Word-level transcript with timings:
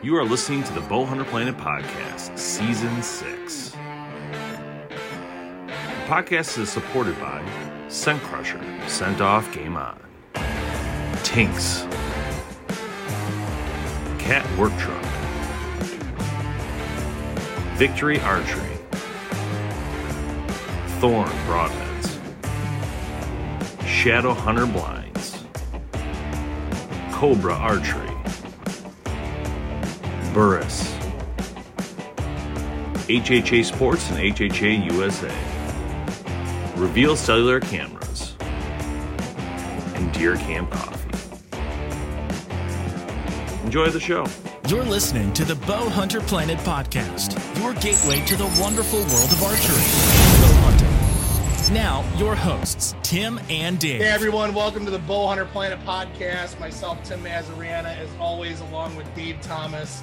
You 0.00 0.14
are 0.16 0.24
listening 0.24 0.62
to 0.62 0.72
the 0.72 0.80
Bowhunter 0.82 1.26
Planet 1.26 1.56
Podcast, 1.56 2.38
Season 2.38 3.02
6. 3.02 3.70
The 3.70 4.94
podcast 6.06 6.56
is 6.58 6.70
supported 6.70 7.18
by 7.18 7.44
Scent 7.88 8.22
Crusher, 8.22 8.60
Scent 8.86 9.20
Off, 9.20 9.52
Game 9.52 9.76
On, 9.76 9.98
Tinks, 11.24 11.82
Cat 14.20 14.46
Work 14.56 14.72
Truck, 14.78 15.04
Victory 17.76 18.20
Archery, 18.20 18.78
Thorn 21.00 21.28
Broadheads, 21.48 22.20
Shadow 23.84 24.32
Hunter 24.32 24.66
Blinds, 24.66 25.42
Cobra 27.10 27.54
Archery, 27.54 28.08
Burris, 30.38 30.94
HHA 33.08 33.64
Sports 33.64 34.08
and 34.12 34.20
HHA 34.20 34.84
USA, 34.92 35.34
Reveal 36.76 37.16
Cellular 37.16 37.58
Cameras, 37.58 38.36
and 39.96 40.12
Deer 40.12 40.36
Camp 40.36 40.70
Coffee. 40.70 41.10
Enjoy 43.64 43.88
the 43.88 43.98
show. 43.98 44.26
You're 44.68 44.84
listening 44.84 45.32
to 45.32 45.44
the 45.44 45.56
Bow 45.66 45.88
Hunter 45.88 46.20
Planet 46.20 46.58
podcast, 46.58 47.34
your 47.58 47.74
gateway 47.74 48.24
to 48.26 48.36
the 48.36 48.46
wonderful 48.60 49.00
world 49.00 49.32
of 49.32 49.42
archery. 49.42 49.82
Bow. 50.42 50.68
Now, 51.72 52.02
your 52.16 52.34
hosts, 52.34 52.94
Tim 53.02 53.38
and 53.50 53.78
Dave. 53.78 54.00
Hey 54.00 54.08
everyone, 54.08 54.54
welcome 54.54 54.86
to 54.86 54.90
the 54.90 55.00
Bow 55.00 55.26
Hunter 55.26 55.44
Planet 55.44 55.78
podcast. 55.84 56.58
Myself, 56.58 57.02
Tim 57.02 57.22
Mazariana, 57.22 57.94
as 57.98 58.08
always, 58.18 58.60
along 58.60 58.96
with 58.96 59.12
Dave 59.14 59.38
Thomas. 59.42 60.02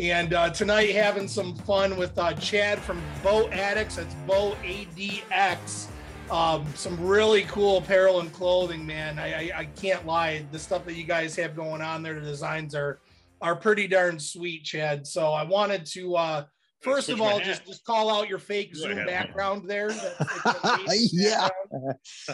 And 0.00 0.32
uh, 0.32 0.48
tonight, 0.50 0.94
having 0.94 1.28
some 1.28 1.54
fun 1.54 1.96
with 1.98 2.16
uh, 2.18 2.32
Chad 2.34 2.78
from 2.78 3.02
Bow 3.22 3.48
Addicts. 3.50 3.96
That's 3.96 4.14
Bow 4.26 4.56
ADX. 4.64 5.88
Um, 6.30 6.64
some 6.74 6.98
really 7.06 7.42
cool 7.42 7.78
apparel 7.78 8.20
and 8.20 8.32
clothing, 8.32 8.86
man. 8.86 9.18
I, 9.18 9.34
I, 9.50 9.58
I 9.58 9.64
can't 9.64 10.06
lie. 10.06 10.46
The 10.52 10.58
stuff 10.58 10.86
that 10.86 10.94
you 10.94 11.04
guys 11.04 11.36
have 11.36 11.54
going 11.54 11.82
on 11.82 12.02
there, 12.02 12.14
the 12.14 12.20
designs 12.22 12.74
are 12.74 13.00
are 13.42 13.54
pretty 13.56 13.86
darn 13.88 14.18
sweet, 14.18 14.64
Chad. 14.64 15.06
So 15.06 15.32
I 15.32 15.42
wanted 15.42 15.84
to 15.86 16.16
uh, 16.16 16.44
first 16.80 17.10
of 17.10 17.20
all 17.20 17.38
just 17.40 17.66
just 17.66 17.84
call 17.84 18.10
out 18.10 18.26
your 18.28 18.38
fake 18.38 18.74
Zoom 18.74 18.92
ahead. 18.92 19.06
background 19.06 19.68
there. 19.68 19.88
That- 20.44 20.80
it's 20.86 21.12
Yeah. 21.12 21.48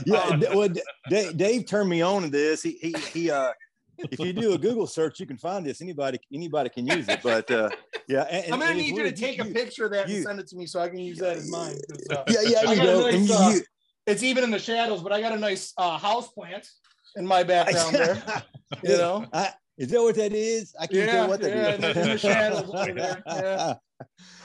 background. 0.04 0.42
yeah, 0.42 0.50
Uh, 0.50 0.56
well, 0.56 0.68
Dave, 1.08 1.36
Dave 1.36 1.66
turned 1.66 1.88
me 1.90 2.00
on 2.02 2.22
to 2.22 2.28
this. 2.28 2.62
He 2.62 2.72
he 2.80 2.94
he. 3.12 3.30
Uh, 3.30 3.50
if 4.10 4.18
you 4.20 4.32
do 4.32 4.52
a 4.52 4.58
Google 4.58 4.86
search, 4.86 5.20
you 5.20 5.26
can 5.26 5.36
find 5.38 5.64
this. 5.64 5.80
Anybody 5.80 6.18
anybody 6.32 6.68
can 6.68 6.86
use 6.86 7.08
it. 7.08 7.20
But 7.22 7.50
uh, 7.50 7.70
yeah, 8.08 8.22
and, 8.22 8.52
I'm 8.52 8.60
gonna 8.60 8.72
and 8.72 8.78
need 8.78 8.88
you 8.88 8.96
to 8.96 9.02
weird. 9.04 9.16
take 9.16 9.38
a 9.40 9.44
picture 9.44 9.86
of 9.86 9.92
that 9.92 10.08
you- 10.08 10.16
and 10.16 10.24
send 10.26 10.40
it 10.40 10.46
to 10.48 10.56
me 10.56 10.66
so 10.66 10.80
I 10.80 10.88
can 10.88 10.98
use 10.98 11.18
that 11.18 11.36
as 11.36 11.50
mine. 11.50 11.76
uh, 12.10 12.24
Yeah, 12.28 12.40
yeah, 12.42 12.70
you 12.70 12.76
got 12.76 12.78
a 12.78 12.82
go. 12.82 13.10
nice, 13.10 13.30
uh, 13.30 13.50
you- 13.54 13.62
it's 14.06 14.22
even 14.22 14.44
in 14.44 14.50
the 14.50 14.58
shadows, 14.58 15.02
but 15.02 15.12
I 15.12 15.20
got 15.20 15.32
a 15.32 15.38
nice 15.38 15.72
uh, 15.78 15.98
house 15.98 16.28
plant 16.28 16.66
in 17.16 17.26
my 17.26 17.42
background 17.42 17.94
there. 17.96 18.22
You 18.82 18.96
know, 18.98 19.26
I, 19.32 19.52
is 19.78 19.88
that 19.88 20.00
what 20.00 20.14
that 20.16 20.32
is? 20.32 20.74
I 20.78 20.86
can't 20.86 20.92
Yeah, 20.98 21.06
tell 21.12 21.28
what 21.28 21.40
that 21.40 21.50
yeah, 21.50 21.88
is. 21.90 21.96
in 21.96 22.08
the- 22.10 22.18
shadows 22.18 22.70
over 22.72 22.92
there, 22.92 23.22
yeah. 23.26 23.74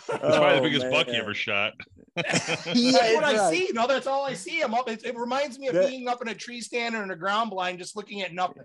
That's 0.07 0.19
probably 0.37 0.49
the 0.53 0.57
Oh, 0.57 0.61
biggest 0.61 0.89
buck 0.89 1.07
you 1.07 1.13
ever 1.13 1.33
shot. 1.33 1.73
Yeah, 2.17 2.23
that's 2.23 2.65
what 2.65 3.31
it's 3.31 3.39
I 3.41 3.53
see. 3.53 3.69
No, 3.73 3.87
that's 3.87 4.07
all 4.07 4.25
I 4.25 4.33
see. 4.33 4.61
I'm 4.61 4.73
up. 4.73 4.89
It, 4.89 5.05
it 5.05 5.15
reminds 5.17 5.57
me 5.59 5.67
of 5.67 5.75
That- 5.75 5.87
being 5.89 6.07
up 6.09 6.21
in 6.21 6.27
a 6.27 6.35
tree 6.35 6.59
stand 6.59 6.95
or 6.95 7.03
in 7.03 7.11
a 7.11 7.15
ground 7.15 7.51
blind, 7.51 7.77
just 7.79 7.95
looking 7.95 8.21
at 8.21 8.33
nothing. 8.33 8.63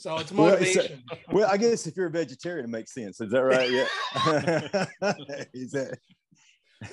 So 0.00 0.16
it's 0.16 0.32
Well, 0.32 0.54
it's 0.58 0.76
a- 0.76 0.98
Well, 1.30 1.50
I 1.50 1.58
guess 1.58 1.86
if 1.86 1.94
you're 1.94 2.06
a 2.06 2.10
vegetarian, 2.10 2.64
it 2.64 2.68
makes 2.68 2.94
sense. 2.94 3.20
Is 3.20 3.30
that 3.30 3.42
right? 3.42 3.70
Yeah. 3.70 3.86
is 5.52 5.72
that? 5.72 5.98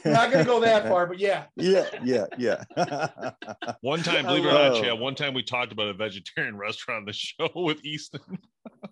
I'm 0.05 0.11
not 0.11 0.31
gonna 0.31 0.43
go 0.43 0.59
that 0.59 0.87
far, 0.87 1.07
but 1.07 1.19
yeah. 1.19 1.45
Yeah, 1.55 1.85
yeah, 2.03 2.25
yeah. 2.37 2.63
One 3.81 4.03
time, 4.03 4.25
believe 4.25 4.45
it 4.45 4.49
or 4.49 4.51
not. 4.51 4.81
Chad, 4.81 4.99
one 4.99 5.15
time 5.15 5.33
we 5.33 5.43
talked 5.43 5.71
about 5.71 5.87
a 5.87 5.93
vegetarian 5.93 6.57
restaurant 6.67 6.99
on 6.99 7.05
the 7.05 7.13
show 7.13 7.49
with 7.55 7.83
Easton. 7.85 8.21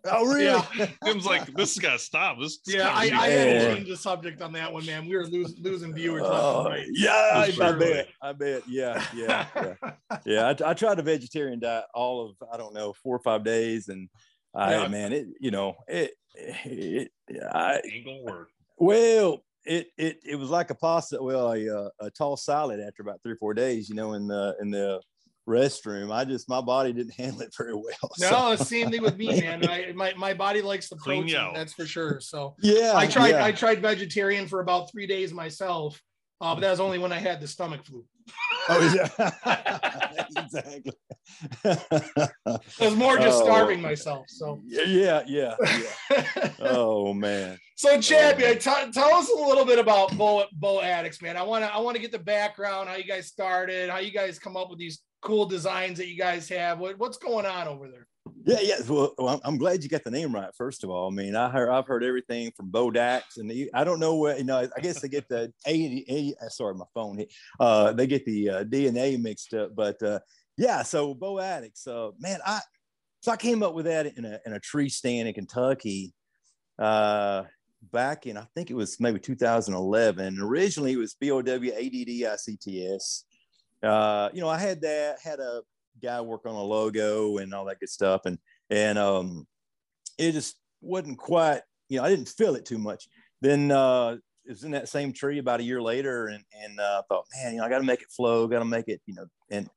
oh, 0.06 0.26
really? 0.26 0.46
Yeah. 0.46 0.88
Tim's 1.04 1.26
like, 1.26 1.46
this 1.54 1.76
has 1.76 1.82
got 1.82 1.94
to 1.94 2.00
stop. 2.00 2.38
This 2.40 2.60
this 2.60 2.76
Yeah, 2.76 2.92
I, 2.96 3.10
can't 3.10 3.22
I 3.22 3.28
had 3.28 3.46
to 3.62 3.76
change 3.76 3.90
the 3.90 3.98
subject 3.98 4.42
on 4.42 4.54
that 4.54 4.72
one, 4.72 4.86
man. 4.86 5.06
We 5.08 5.16
were 5.16 5.26
losing 5.26 5.62
losing 5.62 5.94
viewers. 5.94 6.24
Oh, 6.26 6.66
right. 6.66 6.86
yeah, 6.94 7.32
I, 7.34 7.46
That's 7.48 7.60
I 7.60 7.72
bet. 7.74 8.08
I 8.22 8.34
bet. 8.34 8.64
Yeah, 8.68 9.04
yeah, 9.14 9.46
yeah. 9.56 9.92
yeah 10.26 10.54
I, 10.66 10.72
I 10.72 10.74
tried 10.74 11.00
a 11.00 11.04
vegetarian 11.04 11.60
diet 11.60 11.86
all 11.94 12.26
of 12.30 12.36
I 12.52 12.58
don't 12.58 12.74
know 12.74 12.94
four 13.04 13.16
or 13.16 13.20
five 13.20 13.44
days, 13.44 13.90
and 13.90 14.10
I 14.54 14.72
Yeah. 14.72 14.88
man, 14.88 15.14
it 15.14 15.28
you 15.40 15.52
know 15.52 15.76
it 15.88 16.12
it, 16.38 17.12
I, 17.54 17.82
Ain't 17.92 18.06
gonna 18.06 18.24
work. 18.24 18.50
well 18.78 19.44
it 19.66 19.88
it 19.98 20.20
it 20.24 20.36
was 20.36 20.50
like 20.50 20.70
a 20.70 20.76
pasta 20.76 21.18
well 21.22 21.54
a 21.54 21.70
uh, 21.70 21.90
a 22.00 22.12
tall 22.12 22.38
salad 22.38 22.80
after 22.80 23.02
about 23.02 23.22
three 23.24 23.34
or 23.34 23.38
four 23.38 23.54
days, 23.54 23.90
you 23.90 23.96
know, 23.96 24.14
in 24.14 24.28
the 24.28 24.56
in 24.62 24.72
the 24.72 25.02
restroom. 25.48 26.12
I 26.12 26.26
just 26.26 26.50
my 26.50 26.62
body 26.62 26.94
didn't 26.94 27.14
handle 27.18 27.42
it 27.42 27.54
very 27.58 27.76
well. 27.76 28.12
No, 28.20 28.30
so- 28.30 28.52
it's 28.52 28.68
same 28.68 28.92
thing 28.92 29.02
with 29.02 29.18
me, 29.18 29.28
man. 29.42 29.68
I, 29.68 29.92
my 29.94 30.14
my 30.16 30.34
body 30.34 30.62
likes 30.62 30.90
the 30.90 30.98
protein, 30.98 31.28
you 31.28 31.52
that's 31.54 31.74
for 31.74 31.86
sure. 31.86 32.20
So 32.20 32.56
yeah, 32.62 32.94
I 32.96 33.08
tried 33.08 33.30
yeah. 33.30 33.46
I 33.46 33.52
tried 33.52 33.82
vegetarian 33.82 34.48
for 34.48 34.60
about 34.60 34.92
three 34.92 35.08
days 35.08 35.34
myself, 35.34 36.02
uh, 36.42 36.54
but 36.54 36.62
that 36.62 36.72
was 36.72 36.80
only 36.80 37.00
when 37.00 37.12
I 37.12 37.20
had 37.20 37.42
the 37.42 37.48
stomach 37.48 37.84
flu. 37.86 38.06
Oh, 38.68 38.94
yeah. 38.96 40.16
exactly. 40.38 40.94
It 41.64 42.80
was 42.80 42.96
more 42.96 43.18
just 43.18 43.42
Oh. 43.42 43.46
starving 43.46 43.82
myself. 43.82 44.26
So, 44.28 44.62
yeah, 44.66 45.24
yeah, 45.28 45.56
yeah. 45.60 46.50
Oh 46.60 47.14
man. 47.14 47.60
so 47.76 48.00
Chad, 48.02 48.36
Oh. 48.36 48.40
man, 48.40 48.58
t- 48.60 48.92
tell 48.92 49.14
us 49.14 49.30
a 49.30 49.36
little 49.36 49.66
bit 49.66 49.80
about 49.80 50.18
Bow 50.18 50.46
Bow 50.54 50.82
Addicts, 50.82 51.22
man. 51.22 51.38
I 51.38 51.44
want 51.44 51.64
to 51.64 51.74
I 51.74 51.80
want 51.80 51.96
to 51.96 52.02
get 52.02 52.12
the 52.12 52.20
background, 52.20 52.90
how 52.90 52.96
you 52.96 53.04
guys 53.04 53.28
started, 53.28 53.90
how 53.90 54.00
you 54.00 54.12
guys 54.12 54.40
come 54.40 54.58
up 54.58 54.70
with 54.70 54.80
these 54.80 55.02
cool 55.22 55.46
designs 55.46 55.98
that 55.98 56.08
you 56.08 56.18
guys 56.18 56.48
have. 56.50 56.80
What, 56.80 56.98
what's 57.00 57.18
going 57.18 57.46
on 57.46 57.68
over 57.68 57.88
there? 57.90 58.08
Yeah, 58.46 58.60
yeah. 58.62 58.76
Well, 58.88 59.42
I'm- 59.44 59.58
glad 59.58 59.84
you 59.84 59.90
got 59.90 60.04
the 60.04 60.12
name 60.12 60.34
right. 60.34 60.54
First 60.56 60.84
of 60.84 60.90
all, 60.90 61.08
I 61.08 61.14
mean, 61.14 61.36
I 61.36 61.50
heard 61.50 61.70
I've 61.70 61.88
heard 61.88 62.04
everything 62.04 62.52
from 62.56 62.72
Bodax, 62.72 63.38
and 63.38 63.50
the, 63.50 63.70
I 63.74 63.84
don't 63.84 64.00
know 64.00 64.16
what 64.16 64.38
you 64.38 64.44
know. 64.44 64.68
I 64.76 64.80
guess 64.82 65.00
they 65.02 65.08
get 65.08 65.28
the 65.28 65.52
A, 65.68 66.34
A 66.42 66.50
sorry, 66.50 66.76
my 66.76 66.86
phone 66.94 67.18
hit. 67.18 67.34
Uh, 67.60 67.94
they 67.94 68.08
get 68.08 68.26
the 68.26 68.50
uh, 68.50 68.64
DNA 68.64 69.22
mixed 69.22 69.54
up, 69.54 69.76
but 69.76 70.02
uh, 70.02 70.20
yeah. 70.58 70.84
So 70.84 71.14
Bow 71.14 71.40
Addicts, 71.40 71.88
uh, 71.88 72.12
man, 72.20 72.40
I 72.46 72.62
so 73.22 73.32
I 73.32 73.38
came 73.38 73.64
up 73.64 73.74
with 73.74 73.86
that 73.86 74.06
in 74.18 74.26
a 74.26 74.40
in 74.46 74.54
a 74.54 74.60
tree 74.60 74.90
stand 74.90 75.28
in 75.28 75.34
Kentucky, 75.34 76.14
uh, 76.80 77.44
back 77.92 78.26
in 78.28 78.38
I 78.38 78.48
think 78.56 78.70
it 78.72 78.76
was 78.76 79.00
maybe 79.00 79.20
2011. 79.20 80.40
Originally, 80.42 80.94
it 80.94 80.98
was 80.98 81.16
B 81.16 81.32
O 81.32 81.42
W 81.42 81.72
A 81.76 81.90
D 81.90 82.06
D 82.06 82.26
I 82.26 82.36
C 82.36 82.58
T 82.58 82.88
S. 82.88 83.24
Uh, 83.84 84.30
you 84.34 84.42
know, 84.42 84.50
I 84.50 84.58
had 84.58 84.82
that 84.82 85.20
had 85.24 85.40
a 85.40 85.62
guy 86.02 86.22
work 86.22 86.46
on 86.46 86.56
a 86.56 86.64
logo 86.64 87.38
and 87.38 87.54
all 87.54 87.66
that 87.66 87.80
good 87.80 87.90
stuff, 87.90 88.22
and 88.26 88.38
and 88.70 88.98
um, 88.98 89.48
it 90.18 90.32
just 90.32 90.56
wasn't 90.82 91.18
quite. 91.18 91.62
You 91.90 91.98
know, 91.98 92.04
I 92.04 92.10
didn't 92.10 92.30
feel 92.30 92.56
it 92.56 92.66
too 92.66 92.80
much. 92.80 93.08
Then 93.42 93.72
uh, 93.72 94.18
it 94.46 94.50
was 94.50 94.64
in 94.64 94.72
that 94.72 94.90
same 94.90 95.14
tree 95.14 95.40
about 95.40 95.60
a 95.60 95.64
year 95.64 95.82
later, 95.82 96.28
and 96.28 96.44
and 96.64 96.80
uh, 96.80 97.02
I 97.02 97.02
thought, 97.08 97.26
man, 97.36 97.54
you 97.54 97.60
know, 97.60 97.66
I 97.66 97.70
got 97.70 97.80
to 97.80 97.86
make 97.86 98.02
it 98.02 98.12
flow, 98.16 98.48
got 98.48 98.60
to 98.60 98.66
make 98.66 98.88
it, 98.88 99.02
you 99.06 99.14
know, 99.14 99.26
and 99.50 99.70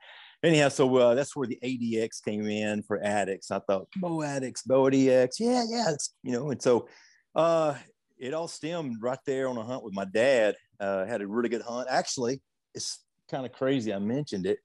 anyhow, 0.43 0.69
so 0.69 0.94
uh, 0.97 1.15
that's 1.15 1.35
where 1.35 1.47
the 1.47 1.59
ADX 1.62 2.23
came 2.25 2.47
in 2.49 2.82
for 2.82 3.03
addicts. 3.03 3.50
I 3.50 3.61
thought, 3.61 3.88
Bow 3.97 4.23
Addicts, 4.23 4.62
Bow 4.62 4.91
ADX, 4.91 5.41
yeah, 5.41 5.64
yeah, 5.69 5.91
it's 5.91 6.14
you 6.23 6.32
know, 6.32 6.50
and 6.50 6.62
so 6.62 6.88
uh, 7.35 7.75
it 8.19 8.35
all 8.35 8.49
stemmed 8.49 8.97
right 9.00 9.19
there 9.26 9.49
on 9.49 9.56
a 9.56 9.64
hunt 9.64 9.85
with 9.85 9.94
my 9.94 10.05
dad. 10.05 10.56
Uh, 10.81 11.06
had 11.06 11.23
a 11.23 11.26
really 11.26 11.49
good 11.49 11.62
hunt. 11.62 11.88
Actually, 11.91 12.41
it's 12.75 13.05
kind 13.31 13.44
of 13.44 13.53
crazy. 13.53 13.93
I 13.93 13.99
mentioned 13.99 14.47
it. 14.47 14.59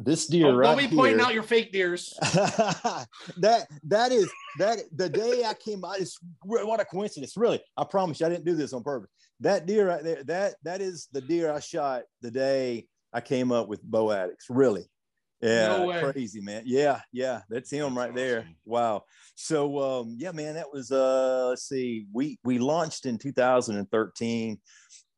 This 0.00 0.28
deer 0.28 0.46
Oh, 0.46 0.54
right 0.54 0.76
don't 0.78 0.90
be 0.90 0.96
pointing 0.96 1.20
out 1.20 1.34
your 1.34 1.42
fake 1.42 1.72
deers. 1.72 2.14
that 2.22 3.66
that 3.82 4.12
is 4.12 4.30
that 4.58 4.78
the 4.94 5.08
day 5.08 5.42
I 5.44 5.54
came 5.54 5.84
out 5.84 5.98
is 5.98 6.16
what 6.44 6.78
a 6.78 6.84
coincidence. 6.84 7.36
Really, 7.36 7.60
I 7.76 7.82
promise 7.82 8.20
you, 8.20 8.26
I 8.26 8.28
didn't 8.28 8.44
do 8.44 8.54
this 8.54 8.72
on 8.72 8.84
purpose. 8.84 9.10
That 9.40 9.66
deer 9.66 9.88
right 9.88 10.04
there, 10.04 10.22
that 10.24 10.54
that 10.62 10.80
is 10.80 11.08
the 11.10 11.20
deer 11.20 11.52
I 11.52 11.58
shot 11.58 12.02
the 12.22 12.30
day 12.30 12.86
I 13.12 13.20
came 13.20 13.50
up 13.50 13.66
with 13.66 13.82
bow 13.82 14.12
addicts. 14.12 14.46
Really, 14.48 14.84
Yeah, 15.40 15.78
No 15.78 15.86
way. 15.86 16.00
crazy 16.12 16.40
man. 16.40 16.62
Yeah, 16.64 17.00
yeah, 17.12 17.40
that's 17.48 17.70
him 17.70 17.96
That's 17.96 18.06
right 18.06 18.14
there. 18.14 18.46
Wow. 18.64 19.02
So 19.34 19.80
um, 19.80 20.14
yeah, 20.16 20.30
man, 20.30 20.54
that 20.54 20.72
was 20.72 20.92
uh, 20.92 21.46
let's 21.48 21.68
see, 21.68 22.06
we 22.12 22.38
we 22.44 22.58
launched 22.60 23.04
in 23.04 23.18
2013. 23.18 24.60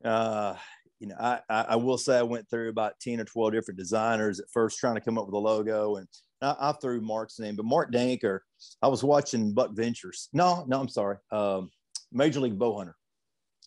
Uh, 0.02 0.54
you 1.00 1.08
know, 1.08 1.16
I, 1.18 1.40
I 1.48 1.76
will 1.76 1.98
say 1.98 2.18
I 2.18 2.22
went 2.22 2.48
through 2.48 2.68
about 2.68 3.00
10 3.00 3.20
or 3.20 3.24
12 3.24 3.52
different 3.52 3.78
designers 3.78 4.38
at 4.38 4.50
first 4.52 4.78
trying 4.78 4.94
to 4.96 5.00
come 5.00 5.18
up 5.18 5.26
with 5.26 5.34
a 5.34 5.38
logo, 5.38 5.96
and 5.96 6.06
I, 6.42 6.54
I 6.60 6.72
threw 6.72 7.00
Mark's 7.00 7.38
name, 7.40 7.56
but 7.56 7.64
Mark 7.64 7.90
Danker. 7.92 8.40
I 8.82 8.88
was 8.88 9.02
watching 9.02 9.52
Buck 9.54 9.70
Ventures. 9.72 10.28
No, 10.32 10.64
no, 10.68 10.78
I'm 10.80 10.88
sorry. 10.88 11.16
Um, 11.32 11.70
Major 12.12 12.40
League 12.40 12.58
Bowhunter. 12.58 12.92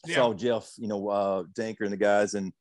I 0.06 0.10
Yeah. 0.10 0.16
saw 0.16 0.34
Jeff, 0.34 0.72
you 0.78 0.88
know, 0.88 1.08
uh, 1.10 1.44
Danker 1.54 1.82
and 1.82 1.92
the 1.92 1.98
guys, 1.98 2.36
and 2.36 2.54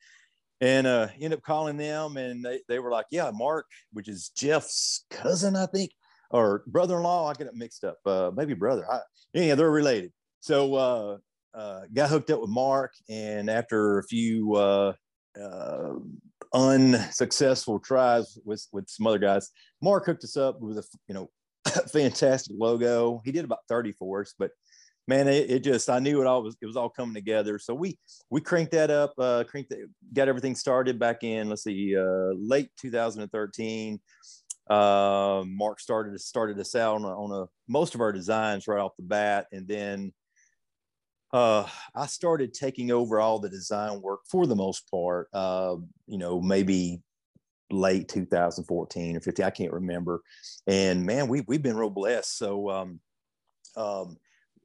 and 0.60 0.86
uh, 0.86 1.08
ended 1.14 1.34
up 1.34 1.42
calling 1.42 1.76
them, 1.76 2.16
and 2.16 2.44
they, 2.44 2.60
they 2.68 2.78
were 2.78 2.90
like, 2.90 3.06
"Yeah, 3.10 3.30
Mark, 3.34 3.66
which 3.92 4.08
is 4.08 4.30
Jeff's 4.36 5.04
cousin, 5.10 5.56
I 5.56 5.66
think, 5.66 5.90
or 6.30 6.62
brother-in-law. 6.68 7.28
I 7.28 7.34
get 7.34 7.48
it 7.48 7.54
mixed 7.56 7.82
up. 7.84 7.98
Uh, 8.06 8.30
maybe 8.34 8.54
brother. 8.54 8.90
I, 8.90 9.00
yeah, 9.34 9.54
they're 9.56 9.70
related." 9.70 10.12
So 10.40 10.74
uh, 10.76 11.18
uh, 11.54 11.82
got 11.92 12.10
hooked 12.10 12.30
up 12.30 12.40
with 12.40 12.50
Mark, 12.50 12.94
and 13.08 13.50
after 13.50 13.98
a 13.98 14.04
few 14.04 14.54
uh, 14.54 14.92
uh, 15.40 15.94
unsuccessful 16.54 17.78
tries 17.78 18.38
with 18.44 18.66
with 18.72 18.88
some 18.88 19.06
other 19.06 19.18
guys, 19.18 19.50
Mark 19.80 20.06
hooked 20.06 20.24
us 20.24 20.36
up 20.36 20.60
with 20.60 20.78
a 20.78 20.84
you 21.08 21.14
know 21.14 21.30
fantastic 21.92 22.56
logo. 22.58 23.20
He 23.24 23.32
did 23.32 23.44
about 23.44 23.66
thirty 23.68 23.92
for 23.92 24.22
us, 24.22 24.34
but 24.38 24.50
man, 25.08 25.28
it, 25.28 25.50
it 25.50 25.64
just 25.64 25.90
I 25.90 25.98
knew 25.98 26.20
it 26.20 26.26
all 26.26 26.42
was 26.42 26.56
it 26.60 26.66
was 26.66 26.76
all 26.76 26.88
coming 26.88 27.14
together. 27.14 27.58
So 27.58 27.74
we 27.74 27.98
we 28.30 28.40
cranked 28.40 28.72
that 28.72 28.90
up, 28.90 29.14
uh, 29.18 29.44
cranked 29.44 29.70
that, 29.70 29.86
got 30.12 30.28
everything 30.28 30.54
started 30.54 30.98
back 30.98 31.22
in 31.22 31.48
let's 31.48 31.64
see, 31.64 31.96
uh, 31.96 32.32
late 32.36 32.70
2013. 32.80 34.00
Uh, 34.70 35.42
Mark 35.46 35.80
started 35.80 36.18
started 36.20 36.58
us 36.58 36.74
out 36.74 36.96
on 36.96 37.04
on 37.04 37.42
a 37.42 37.46
most 37.68 37.94
of 37.94 38.00
our 38.00 38.12
designs 38.12 38.68
right 38.68 38.80
off 38.80 38.96
the 38.96 39.04
bat, 39.04 39.46
and 39.52 39.66
then 39.66 40.12
uh, 41.32 41.66
I 41.94 42.06
started 42.06 42.52
taking 42.52 42.90
over 42.90 43.20
all 43.20 43.38
the 43.38 43.48
design 43.48 44.02
work 44.02 44.20
for 44.30 44.46
the 44.46 44.56
most 44.56 44.90
part. 44.90 45.28
Uh, 45.32 45.76
you 46.06 46.18
know, 46.18 46.40
maybe 46.40 47.00
late 47.70 48.08
2014 48.08 49.16
or 49.16 49.20
15, 49.20 49.44
I 49.44 49.50
can't 49.50 49.72
remember. 49.72 50.20
And 50.66 51.06
man, 51.06 51.28
we 51.28 51.42
we've 51.46 51.62
been 51.62 51.76
real 51.76 51.90
blessed. 51.90 52.36
So 52.36 52.70
um, 52.70 53.00
um, 53.76 54.18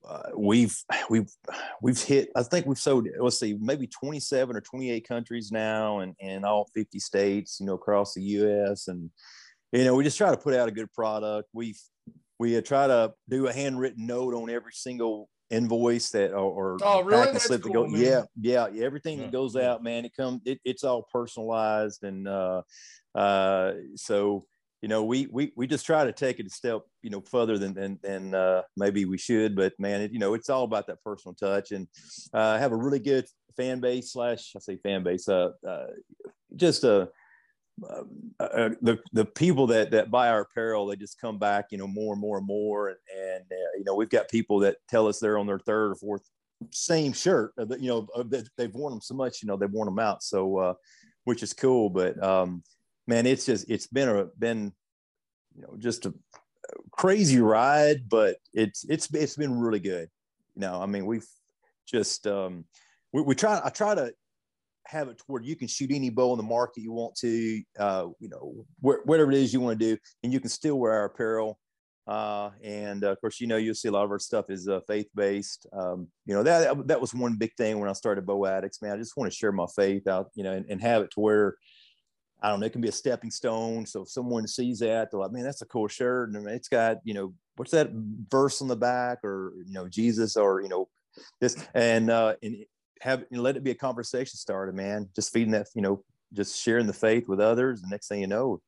uh, 0.08 0.30
we've 0.36 0.78
we've 1.10 1.30
we've 1.82 2.02
hit. 2.02 2.30
I 2.36 2.44
think 2.44 2.66
we've 2.66 2.78
sold. 2.78 3.08
Let's 3.20 3.40
see, 3.40 3.58
maybe 3.60 3.88
27 3.88 4.56
or 4.56 4.62
28 4.62 5.08
countries 5.08 5.52
now, 5.52 6.00
and 6.00 6.16
and 6.22 6.46
all 6.46 6.70
50 6.76 7.00
states. 7.00 7.60
You 7.60 7.68
know, 7.68 7.74
across 7.74 8.14
the 8.14 8.24
U.S. 8.24 8.88
and 8.90 9.10
you 9.72 9.84
know, 9.84 9.96
we 9.96 10.04
just 10.04 10.18
try 10.18 10.32
to 10.32 10.38
put 10.38 10.54
out 10.54 10.68
a 10.68 10.72
good 10.72 10.92
product. 10.94 11.50
We 11.54 11.76
we 12.40 12.58
uh, 12.58 12.62
try 12.62 12.88
to 12.88 13.14
do 13.30 13.48
a 13.48 13.54
handwritten 13.54 14.06
note 14.06 14.34
on 14.34 14.50
every 14.50 14.74
single 14.74 15.30
invoice 15.50 16.10
that 16.12 16.34
or, 16.34 16.76
or 16.76 16.78
Oh, 16.82 17.02
really? 17.02 17.22
packing 17.22 17.34
That's 17.34 17.46
slip 17.46 17.64
that 17.64 17.74
cool, 17.74 17.88
go. 17.90 17.96
Yeah, 17.96 18.24
yeah, 18.40 18.68
yeah. 18.72 18.86
Everything 18.86 19.18
Yeah, 19.18 19.26
that 19.26 19.32
goes 19.32 19.56
out, 19.56 19.84
man, 19.84 20.06
it 20.06 20.16
comes. 20.16 20.42
It, 20.46 20.60
it's 20.64 20.84
all 20.84 21.08
personalized, 21.12 22.04
and 22.04 22.28
uh, 22.28 22.62
uh, 23.16 23.74
so 23.96 24.46
you 24.82 24.90
know, 24.90 25.04
we 25.04 25.28
we 25.32 25.52
we 25.56 25.68
just 25.68 25.86
try 25.86 26.04
to 26.04 26.12
take 26.12 26.40
it 26.40 26.46
a 26.46 26.50
step, 26.50 26.82
you 27.02 27.10
know, 27.10 27.22
further 27.22 27.58
than 27.58 27.74
than, 27.74 28.00
than 28.04 28.36
uh, 28.36 28.62
maybe 28.76 29.06
we 29.06 29.18
should. 29.18 29.56
But 29.56 29.74
man, 29.80 30.02
it, 30.02 30.12
you 30.12 30.20
know, 30.20 30.34
it's 30.34 30.50
all 30.50 30.64
about 30.64 30.88
that 30.88 31.02
personal 31.04 31.34
touch, 31.34 31.72
and 31.72 31.88
uh, 32.34 32.58
have 32.58 32.72
a 32.72 32.78
really 32.78 33.00
good 33.00 33.26
fan 33.56 33.80
base 33.80 34.14
slash 34.14 34.54
I 34.56 34.60
say 34.60 34.78
fan 34.78 35.04
base, 35.04 35.28
uh, 35.28 35.52
uh 35.68 35.88
just 36.56 36.84
a. 36.84 37.10
Uh, 37.84 38.04
uh, 38.40 38.70
the 38.82 39.00
the 39.14 39.26
people 39.26 39.68
that 39.68 39.92
that 39.92 40.10
buy 40.10 40.30
our 40.30 40.42
apparel, 40.42 40.88
they 40.88 40.96
just 40.96 41.22
come 41.22 41.38
back, 41.38 41.66
you 41.72 41.78
know, 41.78 41.88
more 41.88 42.14
and 42.14 42.22
more 42.22 42.38
and 42.38 42.48
more, 42.48 42.90
and, 42.90 42.98
and 43.16 43.44
uh, 43.52 43.78
you 43.78 43.84
know, 43.86 43.96
we've 43.96 44.10
got 44.10 44.30
people 44.30 44.60
that 44.60 44.78
tell 44.90 45.08
us 45.08 45.20
they're 45.20 45.38
on 45.38 45.46
their 45.46 45.60
third 45.60 45.92
or 45.92 45.96
fourth 45.96 46.24
same 46.72 47.14
shirt, 47.14 47.54
uh, 47.60 47.66
you 47.78 47.88
know, 47.88 48.08
they've 48.58 48.74
worn 48.74 48.92
them 48.92 49.02
so 49.02 49.14
much, 49.14 49.44
you 49.44 49.48
know, 49.48 49.56
they've 49.56 49.70
worn 49.70 49.86
them 49.86 50.00
out. 50.00 50.24
So, 50.24 50.76
which 51.26 51.44
is 51.44 51.54
cool, 51.54 51.90
but 51.90 52.22
um, 52.24 52.64
man, 53.06 53.26
it's 53.26 53.46
just 53.46 53.70
it's 53.70 53.88
been 53.88 54.10
a 54.10 54.26
been 54.38 54.72
you 55.56 55.62
know 55.62 55.76
just 55.78 56.06
a 56.06 56.14
crazy 56.92 57.40
ride, 57.40 58.08
but 58.10 58.38
it's 58.54 58.86
it's 58.90 59.14
it's 59.14 59.36
been 59.36 59.58
really 59.58 59.80
good. 59.80 60.10
You 60.56 60.62
know, 60.62 60.82
I 60.82 60.86
mean, 60.86 61.06
we've 61.06 61.28
just 61.88 62.28
um, 62.28 62.66
we, 63.14 63.22
we 63.22 63.36
try. 63.36 63.62
I 63.64 63.70
try 63.70 63.96
to 63.96 64.14
have 64.88 65.08
it 65.10 65.18
to 65.18 65.24
where 65.28 65.42
you 65.42 65.56
can 65.56 65.68
shoot 65.68 65.92
any 65.92 66.10
bow 66.10 66.32
in 66.34 66.38
the 66.38 66.44
market 66.44 66.82
you 66.82 66.92
want 66.92 67.16
to. 67.16 67.62
Uh, 67.78 68.08
you 68.20 68.30
know, 68.30 68.66
wh- 68.82 69.06
whatever 69.06 69.32
it 69.32 69.38
is 69.38 69.54
you 69.54 69.62
want 69.62 69.80
to 69.80 69.96
do, 69.96 69.98
and 70.24 70.34
you 70.34 70.40
can 70.40 70.50
still 70.50 70.80
wear 70.80 70.94
our 70.94 71.06
apparel. 71.06 71.60
Uh, 72.08 72.52
and 72.64 73.04
uh, 73.04 73.12
of 73.12 73.20
course, 73.20 73.42
you 73.42 73.48
know, 73.48 73.58
you'll 73.58 73.76
see 73.76 73.90
a 73.90 73.92
lot 73.92 74.06
of 74.06 74.12
our 74.12 74.20
stuff 74.20 74.50
is 74.50 74.68
uh, 74.70 74.80
faith 74.88 75.10
based. 75.14 75.68
Um, 75.74 76.08
you 76.26 76.34
know, 76.34 76.44
that 76.44 76.88
that 76.88 77.02
was 77.02 77.14
one 77.14 77.36
big 77.36 77.54
thing 77.58 77.80
when 77.80 77.90
I 77.90 77.94
started 77.94 78.26
Bow 78.26 78.46
Addicts. 78.46 78.82
Man, 78.82 78.94
I 78.94 78.98
just 78.98 79.18
want 79.18 79.32
to 79.32 79.38
share 79.38 79.52
my 79.52 79.66
faith 79.76 80.08
out, 80.08 80.30
you 80.34 80.44
know, 80.44 80.54
and, 80.54 80.66
and 80.70 80.82
have 80.82 81.02
it 81.02 81.12
to 81.12 81.20
where 81.20 81.56
I 82.42 82.50
don't 82.50 82.60
know, 82.60 82.68
it 82.68 82.72
can 82.72 82.82
be 82.82 82.88
a 82.88 82.94
stepping 82.94 83.32
stone. 83.32 83.86
So 83.86 84.04
if 84.04 84.10
someone 84.10 84.48
sees 84.48 84.80
that, 84.80 85.10
they're 85.10 85.20
like, 85.20 85.32
man, 85.32 85.44
that's 85.44 85.64
a 85.64 85.68
cool 85.68 85.88
shirt. 85.88 86.32
And 86.34 86.48
it's 86.48 86.68
got, 86.68 86.98
you 87.04 87.14
know, 87.14 87.34
what's 87.56 87.72
that 87.72 87.90
verse 87.92 88.62
on 88.62 88.68
the 88.68 88.76
back 88.76 89.24
or, 89.24 89.54
you 89.66 89.74
know, 89.74 89.88
Jesus 89.88 90.38
or, 90.38 90.62
you 90.62 90.70
know, 90.70 90.88
this 91.42 91.58
and, 91.74 92.12
uh, 92.12 92.36
and 92.44 92.58
have, 93.02 93.22
you 93.30 93.38
know, 93.38 93.44
let 93.44 93.58
it 93.58 93.64
be 93.64 93.72
a 93.72 93.76
conversation 93.76 94.38
starter, 94.38 94.72
man. 94.72 95.10
Just 95.16 95.32
feeding 95.34 95.52
that, 95.52 95.68
you 95.76 95.82
know, 95.82 96.04
just 96.34 96.62
sharing 96.62 96.88
the 96.88 96.94
faith 96.94 97.28
with 97.28 97.40
others. 97.40 97.82
The 97.82 97.88
next 97.90 98.08
thing 98.08 98.22
you 98.22 98.28
know, 98.28 98.62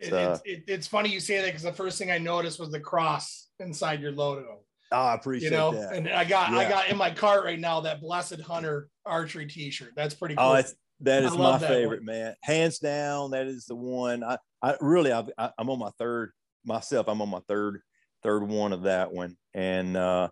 it's, 0.00 0.12
uh, 0.12 0.38
it's, 0.44 0.68
it, 0.68 0.72
it's 0.72 0.86
funny 0.86 1.10
you 1.10 1.20
say 1.20 1.40
that 1.40 1.46
because 1.46 1.62
the 1.62 1.72
first 1.72 1.98
thing 1.98 2.10
I 2.10 2.18
noticed 2.18 2.58
was 2.58 2.70
the 2.70 2.80
cross 2.80 3.48
inside 3.60 4.00
your 4.00 4.12
logo. 4.12 4.60
oh, 4.92 4.96
I 4.96 5.14
appreciate 5.14 5.48
it 5.48 5.52
You 5.52 5.58
know, 5.58 5.72
that. 5.72 5.94
and 5.94 6.08
I 6.08 6.24
got 6.24 6.52
I 6.52 6.68
got 6.68 6.88
in 6.88 6.96
my 6.96 7.10
cart 7.10 7.44
right 7.44 7.58
now 7.58 7.80
that 7.80 8.00
Blessed 8.00 8.40
Hunter 8.40 8.88
archery 9.04 9.46
T-shirt. 9.46 9.92
That's 9.94 10.14
pretty 10.14 10.36
cool. 10.36 10.46
Oh, 10.46 10.62
that 11.00 11.22
my 11.36 11.58
that 11.58 11.68
favorite, 11.68 12.00
one. 12.00 12.06
man. 12.06 12.34
Hands 12.42 12.78
down, 12.78 13.32
that 13.32 13.46
is 13.46 13.66
the 13.66 13.74
one. 13.74 14.24
I, 14.24 14.38
I 14.62 14.76
really, 14.80 15.12
I've, 15.12 15.30
I, 15.36 15.50
I'm 15.58 15.68
on 15.68 15.78
my 15.78 15.90
third 15.98 16.32
myself. 16.64 17.08
I'm 17.08 17.20
on 17.20 17.28
my 17.28 17.40
third, 17.46 17.80
third 18.22 18.42
one 18.48 18.72
of 18.72 18.82
that 18.82 19.12
one. 19.12 19.36
And, 19.52 19.96
uh, 19.96 20.28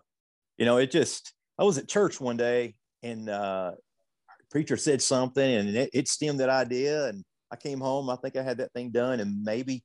you 0.57 0.65
know, 0.65 0.77
it 0.77 0.89
just, 0.89 1.33
I 1.57 1.63
was 1.63 1.77
at 1.77 1.87
church 1.87 2.19
one 2.19 2.37
day 2.37 2.75
and, 3.01 3.29
uh, 3.29 3.73
preacher 4.49 4.77
said 4.77 5.01
something 5.01 5.43
and 5.55 5.69
it, 5.69 5.89
it 5.93 6.07
stemmed 6.07 6.39
that 6.39 6.49
idea. 6.49 7.07
And 7.07 7.23
I 7.51 7.55
came 7.55 7.79
home. 7.79 8.09
I 8.09 8.15
think 8.15 8.35
I 8.35 8.43
had 8.43 8.57
that 8.59 8.71
thing 8.73 8.91
done 8.91 9.19
in 9.19 9.43
maybe, 9.43 9.83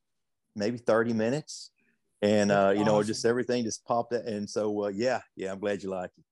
maybe 0.55 0.79
30 0.79 1.13
minutes. 1.13 1.71
And, 2.21 2.51
uh, 2.51 2.73
you 2.77 2.85
know, 2.85 2.97
awesome. 2.97 3.07
just 3.07 3.25
everything 3.25 3.65
just 3.65 3.85
popped. 3.85 4.13
It. 4.13 4.27
And 4.27 4.49
so, 4.49 4.85
uh, 4.85 4.89
yeah, 4.89 5.21
yeah, 5.37 5.53
I'm 5.53 5.61
glad 5.61 5.83
you 5.83 5.91
like 5.91 6.11
it. 6.17 6.25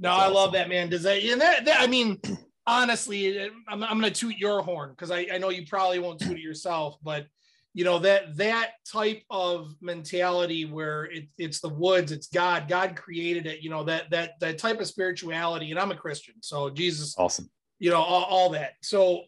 No, 0.00 0.10
That's 0.10 0.22
I 0.22 0.28
love 0.28 0.52
that 0.52 0.68
man. 0.68 0.88
Does 0.88 1.02
that 1.02 1.22
and 1.22 1.40
that, 1.40 1.66
that 1.66 1.80
I 1.80 1.86
mean, 1.86 2.18
honestly, 2.66 3.40
I'm, 3.40 3.52
I'm 3.68 4.00
gonna 4.00 4.10
toot 4.10 4.36
your 4.38 4.62
horn 4.62 4.90
because 4.90 5.10
I, 5.10 5.26
I 5.32 5.38
know 5.38 5.50
you 5.50 5.66
probably 5.66 5.98
won't 5.98 6.20
toot 6.20 6.38
it 6.38 6.40
yourself, 6.40 6.96
but 7.02 7.26
you 7.72 7.84
know 7.84 7.98
that 8.00 8.36
that 8.36 8.70
type 8.90 9.22
of 9.30 9.74
mentality 9.80 10.64
where 10.64 11.04
it, 11.04 11.28
it's 11.38 11.60
the 11.60 11.68
woods, 11.68 12.10
it's 12.10 12.26
God, 12.26 12.68
God 12.68 12.96
created 12.96 13.46
it. 13.46 13.62
You 13.62 13.70
know 13.70 13.84
that 13.84 14.10
that 14.10 14.40
that 14.40 14.58
type 14.58 14.80
of 14.80 14.86
spirituality, 14.86 15.70
and 15.70 15.78
I'm 15.78 15.92
a 15.92 15.96
Christian, 15.96 16.34
so 16.40 16.70
Jesus, 16.70 17.14
Awesome. 17.16 17.48
you 17.78 17.90
know 17.90 18.00
all, 18.00 18.24
all 18.24 18.50
that. 18.50 18.72
So 18.82 19.22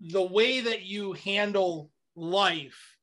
the 0.00 0.22
way 0.22 0.60
that 0.60 0.82
you 0.82 1.12
handle 1.12 1.90
life, 2.16 2.96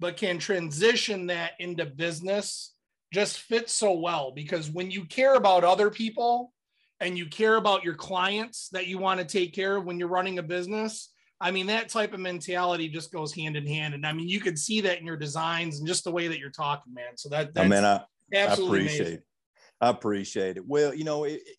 but 0.00 0.16
can 0.16 0.38
transition 0.38 1.26
that 1.26 1.52
into 1.58 1.84
business, 1.84 2.74
just 3.12 3.40
fits 3.40 3.72
so 3.72 3.92
well 3.92 4.32
because 4.32 4.70
when 4.70 4.90
you 4.90 5.04
care 5.04 5.34
about 5.34 5.64
other 5.64 5.90
people 5.90 6.52
and 7.00 7.16
you 7.16 7.26
care 7.26 7.56
about 7.56 7.84
your 7.84 7.94
clients 7.94 8.68
that 8.70 8.86
you 8.86 8.98
want 8.98 9.20
to 9.20 9.26
take 9.26 9.54
care 9.54 9.76
of 9.76 9.84
when 9.84 9.98
you're 9.98 10.08
running 10.08 10.38
a 10.38 10.42
business 10.42 11.10
i 11.40 11.50
mean 11.50 11.66
that 11.66 11.88
type 11.88 12.12
of 12.12 12.20
mentality 12.20 12.88
just 12.88 13.12
goes 13.12 13.32
hand 13.34 13.56
in 13.56 13.66
hand 13.66 13.94
and 13.94 14.06
i 14.06 14.12
mean 14.12 14.28
you 14.28 14.40
could 14.40 14.58
see 14.58 14.80
that 14.80 14.98
in 14.98 15.06
your 15.06 15.16
designs 15.16 15.78
and 15.78 15.86
just 15.86 16.04
the 16.04 16.10
way 16.10 16.28
that 16.28 16.38
you're 16.38 16.50
talking 16.50 16.92
man 16.92 17.16
so 17.16 17.28
that 17.28 17.50
I 17.56 17.68
mean, 17.68 17.84
I, 17.84 18.02
absolutely 18.34 18.78
I 18.78 18.82
appreciate 18.82 19.00
amazing. 19.00 19.14
it. 19.18 19.24
I 19.80 19.88
appreciate 19.90 20.56
it. 20.56 20.66
Well, 20.66 20.92
you 20.94 21.04
know, 21.04 21.24
it, 21.24 21.40
it- 21.46 21.56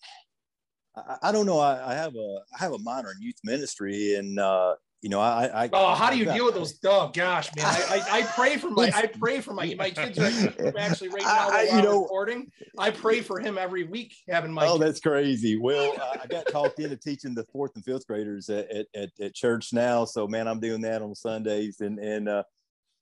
I, 0.96 1.30
I 1.30 1.32
don't 1.32 1.46
know. 1.46 1.60
I, 1.60 1.92
I 1.92 1.94
have 1.94 2.16
a 2.16 2.40
I 2.54 2.58
have 2.58 2.74
a 2.74 2.80
minor 2.80 3.12
in 3.12 3.22
youth 3.22 3.38
ministry, 3.44 4.16
and 4.16 4.40
uh, 4.40 4.76
you 5.02 5.10
know, 5.10 5.20
I, 5.22 5.66
I 5.66 5.70
Oh, 5.72 5.94
how 5.96 6.10
do 6.10 6.18
you 6.18 6.26
deal 6.26 6.46
with 6.46 6.56
those? 6.56 6.78
Oh 6.86 7.10
gosh, 7.14 7.50
man! 7.56 7.66
I, 7.66 8.02
I, 8.12 8.20
I 8.20 8.22
pray 8.24 8.58
for 8.58 8.70
my 8.70 8.92
I 8.94 9.08
pray 9.08 9.40
for 9.40 9.54
my 9.54 9.74
my 9.78 9.92
kids 9.92 10.20
are 10.20 10.78
actually 10.78 11.10
right 11.10 11.24
now 11.24 11.50
I- 11.52 11.70
you 11.74 11.82
know- 11.82 12.02
recording. 12.02 12.52
I 12.78 12.92
pray 12.92 13.22
for 13.22 13.40
him 13.40 13.58
every 13.58 13.84
week 13.84 14.14
having 14.28 14.52
my. 14.52 14.66
Oh, 14.68 14.74
kids. 14.74 14.86
that's 14.86 15.00
crazy. 15.00 15.58
Well, 15.58 15.94
I- 16.22 16.28
got 16.28 16.48
talked 16.48 16.80
into 16.80 16.98
teaching 16.98 17.34
the 17.34 17.46
fourth 17.46 17.72
and 17.76 17.84
fifth 17.84 18.08
graders 18.08 18.50
at, 18.50 18.70
at, 18.94 19.10
at, 19.20 19.34
church 19.34 19.74
now. 19.74 20.06
So, 20.06 20.28
man, 20.28 20.48
I'm 20.48 20.60
doing 20.60 20.82
that 20.82 21.02
on 21.02 21.16
Sundays, 21.16 21.80
and 21.80 21.98
and 22.00 22.28
uh, 22.28 22.44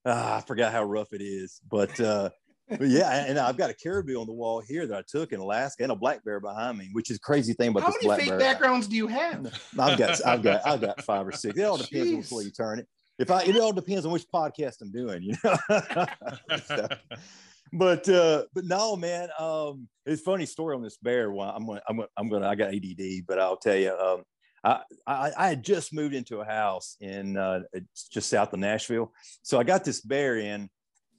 ah, 0.05 0.37
I 0.37 0.41
forgot 0.41 0.71
how 0.71 0.83
rough 0.83 1.13
it 1.13 1.21
is, 1.21 1.59
but 1.69 1.99
uh, 1.99 2.29
but 2.69 2.87
yeah, 2.87 3.25
and 3.25 3.39
I've 3.39 3.57
got 3.57 3.69
a 3.69 3.73
caribou 3.73 4.19
on 4.19 4.27
the 4.27 4.33
wall 4.33 4.61
here 4.61 4.85
that 4.87 4.97
I 4.97 5.03
took 5.07 5.31
in 5.31 5.39
Alaska, 5.39 5.83
and 5.83 5.91
a 5.91 5.95
black 5.95 6.23
bear 6.23 6.39
behind 6.39 6.77
me, 6.77 6.89
which 6.91 7.09
is 7.09 7.17
a 7.17 7.19
crazy 7.19 7.53
thing 7.53 7.69
about 7.69 7.83
How 7.83 7.89
this 7.89 7.95
many 7.97 8.07
black 8.07 8.19
fake 8.19 8.29
bear. 8.29 8.39
backgrounds 8.39 8.87
do 8.87 8.95
you 8.95 9.07
have? 9.07 9.45
I've 9.79 9.97
got 9.97 10.25
I've 10.25 10.43
got 10.43 10.67
I've 10.67 10.81
got 10.81 11.01
five 11.03 11.27
or 11.27 11.31
six. 11.31 11.57
It 11.57 11.63
all 11.63 11.77
depends 11.77 12.11
on 12.11 12.17
which 12.17 12.31
way 12.31 12.43
you 12.43 12.51
turn 12.51 12.79
it. 12.79 12.87
if 13.19 13.31
I, 13.31 13.43
it 13.43 13.57
all 13.57 13.73
depends 13.73 14.05
on 14.05 14.11
which 14.11 14.25
podcast 14.33 14.81
I'm 14.81 14.91
doing, 14.91 15.23
you 15.23 15.35
know. 15.43 15.57
so, 16.65 16.87
but 17.73 18.07
uh, 18.09 18.43
but 18.53 18.65
no, 18.65 18.95
man. 18.95 19.29
Um, 19.39 19.87
it's 20.05 20.21
funny 20.21 20.45
story 20.45 20.75
on 20.75 20.81
this 20.81 20.97
bear. 20.97 21.31
Well, 21.31 21.49
I'm 21.49 21.65
gonna, 21.65 21.81
I'm 21.87 21.97
gonna, 21.97 22.09
I'm 22.17 22.29
gonna, 22.29 22.47
I 22.47 22.55
got 22.55 22.73
ADD, 22.73 23.25
but 23.27 23.39
I'll 23.39 23.57
tell 23.57 23.75
you. 23.75 23.93
Um, 23.93 24.23
I, 24.63 24.81
I, 25.05 25.31
I 25.37 25.47
had 25.49 25.63
just 25.63 25.93
moved 25.93 26.15
into 26.15 26.41
a 26.41 26.45
house 26.45 26.97
in 26.99 27.37
uh, 27.37 27.61
just 28.11 28.29
south 28.29 28.53
of 28.53 28.59
Nashville, 28.59 29.13
so 29.41 29.59
I 29.59 29.63
got 29.63 29.83
this 29.83 30.01
bear 30.01 30.37
in, 30.37 30.69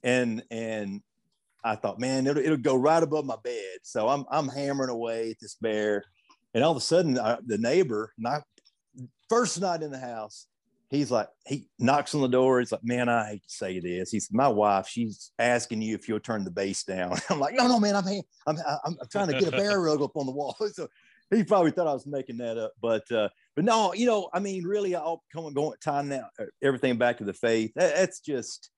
and 0.03 0.43
and 0.51 1.01
I 1.63 1.75
thought, 1.75 1.99
man, 1.99 2.27
it'll, 2.27 2.43
it'll 2.43 2.57
go 2.57 2.75
right 2.75 3.01
above 3.03 3.25
my 3.25 3.37
bed. 3.43 3.79
So 3.83 4.07
I'm 4.07 4.25
I'm 4.31 4.47
hammering 4.47 4.89
away 4.89 5.31
at 5.31 5.39
this 5.41 5.55
bear, 5.55 6.03
and 6.53 6.63
all 6.63 6.71
of 6.71 6.77
a 6.77 6.81
sudden, 6.81 7.19
I, 7.19 7.37
the 7.45 7.57
neighbor, 7.57 8.13
not 8.17 8.43
first 9.29 9.59
night 9.61 9.83
in 9.83 9.91
the 9.91 9.99
house, 9.99 10.47
he's 10.89 11.11
like, 11.11 11.27
he 11.45 11.67
knocks 11.77 12.15
on 12.15 12.21
the 12.21 12.27
door. 12.27 12.59
He's 12.59 12.71
like, 12.71 12.83
man, 12.83 13.09
I 13.09 13.27
hate 13.27 13.43
to 13.43 13.49
say 13.49 13.79
this. 13.79 14.11
He's 14.11 14.29
my 14.31 14.47
wife. 14.47 14.87
She's 14.87 15.31
asking 15.39 15.81
you 15.81 15.95
if 15.95 16.07
you'll 16.07 16.19
turn 16.19 16.43
the 16.43 16.51
bass 16.51 16.83
down. 16.83 17.17
I'm 17.29 17.39
like, 17.39 17.55
no, 17.55 17.67
no, 17.67 17.79
man, 17.79 17.95
I'm 17.95 18.07
I'm 18.07 18.57
I'm, 18.57 18.97
I'm 18.99 19.07
trying 19.11 19.27
to 19.27 19.39
get 19.39 19.53
a 19.53 19.57
bear 19.57 19.79
rug 19.81 20.01
up 20.01 20.15
on 20.15 20.25
the 20.25 20.31
wall. 20.31 20.55
So 20.73 20.87
he 21.35 21.43
probably 21.43 21.69
thought 21.69 21.85
I 21.85 21.93
was 21.93 22.07
making 22.07 22.37
that 22.37 22.57
up, 22.57 22.71
but 22.81 23.09
uh, 23.11 23.29
but 23.55 23.63
no, 23.63 23.93
you 23.93 24.07
know, 24.07 24.29
I 24.33 24.39
mean, 24.39 24.63
really, 24.63 24.95
I'll 24.95 25.23
come 25.31 25.45
and 25.45 25.55
going 25.55 25.77
time 25.79 26.09
now, 26.09 26.27
uh, 26.39 26.45
everything 26.63 26.97
back 26.97 27.19
to 27.19 27.23
the 27.23 27.33
faith. 27.33 27.71
That, 27.75 27.95
that's 27.95 28.19
just, 28.19 28.71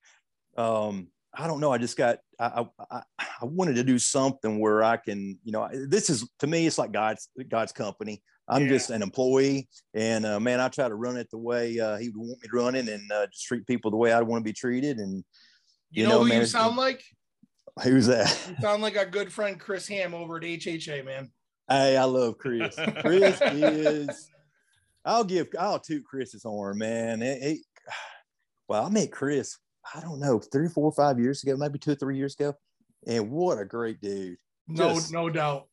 um, 0.58 1.08
I 1.34 1.48
don't 1.48 1.60
know. 1.60 1.72
I 1.72 1.78
just 1.78 1.98
got, 1.98 2.20
I, 2.40 2.66
I, 2.90 3.02
I 3.18 3.46
wanted 3.46 3.76
to 3.76 3.84
do 3.84 3.98
something 3.98 4.60
where 4.60 4.84
I 4.84 4.98
can, 4.98 5.40
you 5.44 5.52
know, 5.52 5.70
this 5.72 6.10
is 6.10 6.30
to 6.40 6.48
me, 6.48 6.68
it's 6.68 6.78
like 6.78 6.92
God's 6.92 7.30
God's 7.50 7.72
company. 7.72 8.22
I'm 8.48 8.64
yeah. 8.64 8.70
just 8.70 8.90
an 8.90 9.02
employee, 9.02 9.70
and 9.94 10.26
uh, 10.26 10.40
man, 10.40 10.60
I 10.60 10.68
try 10.68 10.90
to 10.90 10.96
run 10.96 11.16
it 11.16 11.30
the 11.32 11.38
way 11.38 11.80
uh, 11.80 11.98
He 11.98 12.10
would 12.10 12.18
want 12.18 12.42
me 12.42 12.50
to 12.50 12.58
run 12.58 12.76
it, 12.76 12.90
and 12.90 13.10
uh, 13.10 13.28
just 13.28 13.46
treat 13.46 13.66
people 13.66 13.92
the 13.92 13.98
way 13.98 14.12
I 14.12 14.20
want 14.22 14.44
to 14.44 14.50
be 14.50 14.52
treated. 14.52 14.98
And 14.98 15.24
you, 15.90 16.04
you 16.04 16.04
know, 16.04 16.16
know, 16.16 16.24
who 16.24 16.30
man, 16.30 16.42
you 16.42 16.46
sound 16.48 16.76
like? 16.76 17.02
Who's 17.82 18.08
that? 18.08 18.28
You 18.50 18.56
sound 18.60 18.82
like 18.82 18.98
our 18.98 19.06
good 19.06 19.32
friend 19.32 19.58
Chris 19.58 19.88
Hamm 19.88 20.14
over 20.14 20.36
at 20.36 20.44
HHA, 20.44 21.06
man. 21.06 21.32
Hey, 21.70 21.96
I 21.96 22.04
love 22.04 22.38
Chris. 22.40 22.76
Chris 23.00 23.40
is. 23.42 24.30
I'll 25.06 25.24
give. 25.24 25.48
I'll 25.58 25.80
toot 25.80 26.04
Chris's 26.04 26.44
horn, 26.44 26.80
man. 26.80 27.22
It, 27.22 27.42
it, 27.42 27.58
well, 28.68 28.86
I 28.86 28.90
met 28.90 29.12
Chris. 29.12 29.58
I 29.96 30.00
don't 30.00 30.20
know, 30.20 30.40
three, 30.40 30.70
four, 30.70 30.92
five 30.92 31.20
years 31.20 31.44
ago, 31.44 31.56
maybe 31.58 31.80
two 31.80 31.92
or 31.92 31.96
three 31.96 32.18
years 32.18 32.36
ago, 32.36 32.54
and 33.08 33.32
what 33.32 33.60
a 33.60 33.66
great 33.66 34.00
dude. 34.02 34.38
No, 34.68 34.94
Just, 34.94 35.12
no 35.12 35.30
doubt. 35.30 35.68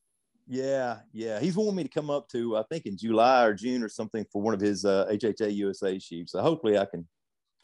Yeah, 0.46 1.00
yeah. 1.12 1.40
He's 1.40 1.56
wanting 1.56 1.76
me 1.76 1.82
to 1.82 1.88
come 1.90 2.08
up 2.08 2.28
to, 2.30 2.56
I 2.56 2.62
think, 2.70 2.86
in 2.86 2.96
July 2.96 3.44
or 3.44 3.52
June 3.52 3.82
or 3.82 3.88
something 3.88 4.24
for 4.32 4.40
one 4.40 4.54
of 4.54 4.60
his 4.60 4.84
uh, 4.84 5.06
HHA 5.10 5.54
USA 5.54 5.98
shoots. 5.98 6.32
So 6.32 6.40
hopefully, 6.40 6.78
I 6.78 6.86
can 6.86 7.06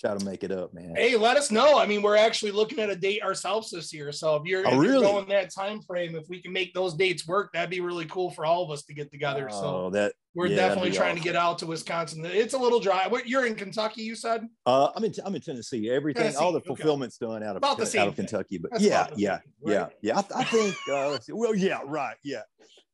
try 0.05 0.17
to 0.17 0.25
make 0.25 0.45
it 0.45 0.53
up, 0.53 0.75
man. 0.75 0.95
Hey, 0.97 1.17
let 1.17 1.37
us 1.37 1.51
know. 1.51 1.79
I 1.79 1.87
mean, 1.87 2.03
we're 2.03 2.17
actually 2.17 2.53
looking 2.53 2.79
at 2.79 2.91
a 2.91 2.97
date 2.97 3.23
ourselves 3.23 3.71
this 3.71 3.93
year. 3.93 4.13
So 4.13 4.37
if 4.37 4.45
you're, 4.45 4.67
oh, 4.67 4.73
if 4.73 4.79
really? 4.79 4.93
you're 4.95 5.03
going 5.03 5.29
that 5.29 5.53
time 5.55 5.81
frame, 5.81 6.15
if 6.15 6.29
we 6.29 6.43
can 6.43 6.53
make 6.53 6.75
those 6.75 6.95
dates 6.95 7.27
work, 7.27 7.53
that'd 7.53 7.71
be 7.71 7.81
really 7.81 8.05
cool 8.07 8.31
for 8.31 8.45
all 8.45 8.63
of 8.65 8.71
us 8.71 8.83
to 8.85 8.95
get 8.95 9.11
together. 9.11 9.49
Oh, 9.51 9.61
so 9.61 9.91
that 9.91 10.13
we're 10.35 10.47
yeah, 10.47 10.57
definitely 10.57 10.91
trying 10.91 11.13
awesome. 11.13 11.23
to 11.23 11.25
get 11.25 11.37
out 11.37 11.59
to 11.59 11.67
Wisconsin. 11.67 12.25
It's 12.27 12.55
a 12.55 12.59
little 12.59 12.81
dry. 12.81 13.11
You're 13.25 13.47
in 13.47 13.55
Kentucky, 13.55 14.03
you 14.03 14.15
said? 14.15 14.47
Uh, 14.67 14.91
I'm 14.95 15.05
in 15.05 15.13
I'm 15.25 15.35
in 15.35 15.41
Tennessee. 15.41 15.91
Everything, 15.91 16.25
Tennessee. 16.25 16.45
all 16.45 16.53
the 16.53 16.61
fulfillment's 16.61 17.19
okay. 17.23 17.33
done 17.33 17.43
out 17.43 17.57
of 17.57 17.65
out 17.65 17.81
of 17.81 17.89
thing. 17.89 18.13
Kentucky. 18.13 18.59
But 18.59 18.73
That's 18.73 18.85
yeah, 18.85 19.07
yeah, 19.17 19.39
thing, 19.39 19.53
right? 19.63 19.91
yeah, 20.03 20.15
yeah. 20.15 20.23
I, 20.35 20.41
I 20.41 20.45
think. 20.45 20.75
Uh, 20.93 21.19
well, 21.31 21.55
yeah, 21.55 21.81
right, 21.87 22.17
yeah. 22.25 22.43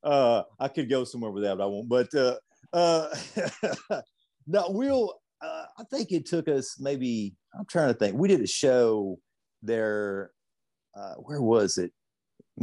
Uh, 0.03 0.43
I 0.59 0.69
could 0.69 0.89
go 0.89 1.05
somewhere 1.05 1.31
with 1.31 1.43
that, 1.45 1.59
but 1.59 1.65
I 1.65 1.67
won't. 1.67 1.89
But 1.89 2.15
uh, 2.15 2.37
uh, 2.73 3.09
no, 4.47 4.67
we'll. 4.69 5.20
I 5.81 5.85
think 5.85 6.13
it 6.13 6.27
took 6.27 6.47
us 6.47 6.77
maybe 6.79 7.35
I'm 7.59 7.65
trying 7.65 7.89
to 7.89 7.99
think. 7.99 8.17
We 8.17 8.29
did 8.29 8.43
a 8.43 8.47
show 8.47 9.19
there. 9.63 10.31
Uh, 10.95 11.15
where 11.15 11.41
was 11.41 11.79
it? 11.79 11.93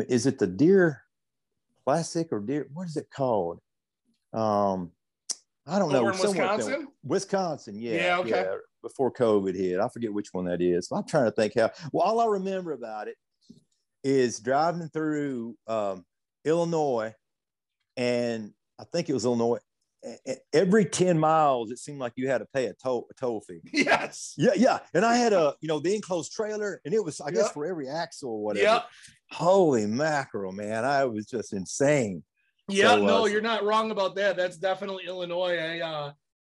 Is 0.08 0.28
it 0.28 0.38
the 0.38 0.48
Deer 0.48 1.02
Classic 1.84 2.28
or 2.32 2.40
Deer? 2.40 2.68
What 2.74 2.88
is 2.88 2.96
it 2.96 3.08
called? 3.10 3.60
Um, 4.34 4.92
I 5.66 5.80
don't 5.80 5.94
Over 5.94 6.12
know. 6.12 6.14
In 6.14 6.20
Wisconsin. 6.20 6.88
Wisconsin, 7.04 7.80
yeah, 7.80 7.94
yeah, 7.94 8.18
okay. 8.20 8.30
Yeah, 8.30 8.56
before 8.84 9.12
COVID 9.12 9.56
hit, 9.56 9.80
I 9.80 9.90
forget 9.90 10.14
which 10.14 10.34
one 10.34 10.46
that 10.46 10.62
is. 10.62 10.90
I'm 10.92 11.08
trying 11.08 11.26
to 11.26 11.32
think 11.32 11.54
how. 11.58 11.72
Well, 11.92 12.06
all 12.06 12.20
I 12.20 12.28
remember 12.28 12.74
about 12.74 13.08
it 13.08 13.16
is 14.04 14.40
driving 14.40 14.90
through 14.90 15.58
um, 15.66 16.06
Illinois, 16.46 17.14
and 17.96 18.54
I 18.80 18.84
think 18.84 19.10
it 19.10 19.14
was 19.14 19.26
Illinois, 19.26 19.60
every 20.54 20.86
10 20.86 21.18
miles 21.18 21.72
it 21.72 21.80
seemed 21.80 22.00
like 22.00 22.14
you 22.16 22.30
had 22.30 22.40
to 22.40 22.46
pay 22.54 22.66
a 22.66 22.74
toll 22.74 23.08
a 23.10 23.14
toll 23.14 23.42
fee. 23.42 23.60
Yes. 23.74 24.34
Yeah 24.38 24.52
yeah. 24.56 24.80
And 24.94 25.06
i 25.06 25.16
had 25.16 25.34
a 25.34 25.56
you 25.62 25.68
know 25.68 25.80
the 25.80 25.96
enclosed 25.96 26.32
trailer 26.34 26.82
and 26.86 26.94
it 26.94 27.04
was 27.04 27.20
i 27.22 27.26
yep. 27.28 27.36
guess 27.36 27.52
for 27.52 27.66
every 27.66 27.88
axle 27.88 28.30
or 28.30 28.44
whatever. 28.44 28.66
Yep. 28.66 28.86
holy 29.32 29.86
mackerel 29.86 30.52
man. 30.52 30.86
I 30.86 31.06
was 31.06 31.26
just 31.26 31.54
insane. 31.54 32.24
Yeah 32.68 32.96
so, 32.96 33.06
no 33.06 33.24
uh, 33.24 33.26
you're 33.26 33.42
not 33.42 33.64
wrong 33.64 33.92
about 33.92 34.16
that. 34.16 34.38
That's 34.38 34.58
definitely 34.58 35.06
illinois. 35.08 35.58
I 35.58 35.80
uh 35.80 36.12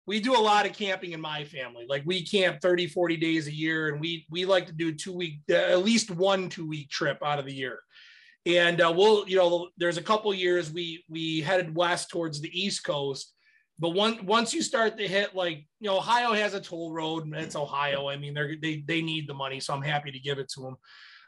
we 0.06 0.18
do 0.18 0.36
a 0.36 0.38
lot 0.38 0.66
of 0.66 0.72
camping 0.72 1.12
in 1.12 1.20
my 1.20 1.44
family. 1.44 1.86
Like 1.88 2.02
we 2.04 2.24
camp 2.24 2.60
30 2.60 2.88
40 2.88 3.16
days 3.16 3.46
a 3.46 3.54
year 3.54 3.88
and 3.88 4.00
we 4.00 4.26
we 4.30 4.44
like 4.44 4.66
to 4.66 4.72
do 4.72 4.92
two 4.92 5.12
week 5.12 5.40
at 5.48 5.82
least 5.84 6.10
one 6.10 6.48
two 6.48 6.66
week 6.66 6.90
trip 6.90 7.18
out 7.24 7.38
of 7.38 7.44
the 7.44 7.54
year 7.54 7.80
and 8.46 8.80
uh, 8.80 8.92
we'll 8.94 9.28
you 9.28 9.36
know 9.36 9.68
there's 9.76 9.98
a 9.98 10.02
couple 10.02 10.32
years 10.34 10.72
we 10.72 11.04
we 11.08 11.40
headed 11.40 11.74
west 11.74 12.10
towards 12.10 12.40
the 12.40 12.50
east 12.58 12.84
coast. 12.84 13.34
But 13.78 13.90
one, 13.90 14.26
once 14.26 14.54
you 14.54 14.62
start 14.62 14.96
to 14.98 15.08
hit 15.08 15.34
like 15.34 15.66
you 15.80 15.88
know 15.88 15.98
ohio 15.98 16.32
has 16.32 16.54
a 16.54 16.60
toll 16.60 16.92
road 16.92 17.24
and 17.24 17.34
it's 17.34 17.56
ohio. 17.56 18.08
I 18.08 18.16
mean 18.16 18.34
they're 18.34 18.56
they, 18.60 18.84
they 18.86 19.02
need 19.02 19.28
the 19.28 19.34
money 19.34 19.60
so 19.60 19.74
i'm 19.74 19.82
happy 19.82 20.10
to 20.10 20.18
give 20.18 20.38
it 20.38 20.48
to 20.50 20.60
them 20.60 20.76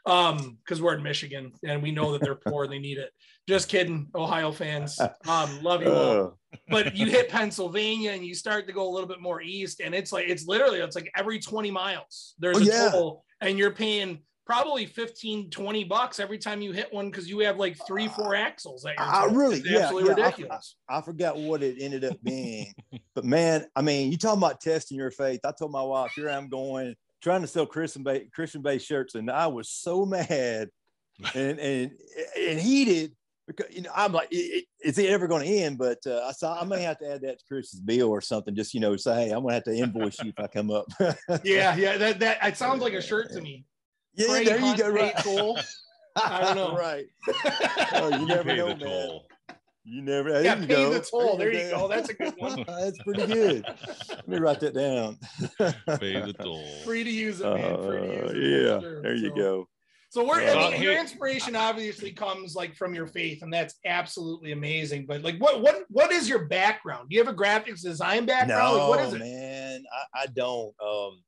um 0.07 0.57
because 0.63 0.81
we're 0.81 0.93
in 0.93 1.01
michigan 1.01 1.51
and 1.63 1.81
we 1.81 1.91
know 1.91 2.11
that 2.11 2.21
they're 2.21 2.35
poor 2.35 2.65
and 2.65 2.73
they 2.73 2.79
need 2.79 2.97
it. 2.97 3.11
Just 3.47 3.69
kidding 3.69 4.07
ohio 4.13 4.51
fans. 4.51 4.99
Um 5.27 5.63
love 5.63 5.81
you 5.81 5.91
all. 5.91 6.37
But 6.69 6.95
you 6.95 7.07
hit 7.07 7.29
pennsylvania 7.29 8.11
and 8.11 8.25
you 8.25 8.35
start 8.35 8.67
to 8.67 8.73
go 8.73 8.87
a 8.89 8.91
little 8.91 9.09
bit 9.09 9.21
more 9.21 9.41
east 9.41 9.79
and 9.79 9.95
it's 9.95 10.11
like 10.11 10.27
it's 10.27 10.47
literally 10.47 10.79
it's 10.79 10.95
like 10.95 11.11
every 11.15 11.39
20 11.39 11.71
miles 11.71 12.35
there's 12.39 12.57
oh, 12.57 12.61
a 12.61 12.65
yeah. 12.65 12.89
toll 12.91 13.25
and 13.41 13.57
you're 13.57 13.71
paying 13.71 14.19
probably 14.45 14.85
15 14.85 15.49
20 15.49 15.83
bucks 15.85 16.19
every 16.19 16.37
time 16.37 16.61
you 16.61 16.71
hit 16.71 16.93
one 16.93 17.09
because 17.09 17.27
you 17.27 17.39
have 17.39 17.57
like 17.57 17.77
three 17.87 18.07
four 18.07 18.35
axles 18.35 18.83
that 18.83 18.93
you're 18.97 19.05
I 19.05 19.25
really 19.25 19.57
it's 19.57 19.69
yeah, 19.69 19.91
yeah 19.91 20.09
ridiculous 20.09 20.75
I, 20.87 20.97
I, 20.97 21.01
forgot 21.01 21.37
what 21.37 21.63
it 21.63 21.77
ended 21.79 22.05
up 22.05 22.21
being 22.23 22.73
but 23.15 23.25
man 23.25 23.65
i 23.75 23.81
mean 23.81 24.11
you 24.11 24.17
talking 24.17 24.37
about 24.37 24.61
testing 24.61 24.97
your 24.97 25.11
faith 25.11 25.41
i 25.43 25.51
told 25.57 25.71
my 25.71 25.81
wife 25.81 26.11
here 26.15 26.29
i'm 26.29 26.47
going 26.47 26.95
trying 27.21 27.41
to 27.41 27.47
sell 27.47 27.65
christian 27.65 28.03
based 28.03 28.31
christian 28.31 28.61
based 28.61 28.85
shirts 28.85 29.15
and 29.15 29.31
i 29.31 29.47
was 29.47 29.69
so 29.69 30.05
mad 30.05 30.69
and 31.33 31.59
and 31.59 31.91
and 32.37 32.59
heated 32.59 33.13
because 33.47 33.73
you 33.73 33.81
know 33.81 33.91
I'm 33.95 34.11
like, 34.11 34.29
is 34.31 34.97
it 34.97 35.09
ever 35.09 35.27
going 35.27 35.43
to 35.43 35.47
end? 35.47 35.77
But 35.77 35.99
uh, 36.05 36.25
I 36.25 36.31
saw 36.31 36.59
I 36.59 36.65
may 36.65 36.81
have 36.81 36.97
to 36.99 37.13
add 37.13 37.21
that 37.21 37.39
to 37.39 37.45
Chris's 37.47 37.79
bill 37.79 38.09
or 38.09 38.21
something. 38.21 38.55
Just 38.55 38.73
you 38.73 38.79
know, 38.79 38.95
say, 38.95 39.27
hey, 39.27 39.31
I'm 39.31 39.43
going 39.43 39.49
to 39.49 39.53
have 39.53 39.63
to 39.65 39.75
invoice 39.75 40.19
you 40.23 40.33
if 40.35 40.43
I 40.43 40.47
come 40.47 40.71
up. 40.71 40.87
yeah, 41.43 41.75
yeah, 41.75 41.97
that 41.97 42.19
that 42.19 42.37
it 42.43 42.57
sounds 42.57 42.81
like 42.81 42.93
a 42.93 43.01
shirt 43.01 43.31
to 43.33 43.41
me. 43.41 43.65
Yeah, 44.15 44.27
Trey 44.27 44.45
there 44.45 44.59
you 44.59 44.77
go. 44.77 44.89
Right. 44.89 45.13
Cool. 45.19 45.57
I 46.15 46.41
don't 46.41 46.55
know. 46.55 46.75
right. 46.77 47.05
Oh, 47.97 48.19
you 48.19 48.25
never 48.25 48.55
know, 48.55 48.67
man. 48.67 48.79
Toll. 48.79 49.27
You 49.83 50.01
never. 50.01 50.31
There 50.31 50.43
yeah, 50.43 50.59
you 50.59 50.67
pay 50.67 50.73
go. 50.75 50.93
the 50.93 50.99
toll. 50.99 51.37
There, 51.37 51.51
you 51.51 51.69
go. 51.69 51.87
That's 51.89 52.09
a 52.09 52.13
good 52.13 52.33
one. 52.37 52.65
That's 52.67 52.97
pretty 53.03 53.25
good. 53.25 53.65
Let 54.09 54.27
me 54.27 54.37
write 54.37 54.59
that 54.61 54.73
down. 54.73 55.17
pay 55.99 56.21
the 56.21 56.33
toll. 56.33 56.65
Free 56.83 57.03
to 57.03 57.09
use 57.09 57.39
it, 57.39 57.45
man. 57.45 57.83
Free 57.83 57.99
to 57.99 58.07
use 58.07 58.31
it. 58.31 58.35
Uh, 58.35 58.73
yeah. 58.73 58.79
Sure. 58.79 59.01
There 59.01 59.15
you 59.15 59.29
so. 59.29 59.35
go. 59.35 59.67
So 60.09 60.25
we're 60.25 60.41
I 60.41 60.71
mean, 60.71 60.81
your 60.81 60.97
inspiration 60.97 61.57
obviously 61.57 62.11
comes 62.11 62.55
like 62.55 62.73
from 62.75 62.95
your 62.95 63.05
faith, 63.05 63.41
and 63.41 63.51
that's 63.51 63.75
absolutely 63.85 64.53
amazing. 64.53 65.05
But 65.05 65.23
like, 65.23 65.37
what 65.39 65.61
what 65.61 65.83
what 65.89 66.11
is 66.11 66.29
your 66.29 66.45
background? 66.45 67.09
Do 67.09 67.15
you 67.15 67.23
have 67.23 67.33
a 67.33 67.37
graphics 67.37 67.81
design 67.81 68.25
background? 68.25 68.77
No, 68.77 68.79
like, 68.79 68.89
what 68.89 68.99
is 69.01 69.13
it? 69.13 69.19
man, 69.19 69.83
I, 69.93 70.21
I 70.23 70.25
don't. 70.27 70.73
Um, 70.81 71.21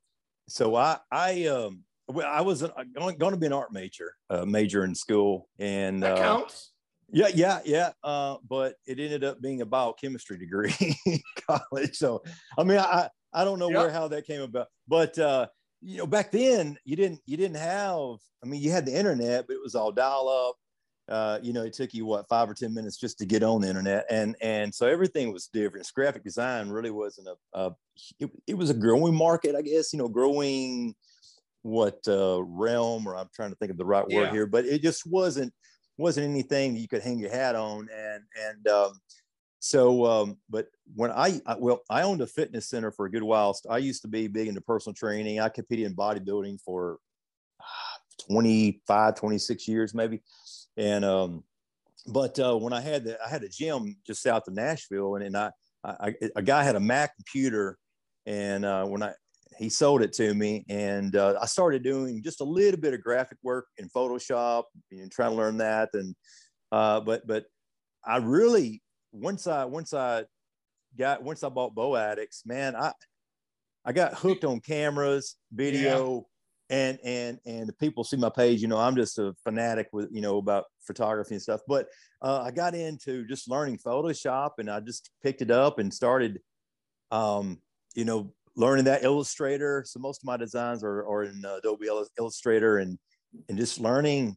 so 0.47 0.75
I 0.75 0.99
I 1.11 1.47
um 1.47 1.83
well, 2.07 2.27
I 2.27 2.41
was 2.41 2.61
going 2.61 3.31
to 3.31 3.37
be 3.37 3.47
an 3.47 3.53
art 3.53 3.71
major, 3.71 4.13
uh, 4.29 4.45
major 4.45 4.83
in 4.83 4.95
school, 4.95 5.49
and 5.59 6.01
that 6.03 6.17
uh, 6.17 6.21
counts. 6.21 6.71
Yeah, 7.09 7.29
yeah, 7.33 7.59
yeah. 7.65 7.91
Uh, 8.03 8.37
but 8.47 8.75
it 8.85 8.99
ended 8.99 9.23
up 9.23 9.41
being 9.41 9.61
a 9.61 9.65
biochemistry 9.65 10.37
degree 10.37 10.73
in 11.05 11.19
college. 11.47 11.95
So, 11.95 12.23
I 12.57 12.63
mean, 12.63 12.79
I 12.79 13.09
I 13.33 13.43
don't 13.43 13.59
know 13.59 13.69
yep. 13.69 13.77
where 13.77 13.91
how 13.91 14.07
that 14.09 14.25
came 14.25 14.41
about, 14.41 14.67
but 14.87 15.17
uh, 15.19 15.47
you 15.81 15.97
know, 15.97 16.07
back 16.07 16.31
then 16.31 16.77
you 16.85 16.95
didn't 16.95 17.21
you 17.25 17.37
didn't 17.37 17.57
have. 17.57 18.17
I 18.43 18.47
mean, 18.47 18.61
you 18.61 18.71
had 18.71 18.85
the 18.85 18.97
internet, 18.97 19.47
but 19.47 19.55
it 19.55 19.63
was 19.63 19.75
all 19.75 19.91
dial 19.91 20.29
up. 20.29 20.55
Uh, 21.09 21.39
you 21.41 21.53
know, 21.53 21.63
it 21.63 21.73
took 21.73 21.93
you 21.93 22.05
what 22.05 22.27
five 22.27 22.49
or 22.49 22.53
ten 22.53 22.73
minutes 22.73 22.97
just 22.97 23.17
to 23.19 23.25
get 23.25 23.43
on 23.43 23.61
the 23.61 23.69
internet, 23.69 24.05
and 24.09 24.35
and 24.41 24.73
so 24.73 24.87
everything 24.87 25.31
was 25.31 25.47
different. 25.47 25.89
Graphic 25.93 26.23
design 26.23 26.69
really 26.69 26.91
wasn't 26.91 27.27
a, 27.27 27.59
a 27.59 27.75
it, 28.19 28.29
it 28.47 28.57
was 28.57 28.69
a 28.69 28.73
growing 28.73 29.15
market, 29.15 29.55
I 29.55 29.61
guess. 29.61 29.93
You 29.93 29.99
know, 29.99 30.09
growing 30.09 30.95
what 31.67 31.99
uh, 32.07 32.41
realm, 32.43 33.07
or 33.07 33.15
I'm 33.15 33.29
trying 33.35 33.51
to 33.51 33.55
think 33.57 33.71
of 33.71 33.77
the 33.77 33.85
right 33.85 34.05
yeah. 34.07 34.17
word 34.17 34.29
here, 34.31 34.47
but 34.47 34.65
it 34.65 34.81
just 34.81 35.05
wasn't 35.05 35.53
wasn't 35.97 36.27
anything 36.27 36.75
you 36.75 36.87
could 36.87 37.01
hang 37.01 37.19
your 37.19 37.31
hat 37.31 37.55
on. 37.55 37.87
And 37.93 38.23
and 38.47 38.67
um, 38.67 38.93
so, 39.59 40.05
um, 40.05 40.37
but 40.49 40.67
when 40.95 41.11
I, 41.11 41.41
I, 41.45 41.55
well, 41.57 41.81
I 41.89 42.03
owned 42.03 42.21
a 42.21 42.27
fitness 42.27 42.69
center 42.69 42.91
for 42.91 43.05
a 43.05 43.11
good 43.11 43.23
while. 43.23 43.57
I 43.69 43.79
used 43.79 44.01
to 44.03 44.07
be 44.07 44.27
big 44.27 44.47
into 44.47 44.61
personal 44.61 44.93
training. 44.93 45.39
I 45.39 45.49
competed 45.49 45.87
in 45.87 45.95
bodybuilding 45.95 46.61
for 46.61 46.99
uh, 47.59 48.25
25, 48.29 49.15
26 49.15 49.67
years, 49.67 49.93
maybe. 49.93 50.21
And, 50.77 51.03
um, 51.03 51.43
but 52.05 52.39
uh, 52.39 52.55
when 52.55 52.71
I 52.71 52.81
had 52.81 53.03
the, 53.03 53.17
I 53.21 53.29
had 53.29 53.43
a 53.43 53.49
gym 53.49 53.97
just 54.05 54.21
south 54.21 54.47
of 54.47 54.53
Nashville, 54.53 55.15
and, 55.15 55.25
and 55.25 55.35
I, 55.35 55.51
I, 55.83 56.15
a 56.35 56.41
guy 56.41 56.63
had 56.63 56.75
a 56.75 56.79
Mac 56.79 57.15
computer, 57.15 57.77
and 58.25 58.63
uh, 58.63 58.85
when 58.85 59.03
I 59.03 59.13
he 59.57 59.69
sold 59.69 60.01
it 60.01 60.13
to 60.13 60.33
me, 60.33 60.65
and 60.69 61.15
uh, 61.15 61.37
I 61.41 61.45
started 61.45 61.83
doing 61.83 62.21
just 62.23 62.41
a 62.41 62.45
little 62.45 62.79
bit 62.79 62.93
of 62.93 63.01
graphic 63.01 63.37
work 63.43 63.65
in 63.77 63.89
Photoshop 63.89 64.63
and 64.91 65.11
trying 65.11 65.31
to 65.31 65.37
learn 65.37 65.57
that. 65.57 65.89
And 65.93 66.15
uh, 66.71 67.01
but 67.01 67.25
but 67.27 67.45
I 68.05 68.17
really 68.17 68.81
once 69.11 69.47
I 69.47 69.65
once 69.65 69.93
I 69.93 70.25
got 70.97 71.23
once 71.23 71.43
I 71.43 71.49
bought 71.49 71.75
Bow 71.75 71.95
Addicts, 71.95 72.43
man, 72.45 72.75
I 72.75 72.91
I 73.85 73.93
got 73.93 74.15
hooked 74.15 74.43
on 74.43 74.59
cameras, 74.59 75.37
video, 75.51 76.25
yeah. 76.69 76.77
and 76.77 76.99
and 77.03 77.39
and 77.45 77.69
the 77.69 77.73
people 77.73 78.03
see 78.03 78.17
my 78.17 78.29
page. 78.29 78.61
You 78.61 78.67
know, 78.67 78.77
I'm 78.77 78.95
just 78.95 79.17
a 79.17 79.33
fanatic 79.43 79.87
with 79.93 80.09
you 80.11 80.21
know 80.21 80.37
about 80.37 80.65
photography 80.85 81.35
and 81.35 81.41
stuff. 81.41 81.61
But 81.67 81.87
uh, 82.21 82.41
I 82.41 82.51
got 82.51 82.75
into 82.75 83.25
just 83.25 83.49
learning 83.49 83.79
Photoshop, 83.79 84.51
and 84.57 84.69
I 84.69 84.79
just 84.81 85.09
picked 85.23 85.41
it 85.41 85.51
up 85.51 85.79
and 85.79 85.93
started, 85.93 86.41
um, 87.11 87.61
you 87.95 88.05
know, 88.05 88.33
learning 88.57 88.85
that 88.85 89.03
Illustrator. 89.03 89.85
So 89.87 89.99
most 89.99 90.21
of 90.21 90.25
my 90.25 90.35
designs 90.35 90.83
are, 90.83 91.07
are 91.07 91.23
in 91.23 91.45
uh, 91.45 91.57
Adobe 91.57 91.87
Illustrator, 92.19 92.79
and 92.79 92.99
and 93.47 93.57
just 93.57 93.79
learning 93.79 94.35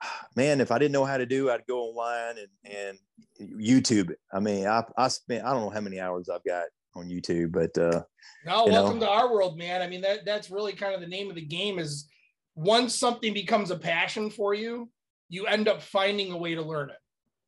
man, 0.36 0.60
if 0.60 0.70
I 0.70 0.78
didn't 0.78 0.92
know 0.92 1.04
how 1.04 1.18
to 1.18 1.26
do, 1.26 1.50
I'd 1.50 1.66
go 1.66 1.80
online 1.80 2.36
and, 2.38 2.98
and 3.40 3.58
YouTube 3.58 4.10
it. 4.10 4.18
I 4.32 4.40
mean, 4.40 4.66
I, 4.66 4.84
I 4.96 5.08
spent, 5.08 5.44
I 5.44 5.52
don't 5.52 5.62
know 5.62 5.70
how 5.70 5.80
many 5.80 6.00
hours 6.00 6.28
I've 6.28 6.44
got 6.44 6.64
on 6.94 7.08
YouTube, 7.08 7.52
but, 7.52 7.76
uh, 7.78 8.02
no, 8.46 8.66
welcome 8.66 8.98
know. 8.98 9.06
to 9.06 9.12
our 9.12 9.32
world, 9.32 9.58
man. 9.58 9.82
I 9.82 9.88
mean, 9.88 10.00
that 10.02 10.24
that's 10.24 10.50
really 10.50 10.72
kind 10.72 10.94
of 10.94 11.00
the 11.00 11.06
name 11.06 11.28
of 11.28 11.36
the 11.36 11.44
game 11.44 11.78
is 11.78 12.08
once 12.54 12.94
something 12.94 13.34
becomes 13.34 13.70
a 13.70 13.76
passion 13.76 14.30
for 14.30 14.54
you, 14.54 14.88
you 15.28 15.46
end 15.46 15.68
up 15.68 15.82
finding 15.82 16.32
a 16.32 16.36
way 16.36 16.54
to 16.54 16.62
learn 16.62 16.90
it, 16.90 16.96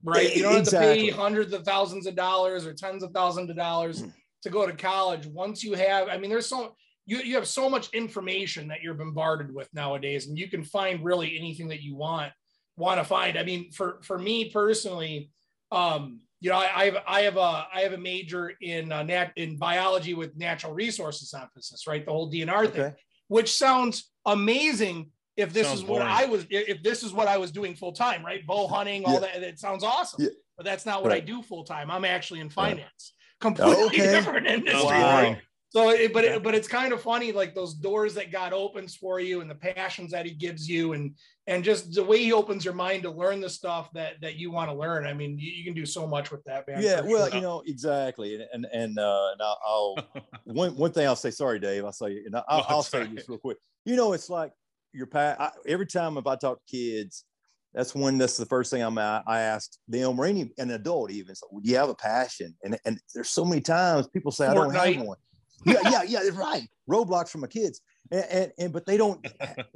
right? 0.05 0.35
You 0.35 0.43
don't 0.43 0.59
exactly. 0.59 0.89
have 0.89 0.97
to 0.97 1.05
pay 1.05 1.11
hundreds 1.11 1.53
of 1.53 1.65
thousands 1.65 2.07
of 2.07 2.15
dollars 2.15 2.67
or 2.67 2.75
tens 2.75 3.03
of 3.03 3.13
thousands 3.13 3.51
of 3.51 3.57
dollars 3.57 4.03
mm. 4.03 4.13
To 4.43 4.51
go 4.51 4.67
to 4.67 4.73
college. 4.73 5.27
Once 5.27 5.63
you 5.63 5.75
have, 5.75 6.09
I 6.09 6.19
mean, 6.19 6.31
there's 6.31 6.47
so, 6.47 6.75
you, 7.07 7.19
you 7.19 7.35
have 7.35 7.49
so 7.49 7.69
much 7.69 7.93
information 7.93 8.69
that 8.69 8.83
you're 8.83 8.95
bombarded 8.95 9.55
with 9.55 9.69
nowadays 9.75 10.27
and 10.27 10.39
you 10.39 10.49
can 10.49 10.63
find 10.63 11.05
really 11.05 11.39
anything 11.39 11.69
that 11.69 11.83
you 11.83 11.97
want 11.97 12.33
want 12.77 12.99
to 12.99 13.05
find. 13.05 13.39
I 13.39 13.45
mean, 13.45 13.71
for 13.71 14.01
for 14.03 14.19
me 14.19 14.51
personally, 14.51 15.31
um, 15.71 16.21
you 16.41 16.51
know, 16.51 16.57
I, 16.57 16.71
I, 16.75 16.85
have 16.87 16.97
I 17.07 17.21
have 17.23 17.37
a 17.37 17.67
I 17.73 17.81
have 17.81 17.93
a 17.93 17.99
major 17.99 18.53
in 18.61 18.91
uh, 18.91 19.03
nat 19.03 19.33
in 19.37 19.57
biology 19.57 20.15
with 20.15 20.37
natural 20.37 20.73
resources 20.73 21.35
emphasis, 21.35 21.87
right? 21.87 22.05
The 22.05 22.13
whole 22.13 22.33
DNR 22.33 22.67
okay. 22.67 22.77
thing, 22.77 22.95
which 23.29 23.53
sounds 23.53 24.11
amazing 24.27 25.11
if 25.37 25.53
this 25.53 25.67
sounds 25.67 25.81
is 25.81 25.87
what 25.87 26.03
I 26.03 26.25
was 26.25 26.47
if 26.51 26.83
this 26.83 27.03
is 27.03 27.13
what 27.13 27.29
I 27.29 27.37
was 27.37 27.51
doing 27.53 27.75
full 27.75 27.93
time, 27.93 28.25
right? 28.25 28.45
Bow 28.47 28.67
hunting, 28.75 29.05
all 29.05 29.15
yeah. 29.15 29.21
that. 29.21 29.43
It 29.43 29.59
sounds 29.59 29.85
awesome, 29.85 30.25
yeah. 30.25 30.31
but 30.57 30.65
that's 30.65 30.87
not 30.87 31.03
what 31.03 31.11
right. 31.11 31.23
I 31.23 31.27
do 31.27 31.43
full 31.43 31.65
time. 31.65 31.91
I'm 31.91 32.05
actually 32.05 32.41
in 32.41 32.49
finance, 32.49 33.15
completely 33.41 33.85
okay. 33.85 34.13
different 34.13 34.47
industry, 34.47 34.85
wow. 34.85 35.23
right? 35.23 35.39
So, 35.73 35.91
it, 35.91 36.13
but 36.13 36.25
it, 36.25 36.43
but 36.43 36.53
it's 36.53 36.67
kind 36.67 36.93
of 36.93 37.01
funny, 37.01 37.31
like 37.31 37.55
those 37.55 37.75
doors 37.75 38.15
that 38.15 38.33
God 38.33 38.53
opens 38.53 38.97
for 38.97 39.21
you, 39.21 39.41
and 39.41 39.49
the 39.49 39.55
passions 39.55 40.11
that 40.11 40.27
He 40.27 40.33
gives 40.33 40.69
you, 40.69 40.95
and 40.95 41.15
and 41.47 41.63
just 41.63 41.95
the 41.95 42.03
way 42.03 42.19
He 42.19 42.33
opens 42.33 42.65
your 42.65 42.75
mind 42.75 43.05
to 43.05 43.11
learn 43.11 43.41
the 43.41 43.49
stuff 43.49 43.89
that 43.93 44.21
that 44.21 44.35
you 44.35 44.51
want 44.51 44.69
to 44.69 44.77
learn. 44.77 45.07
I 45.07 45.15
mean, 45.15 45.39
you, 45.39 45.53
you 45.53 45.65
can 45.65 45.75
do 45.75 45.87
so 45.87 46.09
much 46.09 46.33
with 46.33 46.43
that, 46.45 46.67
man. 46.67 46.83
Yeah, 46.83 47.03
well, 47.03 47.29
sure. 47.29 47.37
you 47.37 47.41
know 47.41 47.63
exactly, 47.65 48.35
and 48.35 48.47
and 48.53 48.67
and, 48.73 48.99
uh, 48.99 49.29
and 49.33 49.41
I'll, 49.41 49.59
I'll 49.65 50.23
one 50.45 50.77
one 50.77 50.91
thing 50.91 51.07
I'll 51.07 51.15
say. 51.15 51.31
Sorry, 51.31 51.61
Dave. 51.61 51.85
I'll 51.85 51.93
say, 51.93 52.21
and 52.27 52.35
I'll, 52.35 52.67
I'll 52.69 52.83
say 52.83 53.07
this 53.07 53.29
real 53.29 53.39
quick. 53.39 53.59
You 53.85 53.95
know, 53.95 54.13
it's 54.13 54.29
like 54.29 54.51
your 54.93 55.07
pat. 55.07 55.55
Every 55.69 55.87
time 55.87 56.17
if 56.17 56.27
I 56.27 56.35
talk 56.35 56.59
to 56.67 56.77
kids, 56.77 57.25
that's 57.75 57.95
when 57.95 58.19
that's 58.19 58.37
the 58.37 58.47
first 58.47 58.71
thing 58.71 58.83
I'm 58.83 58.99
I 58.99 59.23
asked 59.27 59.79
them 59.89 60.19
or 60.19 60.27
any 60.27 60.53
an 60.59 60.71
adult 60.71 61.11
even. 61.11 61.35
So, 61.35 61.47
do 61.63 61.71
you 61.71 61.77
have 61.77 61.89
a 61.89 61.95
passion? 61.95 62.57
And 62.65 62.79
and 62.85 62.99
there's 63.15 63.31
so 63.31 63.45
many 63.45 63.61
times 63.61 64.09
people 64.09 64.33
say 64.33 64.47
Fortnite. 64.47 64.51
I 64.51 64.55
don't 64.55 64.97
have 64.97 65.07
one 65.07 65.17
yeah, 65.65 65.81
yeah, 65.91 66.03
yeah, 66.07 66.21
right. 66.35 66.67
Roblox 66.89 67.29
for 67.29 67.39
my 67.39 67.47
kids. 67.47 67.81
And, 68.11 68.25
and, 68.31 68.53
and, 68.59 68.73
but 68.73 68.87
they 68.87 68.97
don't 68.97 69.25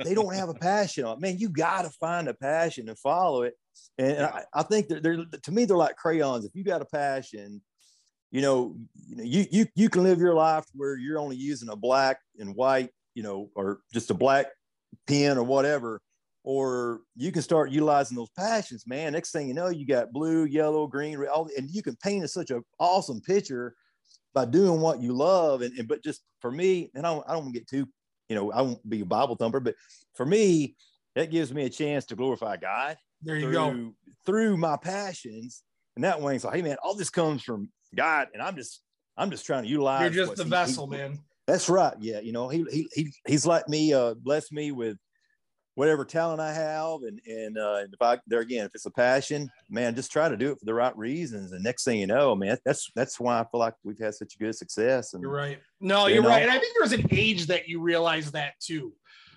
they 0.04 0.14
don't 0.14 0.34
have 0.34 0.48
a 0.48 0.54
passion. 0.54 1.06
Man, 1.18 1.38
you 1.38 1.48
gotta 1.48 1.90
find 1.90 2.28
a 2.28 2.34
passion 2.34 2.88
and 2.88 2.98
follow 2.98 3.42
it. 3.42 3.54
And 3.98 4.24
I, 4.24 4.44
I 4.52 4.62
think 4.62 4.88
that 4.88 5.02
they're 5.02 5.24
to 5.24 5.52
me, 5.52 5.64
they're 5.64 5.76
like 5.76 5.96
crayons. 5.96 6.44
If 6.44 6.54
you 6.54 6.64
got 6.64 6.82
a 6.82 6.86
passion, 6.86 7.60
you 8.30 8.40
know, 8.40 8.76
you 9.06 9.16
know, 9.16 9.24
you 9.24 9.46
you 9.50 9.66
you 9.74 9.88
can 9.88 10.02
live 10.02 10.18
your 10.18 10.34
life 10.34 10.64
where 10.74 10.96
you're 10.96 11.18
only 11.18 11.36
using 11.36 11.68
a 11.68 11.76
black 11.76 12.18
and 12.38 12.54
white, 12.54 12.90
you 13.14 13.22
know, 13.22 13.50
or 13.54 13.80
just 13.92 14.10
a 14.10 14.14
black 14.14 14.46
pen 15.06 15.38
or 15.38 15.44
whatever, 15.44 16.00
or 16.44 17.00
you 17.16 17.32
can 17.32 17.42
start 17.42 17.70
utilizing 17.70 18.16
those 18.16 18.30
passions, 18.36 18.86
man. 18.86 19.14
Next 19.14 19.32
thing 19.32 19.48
you 19.48 19.54
know, 19.54 19.68
you 19.68 19.86
got 19.86 20.12
blue, 20.12 20.44
yellow, 20.44 20.86
green, 20.86 21.18
all, 21.26 21.48
and 21.56 21.70
you 21.70 21.82
can 21.82 21.96
paint 21.96 22.28
such 22.30 22.50
an 22.50 22.62
awesome 22.78 23.20
picture 23.22 23.74
by 24.34 24.44
doing 24.44 24.80
what 24.80 25.00
you 25.00 25.14
love. 25.14 25.62
And, 25.62 25.76
and 25.78 25.88
but 25.88 26.04
just 26.04 26.22
for 26.40 26.50
me 26.50 26.90
and 26.94 27.06
I 27.06 27.14
don't, 27.14 27.24
I 27.28 27.32
don't 27.32 27.52
get 27.52 27.66
too 27.66 27.88
you 28.28 28.36
know 28.36 28.52
I 28.52 28.62
won't 28.62 28.88
be 28.88 29.00
a 29.00 29.06
Bible 29.06 29.36
thumper 29.36 29.60
but 29.60 29.74
for 30.14 30.26
me 30.26 30.76
that 31.14 31.30
gives 31.30 31.52
me 31.52 31.64
a 31.64 31.70
chance 31.70 32.04
to 32.06 32.16
glorify 32.16 32.56
God 32.56 32.96
there 33.22 33.36
you 33.36 33.42
through, 33.42 33.52
go. 33.52 33.94
through 34.26 34.56
my 34.56 34.76
passions. 34.76 35.62
And 35.96 36.04
that 36.04 36.20
way 36.20 36.38
so 36.38 36.50
hey 36.50 36.62
man 36.62 36.76
all 36.82 36.94
this 36.94 37.10
comes 37.10 37.42
from 37.42 37.70
God 37.94 38.28
and 38.34 38.42
I'm 38.42 38.56
just 38.56 38.82
I'm 39.16 39.30
just 39.30 39.46
trying 39.46 39.64
to 39.64 39.68
utilize 39.68 40.14
you're 40.14 40.26
just 40.26 40.36
the 40.36 40.44
he, 40.44 40.50
vessel 40.50 40.90
he, 40.90 40.98
man. 40.98 41.18
That's 41.46 41.68
right. 41.68 41.94
Yeah 42.00 42.20
you 42.20 42.32
know 42.32 42.48
he, 42.48 42.64
he, 42.70 42.88
he 42.92 43.12
he's 43.26 43.46
let 43.46 43.68
me 43.68 43.94
uh 43.94 44.14
bless 44.14 44.52
me 44.52 44.72
with 44.72 44.98
whatever 45.74 46.04
talent 46.04 46.40
I 46.40 46.52
have, 46.52 47.02
and 47.02 47.20
and, 47.26 47.58
uh, 47.58 47.76
and 47.80 47.92
if 47.92 48.00
I 48.00 48.18
there 48.26 48.40
again, 48.40 48.66
if 48.66 48.72
it's 48.74 48.86
a 48.86 48.90
passion, 48.90 49.50
man, 49.68 49.94
just 49.94 50.12
try 50.12 50.28
to 50.28 50.36
do 50.36 50.52
it 50.52 50.58
for 50.58 50.64
the 50.64 50.74
right 50.74 50.96
reasons. 50.96 51.52
And 51.52 51.62
next 51.62 51.84
thing 51.84 51.98
you 51.98 52.06
know, 52.06 52.34
man, 52.34 52.58
that's 52.64 52.90
that's 52.94 53.18
why 53.18 53.40
I 53.40 53.44
feel 53.50 53.60
like 53.60 53.74
we've 53.82 53.98
had 53.98 54.14
such 54.14 54.38
good 54.38 54.54
success. 54.54 55.14
And 55.14 55.22
you're 55.22 55.32
right. 55.32 55.58
No, 55.80 56.06
you 56.06 56.20
are 56.20 56.28
right. 56.28 56.42
And 56.42 56.50
I 56.50 56.58
think 56.58 56.74
there's 56.78 56.92
an 56.92 57.06
age 57.10 57.46
that 57.46 57.68
you 57.68 57.80
realize 57.80 58.32
that 58.32 58.54
too. 58.60 58.92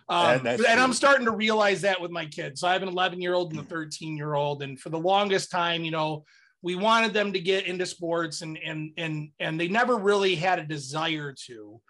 Um, 0.10 0.48
and, 0.48 0.62
and 0.62 0.80
I'm 0.80 0.94
starting 0.94 1.26
to 1.26 1.32
realize 1.32 1.82
that 1.82 2.00
with 2.00 2.12
my 2.12 2.26
kids. 2.26 2.62
So 2.62 2.68
I 2.68 2.74
have 2.74 2.82
an 2.82 2.88
11 2.88 3.20
year 3.20 3.34
old 3.34 3.52
and 3.52 3.60
a 3.60 3.64
13 3.64 4.16
year 4.16 4.36
old, 4.36 4.64
and 4.64 4.80
for 4.80 4.90
the 4.90 5.00
longest 5.00 5.52
time, 5.52 5.84
you 5.84 5.92
know, 5.92 6.24
we 6.62 6.76
wanted 6.76 7.14
them 7.14 7.34
to 7.34 7.40
get 7.40 7.66
into 7.66 7.86
sports, 7.86 8.42
and 8.42 8.58
and 8.58 8.92
and 8.98 9.30
and 9.40 9.60
they 9.60 9.68
never 9.68 9.98
really 9.98 10.36
had 10.36 10.60
a 10.60 10.64
desire 10.64 11.34
to 11.48 11.82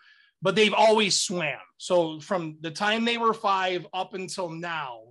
but 0.41 0.55
they've 0.55 0.73
always 0.73 1.17
swam. 1.17 1.59
So 1.77 2.19
from 2.19 2.57
the 2.61 2.71
time 2.71 3.05
they 3.05 3.17
were 3.17 3.33
five 3.33 3.85
up 3.93 4.13
until 4.13 4.49
now, 4.49 5.01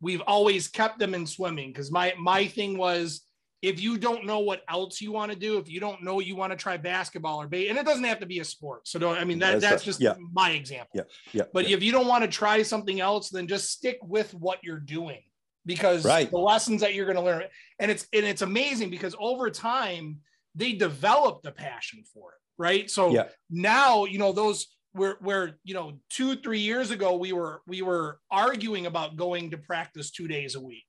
we've 0.00 0.22
always 0.22 0.68
kept 0.68 0.98
them 0.98 1.14
in 1.14 1.26
swimming 1.26 1.70
because 1.70 1.90
my 1.90 2.14
my 2.18 2.46
thing 2.46 2.76
was 2.76 3.22
if 3.62 3.80
you 3.80 3.96
don't 3.96 4.26
know 4.26 4.40
what 4.40 4.62
else 4.68 5.00
you 5.00 5.10
want 5.10 5.32
to 5.32 5.38
do, 5.38 5.56
if 5.56 5.70
you 5.70 5.80
don't 5.80 6.02
know 6.02 6.20
you 6.20 6.36
want 6.36 6.52
to 6.52 6.56
try 6.56 6.76
basketball 6.76 7.40
or 7.40 7.46
bait, 7.46 7.68
and 7.68 7.78
it 7.78 7.86
doesn't 7.86 8.04
have 8.04 8.20
to 8.20 8.26
be 8.26 8.40
a 8.40 8.44
sport. 8.44 8.86
So 8.86 8.98
don't 8.98 9.16
I 9.16 9.24
mean 9.24 9.38
that 9.38 9.60
that's, 9.60 9.82
just 9.82 10.00
yeah. 10.00 10.14
my 10.32 10.50
example. 10.50 10.90
Yeah. 10.94 11.02
Yeah. 11.32 11.42
But 11.52 11.68
yeah. 11.68 11.76
if 11.76 11.82
you 11.82 11.90
don't 11.90 12.06
want 12.06 12.22
to 12.24 12.28
try 12.28 12.62
something 12.62 13.00
else, 13.00 13.30
then 13.30 13.48
just 13.48 13.70
stick 13.70 13.98
with 14.02 14.34
what 14.34 14.58
you're 14.62 14.78
doing 14.78 15.22
because 15.66 16.04
right. 16.04 16.30
the 16.30 16.38
lessons 16.38 16.80
that 16.80 16.94
you're 16.94 17.06
going 17.06 17.16
to 17.16 17.22
learn 17.22 17.44
and 17.78 17.90
it's 17.90 18.06
and 18.12 18.24
it's 18.24 18.42
amazing 18.42 18.90
because 18.90 19.14
over 19.18 19.50
time 19.50 20.18
they 20.54 20.72
develop 20.72 21.42
the 21.42 21.50
passion 21.50 22.02
for 22.12 22.32
it 22.32 22.38
right 22.58 22.90
so 22.90 23.10
yeah. 23.10 23.24
now 23.50 24.04
you 24.04 24.18
know 24.18 24.32
those 24.32 24.73
where 24.94 25.16
where 25.20 25.58
you 25.64 25.74
know 25.74 25.98
two 26.08 26.36
three 26.36 26.60
years 26.60 26.90
ago 26.90 27.16
we 27.16 27.32
were 27.32 27.60
we 27.66 27.82
were 27.82 28.18
arguing 28.30 28.86
about 28.86 29.16
going 29.16 29.50
to 29.50 29.58
practice 29.58 30.10
two 30.10 30.28
days 30.28 30.54
a 30.54 30.60
week 30.60 30.84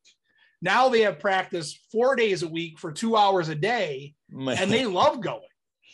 now 0.61 0.87
they 0.87 1.01
have 1.01 1.19
practice 1.19 1.77
four 1.91 2.15
days 2.15 2.43
a 2.43 2.47
week 2.47 2.79
for 2.79 2.91
two 2.91 3.17
hours 3.17 3.49
a 3.49 3.55
day 3.55 4.13
Man. 4.29 4.57
and 4.59 4.71
they 4.71 4.85
love 4.85 5.21
going 5.21 5.41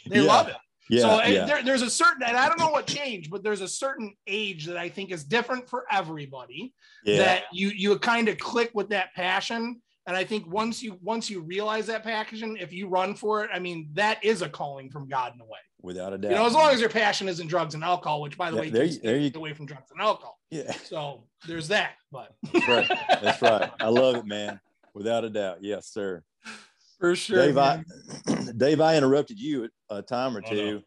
they 0.07 0.21
yeah. 0.21 0.27
love 0.27 0.47
it 0.49 0.57
yeah, 0.89 1.01
so 1.01 1.23
yeah. 1.23 1.45
There, 1.45 1.63
there's 1.63 1.81
a 1.83 1.89
certain 1.89 2.23
and 2.23 2.35
i 2.35 2.47
don't 2.47 2.59
know 2.59 2.69
what 2.69 2.85
changed 2.85 3.31
but 3.31 3.43
there's 3.43 3.61
a 3.61 3.67
certain 3.67 4.13
age 4.27 4.65
that 4.65 4.77
i 4.77 4.89
think 4.89 5.11
is 5.11 5.23
different 5.23 5.69
for 5.69 5.85
everybody 5.89 6.73
yeah. 7.05 7.17
that 7.17 7.43
you 7.53 7.69
you 7.69 7.97
kind 7.99 8.27
of 8.27 8.37
click 8.37 8.71
with 8.73 8.89
that 8.89 9.13
passion 9.15 9.81
and 10.07 10.17
I 10.17 10.23
think 10.23 10.51
once 10.51 10.81
you 10.81 10.97
once 11.01 11.29
you 11.29 11.41
realize 11.41 11.85
that 11.87 12.03
passion, 12.03 12.57
if 12.59 12.73
you 12.73 12.87
run 12.87 13.13
for 13.13 13.43
it, 13.43 13.51
I 13.53 13.59
mean 13.59 13.89
that 13.93 14.23
is 14.23 14.41
a 14.41 14.49
calling 14.49 14.89
from 14.89 15.07
God 15.07 15.33
in 15.35 15.41
a 15.41 15.45
way. 15.45 15.59
Without 15.83 16.13
a 16.13 16.17
doubt. 16.17 16.31
You 16.31 16.37
know, 16.37 16.45
as 16.45 16.53
long 16.53 16.71
as 16.71 16.79
your 16.79 16.89
passion 16.89 17.27
isn't 17.27 17.47
drugs 17.47 17.73
and 17.73 17.83
alcohol, 17.83 18.21
which 18.21 18.37
by 18.37 18.51
the 18.51 18.57
yeah, 18.57 18.61
way, 18.61 18.69
there, 18.69 18.87
there 18.87 19.17
you 19.17 19.31
away 19.33 19.53
from 19.53 19.65
drugs 19.65 19.89
and 19.91 19.99
alcohol. 19.99 20.37
Yeah. 20.51 20.71
So 20.73 21.23
there's 21.47 21.67
that. 21.69 21.93
But 22.11 22.33
that's 22.53 22.67
right. 22.67 22.87
That's 23.21 23.41
right. 23.41 23.71
I 23.79 23.87
love 23.87 24.17
it, 24.17 24.25
man. 24.25 24.59
Without 24.93 25.23
a 25.23 25.29
doubt. 25.29 25.59
Yes, 25.61 25.87
sir. 25.87 26.23
For 26.99 27.15
sure. 27.15 27.45
Dave, 27.45 27.57
I 27.57 27.83
Dave, 28.57 28.79
I 28.79 28.95
interrupted 28.95 29.39
you 29.39 29.69
a 29.89 30.01
time 30.01 30.37
or 30.37 30.41
two. 30.41 30.59
Oh, 30.59 30.71
no. 30.73 30.81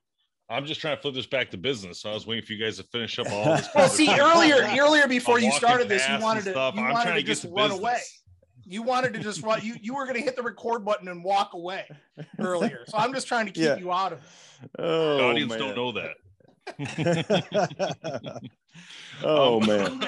I'm 0.50 0.66
just 0.66 0.80
trying 0.80 0.94
to 0.96 1.02
flip 1.02 1.14
this 1.14 1.26
back 1.26 1.50
to 1.50 1.56
business. 1.56 2.02
So 2.02 2.10
I 2.10 2.14
was 2.14 2.26
waiting 2.26 2.44
for 2.44 2.52
you 2.52 2.62
guys 2.62 2.76
to 2.76 2.82
finish 2.84 3.18
up 3.18 3.30
all 3.30 3.44
this. 3.56 3.68
well, 3.74 3.88
see, 3.88 4.08
earlier, 4.08 4.56
earlier 4.78 5.08
before 5.08 5.40
you 5.40 5.50
started 5.52 5.88
this, 5.88 6.06
you 6.08 6.20
wanted 6.20 6.44
to, 6.44 6.50
you 6.50 6.56
I'm 6.56 6.76
wanted 6.76 7.14
to, 7.14 7.16
to 7.16 7.22
just 7.22 7.44
run 7.44 7.70
business. 7.70 7.80
away. 7.80 7.98
You 8.66 8.82
wanted 8.82 9.14
to 9.14 9.20
just 9.20 9.42
run. 9.42 9.60
You 9.62 9.76
you 9.80 9.94
were 9.94 10.04
going 10.04 10.16
to 10.16 10.22
hit 10.22 10.36
the 10.36 10.42
record 10.42 10.84
button 10.84 11.08
and 11.08 11.22
walk 11.24 11.54
away 11.54 11.86
earlier. 12.38 12.84
So 12.88 12.98
I'm 12.98 13.12
just 13.12 13.26
trying 13.28 13.46
to 13.46 13.52
keep 13.52 13.64
Yeah. 13.64 13.76
you 13.76 13.92
out 13.92 14.12
of 14.12 14.18
it. 14.20 14.24
Oh, 14.78 15.16
the 15.18 15.24
audience 15.24 15.50
man. 15.50 15.58
don't 15.58 15.76
know 15.76 15.92
that. 15.92 16.14
oh 19.22 19.60
Um, 19.60 19.66
man. 19.66 20.00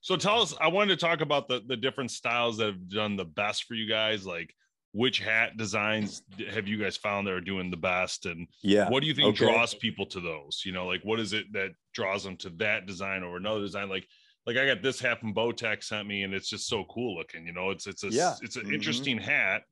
So 0.00 0.16
tell 0.16 0.42
us, 0.42 0.54
I 0.60 0.68
wanted 0.68 0.98
to 0.98 1.06
talk 1.06 1.20
about 1.20 1.48
the 1.48 1.62
the 1.66 1.76
different 1.76 2.10
styles 2.10 2.58
that 2.58 2.66
have 2.66 2.88
done 2.88 3.16
the 3.16 3.24
best 3.24 3.64
for 3.64 3.74
you 3.74 3.88
guys. 3.88 4.26
Like 4.26 4.54
which 4.92 5.18
hat 5.18 5.56
designs 5.56 6.22
have 6.52 6.68
you 6.68 6.78
guys 6.80 6.96
found 6.96 7.26
that 7.26 7.32
are 7.32 7.40
doing 7.40 7.70
the 7.70 7.76
best? 7.76 8.26
And 8.26 8.46
Yeah. 8.62 8.88
what 8.90 9.00
do 9.00 9.08
you 9.08 9.14
think 9.14 9.28
Okay. 9.30 9.46
draws 9.46 9.74
people 9.74 10.06
to 10.06 10.20
those? 10.20 10.62
You 10.64 10.70
know, 10.72 10.86
like 10.86 11.00
what 11.02 11.18
is 11.18 11.32
it 11.32 11.52
that 11.52 11.70
draws 11.94 12.22
them 12.22 12.36
to 12.38 12.50
that 12.58 12.86
design 12.86 13.24
over 13.24 13.36
another 13.36 13.60
design? 13.62 13.88
Like 13.88 14.06
like 14.46 14.56
I 14.56 14.66
got 14.66 14.82
this 14.82 15.00
hat 15.00 15.20
from 15.20 15.34
Bowtech 15.34 15.82
sent 15.82 16.06
me 16.06 16.22
and 16.22 16.34
it's 16.34 16.48
just 16.48 16.68
so 16.68 16.84
cool 16.84 17.16
looking, 17.16 17.46
you 17.46 17.52
know, 17.52 17.70
it's 17.70 17.86
it's 17.86 18.04
a 18.04 18.08
Yeah. 18.08 18.34
it's 18.42 18.56
an 18.56 18.66
Mhm. 18.66 18.74
interesting 18.74 19.18
hat, 19.18 19.62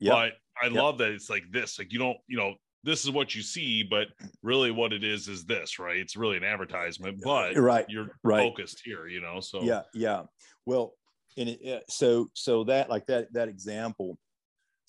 Yep. 0.00 0.12
but 0.14 0.32
I 0.62 0.66
Yep. 0.66 0.72
love 0.82 0.98
that 0.98 1.10
it's 1.10 1.28
like 1.28 1.44
this. 1.50 1.78
Like 1.78 1.92
you 1.92 1.98
don't, 1.98 2.18
you 2.26 2.36
know, 2.36 2.54
this 2.82 3.04
is 3.04 3.10
what 3.10 3.34
you 3.34 3.42
see, 3.42 3.82
but 3.82 4.08
really 4.42 4.70
what 4.70 4.92
it 4.92 5.02
is 5.04 5.28
is 5.28 5.44
this, 5.44 5.78
right? 5.78 5.96
It's 5.98 6.16
really 6.16 6.36
an 6.36 6.44
advertisement, 6.44 7.20
but 7.22 7.56
Right, 7.56 7.84
you're 7.88 8.16
right. 8.22 8.40
focused 8.40 8.80
here, 8.84 9.06
you 9.06 9.20
know. 9.20 9.40
So 9.40 9.62
yeah 9.62 9.82
yeah 9.92 10.22
well 10.64 10.94
and 11.36 11.48
it, 11.50 11.84
so 11.90 12.30
so 12.32 12.64
that 12.64 12.88
like 12.88 13.06
that 13.06 13.30
that 13.34 13.48
example 13.48 14.18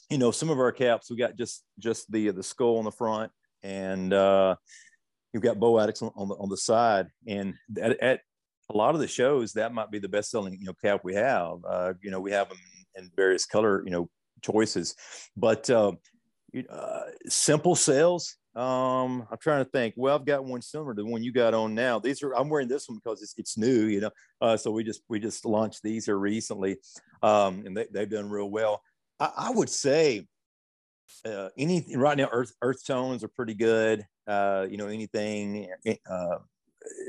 you 0.10 0.18
know 0.18 0.32
some 0.32 0.50
of 0.50 0.58
our 0.60 0.72
caps 0.72 1.10
we 1.12 1.18
got 1.18 1.36
just 1.36 1.66
just 1.80 2.10
the 2.12 2.30
the 2.30 2.42
skull 2.44 2.78
on 2.78 2.86
the 2.86 2.92
front 2.92 3.30
and 3.64 4.14
uh 4.14 4.56
you've 5.34 5.44
got 5.44 5.60
bow 5.60 5.78
addicts 5.80 6.02
on, 6.02 6.12
on 6.16 6.30
the 6.30 6.36
on 6.36 6.48
the 6.48 6.56
side 6.56 7.08
and 7.28 7.54
at, 7.82 8.00
at 8.02 8.22
a 8.70 8.78
lot 8.78 8.96
of 8.96 9.02
the 9.02 9.08
shows 9.08 9.54
that 9.54 9.74
might 9.74 9.92
be 9.92 10.00
the 10.00 10.10
best 10.10 10.30
selling 10.30 10.54
you 10.60 10.66
know 10.66 10.74
cap 10.82 11.02
we 11.04 11.14
have 11.14 11.58
uh 11.68 11.94
you 12.02 12.12
know 12.12 12.20
we 12.20 12.32
have 12.32 12.50
them 12.50 12.58
in 12.96 13.10
various 13.16 13.46
color 13.46 13.84
you 13.86 13.92
know 13.92 14.10
choices 14.42 14.96
but 15.36 15.70
uh, 15.70 15.92
uh 16.70 17.02
simple 17.28 17.76
sales 17.76 18.36
um 18.56 19.26
i'm 19.32 19.38
trying 19.40 19.64
to 19.64 19.70
think 19.72 19.94
well 19.98 20.16
i've 20.16 20.26
got 20.26 20.44
one 20.44 20.62
similar 20.62 20.94
to 20.94 21.04
the 21.04 21.10
one 21.10 21.24
you 21.24 21.32
got 21.32 21.54
on 21.54 21.76
now 21.76 22.00
these 22.00 22.24
are 22.24 22.36
i'm 22.36 22.50
wearing 22.50 22.68
this 22.68 22.90
one 22.90 22.98
because 23.04 23.22
it's, 23.22 23.36
it's 23.38 23.58
new 23.58 23.86
you 23.86 24.02
know 24.02 24.10
uh, 24.42 24.56
so 24.58 24.72
we 24.72 24.84
just 24.84 25.02
we 25.10 25.20
just 25.20 25.46
launched 25.46 25.82
these 25.84 26.06
here 26.06 26.18
recently, 26.18 26.78
um, 27.24 27.64
and 27.66 27.76
they, 27.76 27.88
they've 27.92 28.10
done 28.10 28.30
real 28.30 28.50
well. 28.50 28.82
I, 29.20 29.32
I 29.36 29.50
would 29.52 29.70
say 29.70 30.28
uh, 31.26 31.50
anything 31.58 31.98
right 31.98 32.18
now. 32.18 32.30
Earth 32.32 32.54
earth 32.62 32.86
tones 32.86 33.24
are 33.24 33.30
pretty 33.30 33.56
good. 33.56 34.06
Uh, 34.28 34.68
you 34.70 34.78
know 34.78 34.88
anything. 34.88 35.68
Uh, 35.72 35.76
they- 35.84 36.00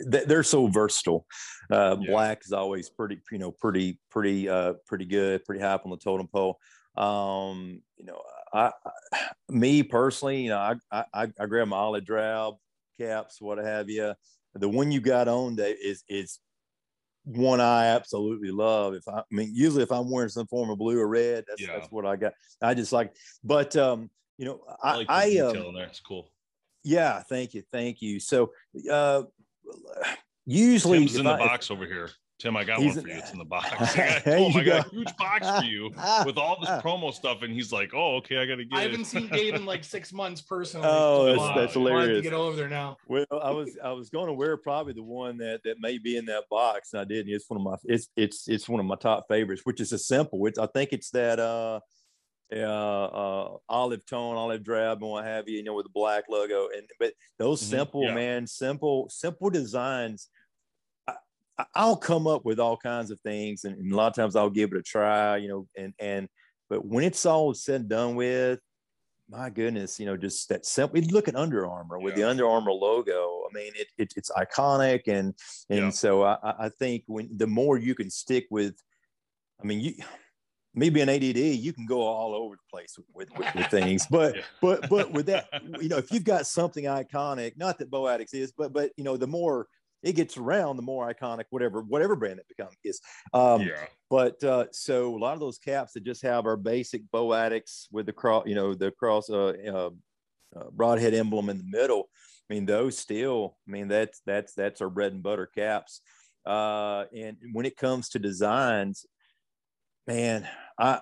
they're 0.07 0.43
so 0.43 0.67
versatile. 0.69 1.27
Uh, 1.71 1.97
Yeah. 2.01 2.11
Black 2.11 2.43
is 2.45 2.53
always 2.53 2.88
pretty 2.91 3.21
you 3.31 3.38
know 3.38 3.53
pretty 3.53 3.99
pretty 4.11 4.49
uh, 4.49 4.75
pretty 4.87 5.05
good. 5.05 5.45
Pretty 5.45 5.61
high 5.61 5.73
up 5.75 5.85
on 5.85 5.91
the 5.91 5.97
totem 5.97 6.29
pole. 6.29 6.59
Um, 6.97 7.83
you 7.97 8.05
know, 8.07 8.21
I, 8.53 8.73
I 9.12 9.31
me 9.49 9.83
personally, 9.83 10.43
you 10.43 10.49
know, 10.51 10.59
I 10.59 10.75
I, 10.91 11.05
I 11.14 11.33
I 11.41 11.47
grab 11.47 11.69
my 11.69 11.77
olive 11.77 12.05
drab 12.05 12.55
caps, 12.99 13.41
what 13.41 13.59
have 13.59 13.88
you. 13.88 14.14
The 14.55 14.69
one 14.69 14.91
you 14.91 15.01
got 15.01 15.29
on 15.29 15.57
that 15.57 15.77
is 15.81 16.03
is 16.09 16.41
one 17.25 17.61
I 17.61 17.87
absolutely 17.88 18.51
love. 18.51 18.95
If 18.95 19.07
I, 19.07 19.19
I 19.19 19.23
mean, 19.31 19.51
usually 19.55 19.83
if 19.83 19.93
I'm 19.93 20.11
wearing 20.11 20.31
some 20.31 20.47
form 20.47 20.71
of 20.71 20.79
blue 20.79 20.99
or 20.99 21.07
red, 21.07 21.45
that's 21.47 21.61
Yeah. 21.61 21.75
that's 21.79 21.91
what 21.93 22.07
I 22.07 22.17
got. 22.17 22.33
I 22.62 22.75
just 22.75 22.93
like, 22.93 23.14
but 23.45 23.77
um, 23.77 24.11
you 24.38 24.47
know, 24.47 24.61
I 24.83 24.93
I, 24.93 24.97
like 24.97 25.07
I, 25.11 25.38
um, 25.41 25.75
there. 25.75 25.85
It's 25.87 26.01
cool. 26.01 26.33
yeah, 26.85 27.23
thank 27.29 27.55
you, 27.55 27.62
thank 27.71 28.01
you. 28.01 28.19
So, 28.19 28.51
uh, 28.91 29.25
usually 30.46 30.98
Tim's 30.98 31.16
in 31.16 31.24
the 31.24 31.33
I- 31.33 31.38
box 31.38 31.70
over 31.70 31.85
here. 31.87 32.11
Tim, 32.40 32.57
I 32.57 32.62
got 32.62 32.78
one 32.78 32.92
for 32.92 33.00
you. 33.09 33.14
It's 33.16 33.33
in 33.33 33.38
the 33.40 33.44
box. 33.44 33.66
I, 33.72 33.96
got, 33.96 33.98
I 33.98 34.37
told 34.37 34.52
him 34.52 34.61
I 34.61 34.64
got 34.64 34.87
a 34.87 34.90
huge 34.90 35.16
box 35.16 35.59
for 35.59 35.64
you 35.64 35.90
with 36.24 36.38
all 36.38 36.61
this 36.61 36.70
promo 36.81 37.12
stuff, 37.12 37.42
and 37.42 37.52
he's 37.52 37.72
like, 37.72 37.90
"Oh, 37.94 38.18
okay, 38.18 38.37
I 38.37 38.46
got 38.46 38.54
to 38.57 38.64
get." 38.64 38.78
It. 38.78 38.78
I 38.78 38.83
haven't 38.83 39.07
seen 39.07 39.26
Dave 39.33 39.54
in 39.57 39.66
like 39.66 39.83
six 39.83 40.12
months 40.12 40.40
personally. 40.40 40.87
Oh, 40.88 41.24
that's- 41.24 41.38
Wow. 41.40 41.54
that's 41.57 41.74
I 41.76 41.78
wanted 41.81 41.90
hilarious. 41.96 42.18
To 42.18 42.22
get 42.22 42.33
over 42.35 42.57
there 42.57 42.68
now. 42.68 42.96
Well, 43.09 43.26
I 43.42 43.50
was 43.50 43.76
I 43.83 43.90
was 43.90 44.09
going 44.11 44.28
to 44.28 44.35
wear 44.35 44.57
probably 44.57 44.92
the 44.92 45.02
one 45.02 45.37
that 45.38 45.62
that 45.64 45.81
may 45.81 45.98
be 45.98 46.16
in 46.16 46.26
that 46.26 46.44
box, 46.48 46.92
and 46.92 47.00
I 47.00 47.04
didn't. 47.04 47.33
It's 47.35 47.50
one 47.50 47.59
of 47.59 47.64
my 47.64 47.74
it's 47.92 48.07
it's 48.14 48.46
it's 48.46 48.68
one 48.68 48.78
of 48.78 48.87
my 48.87 48.94
top 48.94 49.24
favorites, 49.28 49.62
which 49.64 49.81
is 49.81 49.92
a 49.92 49.98
simple. 49.98 50.46
It's 50.46 50.61
I 50.61 50.68
think 50.68 50.92
it's 50.92 51.11
that 51.11 51.40
uh 51.40 51.81
uh, 52.52 53.04
uh 53.04 53.56
olive 53.68 54.04
tone, 54.06 54.37
olive 54.37 54.64
drab, 54.64 55.02
and 55.02 55.11
what 55.11 55.24
have 55.24 55.48
you, 55.48 55.58
you 55.58 55.62
know, 55.62 55.74
with 55.74 55.87
the 55.87 55.92
black 55.92 56.24
logo. 56.28 56.68
And 56.76 56.88
but 56.98 57.12
those 57.38 57.61
Mhm, 57.61 57.68
simple 57.68 58.04
yeah. 58.04 58.14
man, 58.14 58.46
simple 58.46 59.08
simple 59.11 59.50
designs. 59.50 60.28
I, 61.06 61.64
I'll 61.74 61.96
come 61.96 62.26
up 62.26 62.44
with 62.44 62.61
all 62.61 62.76
kinds 62.76 63.11
of 63.11 63.20
things, 63.20 63.64
and, 63.64 63.76
and 63.76 63.92
a 63.92 63.96
lot 63.96 64.08
of 64.08 64.14
times 64.14 64.37
I'll 64.37 64.50
give 64.50 64.72
it 64.72 64.78
a 64.78 64.82
try, 64.82 65.37
you 65.38 65.48
know, 65.48 65.66
and 65.76 65.92
and 65.98 66.28
but 66.70 66.84
when 66.84 67.04
it's 67.04 67.26
all 67.26 67.54
said 67.54 67.80
and 67.82 67.88
done 67.88 68.14
with, 68.14 68.61
my 69.30 69.50
goodness, 69.50 70.00
you 70.00 70.06
know, 70.06 70.16
just 70.16 70.48
that 70.48 70.64
simple. 70.64 71.00
Look 71.00 71.28
at 71.28 71.37
Under 71.37 71.66
Armour 71.66 71.98
with 71.98 72.14
the 72.14 72.24
Under 72.24 72.48
Armour 72.48 72.72
logo. 72.72 73.42
I 73.48 73.54
mean, 73.54 73.72
it, 73.76 73.88
it 73.98 74.14
it's 74.16 74.30
iconic, 74.30 75.02
and 75.06 75.34
and 75.68 75.84
Yeah. 75.84 75.90
so 75.90 76.22
I 76.22 76.38
I 76.58 76.68
think 76.70 77.04
when 77.06 77.28
the 77.37 77.46
more 77.46 77.76
you 77.76 77.94
can 77.94 78.11
stick 78.11 78.46
with, 78.50 78.76
I 79.62 79.66
mean, 79.66 79.80
you, 79.80 79.94
me 80.74 80.90
being 80.90 81.09
ADD, 81.09 81.37
you 81.37 81.72
can 81.72 81.87
go 81.87 82.02
all 82.02 82.35
over 82.35 82.54
the 82.57 82.70
place 82.70 82.96
with 83.14 83.28
with, 83.37 83.54
with 83.54 83.66
things, 83.66 84.07
but 84.11 84.37
Yeah. 84.37 84.42
but 84.61 84.88
but 84.88 85.12
with 85.12 85.26
that, 85.26 85.48
you 85.81 85.88
know, 85.88 85.96
if 85.96 86.12
you've 86.12 86.24
got 86.24 86.46
something 86.46 86.85
iconic, 86.85 87.57
not 87.57 87.78
that 87.78 87.90
Bow 87.90 88.09
Addicts 88.09 88.35
is, 88.35 88.52
but 88.52 88.72
but 88.72 88.92
you 88.96 89.04
know, 89.04 89.16
the 89.16 89.26
more 89.26 89.66
it 90.02 90.12
gets 90.12 90.37
around, 90.37 90.76
the 90.76 90.83
more 90.83 91.12
iconic 91.12 91.44
whatever 91.50 91.83
whatever 91.83 92.14
brand 92.14 92.38
it 92.38 92.46
becomes 92.48 92.76
is. 92.85 93.00
Um, 93.33 93.62
yeah, 93.62 93.87
but 94.11 94.42
uh, 94.44 94.66
so 94.70 95.14
a 95.14 95.18
lot 95.18 95.35
of 95.35 95.40
those 95.40 95.59
caps 95.59 95.92
that 95.94 96.04
just 96.04 96.22
have 96.22 96.46
our 96.46 96.57
basic 96.57 97.02
bow 97.11 97.35
addicts 97.35 97.88
with 97.90 98.07
the 98.07 98.12
cross, 98.12 98.44
you 98.46 98.54
know, 98.54 98.74
the 98.74 98.90
cross 98.92 99.28
uh, 99.28 99.54
uh, 99.66 99.90
uh, 100.57 100.70
broadhead 100.72 101.14
emblem 101.14 101.48
in 101.50 101.59
the 101.59 101.64
middle. 101.64 102.09
I 102.48 102.54
mean, 102.54 102.64
those 102.64 102.96
still, 102.96 103.59
I 103.66 103.70
mean, 103.70 103.88
that's 103.88 104.20
that's 104.24 104.54
that's 104.54 104.81
our 104.81 104.88
bread 104.88 105.12
and 105.12 105.22
butter 105.22 105.46
caps. 105.46 106.00
Uh, 106.46 107.04
and 107.14 107.37
when 107.52 107.66
it 107.66 107.76
comes 107.76 108.09
to 108.11 108.18
designs, 108.18 109.04
man, 110.09 110.49
I 110.79 111.01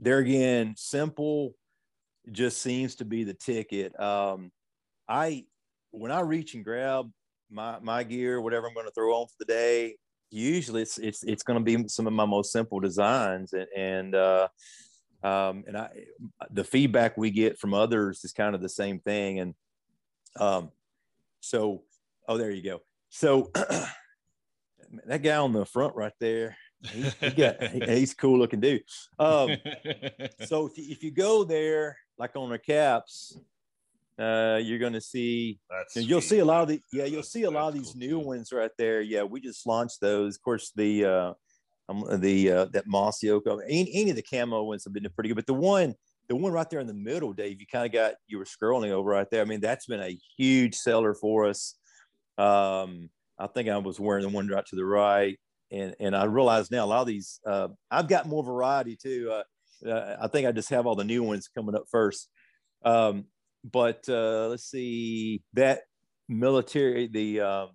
there 0.00 0.18
again, 0.18 0.74
simple 0.76 1.54
just 2.30 2.60
seems 2.60 2.96
to 2.96 3.04
be 3.04 3.24
the 3.24 3.32
ticket. 3.32 3.98
Um, 3.98 4.50
I 5.08 5.46
when 5.92 6.10
I 6.10 6.20
reach 6.20 6.54
and 6.54 6.64
grab 6.64 7.10
my 7.50 7.78
my 7.80 8.02
gear, 8.02 8.40
whatever 8.40 8.66
I'm 8.66 8.74
going 8.74 8.86
to 8.86 8.92
throw 8.92 9.14
on 9.14 9.28
for 9.28 9.34
the 9.38 9.44
day, 9.44 9.96
usually 10.30 10.82
it's 10.82 10.98
it's 10.98 11.22
it's 11.22 11.44
going 11.44 11.64
to 11.64 11.64
be 11.64 11.88
some 11.88 12.06
of 12.08 12.12
my 12.12 12.26
most 12.26 12.52
simple 12.52 12.80
designs. 12.80 13.52
And 13.52 13.68
and 13.74 14.14
uh 14.14 14.48
um 15.22 15.64
and 15.66 15.76
i 15.76 15.88
the 16.50 16.62
feedback 16.62 17.16
we 17.16 17.30
get 17.30 17.58
from 17.58 17.74
others 17.74 18.24
is 18.24 18.32
kind 18.32 18.54
of 18.54 18.60
the 18.60 18.68
same 18.68 18.98
thing. 18.98 19.38
And 19.38 19.54
um 20.38 20.70
so 21.40 21.84
oh 22.28 22.36
there 22.36 22.50
you 22.50 22.62
go. 22.62 22.80
So 23.10 23.50
that 25.06 25.22
guy 25.22 25.36
on 25.36 25.52
the 25.52 25.64
front 25.64 25.94
right 25.94 26.12
there 26.20 26.56
he, 26.82 27.02
he 27.20 27.30
got 27.30 27.62
he- 27.72 27.80
he's 27.86 28.12
a 28.12 28.16
cool 28.16 28.38
looking 28.38 28.60
dude 28.60 28.82
um 29.18 29.50
so 30.46 30.66
if 30.66 30.78
you, 30.78 30.84
if 30.88 31.02
you 31.02 31.10
go 31.10 31.44
there 31.44 31.96
like 32.18 32.34
on 32.36 32.50
the 32.50 32.58
caps 32.58 33.38
uh 34.18 34.58
you're 34.62 34.78
going 34.78 34.92
to 34.92 35.00
see 35.00 35.58
and 35.94 36.04
you'll 36.04 36.20
see 36.20 36.40
a 36.40 36.44
lot 36.44 36.62
of 36.62 36.68
the 36.68 36.80
yeah, 36.92 37.04
you'll 37.04 37.22
see 37.22 37.44
a 37.44 37.50
lot 37.50 37.68
of 37.68 37.74
these 37.74 37.92
cool, 37.92 38.00
new 38.00 38.08
too. 38.10 38.18
ones 38.18 38.52
right 38.52 38.70
there. 38.76 39.00
Yeah, 39.00 39.22
we 39.22 39.40
just 39.40 39.66
launched 39.66 40.00
those. 40.00 40.36
Of 40.36 40.42
course, 40.42 40.72
the 40.74 41.04
uh 41.04 41.32
um, 41.88 42.04
the 42.20 42.50
uh 42.50 42.64
that 42.72 42.86
mossy 42.86 43.30
oak. 43.30 43.46
Any, 43.68 43.90
any 43.94 44.10
of 44.10 44.16
the 44.16 44.22
camo 44.22 44.64
ones 44.64 44.84
have 44.84 44.92
been 44.92 45.06
pretty 45.14 45.28
good, 45.28 45.36
but 45.36 45.46
the 45.46 45.54
one 45.54 45.94
the 46.28 46.36
one 46.36 46.52
right 46.52 46.68
there 46.68 46.80
in 46.80 46.86
the 46.86 46.94
middle, 46.94 47.32
Dave, 47.32 47.60
you 47.60 47.66
kind 47.66 47.86
of 47.86 47.92
got 47.92 48.14
you 48.26 48.38
were 48.38 48.44
scrolling 48.44 48.90
over 48.90 49.08
right 49.08 49.30
there. 49.30 49.40
I 49.40 49.44
mean, 49.44 49.60
that's 49.60 49.86
been 49.86 50.00
a 50.00 50.18
huge 50.36 50.74
seller 50.74 51.14
for 51.14 51.46
us. 51.46 51.74
Um, 52.36 53.10
I 53.38 53.46
think 53.46 53.68
I 53.68 53.78
was 53.78 53.98
wearing 54.00 54.24
the 54.24 54.28
one 54.30 54.48
right 54.48 54.66
to 54.66 54.76
the 54.76 54.84
right, 54.84 55.38
and 55.70 55.94
and 56.00 56.16
I 56.16 56.24
realize 56.24 56.70
now 56.70 56.84
a 56.84 56.86
lot 56.86 57.00
of 57.02 57.06
these 57.06 57.40
uh, 57.46 57.68
I've 57.90 58.08
got 58.08 58.26
more 58.26 58.42
variety 58.42 58.96
too. 58.96 59.30
Uh, 59.32 59.88
uh, 59.88 60.16
I 60.20 60.28
think 60.28 60.46
I 60.46 60.52
just 60.52 60.70
have 60.70 60.86
all 60.86 60.96
the 60.96 61.04
new 61.04 61.22
ones 61.22 61.48
coming 61.54 61.74
up 61.74 61.84
first. 61.90 62.28
Um, 62.84 63.24
but 63.70 64.08
uh, 64.08 64.48
let's 64.48 64.64
see 64.64 65.42
that 65.54 65.82
military 66.28 67.06
the 67.08 67.40
uh, 67.40 67.66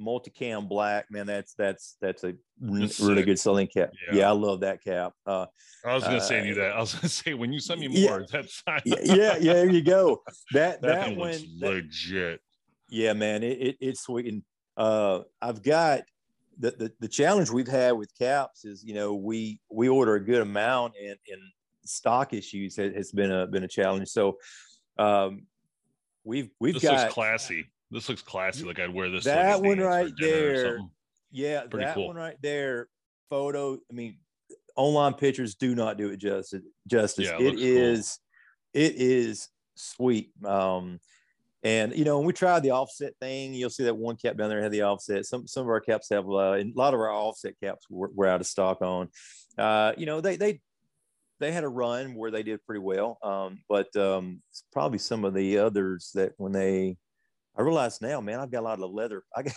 multicam 0.00 0.68
black 0.68 1.06
man. 1.10 1.26
That's 1.26 1.54
that's 1.54 1.96
that's 2.00 2.24
a 2.24 2.34
It's 2.62 3.00
really 3.00 3.16
sick. 3.18 3.26
good 3.26 3.38
selling 3.38 3.66
cap. 3.68 3.90
Yeah. 4.10 4.18
Yeah, 4.18 4.28
I 4.28 4.32
love 4.32 4.60
that 4.60 4.82
cap. 4.82 5.12
Uh, 5.26 5.46
I 5.84 5.94
was 5.94 6.04
gonna 6.04 6.20
say 6.20 6.40
uh, 6.40 6.44
you 6.44 6.54
that. 6.56 6.72
I 6.72 6.80
was 6.80 6.94
gonna 6.94 7.08
say 7.22 7.34
when 7.34 7.52
you 7.52 7.60
send 7.60 7.80
me 7.80 7.88
yeah. 7.90 8.08
more, 8.10 8.26
that's 8.30 8.60
fine. 8.60 8.80
yeah, 8.84 8.96
yeah, 9.02 9.36
yeah, 9.38 9.52
there 9.54 9.70
you 9.70 9.82
go. 9.82 10.22
That 10.52 10.80
that, 10.82 11.06
that, 11.06 11.16
one. 11.16 11.30
looks 11.30 11.42
that- 11.60 11.68
legit. 11.70 12.40
yeah 12.90 13.12
man 13.14 13.42
it, 13.42 13.58
it 13.60 13.76
it's 13.80 14.02
sweet 14.02 14.26
and 14.26 14.42
uh 14.76 15.20
i've 15.42 15.60
got 15.60 16.02
the, 16.58 16.70
the 16.72 16.92
the 17.00 17.08
challenge 17.08 17.50
we've 17.50 17.68
had 17.68 17.92
with 17.92 18.10
caps 18.18 18.64
is 18.64 18.82
you 18.84 18.94
know 18.94 19.14
we 19.14 19.60
we 19.70 19.88
order 19.88 20.14
a 20.14 20.24
good 20.24 20.42
amount 20.42 20.94
and 21.00 21.16
and 21.28 21.40
stock 21.84 22.32
issues 22.32 22.76
has, 22.76 23.12
been 23.12 23.30
a 23.30 23.46
been 23.46 23.62
a 23.62 23.68
challenge 23.68 24.08
so 24.08 24.36
um 24.98 25.46
we've 26.24 26.50
we've 26.58 26.74
This 26.74 26.82
got 26.82 27.02
looks 27.02 27.14
classy. 27.14 27.66
This 27.92 28.08
looks 28.08 28.22
classy. 28.22 28.64
Like 28.64 28.80
I'd 28.80 28.92
wear 28.92 29.08
this. 29.08 29.24
That 29.24 29.60
like, 29.60 29.68
one 29.68 29.78
right 29.78 30.12
there. 30.18 30.80
yeah 31.30 31.60
pretty 31.70 31.84
that 31.86 31.94
cool. 31.94 32.08
one 32.08 32.16
right 32.16 32.36
there 32.42 32.88
photo 33.30 33.74
i 33.74 33.92
mean 33.92 34.16
online 34.76 35.14
pictures 35.14 35.54
do 35.54 35.74
not 35.74 35.96
do 35.96 36.10
it 36.10 36.18
justice. 36.18 36.62
Justice. 36.86 37.26
Yeah, 37.26 37.38
it 37.38 37.54
it 37.54 37.58
is, 37.58 38.18
it 38.72 38.94
is 38.96 39.48
sweet. 39.74 40.30
Um, 40.44 41.00
and 41.66 41.96
you 41.96 42.04
know, 42.04 42.18
when 42.18 42.26
we 42.26 42.32
tried 42.32 42.62
the 42.62 42.70
offset 42.70 43.14
thing, 43.20 43.52
you'll 43.52 43.70
see 43.70 43.82
that 43.84 43.96
one 43.96 44.14
cap 44.14 44.36
down 44.36 44.50
there 44.50 44.62
had 44.62 44.70
the 44.70 44.82
offset. 44.82 45.26
Some 45.26 45.48
some 45.48 45.62
of 45.62 45.68
our 45.68 45.80
caps 45.80 46.08
have, 46.10 46.28
uh, 46.28 46.52
and 46.52 46.72
a 46.72 46.78
lot 46.78 46.94
of 46.94 47.00
our 47.00 47.10
offset 47.10 47.54
caps 47.60 47.86
were, 47.90 48.10
were 48.14 48.28
out 48.28 48.40
of 48.40 48.46
stock 48.46 48.82
on. 48.82 49.08
Uh, 49.58 49.92
you 49.96 50.06
know, 50.06 50.20
they 50.20 50.36
they 50.36 50.60
they 51.40 51.50
had 51.50 51.64
a 51.64 51.68
run 51.68 52.14
where 52.14 52.30
they 52.30 52.44
did 52.44 52.64
pretty 52.64 52.78
well. 52.78 53.18
Um, 53.20 53.62
but 53.68 53.94
um, 53.96 54.42
it's 54.50 54.62
probably 54.72 54.98
some 54.98 55.24
of 55.24 55.34
the 55.34 55.58
others 55.58 56.12
that 56.14 56.34
when 56.36 56.52
they, 56.52 56.98
I 57.58 57.62
realize 57.62 58.00
now, 58.00 58.20
man, 58.20 58.38
I've 58.38 58.52
got 58.52 58.60
a 58.60 58.62
lot 58.62 58.80
of 58.80 58.90
leather. 58.92 59.24
I 59.36 59.42
got, 59.42 59.54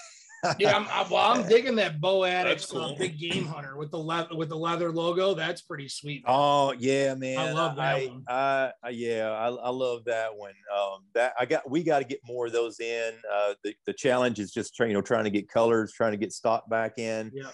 Yeah, 0.58 0.76
I'm, 0.76 0.88
I, 0.90 1.06
well, 1.10 1.32
I'm 1.32 1.48
digging 1.48 1.76
that 1.76 2.00
Bow 2.00 2.24
Addicts 2.26 2.66
cool. 2.68 2.96
big 2.98 3.20
game 3.20 3.46
hunter 3.46 3.78
with 3.78 3.92
the 3.92 4.00
leather 4.00 4.36
with 4.36 4.50
the 4.50 4.56
leather 4.58 4.92
logo. 4.92 5.34
That's 5.34 5.62
pretty 5.62 5.90
sweet. 5.90 6.24
Oh 6.28 6.74
yeah, 6.74 7.14
man. 7.16 7.40
I 7.40 7.52
love 7.52 7.76
that 7.76 7.96
I, 7.96 8.06
one. 8.08 8.24
I, 8.28 8.72
I- 8.84 8.90
yeah, 8.90 9.30
I, 9.32 9.50
I 9.50 9.70
love 9.70 10.06
that 10.06 10.36
one. 10.36 10.54
Um, 10.76 11.00
that 11.14 11.34
I 11.40 11.46
got, 11.46 11.70
we 11.70 11.84
got 11.84 12.00
to 12.00 12.06
get 12.06 12.20
more 12.26 12.46
of 12.48 12.52
those 12.54 12.80
in. 12.80 13.14
Uh, 13.32 13.54
the, 13.64 13.74
the 13.86 13.94
challenge 13.94 14.40
is 14.40 14.52
just 14.52 14.76
trying, 14.76 14.90
you 14.90 14.96
know, 14.96 15.02
trying 15.02 15.26
to 15.26 15.30
get 15.30 15.50
colors, 15.50 15.92
trying 15.94 16.12
to 16.12 16.18
get 16.18 16.32
stock 16.34 16.70
back 16.70 16.98
in. 16.98 17.32
Yeah. 17.34 17.50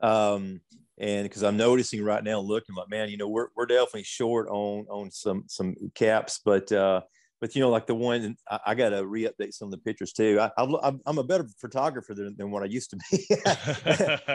Um, 0.00 0.60
and 0.98 1.24
because 1.24 1.42
I'm 1.42 1.56
noticing 1.56 2.02
right 2.04 2.22
now, 2.22 2.40
looking 2.40 2.74
like, 2.74 2.90
man, 2.90 3.08
you 3.08 3.16
know, 3.16 3.28
we're, 3.28 3.48
we're 3.56 3.66
definitely 3.66 4.04
short 4.04 4.48
on, 4.48 4.86
on 4.88 5.10
some, 5.10 5.44
some 5.46 5.74
caps, 5.94 6.40
but, 6.44 6.70
uh, 6.72 7.02
but 7.42 7.56
you 7.56 7.60
know, 7.60 7.70
like 7.70 7.88
the 7.88 7.94
one 7.94 8.36
I, 8.48 8.60
I 8.68 8.74
got 8.76 8.90
to 8.90 9.04
re-update 9.04 9.52
some 9.52 9.66
of 9.66 9.72
the 9.72 9.78
pictures 9.78 10.12
too. 10.12 10.38
I, 10.40 10.52
I'm, 10.56 11.00
I'm 11.04 11.18
a 11.18 11.24
better 11.24 11.44
photographer 11.58 12.14
than, 12.14 12.36
than 12.38 12.52
what 12.52 12.62
I 12.62 12.66
used 12.66 12.90
to 12.90 12.96
be. 13.10 13.26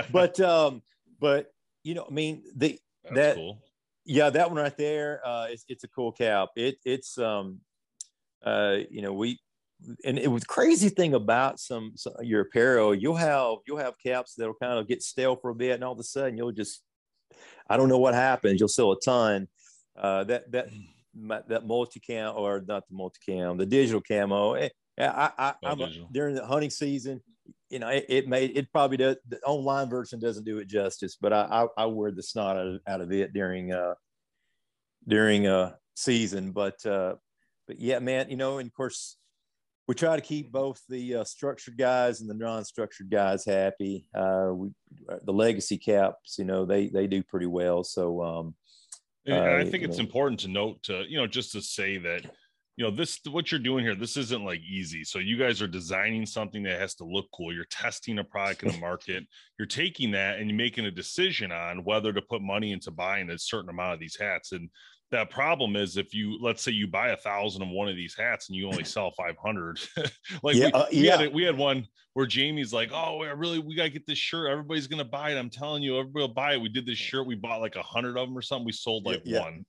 but, 0.12 0.38
um, 0.41 0.82
but 1.17 1.48
you 1.86 1.93
know, 1.93 2.06
I 2.06 2.13
mean, 2.13 2.43
the, 2.54 2.78
That's 3.06 3.15
that- 3.15 3.36
cool. 3.38 3.60
yeah, 4.04 4.30
that 4.30 4.52
one 4.52 4.60
right 4.62 4.78
there, 4.78 5.22
uh, 5.26 5.48
it's, 5.50 5.63
it's 5.70 5.86
a 5.86 5.88
cool 5.88 6.12
cap. 6.12 6.50
It, 6.58 6.80
it's, 6.84 7.17
um, 7.17 7.62
uh, 8.46 8.80
you 8.91 9.02
know, 9.02 9.13
we, 9.13 9.39
and 10.04 10.20
it 10.20 10.30
was 10.30 10.43
crazy 10.43 10.89
thing 10.89 11.13
about 11.13 11.62
some, 11.62 11.93
some 11.96 12.12
your 12.22 12.41
apparel. 12.41 12.93
You'll 12.93 13.15
have 13.15 13.60
you'll 13.65 13.78
have 13.78 13.93
caps 14.06 14.34
that'll 14.36 14.56
kind 14.56 14.80
of 14.80 14.88
get 14.88 15.02
stale 15.02 15.38
for 15.38 15.52
a 15.52 15.56
bit, 15.56 15.76
and 15.76 15.84
all 15.84 15.93
of 15.93 16.00
a 16.00 16.04
sudden 16.04 16.36
you'll 16.36 16.52
just, 16.52 16.82
I 17.70 17.78
don't 17.78 17.88
know 17.88 18.00
what 18.00 18.15
happens. 18.15 18.60
You'll 18.60 18.70
sell 18.70 18.91
a 18.91 19.00
ton. 19.00 19.48
Uh, 19.96 20.24
that 20.26 20.52
that 20.52 20.72
my- 20.72 20.97
that 21.50 21.66
multicam 21.68 22.36
or 22.36 22.64
not 22.68 22.84
the 22.90 22.96
multicam, 22.96 23.58
the 23.58 23.66
digital 23.66 24.02
camo. 24.02 24.54
eh, 24.54 24.70
I, 25.00 25.32
I, 25.38 25.54
Oh, 25.64 25.68
I'm 25.68 25.82
a- 25.82 25.86
digital. 25.88 26.10
during 26.12 26.36
the 26.36 26.46
hunting 26.46 26.70
season. 26.70 27.22
You 27.70 27.80
know, 27.80 27.90
it, 27.90 28.06
it 28.10 28.28
made 28.28 28.58
it 28.58 28.72
probably 28.72 28.98
does. 28.98 29.18
The 29.28 29.40
online 29.42 29.90
version 29.90 30.20
doesn't 30.20 30.44
do 30.46 30.58
it 30.60 30.68
justice, 30.68 31.18
but 31.20 31.34
I 31.34 31.68
I, 31.78 31.84
I 31.84 31.86
wear 31.86 32.12
the 32.12 32.24
snot 32.24 32.58
out 32.58 32.68
of, 32.68 32.82
out 32.88 33.02
of 33.02 33.12
it 33.12 33.34
during 33.34 33.74
uh 33.74 33.94
during 35.08 35.48
uh 35.48 35.74
season. 35.96 36.52
But 36.52 36.86
uh 36.86 37.16
but 37.68 37.80
yeah, 37.80 38.00
man, 38.00 38.30
you 38.30 38.38
know, 38.38 38.60
and 38.60 38.68
of 38.68 38.74
course 38.74 39.18
we 39.88 39.96
try 39.96 40.16
to 40.18 40.22
keep 40.22 40.52
both 40.52 40.82
the 40.90 41.16
uh, 41.16 41.24
structured 41.24 41.78
guys 41.78 42.20
and 42.20 42.30
the 42.30 42.34
non-structured 42.34 43.10
guys 43.10 43.46
happy. 43.46 44.06
Uh, 44.14 44.50
we 44.54 44.70
the 45.24 45.32
legacy 45.34 45.78
caps, 45.78 46.36
you 46.38 46.44
know, 46.46 46.66
they 46.66 46.88
they 46.90 47.08
do 47.08 47.24
pretty 47.24 47.46
well. 47.46 47.84
So 47.86 48.22
um, 48.22 48.56
And, 49.28 49.36
and 49.38 49.56
I 49.56 49.63
Uh, 49.63 49.66
think 49.66 49.84
it's 49.84 49.98
know. 49.98 50.04
important 50.04 50.40
to 50.42 50.48
note 50.48 50.84
to, 50.84 51.04
you 51.08 51.18
know, 51.18 51.28
just 51.28 51.52
to 51.54 51.62
say 51.62 51.98
that, 52.00 52.24
you 52.78 52.86
know, 52.86 52.92
this, 52.92 53.20
what 53.30 53.52
you're 53.52 53.60
doing 53.60 53.84
here, 53.84 53.96
this 53.96 54.18
isn't 54.18 54.46
like 54.46 54.62
easy. 54.62 55.04
So 55.04 55.20
you 55.20 55.38
guys 55.38 55.62
are 55.62 55.68
designing 55.68 56.26
something 56.26 56.63
that 56.63 56.80
has 56.80 56.96
to 56.96 57.06
look 57.06 57.26
cool. 57.34 57.54
You're 57.54 57.66
testing 57.66 58.20
a 58.20 58.24
product 58.24 58.63
in 58.63 58.72
the 58.72 58.78
market. 58.80 59.24
You're 59.60 59.68
taking 59.68 60.12
that 60.12 60.40
and 60.40 60.50
you're 60.50 60.58
making 60.58 60.86
a 60.86 60.92
decision 60.92 61.52
on 61.52 61.84
whether 61.84 62.13
to 62.13 62.22
put 62.22 62.42
money 62.42 62.72
into 62.72 62.92
buying 62.92 63.30
a 63.30 63.38
certain 63.40 63.70
amount 63.70 63.94
of 63.94 64.00
these 64.00 64.18
hats. 64.18 64.52
And 64.52 64.70
that 65.12 65.30
problem 65.30 65.76
is 65.76 65.98
if 65.98 66.13
you, 66.13 66.38
let's 66.41 66.62
say 66.62 66.72
you 66.72 66.88
buy 66.88 67.10
a 67.10 67.17
thousand 67.17 67.62
of 67.62 67.70
one 67.70 67.88
of 67.88 67.96
these 67.96 68.15
hats 68.15 68.50
and 68.50 68.56
you 68.56 68.67
only 68.67 68.84
sell 68.84 69.12
500, 69.12 69.80
like 70.43 70.56
Yeah, 70.56 70.65
we, 70.65 70.72
uh, 70.72 70.86
we, 70.91 71.06
had, 71.06 71.22
yeah. 71.22 71.28
we 71.28 71.43
had 71.43 71.58
one 71.58 71.88
where 72.13 72.26
Jamie's 72.26 72.74
like, 72.74 72.89
oh, 72.91 73.22
I 73.22 73.28
really, 73.28 73.60
we 73.60 73.76
got 73.76 73.84
to 73.84 73.89
get 73.89 74.08
this 74.08 74.17
shirt. 74.17 74.50
Everybody's 74.50 74.88
to 74.88 75.06
buy 75.06 75.32
it. 75.32 75.38
I'm 75.38 75.50
telling 75.50 75.84
you, 75.84 76.00
everybody 76.00 76.24
will 76.24 76.34
buy 76.34 76.54
it. 76.54 76.62
We 76.62 76.70
did 76.70 76.86
this 76.86 76.98
shirt. 76.98 77.28
We 77.28 77.36
bought 77.36 77.62
like 77.62 77.76
a 77.76 77.84
hundred 77.84 78.17
of 78.17 78.28
them 78.28 78.38
or 78.38 78.41
something. 78.41 78.65
We 78.65 78.72
sold 78.72 79.06
like 79.06 79.22
yeah. 79.24 79.41
one. 79.41 79.65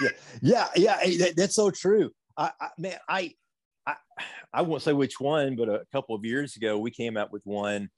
yeah, 0.42 0.68
yeah, 0.76 0.98
hey, 1.00 1.16
that, 1.16 1.36
that's 1.36 1.54
so 1.54 1.70
true. 1.70 2.10
I, 2.36 2.52
I 2.60 2.68
man, 2.78 2.98
I, 3.08 3.32
I, 3.86 3.94
I 4.52 4.62
won't 4.62 4.82
say 4.82 4.92
which 4.92 5.20
one, 5.20 5.56
but 5.56 5.68
a 5.68 5.86
couple 5.92 6.14
of 6.14 6.24
years 6.24 6.56
ago, 6.56 6.78
we 6.78 6.90
came 6.90 7.16
out 7.16 7.32
with 7.32 7.42
one 7.44 7.88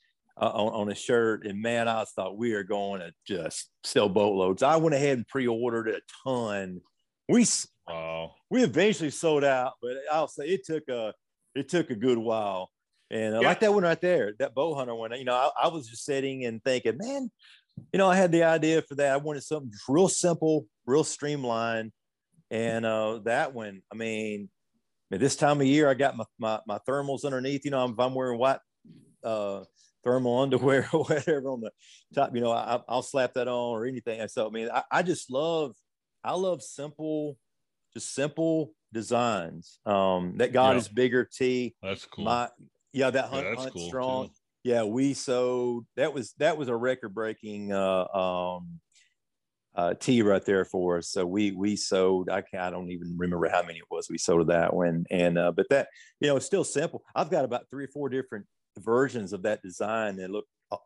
uh, 0.41 0.51
on, 0.55 0.73
on 0.73 0.91
a 0.91 0.95
shirt, 0.95 1.47
and 1.47 1.61
man, 1.61 1.89
I 1.89 2.05
thought 2.05 2.37
we 2.39 2.53
are 2.55 2.63
going 2.63 3.01
to 3.01 3.13
just 3.27 3.71
sell 3.85 4.09
boatloads. 4.09 4.63
I 4.63 4.77
went 4.77 4.95
ahead 4.95 5.17
and 5.17 5.27
pre-ordered 5.27 5.89
a 5.89 6.01
ton. 6.25 6.81
We 7.29 7.45
Wow. 7.87 8.35
we 8.51 8.63
eventually 8.63 9.11
sold 9.11 9.45
out, 9.45 9.75
but 9.81 9.97
I'll 10.13 10.29
say 10.29 10.45
it 10.49 10.65
took 10.65 10.89
a 10.89 11.15
it 11.55 11.69
took 11.69 11.91
a 11.91 11.95
good 11.95 12.19
while. 12.19 12.71
And 13.11 13.35
I 13.35 13.41
Yeah. 13.41 13.49
like 13.49 13.61
that 13.61 13.73
one 13.73 13.83
right 13.83 14.01
there, 14.01 14.35
that 14.39 14.55
bow 14.55 14.75
hunter 14.75 14.95
one. 14.95 15.13
You 15.13 15.25
know, 15.25 15.35
I, 15.35 15.51
I 15.65 15.69
was 15.69 15.89
just 15.89 16.05
sitting 16.05 16.45
and 16.45 16.63
thinking, 16.63 16.99
man, 16.99 17.31
you 17.93 17.99
know, 17.99 18.09
I 18.09 18.17
had 18.17 18.31
the 18.33 18.43
idea 18.45 18.83
for 18.83 18.95
that. 18.97 19.13
I 19.13 19.17
wanted 19.17 19.43
something 19.43 19.73
real 19.89 20.09
simple, 20.09 20.67
real 20.87 21.05
streamlined. 21.05 21.93
And 22.51 22.85
uh, 22.85 23.21
that 23.25 23.55
one, 23.55 23.83
I 23.91 23.97
mean, 23.97 24.51
at 25.11 25.21
this 25.21 25.37
time 25.37 25.61
of 25.61 25.67
year, 25.67 25.89
I 25.89 25.95
got 25.95 26.17
my, 26.17 26.25
my, 26.39 26.61
my 26.67 26.79
thermals 26.87 27.25
underneath. 27.25 27.65
You 27.65 27.71
know, 27.71 27.85
if 27.87 27.99
I'm 27.99 28.15
wearing 28.15 28.39
white 28.39 28.61
uh, 29.25 29.65
thermal 30.05 30.41
underwear 30.41 30.89
or 30.93 31.05
whatever 31.05 31.49
on 31.51 31.61
the 31.61 31.71
top, 32.15 32.35
you 32.35 32.41
know, 32.41 32.53
I, 32.53 32.81
I'll 32.89 33.03
slap 33.03 33.35
that 33.35 33.49
on 33.49 33.55
or 33.55 33.87
anything. 33.87 34.21
And 34.21 34.31
so, 34.31 34.47
I 34.47 34.51
mean, 34.51 34.69
I, 34.73 34.83
I 34.91 35.03
just 35.03 35.31
love, 35.31 35.75
I 36.25 36.33
love 36.35 36.63
simple, 36.63 37.39
just 37.95 38.15
simple 38.15 38.73
designs. 38.93 39.81
Um, 39.87 40.37
that 40.39 40.53
God 40.53 40.73
Yeah. 40.73 40.79
is 40.79 40.89
bigger 40.89 41.25
T. 41.25 41.75
That's 41.83 42.05
cool. 42.07 42.25
My, 42.25 42.49
yeah, 42.93 43.11
that 43.11 43.25
Yeah, 43.25 43.31
hunt, 43.31 43.45
that's 43.49 43.63
hunt 43.63 43.73
cool, 43.75 43.89
strong 43.89 44.27
too. 44.29 44.33
yeah 44.65 44.83
we 44.83 45.15
sold 45.15 45.87
that 45.97 46.13
was 46.13 46.33
that 46.39 46.57
was 46.59 46.69
a 46.69 46.75
record 46.75 47.15
breaking 47.15 47.73
uh 47.73 48.05
um 48.09 48.81
uh 49.77 49.95
tee 49.95 50.21
right 50.23 50.45
there 50.45 50.65
for 50.65 50.99
us 50.99 51.09
so 51.09 51.25
we 51.25 51.53
we 51.53 51.77
sold 51.77 52.29
i 52.29 52.41
can 52.41 52.59
i 52.59 52.69
don't 52.71 52.91
even 52.91 53.15
remember 53.17 53.49
how 53.49 53.63
many 53.63 53.79
it 53.79 53.85
was 53.91 54.09
we 54.11 54.19
sold 54.19 54.49
that 54.49 54.75
one 54.75 55.05
and 55.11 55.39
uh 55.39 55.53
but 55.53 55.67
that 55.71 55.89
you 56.21 56.27
know 56.29 56.37
it's 56.37 56.47
still 56.47 56.65
simple 56.65 57.05
i've 57.15 57.31
got 57.31 57.45
about 57.45 57.71
three 57.71 57.85
or 57.85 57.89
four 57.89 58.09
different 58.09 58.47
versions 58.79 59.33
of 59.33 59.43
that 59.43 59.63
design 59.63 60.17
that 60.17 60.31
look 60.31 60.47
uh, 60.73 60.77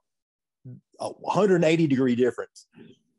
a 1.01 1.09
180 1.09 1.87
degree 1.87 2.15
difference 2.15 2.67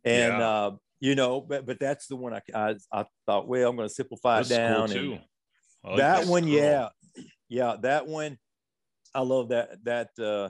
and 0.06 0.34
Yeah. 0.34 0.48
uh 0.50 0.72
you 1.00 1.16
know 1.16 1.42
but 1.42 1.66
but 1.66 1.80
that's 1.80 2.08
the 2.08 2.16
one 2.16 2.34
i 2.34 2.42
i, 2.56 2.76
I 2.92 3.06
thought 3.26 3.48
well 3.48 3.70
i'm 3.70 3.76
going 3.76 3.88
to 3.88 3.94
simplify 3.94 4.38
That's 4.38 4.52
it 4.52 4.56
cool 4.58 4.88
down 4.88 4.90
too. 4.90 5.18
like 5.84 5.98
that 5.98 6.28
one 6.28 6.44
Cool. 6.44 6.52
yeah 6.54 6.90
yeah 7.50 7.76
that 7.82 8.08
one 8.08 8.38
i 9.14 9.22
love 9.22 9.50
that 9.50 9.84
that 9.84 10.10
uh 10.20 10.50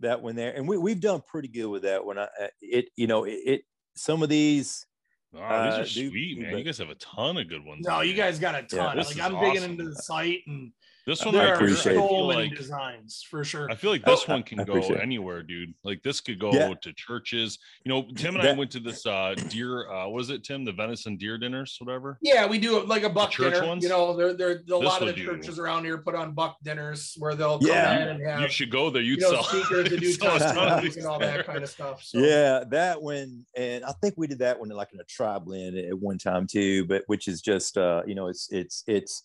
that 0.00 0.20
one 0.22 0.34
there 0.36 0.52
and 0.54 0.66
we, 0.68 0.76
we've 0.76 1.00
done 1.00 1.22
pretty 1.26 1.48
good 1.48 1.66
with 1.68 1.82
that 1.82 2.04
one 2.04 2.18
I, 2.18 2.24
I- 2.40 2.50
it 2.60 2.86
you 2.96 3.06
know 3.06 3.24
it, 3.24 3.38
it 3.46 3.62
some 3.96 4.22
of 4.22 4.28
these 4.28 4.84
Wow, 5.32 5.64
these 5.64 5.74
uh, 5.74 5.80
are 5.80 5.84
do- 5.84 6.10
sweet, 6.10 6.38
man. 6.38 6.52
but- 6.52 6.58
You 6.58 6.64
guys 6.64 6.78
have 6.78 6.90
a 6.90 6.94
ton 6.94 7.36
of 7.38 7.48
good 7.48 7.64
ones. 7.64 7.84
No, 7.84 8.02
you 8.02 8.14
guys 8.14 8.38
got 8.38 8.54
a 8.54 8.62
ton. 8.62 8.96
this 8.96 9.16
like 9.16 9.24
I'm 9.24 9.40
digging 9.40 9.56
awesome. 9.62 9.70
into 9.72 9.84
the 9.90 9.96
site 9.96 10.42
and 10.46 10.70
This 11.06 11.22
one 11.22 11.34
I 11.36 11.38
there 11.38 11.44
right 11.48 11.52
are 11.52 11.58
here, 11.58 11.66
appreciate 11.76 11.92
I 11.92 12.00
so 12.00 12.08
feel 12.08 12.28
many 12.28 12.48
like 12.48 12.56
designs 12.56 13.22
for 13.28 13.44
sure. 13.44 13.70
I 13.70 13.74
feel 13.74 13.90
like 13.90 14.06
this 14.06 14.26
one 14.26 14.42
can 14.42 14.64
go 14.64 14.80
anywhere, 14.94 15.42
dude. 15.42 15.74
Like 15.84 16.02
this 16.02 16.22
could 16.22 16.38
go 16.38 16.50
Yeah. 16.50 16.72
to 16.72 16.92
churches. 16.94 17.58
You 17.84 17.90
know, 17.92 18.06
Tim 18.16 18.36
and 18.36 18.48
I 18.48 18.52
went 18.52 18.70
to 18.70 18.80
this 18.80 19.04
uh 19.04 19.34
deer. 19.50 19.90
Uh, 19.92 20.08
was 20.08 20.30
it 20.30 20.44
Tim? 20.44 20.64
The 20.64 20.72
venison 20.72 21.18
deer 21.18 21.36
dinners, 21.36 21.76
whatever. 21.78 22.18
Yeah, 22.22 22.46
we 22.46 22.58
do 22.58 22.82
like 22.86 23.02
a 23.02 23.10
buck 23.10 23.32
church 23.32 23.52
dinner. 23.52 23.66
ones? 23.66 23.82
You 23.82 23.90
know, 23.90 24.16
there 24.16 24.32
there 24.32 24.62
a 24.70 24.76
lot 24.76 25.02
of 25.02 25.08
the 25.08 25.12
do. 25.12 25.26
churches 25.26 25.58
around 25.58 25.84
here 25.84 25.98
put 25.98 26.14
on 26.14 26.32
buck 26.32 26.56
dinners 26.62 27.14
where 27.18 27.34
they'll 27.34 27.58
come 27.58 27.68
Yeah. 27.68 28.00
in 28.02 28.08
and 28.08 28.26
have 28.26 28.40
You 28.40 28.48
should 28.48 28.70
go 28.70 28.88
there. 28.88 29.02
You'd 29.02 29.20
you 29.20 29.30
know, 29.30 29.42
sell 29.42 29.44
speakers 29.44 29.88
to 29.90 29.96
do 29.98 30.06
you'd 30.06 30.18
sell 30.20 30.36
a 30.36 30.38
ton 30.38 30.48
of 30.48 30.54
testimonies 30.54 30.82
these 30.94 30.96
and 31.04 31.06
all 31.06 31.18
that 31.18 31.44
kind 31.44 31.62
of 31.62 31.68
stuff. 31.68 32.02
So 32.02 32.18
yeah 32.18 32.64
that 32.70 33.02
one 33.02 33.44
and 33.56 33.84
i 33.84 33.92
think 34.00 34.14
we 34.16 34.26
did 34.26 34.38
that 34.38 34.58
one 34.58 34.68
like 34.70 34.92
in 34.94 35.00
a 35.00 35.04
tri 35.04 35.38
blend 35.38 35.76
at 35.76 35.98
one 35.98 36.16
time 36.18 36.46
too 36.46 36.84
but 36.86 37.02
which 37.08 37.28
is 37.28 37.42
just 37.42 37.76
uh 37.76 38.02
you 38.06 38.14
know 38.14 38.28
it's 38.28 38.48
it's 38.50 38.82
it's 38.86 39.24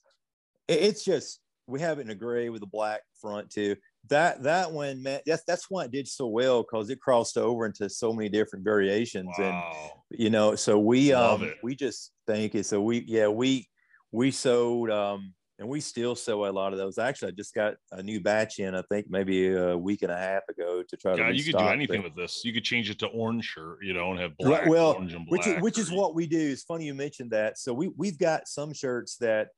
it's 0.67 1.05
just 1.05 1.39
we 1.69 1.79
have 1.79 1.99
it 1.99 2.03
in 2.03 2.10
a 2.10 2.15
gray 2.15 2.49
with 2.49 2.63
a 2.63 2.67
black 2.67 3.01
front 3.21 3.49
too 3.49 3.75
that 4.10 4.41
that 4.43 4.71
one 4.71 5.01
man 5.03 5.19
that's 5.25 5.43
that's 5.45 5.69
why 5.69 5.84
it 5.86 5.91
did 5.91 6.08
so 6.08 6.27
well 6.27 6.63
because 6.63 6.89
it 6.89 6.99
crossed 6.99 7.38
over 7.38 7.65
into 7.65 7.89
so 7.89 8.13
many 8.13 8.29
different 8.29 8.63
variations 8.63 9.34
and 9.38 9.62
you 10.12 10.29
know 10.29 10.55
so 10.55 10.79
we 10.79 11.13
Love 11.13 11.41
um 11.41 11.47
it. 11.49 11.58
we 11.63 11.75
just 11.75 12.12
think 12.25 12.55
it 12.55 12.65
so 12.65 12.82
we 12.82 13.03
yeah 13.08 13.27
we 13.27 13.67
we 14.12 14.32
sold 14.32 14.89
um 14.89 15.34
and 15.60 15.67
we 15.67 15.82
still 15.82 16.15
sell 16.15 16.45
a 16.45 16.51
lot 16.51 16.71
of 16.71 16.79
those 16.79 16.97
actually 16.97 17.27
i 17.27 17.32
just 17.32 17.53
got 17.53 17.75
a 17.91 18.01
new 18.01 18.21
batch 18.21 18.60
in 18.60 18.73
i 18.73 18.82
think 18.89 19.08
maybe 19.10 19.53
a 19.53 19.77
week 19.77 20.01
and 20.01 20.12
a 20.12 20.17
half 20.17 20.43
ago 20.49 20.82
to 20.88 20.97
try 20.97 21.12
to 21.12 21.17
God, 21.17 21.36
you 21.36 21.43
could 21.43 21.60
do 21.60 21.67
anything 21.67 22.01
with 22.01 22.15
this. 22.15 22.43
You 22.45 22.53
could 22.53 22.63
change 22.63 22.89
it 22.89 22.99
to 22.99 23.08
orange 23.08 23.45
shirt, 23.45 23.79
you 23.84 23.93
know, 23.93 24.12
and 24.12 24.19
have 24.19 24.32
Right, 24.41 24.62
black, 24.63 24.65
well, 24.67 24.93
orange, 24.93 25.13
and 25.13 25.25
which 25.27 25.43
black. 25.43 25.58
is, 25.58 25.63
which 25.63 25.77
is 25.77 25.91
what 25.91 26.15
we 26.15 26.25
do 26.25 26.39
it's 26.39 26.63
funny 26.63 26.86
you 26.86 26.93
mentioned 26.93 27.32
that 27.32 27.58
so 27.58 27.73
we 27.73 27.89
we've 27.97 28.17
got 28.17 28.47
some 28.47 28.73
shirts 28.73 29.17
that 29.17 29.49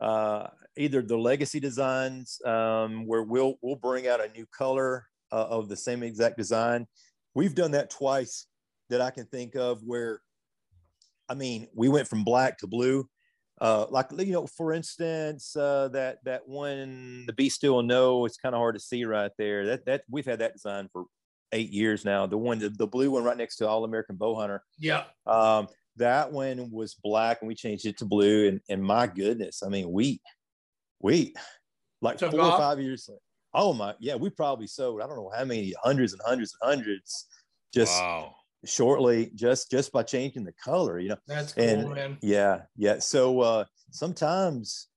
uh 0.00 0.46
either 0.76 1.02
the 1.02 1.16
legacy 1.16 1.58
designs 1.60 2.40
um 2.44 3.06
where 3.06 3.22
we'll 3.22 3.56
we'll 3.62 3.76
bring 3.76 4.06
out 4.06 4.24
a 4.24 4.28
new 4.32 4.46
color 4.46 5.06
uh, 5.32 5.46
of 5.50 5.68
the 5.68 5.76
same 5.76 6.02
exact 6.02 6.36
design 6.36 6.86
we've 7.34 7.54
done 7.54 7.70
that 7.72 7.90
twice 7.90 8.46
that 8.90 9.00
I 9.00 9.10
can 9.10 9.26
think 9.26 9.54
of 9.54 9.82
where, 9.84 10.20
I 11.28 11.34
mean, 11.34 11.68
we 11.74 11.88
went 11.88 12.08
from 12.08 12.24
black 12.24 12.58
to 12.58 12.66
blue. 12.66 13.08
Uh, 13.60 13.86
like 13.90 14.06
you 14.16 14.32
know, 14.32 14.46
for 14.46 14.72
instance, 14.72 15.56
uh, 15.56 15.88
that 15.88 16.18
that 16.24 16.46
one, 16.46 17.24
the 17.26 17.32
Be 17.32 17.48
Still 17.48 17.82
No, 17.82 18.24
it's 18.24 18.36
kind 18.36 18.54
of 18.54 18.60
hard 18.60 18.76
to 18.76 18.80
see 18.80 19.04
right 19.04 19.32
there. 19.36 19.66
That 19.66 19.86
that 19.86 20.02
we've 20.08 20.24
had 20.24 20.38
that 20.38 20.52
design 20.52 20.88
for 20.92 21.06
eight 21.52 21.70
years 21.70 22.04
now. 22.04 22.26
The 22.26 22.38
one, 22.38 22.60
the, 22.60 22.68
the 22.68 22.86
blue 22.86 23.10
one 23.10 23.24
right 23.24 23.36
next 23.36 23.56
to 23.56 23.68
All 23.68 23.84
American 23.84 24.14
Bow 24.14 24.36
Hunter. 24.36 24.62
Yeah. 24.78 25.04
Um, 25.26 25.66
that 25.98 26.32
one 26.32 26.70
was 26.70 26.94
black, 26.94 27.38
and 27.40 27.48
we 27.48 27.54
changed 27.54 27.86
it 27.86 27.98
to 27.98 28.04
blue. 28.04 28.48
And 28.48 28.60
and 28.68 28.82
my 28.82 29.06
goodness, 29.06 29.62
I 29.62 29.68
mean, 29.68 29.90
we 29.92 30.20
we 31.00 31.34
like 32.00 32.18
Took 32.18 32.32
four 32.32 32.40
or 32.40 32.58
five 32.58 32.80
years. 32.80 33.08
Oh 33.54 33.72
my, 33.72 33.94
yeah, 33.98 34.14
we 34.14 34.30
probably 34.30 34.66
sold. 34.66 35.00
I 35.00 35.06
don't 35.06 35.16
know 35.16 35.32
how 35.34 35.44
many 35.44 35.74
hundreds 35.82 36.12
and 36.12 36.22
hundreds 36.24 36.54
and 36.60 36.70
hundreds 36.70 37.26
just 37.72 38.00
wow. 38.00 38.34
shortly, 38.64 39.30
just 39.34 39.70
just 39.70 39.92
by 39.92 40.02
changing 40.02 40.44
the 40.44 40.52
color. 40.52 40.98
You 40.98 41.10
know. 41.10 41.16
That's 41.26 41.52
cool, 41.52 41.64
And- 41.64 41.90
man. 41.90 42.18
Yeah, 42.20 42.62
yeah. 42.76 42.98
So 42.98 43.40
uh, 43.40 43.64
sometimes, 43.90 44.88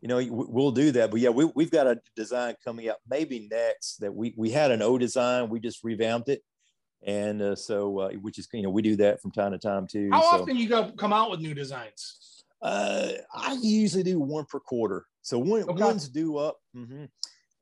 you 0.00 0.08
know, 0.08 0.16
we- 0.16 0.30
we'll 0.30 0.72
do 0.72 0.90
that. 0.92 1.10
But 1.10 1.20
yeah, 1.20 1.30
we, 1.30 1.44
we've 1.54 1.70
got 1.70 1.86
a 1.86 2.00
design 2.16 2.54
coming 2.64 2.88
up 2.88 2.98
maybe 3.08 3.48
next 3.50 3.98
that 3.98 4.14
we 4.14 4.34
we 4.36 4.50
had 4.50 4.70
an 4.70 4.82
O 4.82 4.98
design, 4.98 5.48
we 5.48 5.60
just 5.60 5.84
revamped 5.84 6.28
it, 6.28 6.42
and 7.02 7.40
uh, 7.40 7.54
so 7.54 7.98
uh, 7.98 8.10
which 8.12 8.38
is 8.38 8.48
you 8.52 8.62
know 8.62 8.70
we 8.70 8.82
do 8.82 8.96
that 8.96 9.20
from 9.20 9.30
time 9.30 9.52
to 9.52 9.58
time 9.58 9.86
too. 9.86 10.10
How 10.12 10.20
so, 10.22 10.42
often 10.42 10.56
you 10.56 10.68
go 10.68 10.90
come 10.92 11.12
out 11.12 11.30
with 11.30 11.40
new 11.40 11.54
designs? 11.54 12.44
Uh, 12.60 13.12
I 13.32 13.56
usually 13.62 14.02
do 14.02 14.18
one 14.18 14.44
per 14.46 14.58
quarter, 14.60 15.06
so 15.22 15.38
one 15.38 15.62
Okay. 15.62 15.82
one's 15.84 16.08
due 16.08 16.38
up, 16.38 16.58
Mhm. 16.76 17.08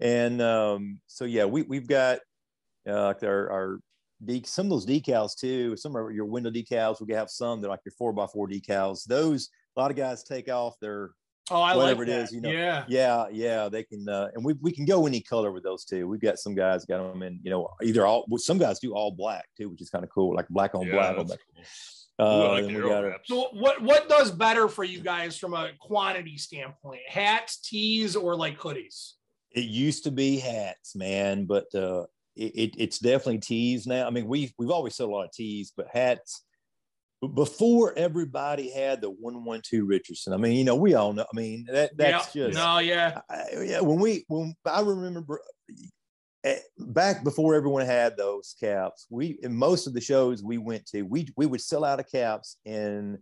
and 0.01 0.41
um, 0.41 1.01
so 1.07 1.25
yeah, 1.25 1.45
we 1.45 1.63
we've 1.63 1.87
got 1.89 2.21
uh, 2.89 3.13
our 3.23 3.51
our 3.51 3.81
de- 4.25 4.43
some 4.45 4.67
of 4.67 4.71
those 4.71 4.87
decals 4.87 5.37
too. 5.39 5.77
Some 5.77 5.95
of 5.97 6.13
your 6.13 6.25
window 6.25 6.51
decals. 6.51 7.01
We 7.07 7.13
have 7.13 7.29
some 7.29 7.61
that 7.61 7.67
are 7.69 7.71
like 7.71 7.81
your 7.85 7.93
four 7.99 8.13
by 8.15 8.27
four 8.27 8.49
decals. 8.49 9.05
Those 9.05 9.51
a 9.77 9.81
lot 9.81 9.91
of 9.91 9.97
guys 9.99 10.23
take 10.25 10.49
off 10.49 10.79
their 10.81 11.11
Oh, 11.51 11.61
I 11.61 11.77
Whatever 11.77 12.01
like 12.01 12.09
it 12.09 12.11
that. 12.13 12.23
is, 12.25 12.33
you 12.33 12.41
know. 12.41 12.51
Yeah. 12.51 12.85
yeah 12.89 13.27
yeah 13.31 13.69
they 13.69 13.85
can 13.85 14.09
uh, 14.09 14.29
and 14.35 14.45
we, 14.45 14.55
we 14.55 14.73
can 14.73 14.85
go 14.85 15.07
any 15.07 15.21
color 15.21 15.53
with 15.53 15.63
those 15.63 15.85
too 15.85 16.09
we've 16.09 16.21
got 16.21 16.39
some 16.39 16.55
guys 16.57 16.85
got 16.85 16.99
them 17.13 17.23
in 17.23 17.39
you 17.45 17.51
know 17.51 17.69
either 17.83 18.05
all 18.05 18.25
some 18.39 18.59
guys 18.59 18.81
do 18.81 18.95
all 18.95 19.13
black 19.13 19.47
too 19.57 19.69
which 19.69 19.81
is 19.81 19.89
kind 19.91 20.03
of 20.05 20.11
cool 20.11 20.35
like 20.35 20.49
black 20.49 20.75
on 20.75 20.87
Yeah, 20.87 20.93
black 20.93 21.19
on 21.19 21.27
black 21.27 21.39
cool. 21.55 21.65
Uh, 22.19 22.49
like 22.53 22.67
we 22.67 22.73
got 22.75 23.05
aero. 23.05 23.19
So 23.25 23.49
what 23.53 23.81
what 23.83 24.09
does 24.09 24.31
better 24.33 24.69
for 24.69 24.85
you 24.85 25.01
guys 25.01 25.37
from 25.39 25.53
a 25.55 25.71
quantity 25.79 26.39
standpoint? 26.39 27.03
Hats, 27.07 27.59
tees, 27.59 28.17
or 28.17 28.35
like 28.35 28.59
hoodies? 28.59 29.13
it 29.53 29.65
used 29.65 30.03
to 30.05 30.11
be 30.11 30.39
hats 30.39 30.95
man 30.97 31.45
but 31.47 31.67
uh 31.75 32.03
it, 32.35 32.53
it, 32.57 32.75
it's 32.77 32.99
definitely 32.99 33.39
tees 33.39 33.87
now 33.87 34.07
i 34.07 34.11
mean 34.11 34.27
we've 34.27 34.53
we've 34.59 34.71
always 34.73 34.95
sold 34.95 35.11
a 35.11 35.15
lot 35.15 35.25
of 35.25 35.33
tees 35.33 35.73
but 35.75 35.87
hats 35.91 36.43
b- 36.43 36.56
before 37.35 37.95
everybody 37.97 38.71
had 38.71 39.01
the 39.01 39.11
112 39.11 39.89
richardson 39.89 40.33
i 40.33 40.37
mean 40.37 40.53
you 40.53 40.65
know 40.65 40.77
we 40.77 40.95
all 40.95 41.13
know 41.13 41.25
i 41.33 41.37
mean 41.37 41.67
that 41.71 41.97
that's 41.97 42.35
yeah. 42.35 42.47
just 42.47 42.59
no, 42.59 42.79
yeah. 42.79 43.21
I, 43.31 43.45
yeah, 43.63 43.81
when 43.81 43.99
we 43.99 44.25
when 44.29 44.55
I 44.67 44.81
remember 44.81 45.41
eh, 46.45 46.59
back 46.79 47.25
before 47.25 47.55
everyone 47.55 47.87
had 47.87 48.17
those 48.17 48.55
caps, 48.59 49.07
we 49.11 49.39
in 49.43 49.55
most 49.55 49.87
of 49.87 49.95
the 49.95 50.01
shows 50.01 50.43
we 50.43 50.59
went 50.59 50.87
to, 50.87 51.03
we 51.03 51.29
we 51.37 51.47
would 51.47 51.61
sell 51.61 51.85
out 51.85 52.01
of 52.01 52.11
caps 52.11 52.59
in 52.65 53.19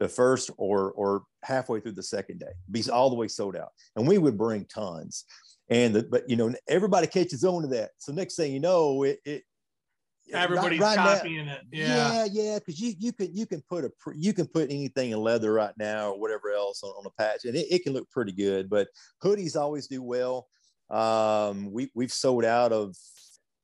the 0.00 0.08
first 0.08 0.50
or 0.56 0.92
or 0.92 1.24
halfway 1.42 1.80
through 1.80 1.92
the 1.92 2.02
second 2.02 2.40
day, 2.40 2.52
be 2.70 2.82
all 2.90 3.10
the 3.10 3.16
way 3.16 3.28
sold 3.28 3.56
out, 3.56 3.70
and 3.96 4.06
we 4.06 4.18
would 4.18 4.38
bring 4.38 4.64
tons. 4.66 5.24
And 5.70 5.94
the, 5.94 6.02
but 6.02 6.28
you 6.28 6.36
know 6.36 6.52
everybody 6.68 7.06
catches 7.06 7.44
on 7.44 7.62
to 7.62 7.68
that. 7.68 7.90
So 7.98 8.12
next 8.12 8.36
thing 8.36 8.52
you 8.52 8.60
know, 8.60 9.02
it, 9.04 9.18
it 9.24 9.42
Everybody's 10.34 10.80
right 10.80 10.96
now- 10.96 11.14
copying 11.16 11.48
it. 11.48 11.62
Yeah. 11.72 12.12
yeah, 12.12 12.26
yeah, 12.30 12.58
because 12.58 12.80
you 12.80 12.94
you 12.98 13.12
can 13.12 13.34
you 13.34 13.46
can 13.46 13.62
put 13.68 13.84
a 13.84 13.90
you 14.14 14.32
can 14.32 14.46
put 14.46 14.70
anything 14.70 15.10
in 15.12 15.18
leather 15.18 15.52
right 15.52 15.74
now 15.78 16.10
or 16.10 16.20
whatever 16.20 16.50
else 16.52 16.82
on, 16.82 16.90
on 16.90 17.06
a 17.06 17.10
patch, 17.22 17.44
and 17.44 17.54
it, 17.56 17.66
it 17.70 17.82
can 17.84 17.92
look 17.92 18.10
pretty 18.10 18.32
good. 18.32 18.68
But 18.70 18.88
hoodies 19.22 19.56
always 19.56 19.86
do 19.86 20.02
well. 20.02 20.48
Um, 20.90 21.70
we 21.72 21.90
we've 21.94 22.12
sold 22.12 22.44
out 22.44 22.72
of 22.72 22.94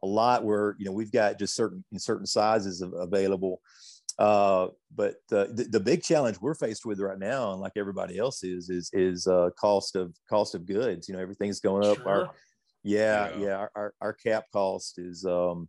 a 0.03 0.07
lot 0.07 0.45
where 0.45 0.77
you 0.79 0.87
know 0.87 0.93
we've 0.93 1.13
got 1.13 1.39
just 1.39 1.55
certain 1.55 1.85
in 1.93 1.99
certain 1.99 2.27
sizes 2.27 2.81
of, 2.81 2.93
available. 2.95 3.61
Uh, 4.19 4.69
but 4.95 5.15
uh, 5.33 5.47
the, 5.55 5.67
the 5.71 5.81
big 5.81 6.03
challenge 6.03 6.39
we're 6.41 6.55
faced 6.55 6.85
with 6.85 7.01
right 7.01 7.19
now, 7.19 7.53
and 7.53 7.61
like 7.61 7.73
everybody 7.77 8.19
else 8.19 8.43
is, 8.45 8.69
is 8.69 8.91
is 8.93 9.27
uh, 9.27 9.49
cost 9.59 9.97
of 9.97 10.15
cost 10.29 10.55
of 10.55 10.67
goods. 10.67 11.09
You 11.09 11.15
know, 11.15 11.21
everything's 11.21 11.61
going 11.61 11.87
up. 11.87 12.05
Our 12.07 12.31
yeah, 12.83 13.31
Yeah. 13.31 13.37
yeah. 13.39 13.57
Our, 13.57 13.71
our, 13.75 13.95
our 14.01 14.13
cap 14.13 14.45
cost 14.53 14.99
is 14.99 15.25
um 15.25 15.69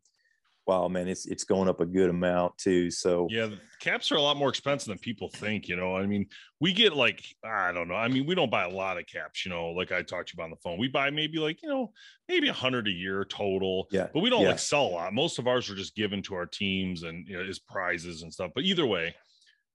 wow 0.67 0.87
man, 0.87 1.07
it's 1.07 1.25
it's 1.25 1.43
going 1.43 1.67
up 1.67 1.81
a 1.81 1.85
good 1.85 2.09
amount 2.09 2.57
too. 2.57 2.91
So 2.91 3.27
Yeah, 3.29 3.47
the 3.47 3.59
caps 3.79 4.11
are 4.11 4.15
a 4.15 4.21
lot 4.21 4.37
more 4.37 4.49
expensive 4.49 4.89
than 4.89 4.99
people 4.99 5.29
think. 5.29 5.67
You 5.67 5.75
know, 5.75 5.95
I 5.95 6.05
mean, 6.05 6.27
we 6.59 6.71
get 6.73 6.95
like 6.95 7.23
I 7.43 7.71
don't 7.71 7.87
know. 7.87 7.95
I 7.95 8.07
mean, 8.07 8.25
we 8.25 8.35
don't 8.35 8.51
buy 8.51 8.63
a 8.65 8.69
lot 8.69 8.97
of 8.97 9.05
caps. 9.07 9.45
You 9.45 9.51
know, 9.51 9.69
like 9.71 9.91
I 9.91 10.01
talked 10.03 10.29
to 10.29 10.33
you 10.33 10.37
about 10.37 10.45
on 10.45 10.49
the 10.51 10.57
phone, 10.63 10.77
we 10.77 10.87
buy 10.87 11.09
maybe 11.09 11.39
like 11.39 11.61
you 11.63 11.69
know 11.69 11.91
maybe 12.29 12.47
a 12.47 12.53
hundred 12.53 12.87
a 12.87 12.91
year 12.91 13.25
total. 13.25 13.87
yeah, 13.91 14.07
But 14.13 14.19
we 14.21 14.29
don't 14.29 14.41
Yeah. 14.43 14.49
like 14.49 14.59
sell 14.59 14.85
a 14.85 14.89
lot. 14.89 15.13
Most 15.13 15.39
of 15.39 15.47
ours 15.47 15.69
are 15.69 15.75
just 15.75 15.95
given 15.95 16.21
to 16.23 16.35
our 16.35 16.45
teams 16.45 17.03
and 17.03 17.27
you 17.27 17.37
know 17.37 17.43
as 17.49 17.59
prizes 17.59 18.21
and 18.21 18.31
stuff. 18.33 18.51
But 18.53 18.63
either 18.65 18.85
way, 18.85 19.15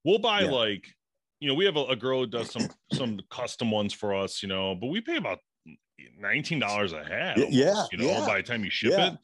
we'll 0.05 0.19
buy 0.19 0.43
Yeah. 0.43 0.51
like 0.51 0.87
you 1.41 1.49
know 1.49 1.55
we 1.55 1.65
have 1.67 1.77
a, 1.77 1.85
a 1.87 1.97
girl 1.97 2.21
who 2.21 2.27
does 2.27 2.51
some 2.51 2.69
some 2.93 3.21
custom 3.31 3.71
ones 3.71 3.93
for 3.93 4.15
us. 4.15 4.43
You 4.43 4.49
know, 4.49 4.75
but 4.75 4.87
we 4.87 5.01
pay 5.01 5.17
about 5.17 5.39
nineteen 6.19 6.59
dollars 6.61 6.93
a 6.93 7.05
hat. 7.05 7.37
Y- 7.39 7.49
yeah, 7.51 7.85
you 7.93 7.99
know, 7.99 8.05
yeah, 8.07 8.25
by 8.27 8.37
the 8.39 8.43
time 8.43 8.65
you 8.65 8.71
ship 8.71 8.93
yeah. 8.93 9.13
it. 9.13 9.19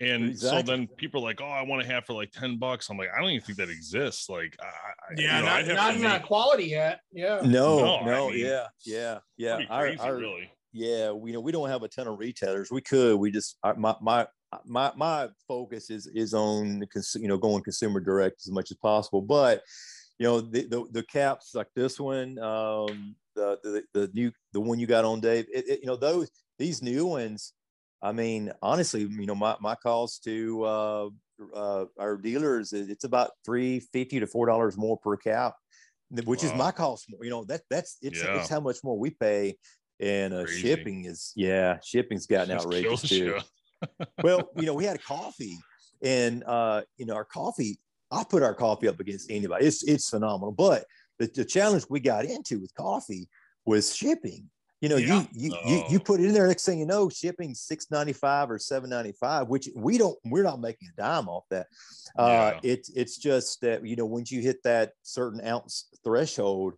And 0.00 0.26
Exactly. 0.30 0.60
so 0.60 0.62
then 0.66 0.86
people 0.96 1.20
are 1.20 1.24
like, 1.24 1.40
"Oh, 1.40 1.46
I 1.46 1.62
want 1.62 1.82
a 1.82 1.84
hat 1.86 2.06
for 2.06 2.12
like 2.12 2.30
ten 2.30 2.56
bucks." 2.56 2.88
I'm 2.88 2.96
like, 2.98 3.08
"I 3.16 3.20
don't 3.20 3.30
even 3.30 3.44
think 3.44 3.58
that 3.58 3.68
exists." 3.68 4.28
Like, 4.28 4.56
I, 4.60 4.66
I- 4.66 5.14
Yeah, 5.16 5.38
you 5.38 5.44
know, 5.44 5.48
not, 5.50 5.64
have 5.64 5.76
not 5.76 5.90
to 5.90 5.98
in 5.98 6.04
a 6.04 6.08
make- 6.10 6.22
quality 6.22 6.70
hat. 6.70 7.00
Yeah. 7.12 7.40
no, 7.44 7.78
No, 7.80 8.04
no, 8.04 8.28
I 8.28 8.30
mean, 8.30 8.44
yeah, 8.46 8.66
yeah, 8.84 9.18
yeah. 9.36 9.56
pretty 9.56 9.70
Our- 9.70 9.82
crazy, 9.86 9.98
our- 10.00 10.16
really. 10.16 10.50
yeah, 10.72 11.10
we 11.10 11.30
you 11.30 11.34
know 11.34 11.40
we 11.40 11.50
don't 11.50 11.68
have 11.68 11.82
a 11.82 11.88
ton 11.88 12.06
of 12.06 12.18
retailers. 12.18 12.70
We 12.70 12.80
could. 12.80 13.16
We 13.18 13.30
just 13.32 13.56
our- 13.64 13.74
my 13.74 13.96
my 14.00 14.26
my 14.64 14.92
my 14.96 15.28
focus 15.48 15.90
is 15.90 16.06
is 16.14 16.32
on 16.32 16.84
you 17.16 17.28
know 17.28 17.36
going 17.36 17.62
consumer 17.64 17.98
direct 18.00 18.42
as 18.46 18.52
much 18.52 18.70
as 18.70 18.76
possible. 18.76 19.20
But 19.20 19.62
you 20.20 20.26
know 20.28 20.40
the 20.40 20.64
the, 20.66 20.84
the 20.92 21.02
caps 21.02 21.54
like 21.56 21.68
this 21.74 21.98
one, 21.98 22.38
um, 22.38 23.16
the, 23.34 23.58
the 23.64 23.82
the 23.94 24.10
new 24.14 24.30
the 24.52 24.60
one 24.60 24.78
you 24.78 24.86
got 24.86 25.04
on 25.04 25.20
Dave. 25.20 25.46
It, 25.52 25.68
it, 25.68 25.80
you 25.80 25.86
know 25.86 25.96
those 25.96 26.30
these 26.56 26.82
new 26.82 27.04
ones. 27.06 27.52
I 28.02 28.12
mean, 28.12 28.52
honestly, 28.62 29.02
you 29.02 29.26
know 29.26 29.34
my 29.34 29.56
my 29.60 29.74
cost 29.74 30.24
to 30.24 30.64
uh, 30.64 31.08
uh, 31.54 31.84
our 31.98 32.16
dealers 32.16 32.72
it's 32.72 33.04
about 33.04 33.30
three 33.44 33.80
fifty 33.80 34.20
to 34.20 34.26
four 34.26 34.46
dollars 34.46 34.76
more 34.76 34.96
per 34.98 35.16
cap, 35.16 35.54
which 36.24 36.44
is 36.44 36.54
my 36.54 36.70
cost. 36.70 37.06
more. 37.10 37.24
You 37.24 37.30
know 37.30 37.44
that 37.44 37.62
that's 37.70 37.98
it's 38.02 38.22
Yeah. 38.22 38.38
it's 38.38 38.48
how 38.48 38.60
much 38.60 38.78
more 38.84 38.98
we 38.98 39.10
pay 39.10 39.56
and 40.00 40.32
uh, 40.32 40.46
shipping 40.46 41.04
is 41.06 41.32
yeah 41.34 41.78
shipping's 41.82 42.26
gotten 42.26 42.48
Just 42.54 42.66
outrageous 42.66 43.02
too 43.02 43.38
well 44.22 44.48
you 44.56 44.66
know 44.66 44.74
we 44.74 44.84
had 44.84 45.02
coffee 45.02 45.56
and 46.02 46.44
uh 46.46 46.82
you 46.96 47.06
know 47.06 47.14
our 47.14 47.24
coffee 47.24 47.78
i 48.10 48.22
put 48.24 48.42
our 48.42 48.54
coffee 48.54 48.88
up 48.88 49.00
against 49.00 49.30
anybody 49.30 49.66
it's 49.66 49.82
it's 49.84 50.08
phenomenal 50.08 50.52
but 50.52 50.84
the, 51.18 51.26
the 51.34 51.44
challenge 51.44 51.84
we 51.90 51.98
got 52.00 52.24
into 52.24 52.60
with 52.60 52.72
coffee 52.74 53.28
was 53.64 53.94
shipping 53.94 54.48
you 54.80 54.88
know 54.88 54.96
Yeah. 54.96 55.24
you 55.32 55.50
you, 55.50 55.56
you 55.66 55.82
you 55.90 56.00
put 56.00 56.20
it 56.20 56.26
in 56.26 56.32
there 56.32 56.46
next 56.46 56.64
thing 56.64 56.78
you 56.78 56.86
know 56.86 57.08
shipping 57.08 57.54
695 57.54 58.50
or 58.50 58.58
795 58.58 59.48
which 59.48 59.68
we 59.74 59.98
don't 59.98 60.16
we're 60.24 60.44
not 60.44 60.60
making 60.60 60.88
a 60.92 60.96
dime 61.00 61.28
off 61.28 61.44
that 61.50 61.66
uh 62.18 62.52
Yeah. 62.54 62.60
it's 62.62 62.88
it's 62.90 63.18
just 63.18 63.60
that 63.62 63.84
you 63.84 63.96
know 63.96 64.06
once 64.06 64.30
you 64.30 64.40
hit 64.40 64.62
that 64.62 64.92
certain 65.02 65.44
ounce 65.44 65.88
threshold 66.04 66.74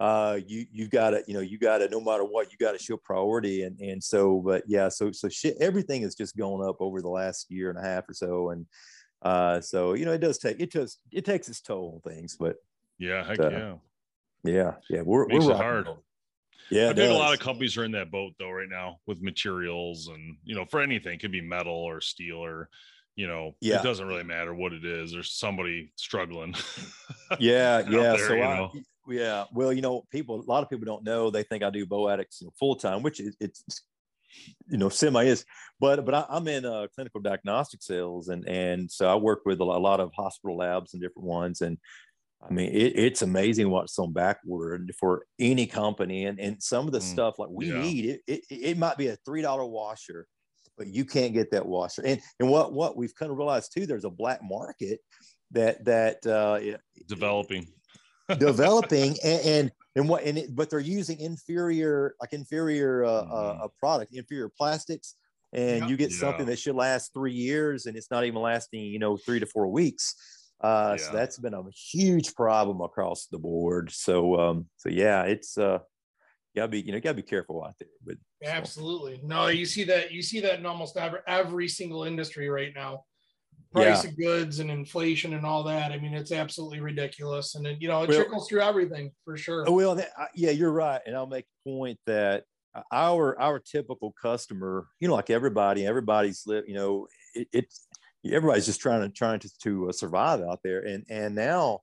uh 0.00 0.38
you 0.46 0.66
you 0.72 0.88
gotta 0.88 1.22
you 1.26 1.34
know 1.34 1.40
you 1.40 1.58
gotta 1.58 1.88
no 1.88 2.00
matter 2.00 2.24
what 2.24 2.50
you 2.52 2.58
gotta 2.58 2.78
show 2.78 2.96
priority 2.96 3.62
and 3.62 3.78
and 3.80 4.02
so 4.02 4.40
but 4.40 4.62
yeah 4.66 4.88
so 4.88 5.10
so 5.12 5.28
shit 5.28 5.56
everything 5.60 6.02
has 6.02 6.14
just 6.14 6.36
gone 6.36 6.66
up 6.66 6.76
over 6.80 7.00
the 7.02 7.08
last 7.08 7.50
year 7.50 7.70
and 7.70 7.78
a 7.78 7.82
half 7.82 8.08
or 8.08 8.14
so 8.14 8.50
and 8.50 8.66
uh 9.22 9.60
so 9.60 9.94
you 9.94 10.04
know 10.04 10.12
it 10.12 10.18
does 10.18 10.38
take 10.38 10.60
it 10.60 10.70
just 10.70 11.00
it 11.12 11.24
takes 11.24 11.48
its 11.48 11.60
toll 11.60 12.00
on 12.04 12.12
things 12.12 12.36
but 12.38 12.56
Yeah, 12.98 13.24
heck 13.24 13.38
Uh, 13.40 13.50
yeah. 13.50 13.74
yeah 14.44 14.72
yeah 14.90 15.02
we're 15.02 15.26
Makes 15.26 15.44
we're 15.44 15.52
it 15.52 15.56
hard. 15.56 15.88
on. 15.88 15.98
Yeah 16.70 16.90
I 16.90 16.94
think 16.94 17.10
a 17.10 17.14
lot 17.14 17.34
of 17.34 17.40
companies 17.40 17.76
are 17.76 17.84
in 17.84 17.92
that 17.92 18.10
boat 18.10 18.32
though 18.38 18.50
right 18.50 18.68
now 18.68 18.98
with 19.06 19.22
materials 19.22 20.08
and 20.08 20.36
you 20.44 20.54
know 20.54 20.64
for 20.64 20.80
anything 20.80 21.14
it 21.14 21.20
could 21.20 21.32
be 21.32 21.40
metal 21.40 21.74
or 21.74 22.00
steel 22.00 22.38
or 22.38 22.68
you 23.16 23.26
know 23.26 23.54
Yeah. 23.60 23.80
it 23.80 23.82
doesn't 23.82 24.06
really 24.06 24.24
matter 24.24 24.54
what 24.54 24.72
it 24.72 24.84
is. 24.84 25.12
There's 25.12 25.32
somebody 25.32 25.92
struggling. 25.96 26.54
yeah 27.38 27.80
yeah 27.80 28.16
there, 28.16 28.28
so 28.28 28.34
you 28.34 28.42
I, 28.42 28.70
yeah 29.08 29.44
well 29.52 29.72
you 29.72 29.82
know 29.82 30.04
people 30.10 30.40
a 30.40 30.48
lot 30.50 30.62
of 30.62 30.70
people 30.70 30.86
don't 30.86 31.04
know 31.04 31.30
they 31.30 31.42
think 31.42 31.62
i 31.64 31.70
do 31.70 31.84
bow 31.84 32.08
addicts 32.08 32.40
you 32.40 32.46
know, 32.46 32.52
full 32.58 32.76
time 32.76 33.02
which 33.02 33.18
is 33.20 33.36
it's 33.40 33.64
you 34.68 34.78
know 34.78 34.88
semi 34.88 35.24
is 35.24 35.44
but 35.80 36.04
but 36.04 36.14
I, 36.14 36.24
i'm 36.28 36.46
in 36.48 36.64
uh, 36.64 36.86
clinical 36.94 37.20
diagnostic 37.20 37.82
sales 37.82 38.28
and 38.28 38.48
and 38.48 38.90
so 38.90 39.08
i 39.08 39.14
work 39.16 39.40
with 39.44 39.60
a 39.60 39.64
lot, 39.64 39.78
a 39.78 39.80
lot 39.80 40.00
of 40.00 40.12
hospital 40.14 40.56
labs 40.56 40.94
and 40.94 41.02
different 41.02 41.26
ones 41.26 41.60
and 41.62 41.78
i 42.48 42.52
mean 42.52 42.70
it, 42.72 42.98
it's 42.98 43.22
amazing 43.22 43.70
what's 43.70 43.98
on 43.98 44.12
backward 44.12 44.92
for 44.98 45.24
any 45.38 45.66
company 45.66 46.26
and 46.26 46.38
and 46.40 46.62
some 46.62 46.86
of 46.86 46.92
the 46.92 47.00
Mm, 47.00 47.04
stuff 47.12 47.38
like 47.38 47.50
we 47.50 47.66
yeah. 47.66 47.80
need 47.80 48.04
it, 48.06 48.20
it 48.26 48.40
it 48.50 48.78
might 48.78 48.96
be 48.96 49.08
a 49.08 49.16
three 49.24 49.42
dollar 49.42 49.64
washer 49.64 50.26
but 50.76 50.86
you 50.86 51.04
can't 51.04 51.34
get 51.34 51.50
that 51.50 51.66
washer 51.66 52.02
and 52.04 52.20
and 52.40 52.48
what 52.48 52.72
what 52.72 52.96
we've 52.96 53.14
kind 53.14 53.30
of 53.30 53.38
realized 53.38 53.72
too 53.72 53.86
there's 53.86 54.04
a 54.04 54.10
black 54.10 54.40
market 54.42 55.00
that 55.50 55.84
that 55.84 56.26
uh, 56.26 56.58
developing, 57.06 57.68
developing, 58.38 59.16
and, 59.24 59.40
and 59.46 59.72
and 59.96 60.08
what 60.08 60.24
and 60.24 60.38
it, 60.38 60.54
but 60.54 60.70
they're 60.70 60.80
using 60.80 61.20
inferior 61.20 62.14
like 62.20 62.32
inferior 62.32 63.04
uh, 63.04 63.22
uh, 63.22 63.68
product, 63.78 64.14
inferior 64.14 64.50
plastics, 64.56 65.16
and 65.52 65.82
Yep. 65.82 65.90
you 65.90 65.96
get 65.96 66.10
Yeah. 66.10 66.18
something 66.18 66.46
that 66.46 66.58
should 66.58 66.74
last 66.74 67.12
three 67.12 67.32
years, 67.32 67.86
and 67.86 67.96
it's 67.96 68.10
not 68.10 68.24
even 68.24 68.40
lasting, 68.40 68.80
you 68.84 68.98
know, 68.98 69.16
three 69.16 69.40
to 69.40 69.46
four 69.46 69.68
weeks. 69.68 70.14
Uh, 70.62 70.96
So 70.96 71.12
that's 71.12 71.38
been 71.38 71.54
a 71.54 71.62
huge 71.70 72.34
problem 72.34 72.80
across 72.80 73.26
the 73.26 73.38
board. 73.38 73.90
So 73.90 74.38
um, 74.38 74.66
so 74.76 74.88
yeah, 74.88 75.24
it's 75.24 75.58
uh, 75.58 75.78
you 76.54 76.60
gotta 76.60 76.68
be 76.68 76.80
you 76.80 76.92
know 76.92 77.00
gotta 77.00 77.14
be 77.14 77.22
careful 77.22 77.64
out 77.64 77.74
there. 77.78 77.88
But 78.04 78.16
so- 78.42 78.50
Absolutely. 78.50 79.20
No, 79.24 79.48
you 79.48 79.66
see 79.66 79.84
that 79.84 80.12
you 80.12 80.22
see 80.22 80.40
that 80.40 80.58
in 80.58 80.66
almost 80.66 80.96
every 80.96 81.20
every 81.26 81.68
single 81.68 82.04
industry 82.04 82.48
right 82.48 82.72
now. 82.74 83.04
Price 83.72 84.04
of 84.04 84.14
goods 84.18 84.58
and 84.58 84.70
inflation 84.70 85.32
and 85.32 85.46
all 85.46 85.62
that. 85.64 85.92
I 85.92 85.98
mean, 85.98 86.12
it's 86.12 86.30
absolutely 86.30 86.80
ridiculous. 86.80 87.54
And 87.54 87.66
it, 87.66 87.80
you 87.80 87.88
know, 87.88 88.02
it 88.02 88.10
Well- 88.10 88.18
trickles 88.18 88.46
through 88.46 88.60
everything 88.60 89.12
for 89.24 89.34
sure. 89.38 89.64
Well, 89.66 89.94
that, 89.94 90.10
yeah, 90.34 90.50
you're 90.50 90.70
right, 90.72 91.00
and 91.06 91.16
I'll 91.16 91.26
make 91.26 91.46
a 91.46 91.70
point 91.70 91.98
that 92.06 92.44
uh, 92.74 92.82
our 92.92 93.38
our 93.40 93.58
typical 93.58 94.12
customer, 94.20 94.88
you 95.00 95.08
know, 95.08 95.14
like 95.14 95.30
everybody, 95.30 95.86
everybody's 95.86 96.46
live, 96.46 96.64
you 96.68 96.74
know, 96.74 97.06
it, 97.34 97.48
it's 97.50 97.86
everybody's 98.24 98.66
just 98.66 98.80
trying 98.80 99.02
to 99.02 99.08
trying 99.08 99.40
to, 99.40 99.50
to 99.62 99.88
uh, 99.88 99.92
survive 99.92 100.40
out 100.40 100.60
there, 100.62 100.80
and 100.80 101.04
and 101.08 101.34
now, 101.34 101.80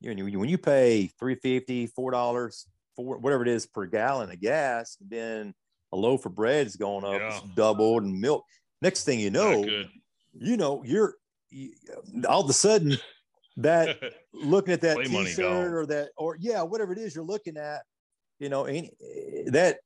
you 0.00 0.14
know, 0.14 0.38
when 0.38 0.48
you 0.48 0.58
pay 0.58 1.10
three 1.18 1.34
fifty, 1.34 1.86
four 1.86 2.10
dollars, 2.10 2.66
four 2.94 3.18
whatever 3.18 3.42
it 3.42 3.48
is 3.48 3.66
per 3.66 3.86
gallon 3.86 4.30
of 4.30 4.40
gas, 4.40 4.96
then 5.00 5.54
a 5.92 5.96
loaf 5.96 6.26
of 6.26 6.34
bread 6.34 6.66
is 6.66 6.76
going 6.76 7.04
up, 7.04 7.22
it's 7.22 7.42
Yeah. 7.42 7.50
doubled, 7.54 8.02
and 8.02 8.20
milk. 8.20 8.44
Next 8.82 9.04
thing 9.04 9.20
you 9.20 9.30
know, 9.30 9.86
you 10.32 10.56
know, 10.56 10.82
you're 10.84 11.14
you, 11.50 11.72
all 12.28 12.42
of 12.42 12.50
a 12.50 12.52
sudden 12.52 12.98
that 13.58 13.98
looking 14.34 14.74
at 14.74 14.82
that 14.82 14.96
Play 14.96 15.24
t-shirt 15.24 15.72
or 15.72 15.86
that 15.86 16.10
or 16.16 16.36
yeah 16.40 16.62
whatever 16.62 16.92
it 16.92 16.98
is 16.98 17.14
you're 17.14 17.24
looking 17.24 17.56
at 17.56 17.82
you 18.38 18.48
know 18.48 18.68
ain't 18.68 18.92
that 19.46 19.78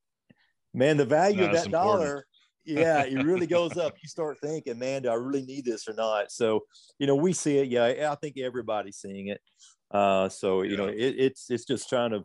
man 0.73 0.97
the 0.97 1.05
value 1.05 1.45
of 1.45 1.51
that 1.53 1.71
dollar 1.71 2.25
yeah 2.65 3.03
it 3.03 3.23
really 3.23 3.47
goes 3.47 3.77
up. 3.77 3.95
You 4.01 4.07
start 4.07 4.37
thinking 4.41 4.79
man 4.79 5.03
do 5.03 5.09
i 5.09 5.15
really 5.15 5.43
need 5.43 5.65
this 5.65 5.87
or 5.87 5.93
not? 5.93 6.31
So 6.31 6.61
you 6.99 7.07
know 7.07 7.15
we 7.15 7.33
see 7.33 7.57
it. 7.57 7.67
Yeah 7.67 8.11
i 8.11 8.15
think 8.15 8.37
everybody's 8.37 8.97
seeing 8.97 9.27
it. 9.27 9.41
Uh 9.89 10.29
so 10.29 10.61
you 10.61 10.77
know 10.77 10.87
it, 10.87 11.15
it's 11.17 11.49
it's 11.49 11.65
just 11.65 11.89
trying 11.89 12.11
to 12.11 12.23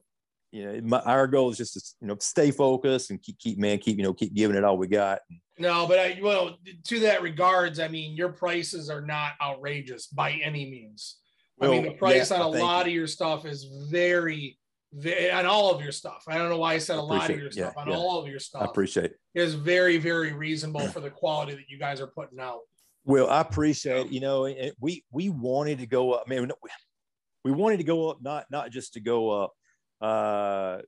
you 0.53 0.65
know 0.65 0.81
my, 0.83 1.01
our 1.01 1.27
goal 1.27 1.51
is 1.51 1.57
just 1.57 1.75
to 1.75 1.81
you 2.01 2.09
know 2.09 2.17
stay 2.21 2.51
focused 2.51 3.11
and 3.11 3.23
keep 3.23 3.39
keep 3.39 3.59
man 3.59 3.79
keep 3.79 3.97
you 3.99 4.05
know 4.05 4.15
keep 4.15 4.35
giving 4.35 4.57
it 4.57 4.65
all 4.65 4.79
we 4.79 4.87
got. 4.87 5.21
No, 5.59 5.87
but 5.87 5.99
I 5.99 6.19
well, 6.23 6.59
to 6.85 7.01
that 7.01 7.23
regards, 7.23 7.81
I 7.81 7.89
mean, 7.89 8.15
your 8.15 8.31
prices 8.31 8.91
are 8.91 9.01
not 9.01 9.33
outrageous 9.41 10.07
by 10.07 10.33
any 10.33 10.71
means. 10.71 11.17
I 11.61 11.69
mean, 11.69 11.85
the 11.85 11.93
price 11.93 12.31
yeah, 12.31 12.43
on 12.43 12.43
a 12.43 12.49
lot 12.59 12.85
you. 12.85 12.91
of 12.91 12.95
your 12.95 13.07
stuff 13.07 13.47
is 13.47 13.67
very, 13.91 14.59
on 14.95 15.47
all 15.47 15.75
of 15.75 15.83
your 15.83 15.93
stuff. 15.93 16.25
I 16.29 16.39
don't 16.39 16.49
know 16.49 16.59
why 16.59 16.75
I 16.75 16.79
said 16.79 16.97
a 16.99 17.03
lot 17.03 17.29
of 17.31 17.37
your 17.37 17.49
it. 17.49 17.57
Yeah, 17.57 17.71
stuff. 17.71 17.77
on 17.77 17.91
yeah. 17.91 17.97
all 17.97 18.19
of 18.21 18.29
your 18.29 18.39
stuff. 18.39 18.63
i 18.63 18.65
appreciate 18.65 19.07
it 19.13 19.19
is 19.35 19.55
very, 19.55 19.99
very 19.99 20.33
reasonable 20.33 20.87
for 20.89 21.01
the 21.01 21.11
quality 21.11 21.55
that 21.55 21.69
you 21.69 21.79
guys 21.79 22.01
are 22.01 22.07
putting 22.07 22.41
out. 22.41 22.61
Well, 23.05 23.29
I 23.31 23.41
appreciate, 23.41 24.11
you 24.11 24.21
know, 24.21 24.53
we 24.81 25.05
we 25.13 25.29
wanted 25.29 25.79
to 25.79 25.87
go 25.87 26.13
up. 26.13 26.25
I 26.27 26.31
mean, 26.31 26.51
we- 26.63 26.71
we 27.45 27.53
wanted 27.53 27.77
to 27.77 27.85
go 27.85 28.11
up, 28.11 28.21
not 28.21 28.47
not 28.51 28.73
just 28.73 28.95
to 28.95 29.01
go 29.01 29.31
up, 29.31 29.53
uh, 30.01 30.79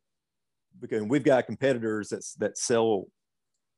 because 0.80 1.04
we've 1.04 1.22
got 1.22 1.46
competitors 1.46 2.08
that 2.08 2.24
that 2.38 2.58
sell 2.58 3.04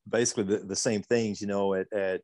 basically 0.09 0.45
the, 0.45 0.57
the 0.57 0.75
same 0.75 1.03
things, 1.03 1.39
you 1.41 1.45
know, 1.45 1.75
at, 1.75 1.93
at 1.93 2.21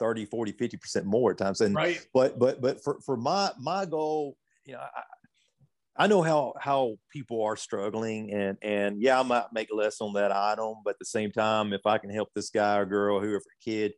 30, 0.00 0.26
40, 0.26 0.52
50 0.52 0.76
percent 0.76 1.06
more 1.06 1.30
at 1.30 1.38
times. 1.38 1.62
And 1.62 1.74
Right. 1.74 2.06
but 2.12 2.38
but 2.38 2.60
but 2.60 2.84
for 2.84 3.00
for 3.00 3.16
my 3.16 3.50
my 3.58 3.86
goal, 3.86 4.36
you 4.66 4.74
know, 4.74 4.80
I, 4.80 5.00
I 5.98 6.06
know 6.06 6.22
how 6.22 6.54
how 6.60 6.96
people 7.12 7.42
are 7.44 7.56
struggling, 7.56 8.32
and 8.32 8.56
and 8.62 9.02
yeah, 9.02 9.18
I 9.20 9.22
might 9.24 9.46
make 9.52 9.68
less 9.72 10.00
on 10.00 10.12
that 10.14 10.32
item, 10.32 10.76
but 10.84 10.90
at 10.90 10.98
the 11.00 11.04
same 11.04 11.32
time, 11.32 11.72
if 11.72 11.86
I 11.86 11.98
can 11.98 12.10
help 12.10 12.28
this 12.34 12.50
guy 12.50 12.78
or 12.78 12.86
girl, 12.86 13.20
whoever 13.20 13.42
kid, 13.64 13.94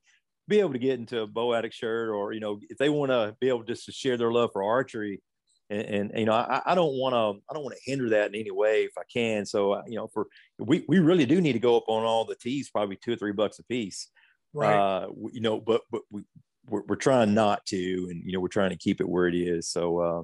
be 0.49 0.61
able 0.61 0.73
to 0.73 0.79
get 0.79 0.99
into 0.99 1.21
a 1.23 1.27
bow 1.27 1.55
addict 1.55 1.75
shirt, 1.75 2.11
or 2.11 2.33
you 2.33 2.41
know, 2.41 2.59
if 2.69 2.79
they 2.79 2.89
want 2.89 3.11
to 3.11 3.37
be 3.41 3.49
able 3.49 3.65
just 3.65 3.85
to 3.87 3.93
share 3.93 4.17
their 4.17 4.33
love 4.33 4.51
for 4.53 4.63
archery, 4.65 5.21
and, 5.69 6.11
and 6.11 6.19
you 6.19 6.25
know, 6.25 6.33
I, 6.33 6.63
I 6.65 6.75
don't 6.75 6.95
want 6.95 7.15
to 7.15 7.43
I 7.51 7.55
don't 7.55 7.65
want 7.65 7.77
to 7.77 7.91
hinder 7.91 8.09
that 8.11 8.29
in 8.29 8.35
any 8.41 8.51
way 8.51 8.85
if 8.85 8.93
I 8.99 9.03
can. 9.13 9.45
So 9.47 9.73
uh, 9.73 9.83
you 9.87 9.97
know, 9.97 10.09
for 10.09 10.27
we 10.59 10.85
we 10.89 11.01
really 11.01 11.27
do 11.27 11.41
need 11.41 11.53
to 11.53 11.59
go 11.59 11.77
up 11.77 11.85
on 11.89 12.05
all 12.05 12.25
the 12.25 12.37
tees, 12.37 12.71
probably 12.71 12.97
two 12.97 13.13
or 13.13 13.17
three 13.17 13.33
bucks 13.33 13.59
a 13.59 13.65
piece 13.65 14.09
Right. 14.53 14.81
uh 14.81 15.07
you 15.33 15.41
know 15.41 15.61
but 15.61 15.83
but 15.91 16.03
we 16.11 16.25
we're, 16.69 16.83
we're 16.89 16.97
trying 16.97 17.35
not 17.35 17.65
to 17.67 18.09
and 18.11 18.23
you 18.25 18.33
know 18.33 18.41
we're 18.41 18.49
trying 18.49 18.71
to 18.71 18.77
keep 18.77 19.01
it 19.01 19.09
where 19.09 19.29
it 19.29 19.35
is 19.35 19.69
so 19.69 19.99
uh 19.99 20.23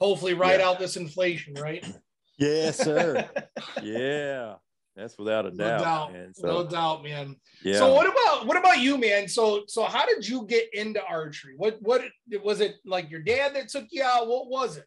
Hopefully, 0.00 0.34
ride 0.34 0.60
yeah. 0.60 0.68
out 0.68 0.78
this 0.78 0.96
inflation, 0.96 1.54
right? 1.54 1.84
yes 2.38 2.78
sir 2.78 3.28
yeah 3.82 4.54
that's 4.94 5.18
without 5.18 5.46
a 5.46 5.50
No 5.50 5.64
doubt, 5.64 5.80
doubt. 5.80 6.12
man. 6.12 6.32
No 6.42 6.66
doubt, 6.66 7.02
man. 7.04 7.36
yeah 7.64 7.78
So 7.78 7.94
what 7.94 8.06
about 8.06 8.46
what 8.46 8.56
about 8.56 8.80
you, 8.80 8.98
man? 8.98 9.28
So 9.28 9.62
so 9.68 9.84
how 9.84 10.04
did 10.06 10.26
you 10.26 10.44
get 10.46 10.72
into 10.74 11.00
archery? 11.04 11.54
What 11.56 11.78
what 11.80 12.02
was 12.42 12.60
it 12.60 12.76
like 12.84 13.10
your 13.10 13.20
dad 13.20 13.54
that 13.54 13.68
took 13.68 13.86
you 13.90 14.02
out? 14.02 14.26
What 14.28 14.48
was 14.48 14.76
it? 14.76 14.84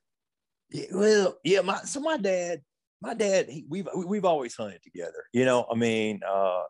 Yeah, 0.70 0.86
well 0.94 1.38
yeah 1.44 1.60
my 1.62 1.80
so 1.80 2.00
my 2.00 2.16
dad 2.16 2.62
my 3.02 3.14
dad 3.14 3.50
he, 3.50 3.66
we've 3.68 3.88
we've 3.94 4.24
always 4.24 4.56
hunted 4.56 4.82
together 4.82 5.26
you 5.34 5.44
know 5.44 5.66
i 5.70 5.76
mean 5.76 6.22
uh 6.26 6.62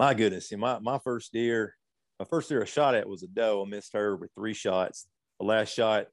my 0.00 0.14
goodness 0.14 0.50
my 0.52 0.80
my 0.80 0.98
first 0.98 1.32
deer 1.32 1.76
my 2.18 2.24
first 2.24 2.48
deer 2.48 2.62
i 2.62 2.64
shot 2.64 2.96
at 2.96 3.08
was 3.08 3.22
a 3.22 3.28
doe 3.28 3.62
i 3.64 3.68
missed 3.70 3.92
her 3.92 4.16
with 4.16 4.30
three 4.34 4.52
shots 4.52 5.06
the 5.38 5.46
last 5.46 5.72
shot 5.72 6.08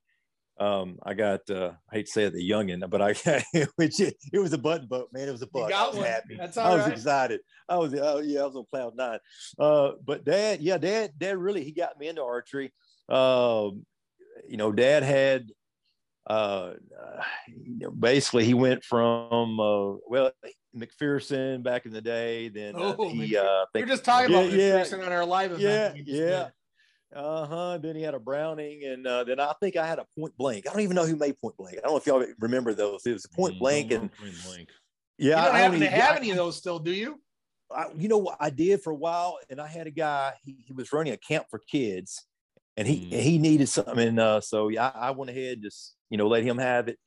um 0.60 1.00
i 1.04 1.14
got 1.16 1.40
uh 1.50 1.72
i 1.92 1.96
hate 1.96 2.06
to 2.06 2.12
say 2.12 2.24
it 2.26 2.34
the 2.34 2.50
youngin 2.50 2.88
but 2.90 3.02
i 3.02 3.08
which 3.76 4.00
it, 4.00 4.16
it 4.32 4.38
was 4.40 4.54
a 4.54 4.58
button 4.58 4.88
boat 4.88 5.10
man 5.12 5.28
it 5.28 5.32
was 5.32 5.42
a 5.42 5.48
got 5.48 5.72
i 5.74 5.88
was 5.88 5.98
one. 5.98 6.06
happy 6.06 6.36
That's 6.38 6.58
I 6.58 6.76
was 6.76 6.84
right. 6.86 6.92
excited. 6.94 7.40
I 7.68 7.78
was, 7.78 7.94
oh 7.96 8.20
yeah, 8.20 8.42
I 8.42 8.46
was 8.46 8.56
on 8.56 8.66
cloud 8.70 8.96
nine. 8.96 9.20
Uh, 9.58 9.94
but 10.06 10.26
dad, 10.26 10.62
yeah, 10.62 10.78
dad, 10.78 11.14
dad 11.18 11.38
really, 11.38 11.64
he 11.64 11.72
got 11.72 11.98
me 11.98 12.08
into 12.10 12.22
archery. 12.22 12.74
Um, 13.10 13.86
you 14.48 14.58
know, 14.58 14.72
dad 14.74 15.02
had, 15.04 15.50
uh, 16.28 16.74
you 17.48 17.80
know, 17.80 17.92
basically 17.92 18.44
he 18.46 18.54
went 18.54 18.84
from, 18.84 19.60
uh, 19.60 19.94
well, 20.08 20.32
McPherson 20.78 21.64
back 21.64 21.86
in 21.86 21.94
the 21.94 22.02
day. 22.02 22.50
Then 22.50 22.76
uh, 22.76 22.96
Oh, 23.00 23.10
he, 23.10 23.38
uh, 23.38 23.44
I 23.44 23.66
We're 23.76 23.86
just 23.86 24.04
talking 24.04 24.30
about 24.30 24.52
Yeah, 24.52 24.78
this 24.84 24.92
yeah. 24.92 24.98
on 25.06 25.12
our 25.12 25.26
live 25.26 25.54
event. 25.54 25.98
yeah, 26.06 26.16
yeah. 26.30 26.50
Did. 27.14 27.20
Uh 27.20 27.46
huh. 27.46 27.78
Then 27.78 27.96
he 27.96 28.02
had 28.02 28.14
a 28.14 28.20
Browning, 28.20 28.84
and 28.86 29.06
uh, 29.08 29.24
then 29.24 29.40
I 29.40 29.54
think 29.62 29.76
I 29.78 29.86
had 29.88 30.00
a 30.00 30.06
Point 30.18 30.36
Blank. 30.38 30.68
I 30.68 30.72
don't 30.74 30.82
even 30.82 30.96
know 30.96 31.06
who 31.06 31.16
made 31.16 31.40
Point 31.40 31.58
Blank. 31.58 31.78
I 31.78 31.82
don't 31.82 31.92
know 31.92 31.98
if 31.98 32.06
y'all 32.08 32.26
remember 32.40 32.74
those. 32.74 33.06
It 33.06 33.14
was 33.14 33.26
a 33.26 33.30
Point 33.36 33.56
Mm, 33.56 33.60
Blank, 33.60 33.92
and 33.92 34.14
Point 34.14 34.34
blank. 34.46 34.70
yeah, 35.18 35.38
You 35.40 35.46
don't 35.46 35.56
I 35.56 35.60
happen 35.60 35.80
to 35.80 35.86
even- 35.86 36.00
have 36.00 36.14
I- 36.14 36.18
any 36.18 36.30
of 36.32 36.38
those 36.38 36.58
still, 36.58 36.80
do 36.80 36.92
you? 36.92 37.20
I, 37.76 37.86
you 37.96 38.08
know 38.08 38.20
what 38.20 38.38
I 38.40 38.50
did 38.52 38.82
for 38.82 38.92
a 38.92 38.96
while, 38.96 39.40
and 39.50 39.60
I 39.60 39.68
had 39.68 39.88
a 39.88 39.92
guy. 39.92 40.34
He, 40.44 40.58
he 40.68 40.74
was 40.74 40.94
running 40.94 41.14
a 41.14 41.18
camp 41.18 41.48
for 41.50 41.60
kids, 41.60 42.24
and 42.78 42.88
he 42.88 43.08
Mm. 43.10 43.20
he 43.22 43.38
needed 43.38 43.68
something. 43.70 43.98
And 44.00 44.20
uh, 44.20 44.42
so 44.42 44.68
yeah, 44.70 44.90
I, 44.94 45.08
I 45.08 45.12
went 45.12 45.32
ahead 45.32 45.54
and 45.54 45.64
just 45.64 45.96
you 46.10 46.18
know 46.18 46.28
let 46.28 46.44
him 46.44 46.58
have 46.58 46.88
it. 46.88 47.00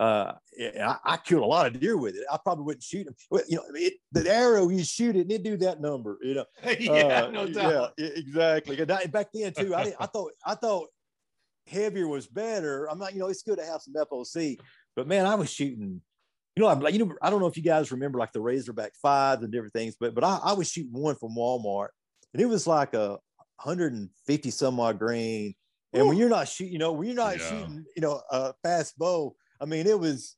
Uh, 0.00 0.32
I, 0.60 0.96
I 1.04 1.16
killed 1.18 1.42
a 1.42 1.46
lot 1.46 1.66
of 1.66 1.78
deer 1.78 1.96
with 1.96 2.16
it. 2.16 2.24
I 2.30 2.36
probably 2.42 2.64
wouldn't 2.64 2.82
shoot 2.82 3.04
them. 3.04 3.14
Well, 3.30 3.42
you 3.48 3.56
know, 3.56 3.64
it, 3.74 3.94
the 4.10 4.28
arrow 4.32 4.68
you 4.68 4.82
shoot 4.82 5.14
it, 5.16 5.20
and 5.22 5.32
it 5.32 5.42
do 5.44 5.56
that 5.58 5.80
number. 5.80 6.18
You 6.22 6.34
know, 6.34 6.44
yeah, 6.80 7.24
Uh, 7.26 7.30
no 7.30 7.46
doubt. 7.46 7.92
Yeah, 7.98 8.06
exactly. 8.06 8.80
I- 8.90 9.06
back 9.06 9.28
then 9.32 9.52
too, 9.52 9.74
I, 9.74 9.84
didn't, 9.84 9.96
I 10.00 10.06
thought 10.06 10.32
I 10.44 10.54
thought 10.56 10.88
heavier 11.66 12.08
was 12.08 12.26
better. 12.26 12.90
I'm 12.90 12.98
not, 12.98 13.14
you 13.14 13.20
know, 13.20 13.28
it's 13.28 13.42
good 13.42 13.58
to 13.58 13.64
have 13.64 13.80
some 13.82 13.94
FOC, 13.94 14.58
but 14.96 15.06
man, 15.06 15.26
I 15.26 15.36
was 15.36 15.52
shooting. 15.52 16.00
You 16.56 16.62
know, 16.62 16.68
I'm 16.68 16.80
like, 16.80 16.92
you 16.94 17.04
know, 17.06 17.14
I 17.22 17.30
don't 17.30 17.40
know 17.40 17.46
if 17.46 17.56
you 17.56 17.62
guys 17.62 17.92
remember 17.92 18.18
like 18.18 18.32
the 18.32 18.40
Razorback 18.40 18.92
fives 19.00 19.42
and 19.42 19.52
different 19.52 19.72
things, 19.72 19.96
but 19.98 20.14
but 20.14 20.24
I, 20.24 20.38
I 20.42 20.52
was 20.54 20.68
shooting 20.70 20.92
one 20.92 21.14
from 21.14 21.36
Walmart, 21.36 21.88
and 22.34 22.42
it 22.42 22.46
was 22.46 22.66
like 22.66 22.92
a 22.94 23.18
150 23.62 24.50
some 24.50 24.80
odd 24.80 24.98
grain. 24.98 25.54
And 25.94 26.08
when 26.08 26.16
you're 26.16 26.30
not 26.30 26.48
shooting, 26.48 26.72
you 26.72 26.78
know, 26.78 26.92
when 26.92 27.06
you're 27.06 27.16
not 27.16 27.38
Yeah. 27.38 27.48
shooting, 27.48 27.84
you 27.94 28.00
know, 28.02 28.20
a 28.30 28.54
fast 28.62 28.98
bow, 28.98 29.36
I 29.62 29.64
mean, 29.64 29.86
it 29.86 29.98
was 29.98 30.36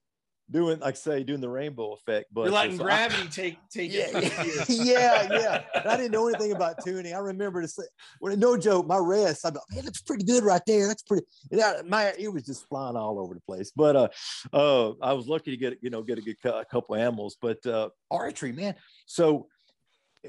doing, 0.51 0.79
like 0.81 0.95
I 0.95 0.97
say, 0.97 1.25
doing 1.25 1.41
the 1.41 1.49
rainbow 1.49 1.95
effect. 1.95 2.27
But 2.33 2.43
You're 2.43 2.53
letting 2.53 2.77
so 2.77 2.83
I- 2.83 2.87
gravity 2.87 3.29
take 3.29 3.59
take 3.71 3.93
yeah, 3.93 4.09
it. 4.13 4.69
yeah, 4.69 5.29
yeah. 5.31 5.63
And 5.75 5.89
I 5.89 5.97
didn't 5.97 6.13
know 6.13 6.29
anything 6.29 6.53
about 6.53 6.85
tuning. 6.85 7.15
I 7.15 7.19
remember 7.19 7.63
to 7.63 7.69
say, 7.69 7.85
well, 8.21 8.37
no 8.37 8.57
joke, 8.57 8.87
my 8.87 8.99
rest, 8.99 9.47
I'm 9.47 9.55
like, 9.55 9.63
man, 9.73 9.85
that's 9.85 10.03
pretty 10.03 10.25
good 10.25 10.45
right 10.45 10.63
there. 10.67 10.87
That's 10.87 11.03
pretty. 11.03 11.27
And 11.51 11.63
I, 11.63 11.83
my 11.83 12.13
it 12.19 12.33
was 12.33 12.45
just 12.45 12.69
flying 12.69 12.97
all 12.97 13.19
over 13.19 13.35
the 13.35 13.41
place. 13.41 13.73
But 13.75 13.97
uh, 13.97 14.09
uh, 14.53 14.93
I 15.03 15.15
was 15.15 15.27
lucky 15.27 15.51
to 15.51 15.57
get 15.57 15.79
you 15.81 15.91
know 15.91 16.03
get 16.03 16.19
a 16.19 16.23
good 16.23 16.37
a 16.45 16.65
couple 16.67 16.95
animals. 16.97 17.37
But 17.41 17.65
uh, 17.67 17.89
archery, 18.11 18.53
man. 18.53 18.75
So 19.07 19.49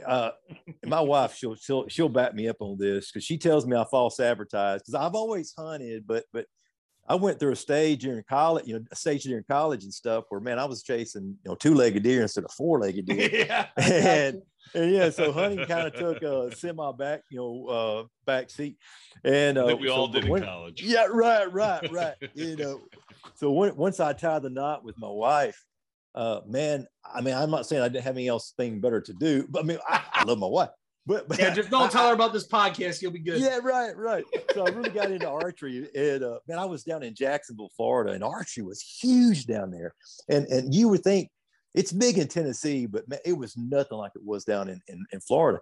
uh, 0.05 0.31
my 0.85 1.01
wife, 1.01 1.35
she'll 1.35 1.55
she'll 1.55 1.87
she'll 1.87 2.09
back 2.09 2.33
me 2.33 2.47
up 2.47 2.57
on 2.59 2.77
this 2.77 3.11
because 3.11 3.23
she 3.23 3.37
tells 3.37 3.65
me 3.65 3.75
I 3.75 3.85
false 3.89 4.19
advertise 4.19 4.81
because 4.81 4.95
I've 4.95 5.15
always 5.15 5.53
hunted, 5.57 6.05
but 6.07 6.25
but 6.33 6.45
I 7.07 7.15
went 7.15 7.39
through 7.39 7.51
a 7.51 7.55
stage 7.55 8.01
during 8.01 8.23
college, 8.27 8.65
you 8.67 8.73
know, 8.75 8.85
a 8.91 8.95
stage 8.95 9.23
during 9.23 9.43
college 9.43 9.83
and 9.83 9.93
stuff 9.93 10.25
where 10.29 10.41
man, 10.41 10.57
I 10.57 10.65
was 10.65 10.81
chasing, 10.81 11.37
you 11.43 11.49
know, 11.51 11.55
two-legged 11.55 12.01
deer 12.03 12.23
instead 12.23 12.43
of 12.45 12.51
four-legged 12.51 13.05
deer. 13.07 13.29
yeah. 13.31 13.67
And 13.77 14.41
and 14.73 14.91
yeah, 14.91 15.11
so 15.11 15.31
hunting 15.31 15.65
kind 15.67 15.87
of 15.87 15.93
took 15.93 16.23
a 16.23 16.55
semi 16.55 16.91
back, 16.93 17.21
you 17.29 17.37
know, 17.37 17.67
uh, 17.67 18.03
back 18.25 18.49
seat. 18.49 18.77
And 19.23 19.57
uh, 19.57 19.77
we 19.79 19.87
so 19.87 19.93
all 19.93 20.07
did 20.07 20.27
when- 20.27 20.41
in 20.41 20.47
college. 20.49 20.81
Yeah, 20.81 21.05
right, 21.11 21.51
right, 21.53 21.91
right. 21.91 22.15
you 22.33 22.55
know, 22.55 22.81
so 23.35 23.51
when, 23.51 23.75
once 23.75 23.99
I 23.99 24.13
tied 24.13 24.41
the 24.41 24.49
knot 24.49 24.83
with 24.83 24.97
my 24.97 25.09
wife, 25.09 25.63
uh, 26.15 26.41
man, 26.47 26.87
I 27.13 27.21
mean, 27.21 27.35
I'm 27.35 27.51
not 27.51 27.67
saying 27.67 27.83
I 27.83 27.89
didn't 27.89 28.05
have 28.05 28.15
any 28.15 28.27
else 28.27 28.53
thing 28.57 28.79
better 28.79 29.01
to 29.01 29.13
do, 29.13 29.45
but 29.49 29.63
I 29.63 29.65
mean, 29.67 29.77
I, 29.87 30.01
I 30.13 30.23
love 30.23 30.39
my 30.39 30.47
wife. 30.47 30.69
But, 31.07 31.27
but 31.27 31.37
Yeah, 31.37 31.53
just 31.53 31.69
don't 31.69 31.91
tell 31.91 32.07
her 32.07 32.13
about 32.13 32.33
this 32.33 32.47
podcast. 32.47 33.01
You'll 33.01 33.11
be 33.11 33.19
good. 33.19 33.39
yeah, 33.39 33.59
right, 33.61 33.95
right. 33.95 34.25
So 34.53 34.65
I 34.65 34.69
really 34.69 34.89
got 34.89 35.11
into 35.11 35.29
archery. 35.29 35.87
And 35.95 36.23
uh, 36.23 36.39
man, 36.47 36.57
I 36.57 36.65
was 36.65 36.83
down 36.83 37.03
in 37.03 37.13
Jacksonville, 37.13 37.71
Florida, 37.77 38.13
and 38.13 38.23
archery 38.23 38.63
was 38.63 38.81
huge 38.81 39.45
down 39.45 39.71
there. 39.71 39.93
And 40.29 40.47
and 40.47 40.73
you 40.73 40.89
would 40.89 41.03
think 41.03 41.29
it's 41.75 41.91
big 41.91 42.17
in 42.17 42.27
Tennessee, 42.27 42.85
but 42.85 43.07
man, 43.07 43.19
it 43.25 43.33
was 43.37 43.55
nothing 43.57 43.97
like 43.97 44.13
it 44.15 44.23
was 44.23 44.45
down 44.45 44.69
in 44.69 44.81
in, 44.87 45.05
in 45.11 45.19
Florida. 45.19 45.59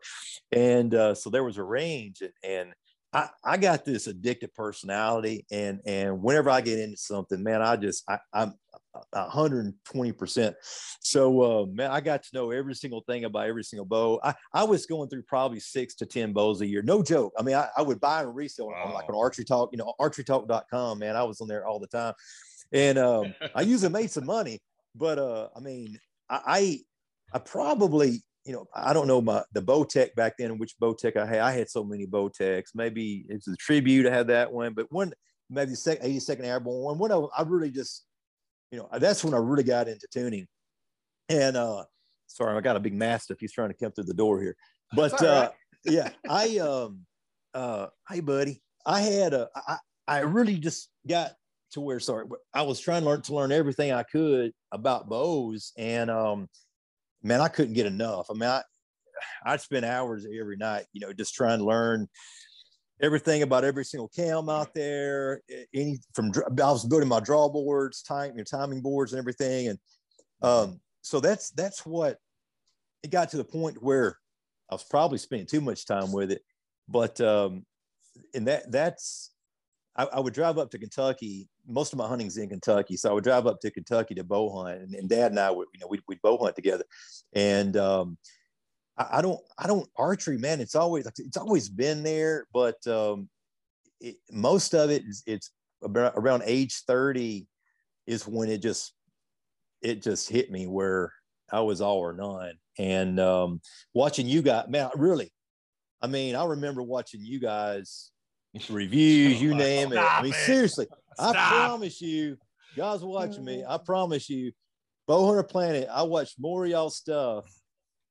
And 0.52 0.94
uh, 0.96 1.16
so 1.16 1.30
there 1.30 1.44
was 1.44 1.58
a 1.58 1.64
range, 1.64 2.22
and, 2.22 2.34
and 2.44 2.74
I, 3.14 3.30
I 3.43 3.57
got 3.57 3.86
this 3.86 4.07
addictive 4.07 4.53
personality, 4.55 5.45
and 5.51 5.80
and 5.86 6.22
whenever 6.22 6.49
I 6.49 6.61
get 6.61 6.80
into 6.80 6.97
something, 6.97 7.41
man, 7.43 7.61
I 7.61 7.76
just 7.76 8.03
I, 8.09 8.18
I'm 8.34 8.53
120 9.11 10.11
percent. 10.14 10.55
So 11.01 11.41
uh, 11.41 11.66
man, 11.68 11.91
I 11.91 12.01
got 12.01 12.24
to 12.24 12.30
know 12.34 12.49
every 12.51 12.74
single 12.74 13.01
thing 13.01 13.26
about 13.26 13.47
every 13.47 13.64
single 13.64 13.86
bow. 13.86 14.20
I, 14.24 14.34
I 14.51 14.64
was 14.64 14.88
going 14.88 15.09
through 15.09 15.24
probably 15.24 15.59
six 15.59 15.93
to 15.95 16.07
ten 16.07 16.34
bows 16.34 16.61
a 16.61 16.66
year, 16.66 16.82
no 16.82 17.03
joke. 17.03 17.34
I 17.38 17.43
mean, 17.43 17.55
I, 17.55 17.68
I 17.78 17.84
would 17.84 17.99
buy 17.99 18.24
and 18.24 18.36
resell 18.36 18.74
on 18.74 18.93
like 18.93 19.09
an 19.09 19.16
archery 19.16 19.45
talk, 19.45 19.70
you 19.72 19.78
know, 19.78 19.93
archerytalk.com. 19.99 20.99
Man, 20.99 21.16
I 21.16 21.24
was 21.24 21.39
on 21.39 21.47
there 21.47 21.68
all 21.68 21.80
the 21.80 21.88
time, 21.88 22.14
and 22.72 22.97
um, 22.97 23.36
I 23.55 23.61
usually 23.61 23.91
made 23.91 24.09
some 24.09 24.26
money. 24.26 24.59
But 24.95 25.20
uh, 25.20 25.49
I 25.55 25.59
mean, 25.59 25.99
I, 26.30 26.41
I 26.47 26.80
I 27.36 27.39
probably 27.39 28.24
you 28.46 28.54
know 28.54 28.66
I 28.76 28.94
don't 28.94 29.08
know 29.08 29.22
my 29.22 29.44
the 29.54 29.62
Bowtech 29.62 30.16
back 30.16 30.38
then, 30.38 30.58
which 30.58 30.76
Bowtech 30.82 31.16
I 31.16 31.26
had. 31.26 31.39
I 31.39 31.52
had 31.52 31.70
so 31.70 31.84
many 31.84 32.06
Bowtechs. 32.06 32.70
Maybe 32.76 33.26
it's 33.30 33.48
a 33.48 33.56
tribute. 33.56 34.06
I 34.06 34.14
had 34.14 34.28
that 34.28 34.52
one, 34.52 34.74
but 34.74 34.91
one 34.91 35.14
maybe 35.50 35.72
the 35.72 35.78
sec- 35.78 36.02
82nd 36.02 36.46
Airborne 36.46 36.84
one. 36.84 36.98
One 36.98 37.12
of 37.12 37.30
I 37.38 37.44
really 37.44 37.72
just 37.72 38.06
you 38.72 38.80
know 38.80 38.89
that's 39.00 39.24
when 39.24 39.34
I 39.34 39.38
really 39.38 39.64
got 39.64 39.88
into 39.88 40.08
tuning. 40.12 40.48
And 41.30 41.56
uh, 41.56 41.86
sorry, 42.28 42.58
I 42.58 42.62
got 42.62 42.76
a 42.76 42.82
big 42.82 42.94
mastiff. 42.94 43.39
He's 43.39 43.54
trying 43.54 43.70
to 43.70 43.76
come 43.76 43.91
through 43.91 44.06
the 44.06 44.14
door 44.14 44.41
here. 44.41 44.56
But 44.94 45.14
right. 45.14 45.24
uh, 45.24 45.52
yeah, 45.86 46.10
I 46.30 46.58
um 46.58 47.02
uh 47.54 47.88
hey 48.10 48.20
buddy, 48.20 48.62
I 48.86 49.02
had 49.02 49.34
a 49.34 49.50
I 49.56 49.78
I 50.08 50.20
really 50.20 50.58
just 50.58 50.89
got 51.08 51.32
to 51.72 51.82
where 51.82 52.00
sorry, 52.00 52.26
I 52.54 52.64
was 52.64 52.80
trying 52.80 53.04
to 53.04 53.10
learn 53.10 53.22
to 53.24 53.36
learn 53.36 53.52
everything 53.52 53.91
I 53.91 54.04
could 54.04 54.52
about 54.72 55.08
bows, 55.08 55.72
and 55.78 56.12
um 56.12 56.50
man, 57.24 57.42
I 57.42 57.48
couldn't 57.48 57.74
get 57.74 57.86
enough. 57.86 58.28
I 58.30 58.34
mean, 58.34 58.50
I 58.50 58.62
I'd 59.46 59.62
spend 59.62 59.86
hours 59.86 60.26
every 60.40 60.58
night, 60.58 60.86
you 60.94 61.00
know, 61.00 61.14
just 61.14 61.34
trying 61.34 61.60
to 61.60 61.66
learn 61.66 62.08
everything 63.02 63.42
about 63.42 63.64
every 63.64 63.86
single 63.86 64.10
cam 64.10 64.50
out 64.50 64.74
there. 64.74 65.42
Any 65.74 66.00
from 66.14 66.32
I 66.48 66.72
was 66.72 66.86
building 66.86 67.10
my 67.10 67.20
draw 67.20 67.50
boards, 67.50 68.02
time, 68.02 68.32
you 68.32 68.38
know, 68.38 68.44
timing 68.44 68.82
boards, 68.82 69.14
and 69.14 69.20
everything, 69.20 69.70
and 69.70 69.80
um, 70.42 70.80
so 71.02 71.20
that's 71.20 71.52
that's 71.52 71.86
what 71.86 72.18
it 73.04 73.12
got 73.12 73.30
to 73.30 73.38
the 73.38 73.44
point 73.44 73.82
where 73.82 74.18
I 74.70 74.76
was 74.76 74.84
probably 74.84 75.18
spending 75.18 75.48
too 75.48 75.62
much 75.62 75.86
time 75.86 76.12
with 76.12 76.32
it, 76.32 76.42
but 76.88 77.20
um, 77.22 77.66
and 78.34 78.48
that 78.48 78.72
that's 78.72 79.32
I, 79.96 80.06
I 80.06 80.20
would 80.20 80.34
drive 80.34 80.58
up 80.58 80.72
to 80.72 80.80
Kentucky. 80.80 81.50
Most 81.68 81.93
of 81.93 81.99
my 81.99 82.07
hunting's 82.07 82.38
in 82.38 82.49
Kentucky, 82.49 82.97
so 82.97 83.09
I 83.09 83.14
would 83.14 83.24
drive 83.24 83.47
up 83.47 83.59
to 83.61 83.72
Kentucky 83.72 84.16
to 84.16 84.24
bow 84.24 84.64
hunt, 84.64 84.82
and, 84.82 84.95
and 84.95 85.09
Dad 85.09 85.32
and 85.32 85.39
I 85.39 85.51
would, 85.51 85.68
you 85.74 85.80
know, 85.80 85.88
we'd, 85.88 86.01
we'd 86.07 86.22
bow 86.22 86.38
hunt 86.38 86.55
together. 86.55 86.84
And 87.34 87.78
um, 87.78 88.18
I, 88.97 89.20
I 89.20 89.22
don't, 89.22 89.39
I 89.57 89.68
don't 89.68 89.88
archery, 89.97 90.38
man. 90.38 90.61
It's 90.61 90.76
always, 90.76 91.07
it's 91.18 91.38
always 91.38 91.70
been 91.70 92.03
there, 92.03 92.47
but 92.53 92.86
um, 92.88 93.30
it, 93.99 94.18
most 94.32 94.74
of 94.76 94.89
it 94.89 95.03
is, 95.05 95.24
it's 95.26 95.51
about, 95.82 96.14
around 96.16 96.43
age 96.45 96.84
thirty 96.88 97.47
is 98.05 98.28
when 98.28 98.49
it 98.49 98.61
just, 98.61 98.93
it 99.82 100.01
just 100.01 100.30
hit 100.30 100.51
me 100.51 100.68
where 100.68 101.11
I 101.51 101.61
was 101.61 101.82
all 101.82 101.97
or 101.97 102.14
none. 102.14 102.55
And 102.78 103.20
um, 103.20 103.61
watching 103.93 104.28
you 104.28 104.41
guys, 104.41 104.66
man, 104.68 104.89
really, 104.95 105.32
I 106.01 106.07
mean, 106.07 106.36
I 106.36 106.45
remember 106.45 106.82
watching 106.84 107.22
you 107.24 107.39
guys 107.39 108.11
reviews, 108.70 109.41
you 109.41 109.55
name 109.55 109.93
it. 109.93 109.97
I 109.97 110.22
mean, 110.22 110.34
it. 110.34 110.89
Seriously, 111.18 111.39
I 111.39 111.49
promise 111.49 112.01
you, 112.01 112.38
guys 112.76 113.03
watching 113.03 113.45
me. 113.45 113.64
I 113.68 113.78
promise 113.86 114.30
you, 114.30 114.51
Bowhunter 115.07 115.47
Planet. 115.47 115.88
I 115.91 116.03
watched 116.03 116.39
more 116.39 116.66
of 116.66 116.72
y'all 116.72 116.89
stuff. 116.89 117.45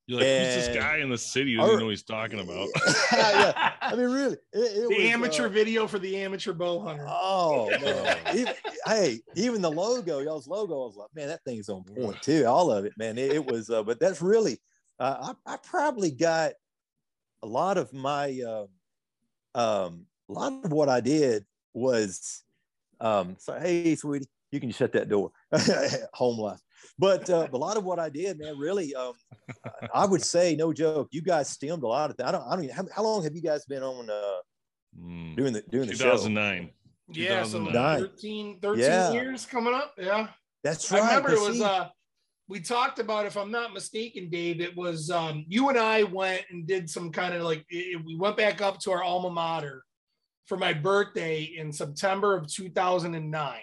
You're 0.06 0.18
like, 0.18 0.26
who's 0.26 0.66
this 0.66 0.76
guy 0.76 0.98
in 0.98 1.10
the 1.10 1.18
city? 1.18 1.56
Doesn't 1.56 1.78
know 1.78 1.88
he's 1.88 2.02
talking 2.02 2.40
about. 2.40 2.68
yeah, 3.12 3.72
I 3.80 3.94
mean, 3.94 4.10
really, 4.10 4.36
it, 4.52 4.58
it 4.58 4.88
the 4.88 4.96
was, 4.96 5.06
amateur 5.06 5.46
uh, 5.46 5.48
video 5.48 5.86
for 5.86 6.00
the 6.00 6.16
amateur 6.16 6.52
bow 6.52 6.80
hunter. 6.80 7.06
Oh 7.08 7.70
even, 8.34 8.52
hey, 8.84 9.20
even 9.36 9.62
the 9.62 9.70
logo, 9.70 10.18
y'all's 10.18 10.48
logo, 10.48 10.82
I 10.82 10.86
was 10.86 10.96
like, 10.96 11.08
man, 11.14 11.28
that 11.28 11.44
thing's 11.44 11.68
on 11.68 11.84
point 11.84 12.20
too. 12.20 12.44
All 12.46 12.72
of 12.72 12.84
it, 12.84 12.92
man. 12.98 13.16
It, 13.16 13.32
it 13.32 13.46
was, 13.46 13.70
uh, 13.70 13.84
but 13.84 14.00
that's 14.00 14.20
really, 14.20 14.58
uh, 14.98 15.34
I, 15.46 15.54
I 15.54 15.56
probably 15.58 16.10
got 16.10 16.54
a 17.44 17.46
lot 17.46 17.78
of 17.78 17.92
my, 17.92 18.40
uh, 18.44 18.66
um, 19.54 20.06
a 20.28 20.32
lot 20.32 20.64
of 20.64 20.72
what 20.72 20.88
I 20.88 21.00
did 21.00 21.44
was, 21.74 22.42
um, 23.02 23.36
so 23.38 23.58
hey, 23.60 23.94
sweetie, 23.96 24.26
you 24.50 24.60
can 24.60 24.70
shut 24.70 24.92
that 24.92 25.08
door, 25.08 25.30
home 26.14 26.38
life. 26.38 26.60
But 26.98 27.28
uh, 27.30 27.48
a 27.52 27.56
lot 27.56 27.76
of 27.76 27.84
what 27.84 27.98
I 27.98 28.08
did, 28.08 28.38
man, 28.38 28.58
really, 28.58 28.94
um, 28.94 29.12
I 29.94 30.04
would 30.06 30.22
say, 30.22 30.56
no 30.56 30.72
joke, 30.72 31.08
you 31.10 31.22
guys 31.22 31.48
stemmed 31.48 31.82
a 31.82 31.86
lot 31.86 32.10
of. 32.10 32.16
Th- 32.16 32.26
I 32.28 32.32
don't, 32.32 32.42
I 32.46 32.54
don't. 32.54 32.64
Even, 32.64 32.76
how, 32.76 32.84
how 32.96 33.02
long 33.02 33.22
have 33.24 33.34
you 33.34 33.42
guys 33.42 33.64
been 33.66 33.82
on 33.82 34.08
uh, 34.10 34.38
Mm. 35.00 35.34
doing 35.38 35.52
the 35.54 35.62
doing 35.70 35.88
the 35.88 35.94
show? 35.94 36.04
2009. 36.16 36.68
yeah, 37.12 37.44
so 37.44 37.60
2009. 37.60 38.00
13, 38.00 38.60
13 38.60 38.82
Yeah. 38.82 39.12
years 39.12 39.46
coming 39.46 39.72
up. 39.72 39.94
Yeah. 39.96 40.26
That's 40.62 40.90
right. 40.92 41.02
I 41.02 41.06
remember 41.16 41.32
it 41.32 41.40
was 41.40 41.56
see- 41.56 41.64
uh 41.64 41.86
we 42.48 42.60
talked 42.60 42.98
about 42.98 43.24
if 43.24 43.38
I'm 43.38 43.50
not 43.50 43.72
mistaken, 43.72 44.28
Dave, 44.28 44.60
it 44.60 44.76
was 44.76 45.08
um 45.10 45.46
you 45.48 45.70
and 45.70 45.78
I 45.78 46.02
went 46.02 46.42
and 46.50 46.66
did 46.66 46.90
some 46.90 47.10
kind 47.10 47.32
of 47.32 47.42
like 47.42 47.64
it- 47.70 48.04
we 48.04 48.16
went 48.16 48.36
back 48.36 48.60
up 48.60 48.80
to 48.80 48.90
our 48.92 49.02
alma 49.02 49.30
mater 49.30 49.82
for 50.46 50.56
my 50.56 50.72
birthday 50.72 51.42
in 51.42 51.72
September 51.72 52.36
of 52.36 52.46
2009. 52.52 53.58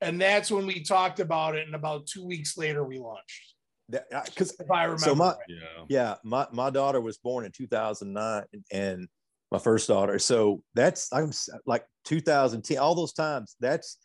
And 0.00 0.20
that's 0.20 0.50
when 0.50 0.66
we 0.66 0.82
talked 0.82 1.20
about 1.20 1.54
it, 1.54 1.66
and 1.66 1.74
about 1.76 2.06
two 2.06 2.24
weeks 2.26 2.56
later 2.58 2.82
we 2.84 2.98
launched. 2.98 3.54
because 3.90 4.54
If 4.58 4.70
I 4.70 4.84
remember. 4.84 4.98
so 5.04 5.14
my 5.14 5.28
right. 5.28 5.36
Yeah. 5.48 5.84
yeah 5.88 6.14
my, 6.24 6.46
my 6.52 6.70
daughter 6.70 7.00
was 7.00 7.18
born 7.18 7.44
in 7.44 7.52
2009 7.52 8.44
and 8.72 9.08
my 9.50 9.58
first 9.58 9.86
daughter 9.86 10.18
so 10.18 10.62
that's 10.74 11.12
i'm 11.12 11.30
like 11.66 11.84
2010 12.06 12.78
all 12.78 12.94
those 12.94 13.12
times 13.12 13.54
that's 13.60 13.98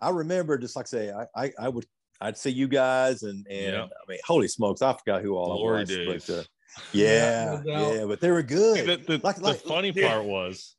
i 0.00 0.10
remember 0.10 0.58
just 0.58 0.74
like 0.74 0.86
I 0.86 0.88
say 0.88 1.12
i 1.12 1.26
i, 1.44 1.52
I 1.56 1.68
would 1.68 1.86
i'd 2.20 2.36
see 2.36 2.50
you 2.50 2.66
guys 2.66 3.22
and 3.22 3.46
and 3.48 3.74
Yeah. 3.74 3.84
i 3.84 4.10
mean 4.10 4.18
holy 4.24 4.48
smokes 4.48 4.82
i 4.82 4.92
forgot 4.92 5.22
who 5.22 5.36
all 5.36 5.56
Glory 5.56 5.76
I 5.76 5.80
was 5.82 5.88
days. 5.88 6.26
but, 6.26 6.34
uh, 6.38 6.42
yeah 6.92 7.60
no 7.64 7.92
yeah 7.94 8.04
but 8.06 8.18
they 8.20 8.32
were 8.32 8.42
good 8.42 8.78
See, 8.78 8.86
the, 8.86 8.96
the, 8.96 9.20
Like- 9.22 9.36
the 9.36 9.42
like- 9.42 9.60
funny 9.60 9.92
yeah. 9.94 10.08
part 10.14 10.24
was 10.24 10.74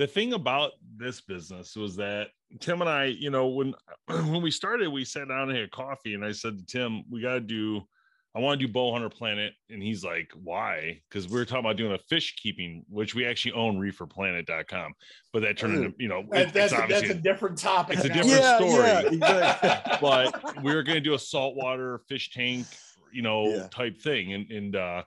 the 0.00 0.06
thing 0.06 0.32
about 0.32 0.72
this 0.96 1.20
business 1.20 1.76
was 1.76 1.94
that 1.96 2.28
Tim 2.58 2.80
and 2.80 2.88
I, 2.88 3.04
you 3.04 3.28
know, 3.30 3.48
when 3.48 3.74
when 4.08 4.40
we 4.40 4.50
started, 4.50 4.88
we 4.88 5.04
sat 5.04 5.28
down 5.28 5.50
and 5.50 5.58
had 5.58 5.70
coffee, 5.70 6.14
and 6.14 6.24
I 6.24 6.32
said 6.32 6.58
to 6.58 6.64
Tim, 6.64 7.04
"We 7.10 7.20
got 7.20 7.34
to 7.34 7.40
do. 7.40 7.82
I 8.34 8.38
want 8.38 8.58
to 8.60 8.66
do 8.66 8.72
Bow 8.72 8.92
Hunter 8.92 9.10
Planet," 9.10 9.52
and 9.68 9.82
he's 9.82 10.02
like, 10.02 10.30
"Why?" 10.42 11.00
Because 11.08 11.28
we 11.28 11.34
were 11.38 11.44
talking 11.44 11.60
about 11.66 11.76
doing 11.76 11.92
a 11.92 11.98
fish 12.08 12.34
keeping, 12.42 12.82
which 12.88 13.14
we 13.14 13.26
actually 13.26 13.52
own 13.52 13.76
reeferplanet.com, 13.78 14.92
but 15.32 15.42
that 15.42 15.58
turned 15.58 15.76
into, 15.84 15.94
you 15.98 16.08
know, 16.08 16.20
it- 16.32 16.52
that's, 16.54 16.72
it's 16.72 16.82
a, 16.82 16.86
that's 16.88 17.10
a 17.10 17.14
different 17.14 17.58
topic. 17.58 17.96
it's 17.98 18.06
a 18.06 18.08
different 18.18 18.28
yeah, 18.30 18.56
story. 18.56 18.78
yeah, 18.78 19.00
exactly. 19.02 19.98
but 20.00 20.62
we 20.64 20.74
were 20.74 20.82
going 20.82 20.96
to 20.96 21.00
do 21.00 21.14
a 21.14 21.18
saltwater 21.18 22.00
fish 22.08 22.30
tank, 22.30 22.66
you 23.12 23.22
know, 23.22 23.48
Yeah. 23.48 23.66
type 23.70 24.00
thing. 24.00 24.32
And 24.32 24.50
and 24.50 24.76
uh, 24.76 25.02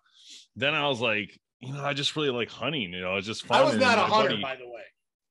then 0.56 0.76
I 0.76 0.88
was 0.88 1.00
like, 1.02 1.40
you 1.66 1.74
know, 1.74 1.84
I 1.84 1.94
just 1.94 2.16
really 2.16 2.30
like 2.30 2.50
hunting. 2.50 2.94
You 2.94 3.02
know, 3.02 3.16
it's 3.18 3.28
just 3.28 3.46
fun. 3.46 3.60
I 3.60 3.64
was 3.64 3.76
not 3.78 3.98
a 3.98 4.02
my 4.02 4.08
hunter, 4.08 4.30
buddy- 4.32 4.42
by 4.42 4.56
the 4.56 4.68
way. 4.68 4.82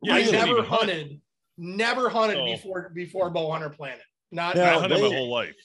Yeah, 0.03 0.15
I 0.15 0.23
never 0.31 0.53
even 0.53 0.65
hunt. 0.65 0.81
hunted, 0.91 1.21
never 1.59 2.09
hunted 2.09 2.39
Oh. 2.39 2.45
before 2.47 2.91
before 2.95 3.31
Bow 3.31 3.51
Hunter 3.53 3.71
Planet. 3.71 4.03
Not, 4.33 4.57
No, 4.57 4.63
I 4.63 4.73
not 4.73 4.81
hunted 4.83 5.01
my 5.01 5.15
whole 5.17 5.31
life. 5.31 5.57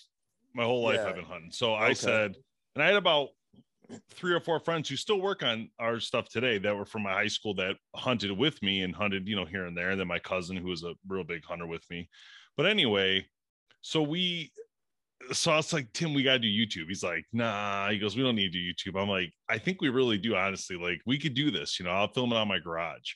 My 0.53 0.63
whole 0.63 0.83
life 0.83 0.95
Yeah. 0.97 1.07
I've 1.07 1.15
been 1.15 1.25
hunting. 1.25 1.51
So 1.51 1.73
I 1.73 1.85
Okay. 1.87 1.93
said, 1.95 2.35
and 2.75 2.83
I 2.83 2.87
had 2.87 2.95
about 2.95 3.29
three 4.11 4.33
or 4.33 4.39
four 4.41 4.59
friends 4.59 4.89
who 4.89 4.97
still 4.97 5.21
work 5.21 5.41
on 5.43 5.69
our 5.79 5.99
stuff 5.99 6.27
today 6.27 6.57
that 6.57 6.75
were 6.75 6.85
from 6.85 7.03
my 7.03 7.13
high 7.13 7.27
school 7.27 7.53
that 7.55 7.77
hunted 7.95 8.31
with 8.31 8.61
me 8.61 8.81
and 8.81 8.93
hunted, 8.93 9.27
you 9.27 9.35
know, 9.35 9.45
here 9.45 9.65
and 9.65 9.77
there. 9.77 9.91
And 9.91 9.99
then 9.99 10.07
my 10.07 10.19
cousin 10.19 10.57
who 10.57 10.67
was 10.67 10.83
a 10.83 10.93
real 11.07 11.23
big 11.23 11.45
hunter 11.45 11.65
with 11.65 11.89
me. 11.89 12.09
But 12.57 12.65
anyway, 12.65 13.25
so 13.81 14.01
we 14.01 14.51
so 15.31 15.51
I 15.51 15.57
was 15.57 15.73
like, 15.73 15.91
Tim, 15.93 16.13
we 16.13 16.23
gotta 16.23 16.39
do 16.39 16.47
YouTube. 16.47 16.87
He's 16.87 17.03
like, 17.03 17.25
nah, 17.33 17.89
he 17.89 17.99
goes, 17.99 18.15
we 18.15 18.23
don't 18.23 18.35
need 18.35 18.51
to 18.51 18.59
do 18.73 18.91
YouTube. 18.91 19.01
I'm 19.01 19.09
like, 19.09 19.33
I 19.49 19.57
think 19.57 19.81
we 19.81 19.89
really 19.89 20.17
do, 20.17 20.35
honestly. 20.35 20.75
Like, 20.77 21.01
we 21.05 21.17
could 21.17 21.33
do 21.33 21.51
this, 21.51 21.79
you 21.79 21.85
know, 21.85 21.91
I'll 21.91 22.11
film 22.11 22.31
it 22.31 22.35
on 22.37 22.47
my 22.47 22.59
garage. 22.59 23.13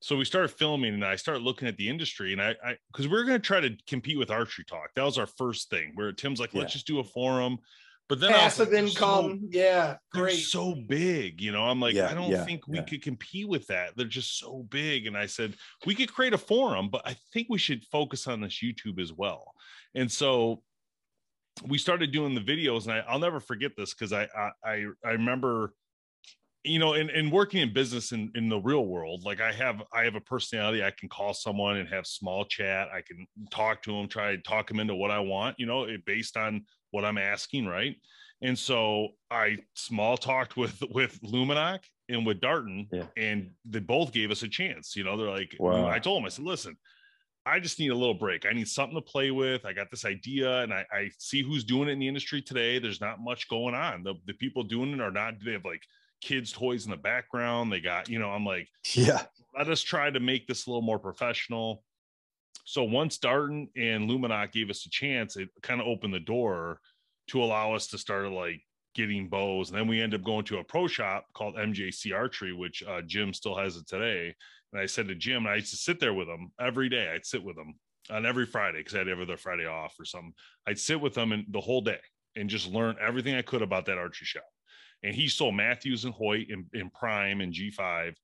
So 0.00 0.16
we 0.16 0.24
started 0.24 0.48
filming 0.48 0.94
and 0.94 1.04
I 1.04 1.14
started 1.16 1.42
looking 1.44 1.68
at 1.68 1.76
the 1.76 1.88
industry 1.88 2.32
and 2.32 2.42
I 2.42 2.56
I 2.64 2.76
because 2.90 3.06
we 3.06 3.16
are 3.16 3.24
gonna 3.24 3.38
try 3.38 3.60
to 3.60 3.76
compete 3.86 4.18
with 4.18 4.30
archery 4.32 4.64
talk. 4.64 4.90
That 4.96 5.04
was 5.04 5.16
our 5.18 5.26
first 5.28 5.70
thing 5.70 5.92
where 5.94 6.10
Tim's 6.12 6.40
like, 6.40 6.54
let's 6.54 6.72
Yeah. 6.72 6.74
just 6.74 6.86
do 6.88 6.98
a 6.98 7.04
forum. 7.04 7.58
But 8.08 8.18
then 8.18 8.30
I 8.30 8.34
was 8.34 8.42
passive 8.42 8.60
like, 8.60 8.70
they're 8.72 8.88
so- 8.88 9.20
income. 9.30 9.48
yeah, 9.52 9.96
they're 10.12 10.22
great. 10.24 10.38
so 10.38 10.74
big, 10.74 11.40
you 11.40 11.52
know. 11.52 11.62
I'm 11.62 11.80
like, 11.80 11.94
Yeah, 11.94 12.10
I 12.10 12.14
don't 12.14 12.30
yeah, 12.32 12.44
think 12.44 12.66
we 12.66 12.76
yeah. 12.78 12.82
could 12.82 13.00
compete 13.02 13.48
with 13.48 13.66
that. 13.68 13.96
They're 13.96 14.06
just 14.06 14.38
so 14.38 14.66
big. 14.70 15.06
And 15.06 15.16
I 15.16 15.26
said, 15.26 15.54
we 15.86 15.94
could 15.94 16.12
create 16.12 16.34
a 16.34 16.38
forum, 16.38 16.88
but 16.90 17.02
I 17.06 17.14
think 17.32 17.46
we 17.48 17.58
should 17.58 17.84
focus 17.84 18.26
on 18.26 18.40
this 18.40 18.60
YouTube 18.62 19.00
as 19.00 19.12
well. 19.12 19.54
And 19.94 20.10
so 20.10 20.62
we 21.66 21.78
started 21.78 22.12
doing 22.12 22.34
the 22.34 22.40
videos, 22.40 22.84
and 22.84 22.92
I, 22.92 22.98
I'll 23.00 23.18
never 23.18 23.40
forget 23.40 23.72
this 23.76 23.94
because 23.94 24.12
I, 24.12 24.24
I 24.36 24.50
I 24.64 24.84
I 25.04 25.10
remember, 25.10 25.74
you 26.64 26.78
know, 26.78 26.94
in, 26.94 27.10
in 27.10 27.30
working 27.30 27.60
in 27.60 27.72
business 27.72 28.12
in, 28.12 28.30
in 28.34 28.48
the 28.48 28.58
real 28.58 28.86
world, 28.86 29.24
like 29.24 29.40
I 29.40 29.52
have 29.52 29.82
I 29.92 30.04
have 30.04 30.14
a 30.14 30.20
personality. 30.20 30.82
I 30.82 30.90
can 30.90 31.08
call 31.08 31.34
someone 31.34 31.76
and 31.76 31.88
have 31.88 32.06
small 32.06 32.44
chat. 32.44 32.88
I 32.92 33.02
can 33.02 33.26
talk 33.50 33.82
to 33.82 33.92
them, 33.92 34.08
try 34.08 34.34
to 34.36 34.42
talk 34.42 34.68
them 34.68 34.80
into 34.80 34.94
what 34.94 35.10
I 35.10 35.20
want, 35.20 35.56
you 35.58 35.66
know, 35.66 35.86
based 36.06 36.36
on 36.36 36.64
what 36.90 37.04
I'm 37.04 37.18
asking, 37.18 37.66
right? 37.66 37.96
And 38.42 38.58
so 38.58 39.08
I 39.30 39.58
small 39.74 40.16
talked 40.16 40.56
with 40.56 40.82
with 40.90 41.20
Lumenok 41.22 41.80
and 42.08 42.26
with 42.26 42.40
Darton, 42.40 42.88
Yeah. 42.92 43.06
and 43.16 43.52
they 43.64 43.78
both 43.78 44.12
gave 44.12 44.30
us 44.30 44.42
a 44.42 44.48
chance. 44.48 44.96
You 44.96 45.04
know, 45.04 45.16
they're 45.16 45.30
like, 45.30 45.54
Wow. 45.58 45.86
I 45.86 45.98
told 45.98 46.18
them, 46.18 46.26
I 46.26 46.30
said, 46.30 46.44
listen, 46.44 46.76
I 47.44 47.58
just 47.58 47.78
need 47.80 47.90
a 47.90 47.94
little 47.94 48.14
break. 48.14 48.46
I 48.46 48.52
need 48.52 48.68
something 48.68 48.94
to 48.96 49.02
play 49.02 49.30
with. 49.32 49.64
I 49.64 49.72
got 49.72 49.90
this 49.90 50.04
idea, 50.04 50.60
and 50.62 50.72
I, 50.72 50.84
I 50.92 51.10
see 51.18 51.42
who's 51.42 51.64
doing 51.64 51.88
it 51.88 51.92
in 51.92 51.98
the 51.98 52.06
industry 52.08 52.40
today. 52.40 52.78
There's 52.78 53.00
not 53.00 53.20
much 53.20 53.48
going 53.48 53.74
on. 53.74 54.02
The 54.04 54.14
the 54.26 54.34
people 54.34 54.62
doing 54.62 54.92
it 54.92 55.00
are 55.00 55.10
not. 55.10 55.34
They 55.44 55.52
have 55.52 55.64
like 55.64 55.82
kids' 56.20 56.52
toys 56.52 56.84
in 56.84 56.92
the 56.92 56.96
background. 56.96 57.72
They 57.72 57.80
got, 57.80 58.08
you 58.08 58.18
know, 58.20 58.30
I'm 58.30 58.46
like, 58.46 58.68
Yeah. 58.94 59.22
let 59.58 59.68
us 59.68 59.80
try 59.82 60.08
to 60.08 60.20
make 60.20 60.46
this 60.46 60.66
a 60.66 60.70
little 60.70 60.82
more 60.82 61.00
professional. 61.00 61.82
So 62.64 62.84
once 62.84 63.18
Darton 63.18 63.68
and 63.76 64.08
Lumenok 64.08 64.52
gave 64.52 64.70
us 64.70 64.86
a 64.86 64.90
chance, 64.90 65.36
it 65.36 65.48
kind 65.62 65.80
of 65.80 65.88
opened 65.88 66.14
the 66.14 66.20
door 66.20 66.78
to 67.28 67.42
allow 67.42 67.74
us 67.74 67.88
to 67.88 67.98
start 67.98 68.30
like 68.30 68.60
getting 68.94 69.28
bows. 69.28 69.70
And 69.70 69.78
then 69.78 69.88
we 69.88 70.00
end 70.00 70.14
up 70.14 70.22
going 70.22 70.44
to 70.44 70.58
a 70.58 70.64
pro 70.64 70.86
shop 70.86 71.26
called 71.34 71.56
MJC 71.56 72.14
Archery, 72.14 72.52
which 72.52 72.84
uh, 72.84 73.02
Jim 73.02 73.34
still 73.34 73.56
has 73.56 73.76
it 73.76 73.88
today. 73.88 74.34
And 74.72 74.80
I 74.80 74.86
said 74.86 75.08
to 75.08 75.14
Jim, 75.14 75.44
and 75.44 75.48
I 75.48 75.56
used 75.56 75.70
to 75.70 75.76
sit 75.76 76.00
there 76.00 76.14
with 76.14 76.28
him 76.28 76.52
every 76.60 76.88
day. 76.88 77.10
I'd 77.12 77.26
sit 77.26 77.42
with 77.42 77.56
him 77.58 77.74
on 78.10 78.26
every 78.26 78.46
Friday 78.46 78.78
because 78.78 78.94
I 78.94 78.98
had 78.98 79.08
every 79.08 79.24
other 79.24 79.36
Friday 79.36 79.66
off 79.66 79.94
or 79.98 80.04
something. 80.04 80.34
I'd 80.66 80.78
sit 80.78 81.00
with 81.00 81.16
him 81.16 81.32
and 81.32 81.44
the 81.50 81.60
whole 81.60 81.82
day 81.82 82.00
and 82.36 82.48
just 82.48 82.68
learn 82.68 82.96
everything 83.00 83.34
I 83.34 83.42
could 83.42 83.62
about 83.62 83.86
that 83.86 83.98
archery 83.98 84.26
shop. 84.26 84.44
And 85.02 85.14
he 85.14 85.28
sold 85.28 85.54
Mathews 85.54 86.04
and 86.04 86.14
Hoyt 86.14 86.46
in 86.72 86.90
Prime 86.90 87.40
and 87.40 87.52
G5 87.52 88.14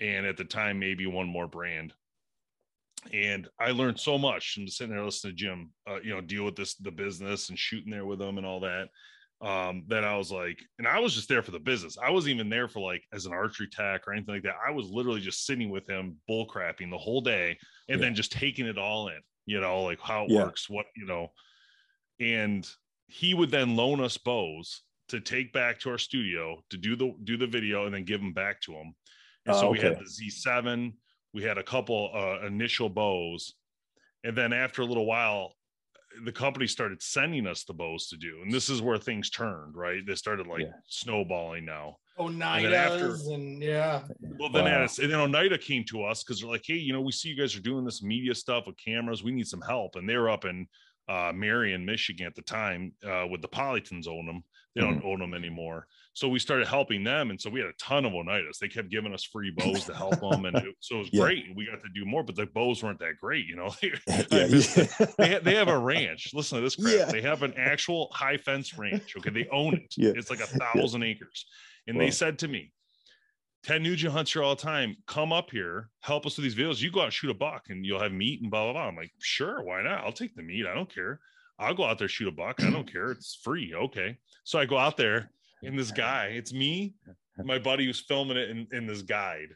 and 0.00 0.26
at 0.26 0.36
the 0.36 0.44
time 0.44 0.78
maybe 0.78 1.06
one 1.06 1.28
more 1.28 1.46
brand 1.46 1.92
and 3.12 3.48
i 3.58 3.70
learned 3.70 3.98
so 3.98 4.18
much 4.18 4.54
from 4.54 4.68
sitting 4.68 4.94
there 4.94 5.04
listening 5.04 5.34
to 5.34 5.36
jim 5.36 5.70
uh, 5.88 6.00
you 6.02 6.10
know 6.14 6.20
deal 6.20 6.44
with 6.44 6.56
this 6.56 6.74
the 6.76 6.90
business 6.90 7.48
and 7.48 7.58
shooting 7.58 7.90
there 7.90 8.06
with 8.06 8.20
him 8.20 8.38
and 8.38 8.46
all 8.46 8.60
that 8.60 8.88
um 9.42 9.84
that 9.88 10.04
i 10.04 10.16
was 10.16 10.30
like 10.30 10.60
and 10.78 10.86
i 10.86 10.98
was 10.98 11.14
just 11.14 11.28
there 11.28 11.42
for 11.42 11.50
the 11.50 11.58
business. 11.60 11.96
I 11.96 12.10
wasn't 12.10 12.34
even 12.34 12.50
there 12.50 12.68
for 12.68 12.80
like 12.80 13.04
as 13.12 13.24
an 13.26 13.32
archery 13.32 13.68
tech 13.68 14.06
or 14.06 14.12
anything 14.12 14.34
like 14.34 14.42
that. 14.44 14.56
I 14.66 14.70
was 14.70 14.90
literally 14.90 15.20
just 15.20 15.46
sitting 15.46 15.70
with 15.70 15.88
him 15.88 16.18
bull 16.26 16.46
crapping 16.46 16.90
the 16.90 16.98
whole 16.98 17.22
day 17.22 17.58
and 17.88 18.00
Yeah. 18.00 18.06
then 18.06 18.14
just 18.14 18.32
taking 18.32 18.66
it 18.66 18.76
all 18.78 19.08
in 19.08 19.20
you 19.46 19.60
know 19.60 19.82
like 19.82 20.00
how 20.00 20.26
it 20.26 20.30
Yeah. 20.30 20.30
works 20.30 20.68
what 20.68 20.86
you 20.96 21.06
know. 21.06 21.28
And 22.20 22.68
he 23.06 23.34
would 23.34 23.50
then 23.50 23.76
loan 23.76 24.00
us 24.00 24.16
bows 24.18 24.82
to 25.08 25.20
take 25.20 25.52
back 25.52 25.80
to 25.80 25.90
our 25.90 25.98
studio 25.98 26.62
to 26.70 26.76
do 26.76 26.94
the 26.96 27.14
do 27.24 27.36
the 27.36 27.46
video 27.46 27.86
and 27.86 27.94
then 27.94 28.04
give 28.04 28.20
them 28.20 28.32
back 28.32 28.60
to 28.62 28.72
him 28.72 28.94
and 29.46 29.56
so 29.56 29.66
Oh, 29.66 29.70
we 29.70 29.80
had 29.80 29.98
the 29.98 30.04
z7 30.06 30.92
we 31.32 31.42
had 31.42 31.58
a 31.58 31.62
couple 31.64 32.10
uh, 32.14 32.44
initial 32.46 32.88
bows. 32.88 33.54
And 34.24 34.36
then 34.36 34.52
after 34.52 34.82
a 34.82 34.86
little 34.86 35.06
while 35.06 35.54
the 36.24 36.32
company 36.32 36.66
started 36.66 37.00
sending 37.02 37.46
us 37.46 37.64
the 37.64 37.72
bows 37.72 38.08
to 38.08 38.16
do 38.16 38.40
and 38.42 38.52
this 38.52 38.68
is 38.68 38.82
where 38.82 38.98
things 38.98 39.30
turned 39.30 39.74
right 39.76 40.04
they 40.06 40.14
started 40.14 40.46
like 40.46 40.62
Yeah. 40.62 40.72
snowballing 40.86 41.64
now 41.64 41.96
Oneidas 42.18 42.72
after- 42.74 43.32
and 43.32 43.62
yeah. 43.62 44.02
well, 44.38 44.50
then 44.50 44.64
Wow. 44.64 44.82
and 44.82 45.10
then 45.10 45.20
Oneida 45.20 45.56
came 45.56 45.84
to 45.84 46.04
us 46.04 46.22
because 46.22 46.40
they're 46.40 46.50
like, 46.50 46.64
hey, 46.66 46.74
you 46.74 46.92
know, 46.92 47.00
we 47.00 47.12
see 47.12 47.30
you 47.30 47.36
guys 47.36 47.56
are 47.56 47.62
doing 47.62 47.82
this 47.82 48.02
media 48.02 48.34
stuff 48.34 48.66
with 48.66 48.76
cameras. 48.76 49.22
We 49.22 49.32
need 49.32 49.46
some 49.46 49.62
help. 49.62 49.96
And 49.96 50.06
they 50.06 50.16
were 50.18 50.28
up 50.28 50.44
in 50.44 50.66
uh, 51.08 51.32
Marion, 51.34 51.82
Michigan 51.86 52.26
at 52.26 52.34
the 52.34 52.42
time 52.42 52.92
uh, 53.08 53.26
with 53.30 53.40
the 53.40 53.48
Polytons 53.48 54.06
own 54.06 54.26
them. 54.26 54.44
They 54.74 54.82
don't 54.82 54.98
mm-hmm. 54.98 55.06
own 55.08 55.18
them 55.18 55.34
anymore. 55.34 55.86
So 56.12 56.28
we 56.28 56.38
started 56.38 56.68
helping 56.68 57.02
them. 57.02 57.30
And 57.30 57.40
so 57.40 57.50
we 57.50 57.60
had 57.60 57.68
a 57.68 57.72
ton 57.80 58.04
of 58.04 58.12
Oneidas. 58.12 58.58
They 58.60 58.68
kept 58.68 58.90
giving 58.90 59.12
us 59.12 59.24
free 59.24 59.50
bows 59.50 59.84
to 59.86 59.94
help 59.94 60.20
them. 60.20 60.44
And 60.44 60.56
it, 60.58 60.74
so 60.80 60.96
it 60.96 60.98
was 60.98 61.08
Yeah. 61.12 61.22
great. 61.22 61.44
We 61.56 61.66
got 61.66 61.80
to 61.80 61.88
do 61.94 62.04
more, 62.04 62.22
but 62.22 62.36
the 62.36 62.46
bows 62.46 62.82
weren't 62.82 63.00
that 63.00 63.14
great, 63.20 63.46
you 63.46 63.56
know. 63.56 63.74
Yeah, 64.06 64.22
yeah. 64.30 65.06
they, 65.18 65.32
ha- 65.32 65.40
they 65.42 65.54
have 65.54 65.68
a 65.68 65.78
ranch. 65.78 66.30
Listen 66.34 66.58
to 66.58 66.62
this 66.62 66.76
crap. 66.76 67.08
They 67.08 67.22
have 67.22 67.42
an 67.42 67.54
actual 67.56 68.08
high 68.12 68.36
fence 68.36 68.76
ranch. 68.78 69.14
Okay. 69.16 69.30
They 69.30 69.48
own 69.50 69.74
it. 69.74 69.94
Yeah. 69.96 70.12
It's 70.14 70.30
like 70.30 70.40
a 70.40 70.46
thousand 70.46 71.02
acres. 71.02 71.46
And 71.86 71.96
Wow. 71.96 72.04
they 72.04 72.10
said 72.10 72.38
to 72.40 72.48
me, 72.48 72.72
Ted 73.62 73.82
Nugent 73.82 74.12
hunts 74.12 74.32
here 74.32 74.42
all 74.42 74.54
the 74.54 74.62
time. 74.62 74.96
Come 75.06 75.32
up 75.32 75.50
here, 75.50 75.90
help 76.00 76.24
us 76.26 76.36
with 76.36 76.44
these 76.44 76.54
videos. 76.54 76.80
You 76.80 76.90
go 76.90 77.00
out 77.00 77.04
and 77.06 77.12
shoot 77.12 77.30
a 77.30 77.34
buck 77.34 77.66
and 77.68 77.84
you'll 77.84 78.00
have 78.00 78.12
meat 78.12 78.40
and 78.40 78.50
blah, 78.50 78.64
blah, 78.64 78.72
blah. 78.72 78.88
I'm 78.88 78.96
like, 78.96 79.12
sure, 79.20 79.62
why 79.62 79.82
not? 79.82 80.04
I'll 80.04 80.12
take 80.12 80.34
the 80.34 80.42
meat. 80.42 80.66
I 80.66 80.74
don't 80.74 80.92
care. 80.92 81.20
I'll 81.60 81.74
go 81.74 81.84
out 81.84 81.98
there, 81.98 82.08
shoot 82.08 82.28
a 82.28 82.32
buck. 82.32 82.62
I 82.62 82.70
don't 82.70 82.90
care. 82.90 83.10
It's 83.10 83.38
free. 83.44 83.74
Okay. 83.74 84.16
So 84.44 84.58
I 84.58 84.64
go 84.64 84.78
out 84.78 84.96
there 84.96 85.30
and 85.62 85.78
this 85.78 85.90
guy, 85.90 86.28
it's 86.34 86.52
me, 86.52 86.94
my 87.44 87.58
buddy 87.58 87.84
who's 87.84 88.00
filming 88.00 88.38
it 88.38 88.48
in, 88.50 88.66
in 88.72 88.86
this 88.86 89.02
guide. 89.02 89.50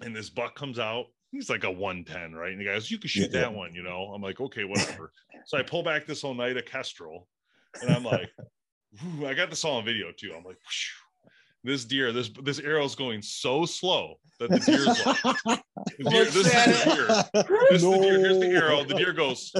And 0.00 0.16
this 0.16 0.30
buck 0.30 0.56
comes 0.56 0.78
out. 0.78 1.06
He's 1.30 1.50
like 1.50 1.64
a 1.64 1.70
110, 1.70 2.32
right? 2.34 2.50
And 2.52 2.60
the 2.60 2.64
guy 2.64 2.72
goes, 2.74 2.90
You 2.90 2.98
can 2.98 3.08
shoot 3.08 3.30
Yeah, 3.30 3.40
yeah. 3.40 3.40
that 3.42 3.54
one, 3.54 3.74
you 3.74 3.82
know. 3.82 4.12
I'm 4.14 4.22
like, 4.22 4.40
okay, 4.40 4.64
whatever. 4.64 5.12
so 5.46 5.58
I 5.58 5.62
pull 5.62 5.82
back 5.82 6.06
this 6.06 6.24
Oneida 6.24 6.62
Kestrel 6.62 7.28
and 7.82 7.90
I'm 7.94 8.02
like, 8.04 8.30
I 9.24 9.34
got 9.34 9.50
this 9.50 9.64
all 9.64 9.76
on 9.76 9.84
video 9.84 10.06
too. 10.16 10.32
I'm 10.36 10.42
like, 10.44 10.56
"Phew." 10.68 11.30
this 11.62 11.84
deer, 11.84 12.10
this 12.10 12.30
this 12.42 12.58
arrow's 12.58 12.94
going 12.94 13.20
so 13.22 13.66
slow 13.66 14.14
that 14.38 14.48
the 14.50 14.58
deer's 14.58 14.86
like, 14.86 15.60
the 15.98 16.10
deer, 16.10 16.24
this 16.24 16.36
is 16.36 16.44
the 16.44 16.94
deer. 16.94 17.44
This 17.70 17.82
is 17.82 17.90
the 17.90 17.98
deer. 17.98 18.18
Here's 18.18 18.38
the 18.40 18.46
arrow. 18.46 18.82
The 18.82 18.94
deer 18.94 19.12
goes, 19.12 19.52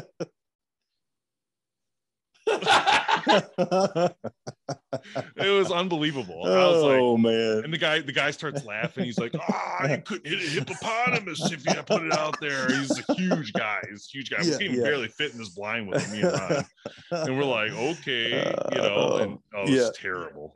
it 5.36 5.50
was 5.50 5.70
unbelievable. 5.72 6.42
I 6.44 6.66
was 6.68 6.82
like, 6.82 7.00
oh 7.00 7.16
man. 7.16 7.64
and 7.64 7.72
the 7.72 7.78
guy, 7.78 8.00
the 8.00 8.12
guy 8.12 8.30
starts 8.30 8.64
laughing. 8.64 9.04
He's 9.04 9.18
like, 9.18 9.34
"Ah, 9.38 9.88
you 9.88 9.98
couldn't 10.04 10.26
hit 10.26 10.40
a 10.40 10.50
hippopotamus 10.50 11.52
if 11.52 11.64
you 11.66 11.74
put 11.82 12.02
it 12.02 12.12
out 12.12 12.36
there." 12.40 12.66
He's 12.68 13.02
a 13.08 13.14
huge 13.14 13.52
guy. 13.52 13.80
He's 13.90 14.08
a 14.12 14.16
huge 14.16 14.30
guy. 14.30 14.42
Yeah, 14.42 14.56
we 14.58 14.66
can 14.68 14.76
yeah. 14.76 14.82
barely 14.82 15.08
fit 15.08 15.32
in 15.32 15.38
this 15.38 15.50
blind 15.50 15.88
with 15.88 16.04
him, 16.04 16.12
me 16.12 16.22
and 16.22 16.32
Ron. 16.32 16.64
And 17.28 17.38
we're 17.38 17.44
like, 17.44 17.72
"Okay," 17.72 18.52
you 18.72 18.78
know. 18.78 19.16
And 19.16 19.38
oh, 19.54 19.62
it 19.62 19.70
was 19.70 19.70
Yeah. 19.70 19.88
terrible. 19.94 20.54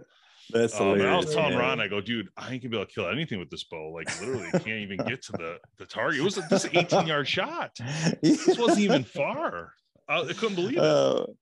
That's 0.51 0.79
Um, 0.79 1.01
I 1.01 1.17
was 1.17 1.35
telling 1.35 1.51
man. 1.51 1.59
Ron, 1.59 1.81
I 1.81 1.89
go, 1.89 2.01
"Dude, 2.01 2.29
I 2.37 2.53
ain't 2.53 2.63
gonna 2.63 2.71
be 2.71 2.77
able 2.77 2.87
to 2.87 2.93
kill 2.93 3.09
anything 3.09 3.39
with 3.39 3.51
this 3.51 3.65
bow. 3.65 3.93
Like, 3.93 4.09
literally, 4.21 4.51
can't 4.53 4.69
even 4.69 4.99
get 4.99 5.23
to 5.25 5.33
the 5.33 5.59
the 5.79 5.87
target. 5.87 6.21
It 6.21 6.25
was 6.25 6.35
this 6.51 6.67
18 6.73 7.07
yard 7.07 7.27
shot. 7.27 7.73
This 8.23 8.59
wasn't 8.59 8.81
even 8.81 9.05
far. 9.05 9.73
I, 10.09 10.21
I 10.21 10.33
couldn't 10.35 10.55
believe 10.57 10.77
it. 10.77 10.83
Oh, 10.85 11.35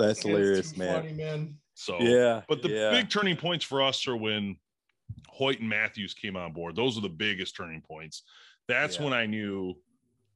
that's 0.00 0.18
It's 0.20 0.28
hilarious, 0.28 0.72
too 0.72 0.78
man. 0.78 0.94
Funny, 1.02 1.12
man. 1.12 1.54
So 1.74 1.98
Yeah. 2.00 2.42
But 2.48 2.62
the 2.62 2.70
yeah. 2.70 2.90
big 2.90 3.10
turning 3.10 3.36
points 3.36 3.64
for 3.64 3.82
us 3.82 4.06
are 4.06 4.16
when 4.16 4.56
Hoyt 5.28 5.60
and 5.60 5.68
Mathews 5.68 6.14
came 6.14 6.36
on 6.36 6.52
board. 6.52 6.76
Those 6.76 6.98
are 6.98 7.00
the 7.00 7.08
biggest 7.08 7.56
turning 7.56 7.80
points. 7.80 8.22
That's 8.68 8.98
Yeah. 8.98 9.04
when 9.04 9.12
I 9.12 9.26
knew 9.26 9.74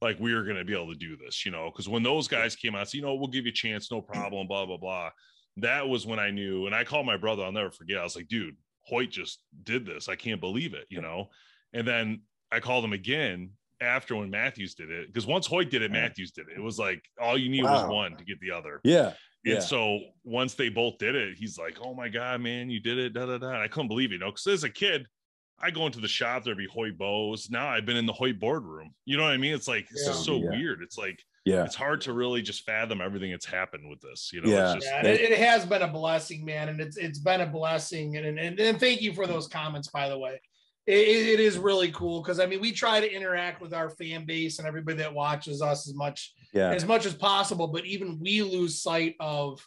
like 0.01 0.19
we 0.21 0.35
were 0.35 0.43
going 0.43 0.57
to 0.57 0.65
be 0.65 0.75
able 0.75 0.93
to 0.93 0.99
do 0.99 1.17
this, 1.17 1.47
you 1.47 1.53
know, 1.53 1.71
because 1.71 1.89
when 1.89 2.03
those 2.03 2.29
guys 2.29 2.55
came 2.55 2.75
out, 2.75 2.91
so, 2.91 2.97
you 2.97 3.03
know, 3.03 3.15
we'll 3.15 3.29
give 3.29 3.47
you 3.47 3.51
a 3.51 3.55
chance, 3.55 3.91
no 3.91 4.03
problem, 4.03 4.47
blah, 4.47 4.67
blah, 4.67 4.77
blah. 4.77 5.11
That 5.59 5.89
was 5.89 6.05
when 6.07 6.19
I 6.19 6.31
knew. 6.31 6.67
And 6.67 6.75
I 6.75 6.85
called 6.85 7.07
my 7.07 7.17
brother, 7.17 7.43
I'll 7.43 7.53
never 7.53 7.71
forget. 7.71 7.99
I 7.99 8.03
was 8.05 8.17
like, 8.17 8.29
dude, 8.29 8.57
Hoyt 8.83 9.11
just 9.11 9.41
did 9.63 9.87
this. 9.87 10.09
I 10.09 10.17
can't 10.17 10.41
believe 10.41 10.75
it, 10.75 10.87
you 10.91 11.01
know? 11.01 11.31
And 11.73 11.87
then 11.89 12.23
I 12.53 12.61
called 12.61 12.85
him 12.85 12.93
again 12.93 13.51
after 13.81 14.17
when 14.17 14.31
Mathews 14.31 14.75
did 14.75 14.91
it. 14.91 15.07
Because 15.07 15.27
once 15.27 15.47
Hoyt 15.47 15.71
did 15.71 15.81
it, 15.83 15.91
Mathews 15.91 16.33
did 16.33 16.49
it. 16.49 16.59
It 16.59 16.63
was 16.63 16.79
like 16.79 17.03
all 17.21 17.39
you 17.39 17.49
need 17.49 17.63
was 17.65 17.89
one 17.89 18.17
to 18.17 18.25
get 18.25 18.41
the 18.41 18.51
other. 18.51 18.81
yeah. 18.85 19.13
And 19.45 19.55
Yeah. 19.55 19.61
so 19.61 20.01
once 20.25 20.55
they 20.55 20.69
both 20.69 20.99
did 20.99 21.15
it, 21.15 21.37
he's 21.37 21.59
like, 21.59 21.79
"Oh 21.81 21.95
my 21.95 22.09
god, 22.09 22.41
man, 22.41 22.71
you 22.71 22.81
did 22.81 22.99
it!" 22.99 23.13
Da 23.13 23.27
da 23.27 23.39
da. 23.39 23.49
And 23.49 23.59
I 23.59 23.69
couldn't 23.69 23.89
believe 23.89 24.11
it, 24.11 24.15
you 24.15 24.19
know, 24.21 24.31
because 24.31 24.47
as 24.47 24.65
a 24.65 24.71
kid, 24.71 25.07
I 25.59 25.71
go 25.71 25.87
into 25.87 26.01
the 26.01 26.09
shop, 26.09 26.45
there'd 26.45 26.57
be 26.59 26.67
Hoyt 26.67 26.97
bows. 26.99 27.49
Now 27.51 27.69
I've 27.69 27.87
been 27.87 27.97
in 27.97 28.07
the 28.07 28.13
Hoyt 28.13 28.39
boardroom. 28.41 28.95
You 29.05 29.17
know 29.17 29.23
what 29.25 29.33
I 29.33 29.37
mean? 29.37 29.55
It's 29.55 29.69
like 29.69 29.87
it's 29.91 30.07
just 30.07 30.25
so 30.25 30.37
Yeah. 30.37 30.51
weird. 30.51 30.83
It's 30.83 30.99
like 30.99 31.23
Yeah. 31.45 31.65
it's 31.65 31.75
hard 31.77 32.01
to 32.03 32.13
really 32.15 32.41
just 32.43 32.65
fathom 32.65 33.01
everything 33.03 33.31
that's 33.31 33.45
happened 33.47 33.89
with 33.89 34.01
this. 34.01 34.31
You 34.33 34.41
know, 34.41 34.51
Yeah. 34.51 34.75
it's 34.75 34.85
just 34.85 34.87
Yeah, 34.87 35.07
it, 35.07 35.21
it 35.33 35.39
has 35.39 35.65
been 35.67 35.83
a 35.83 35.89
blessing, 35.89 36.45
man, 36.45 36.71
and 36.71 36.81
it's 36.81 36.97
it's 36.97 37.19
been 37.19 37.41
a 37.43 37.47
blessing, 37.47 38.17
and 38.17 38.39
and, 38.39 38.59
and 38.59 38.81
thank 38.81 39.01
you 39.03 39.13
for 39.13 39.27
those 39.27 39.47
comments, 39.47 39.89
by 39.89 40.09
the 40.09 40.19
way. 40.19 40.41
It, 40.87 40.99
it- 40.99 41.29
it 41.35 41.41
is 41.41 41.57
really 41.59 41.91
cool 41.93 42.21
because 42.23 42.41
I 42.41 42.47
mean 42.47 42.61
we 42.61 42.73
try 42.73 43.01
to 43.01 43.11
interact 43.11 43.61
with 43.63 43.73
our 43.75 43.91
fan 43.91 44.25
base 44.27 44.59
and 44.59 44.67
everybody 44.69 44.99
that 44.99 45.15
watches 45.15 45.63
us 45.63 45.87
as 45.89 45.95
much 45.95 46.33
Yeah. 46.55 46.71
as 46.71 46.87
much 46.87 47.05
as 47.05 47.15
possible, 47.15 47.67
but 47.69 47.85
even 47.85 48.19
we 48.21 48.43
lose 48.43 48.81
sight 48.81 49.17
of 49.21 49.61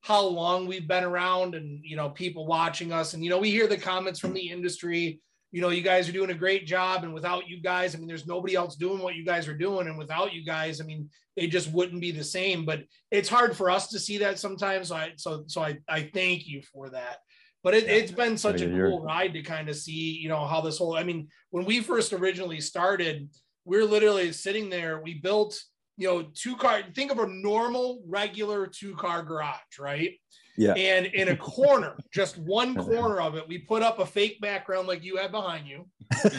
how 0.00 0.24
long 0.24 0.66
we've 0.66 0.88
been 0.88 1.04
around 1.04 1.54
and 1.54 1.80
you 1.84 1.94
know 1.94 2.08
people 2.10 2.46
watching 2.46 2.92
us 2.92 3.14
and 3.14 3.22
you 3.22 3.30
know 3.30 3.38
we 3.38 3.50
hear 3.50 3.68
the 3.68 3.76
comments 3.76 4.18
from 4.18 4.32
the 4.32 4.50
industry 4.50 5.20
you 5.52 5.60
know, 5.60 5.68
you 5.68 5.82
guys 5.82 6.08
are 6.08 6.12
doing 6.12 6.30
a 6.30 6.34
great 6.34 6.66
job. 6.66 7.04
And 7.04 7.12
without 7.12 7.46
you 7.46 7.60
guys, 7.60 7.94
I 7.94 7.98
mean, 7.98 8.08
there's 8.08 8.26
nobody 8.26 8.54
else 8.54 8.74
doing 8.74 9.00
what 9.00 9.14
you 9.14 9.24
guys 9.24 9.46
are 9.46 9.56
doing. 9.56 9.86
And 9.86 9.98
without 9.98 10.32
you 10.32 10.44
guys, 10.44 10.80
I 10.80 10.84
mean, 10.84 11.10
it 11.36 11.48
just 11.48 11.70
wouldn't 11.70 12.00
be 12.00 12.10
the 12.10 12.24
same. 12.24 12.64
But 12.64 12.84
it's 13.10 13.28
hard 13.28 13.54
for 13.54 13.70
us 13.70 13.88
to 13.88 13.98
see 13.98 14.18
that 14.18 14.38
sometimes. 14.38 14.88
So 14.88 14.96
I 14.96 15.12
so 15.16 15.44
so 15.46 15.62
I, 15.62 15.78
I 15.86 16.10
thank 16.14 16.48
you 16.48 16.62
for 16.72 16.88
that. 16.90 17.18
But 17.62 17.74
it, 17.74 17.86
has 17.86 18.10
been 18.10 18.36
such 18.38 18.60
a 18.60 18.66
cool 18.66 19.02
ride 19.02 19.34
to 19.34 19.42
kind 19.42 19.68
of 19.68 19.76
see, 19.76 20.18
you 20.18 20.28
know, 20.28 20.46
how 20.46 20.62
this 20.62 20.78
whole 20.78 20.96
I 20.96 21.04
mean, 21.04 21.28
when 21.50 21.66
we 21.66 21.80
first 21.80 22.12
originally 22.14 22.60
started, 22.60 23.28
we 23.64 23.76
we're 23.76 23.84
literally 23.84 24.32
sitting 24.32 24.70
there, 24.70 25.00
we 25.00 25.14
built, 25.14 25.62
you 25.96 26.08
know, 26.08 26.22
two 26.34 26.56
car, 26.56 26.82
think 26.94 27.12
of 27.12 27.18
a 27.18 27.26
normal, 27.26 28.02
regular 28.06 28.66
two-car 28.66 29.22
garage, 29.22 29.78
right? 29.78 30.18
Yeah. 30.56 30.74
And 30.74 31.06
in 31.06 31.28
a 31.28 31.36
corner, 31.36 31.96
just 32.12 32.38
one 32.38 32.74
corner 32.74 33.20
of 33.20 33.36
it, 33.36 33.46
we 33.48 33.58
put 33.58 33.82
up 33.82 33.98
a 33.98 34.06
fake 34.06 34.40
background 34.40 34.86
like 34.86 35.02
you 35.02 35.16
have 35.16 35.30
behind 35.30 35.66
you, 35.66 35.86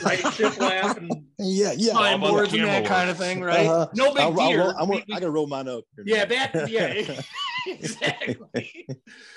right? 0.04 0.20
Shiplap 0.20 0.97
and 0.97 1.26
yeah, 1.39 1.74
yeah, 1.76 2.18
boards 2.18 2.54
and 2.54 2.64
that 2.64 2.86
kind 2.86 3.10
of 3.10 3.18
thing, 3.18 3.41
right? 3.41 3.66
Uh-huh. 3.66 3.88
No 3.95 4.14
big 4.14 4.24
I'll, 4.24 4.34
deal. 4.34 4.62
I'll, 4.62 4.84
I'm, 4.84 4.89
we, 4.89 5.04
I 5.12 5.20
gotta 5.20 5.32
roll 5.32 5.47
mine 5.47 5.68
up. 5.68 5.84
Yeah, 6.06 6.26
back. 6.26 6.54
Yeah, 6.68 7.16
exactly. 7.68 8.88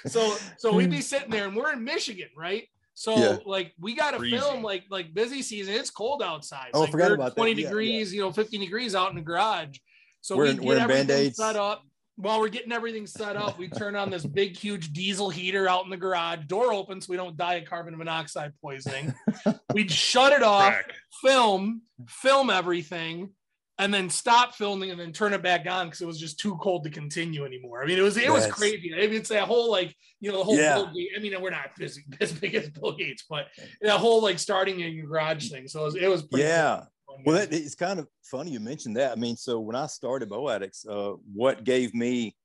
so, 0.07 0.37
so 0.59 0.75
we'd 0.75 0.91
be 0.91 1.01
sitting 1.01 1.31
there, 1.31 1.47
and 1.47 1.57
we're 1.57 1.73
in 1.73 1.85
Michigan, 1.85 2.29
right? 2.37 2.65
So, 2.95 3.17
yeah. 3.17 3.37
like, 3.45 3.75
we 3.79 3.95
got 3.95 4.13
to 4.13 4.21
film 4.21 4.63
like 4.63 4.85
like 4.91 5.13
busy 5.13 5.43
season. 5.43 5.75
It's 5.75 5.91
cold 5.91 6.23
outside. 6.23 6.71
Oh, 6.73 6.81
like, 6.81 6.91
forgot 6.91 7.13
about 7.13 7.37
20 7.37 7.55
that. 7.55 7.63
degrees, 7.63 8.13
yeah. 8.13 8.17
you 8.17 8.23
know, 8.23 8.33
15 8.33 8.59
degrees 8.59 8.95
out 8.95 9.11
in 9.11 9.17
the 9.17 9.23
garage. 9.23 9.79
So 10.27 10.37
we're 10.37 10.47
we 10.47 10.55
get 10.55 10.65
we're 10.65 10.75
in 10.77 10.81
everything 10.83 11.07
Band-Aids. 11.07 11.37
set 11.37 11.55
up 11.55 11.85
while 12.17 12.41
we're 12.41 12.49
getting 12.49 12.73
everything 12.73 13.07
set 13.07 13.37
up, 13.37 13.59
we 13.59 13.69
turn 13.69 13.95
on 13.95 14.11
this 14.11 14.25
big, 14.25 14.57
huge 14.57 14.93
diesel 14.93 15.29
heater 15.29 15.69
out 15.69 15.85
in 15.85 15.91
the 15.91 15.97
garage. 15.99 16.47
Door 16.47 16.73
open 16.73 17.01
so 17.01 17.11
we 17.11 17.17
don't 17.17 17.37
die 17.37 17.55
of 17.55 17.67
carbon 17.69 17.97
monoxide 17.97 18.53
poisoning. 18.63 19.15
We'd 19.75 19.91
shut 19.91 20.33
it 20.33 20.43
off, 20.43 20.73
Crack. 20.73 20.93
film, 21.23 21.83
film 22.09 22.49
everything, 22.49 23.31
and 23.79 23.93
then 23.93 24.09
stop 24.09 24.55
filming 24.55 24.91
and 24.91 24.99
then 24.99 25.13
turn 25.13 25.35
it 25.35 25.43
back 25.43 25.67
on 25.71 25.89
because 25.89 26.01
it 26.01 26.07
was 26.07 26.19
just 26.19 26.41
too 26.41 26.57
cold 26.57 26.85
to 26.85 26.91
continue 26.91 27.45
anymore. 27.45 27.83
I 27.83 27.87
mean, 27.87 27.99
it 27.99 28.03
was 28.03 28.17
it 28.17 28.33
was 28.33 28.47
crazy. 28.47 28.95
I 28.95 29.01
mean, 29.07 29.13
it's 29.13 29.29
that 29.29 29.45
whole 29.45 29.71
like 29.71 29.95
you 30.21 30.33
know 30.33 30.39
the 30.39 30.45
whole 30.45 30.57
Yeah. 30.57 30.77
Bill 30.77 30.93
I 31.17 31.21
mean, 31.21 31.39
we're 31.43 31.51
not 31.51 31.71
as, 31.83 31.99
as 32.21 32.33
big 32.33 32.55
as 32.55 32.71
Bill 32.71 32.97
Gates, 32.97 33.25
but 33.29 33.49
that 33.83 33.99
whole 33.99 34.23
like 34.23 34.39
starting 34.39 34.81
in 34.81 34.95
your 34.95 35.07
garage 35.07 35.51
thing. 35.51 35.69
So 35.69 35.83
it 35.83 35.85
was, 35.85 35.95
it 35.97 36.09
was 36.09 36.23
pretty 36.23 36.45
Yeah. 36.45 36.77
cool. 36.79 36.89
Well, 37.25 37.37
that, 37.37 37.53
it's 37.53 37.75
kind 37.75 37.99
of 37.99 38.09
funny 38.23 38.51
you 38.51 38.61
mentioned 38.61 38.97
that. 38.97 39.13
I 39.13 39.15
mean, 39.15 39.37
so 39.37 39.61
when 39.61 39.77
I 39.77 39.87
started 39.87 40.29
Bow 40.29 40.49
Addicts, 40.49 40.87
uh, 40.87 41.13
what 41.33 41.65
gave 41.65 41.95
me, 41.95 42.37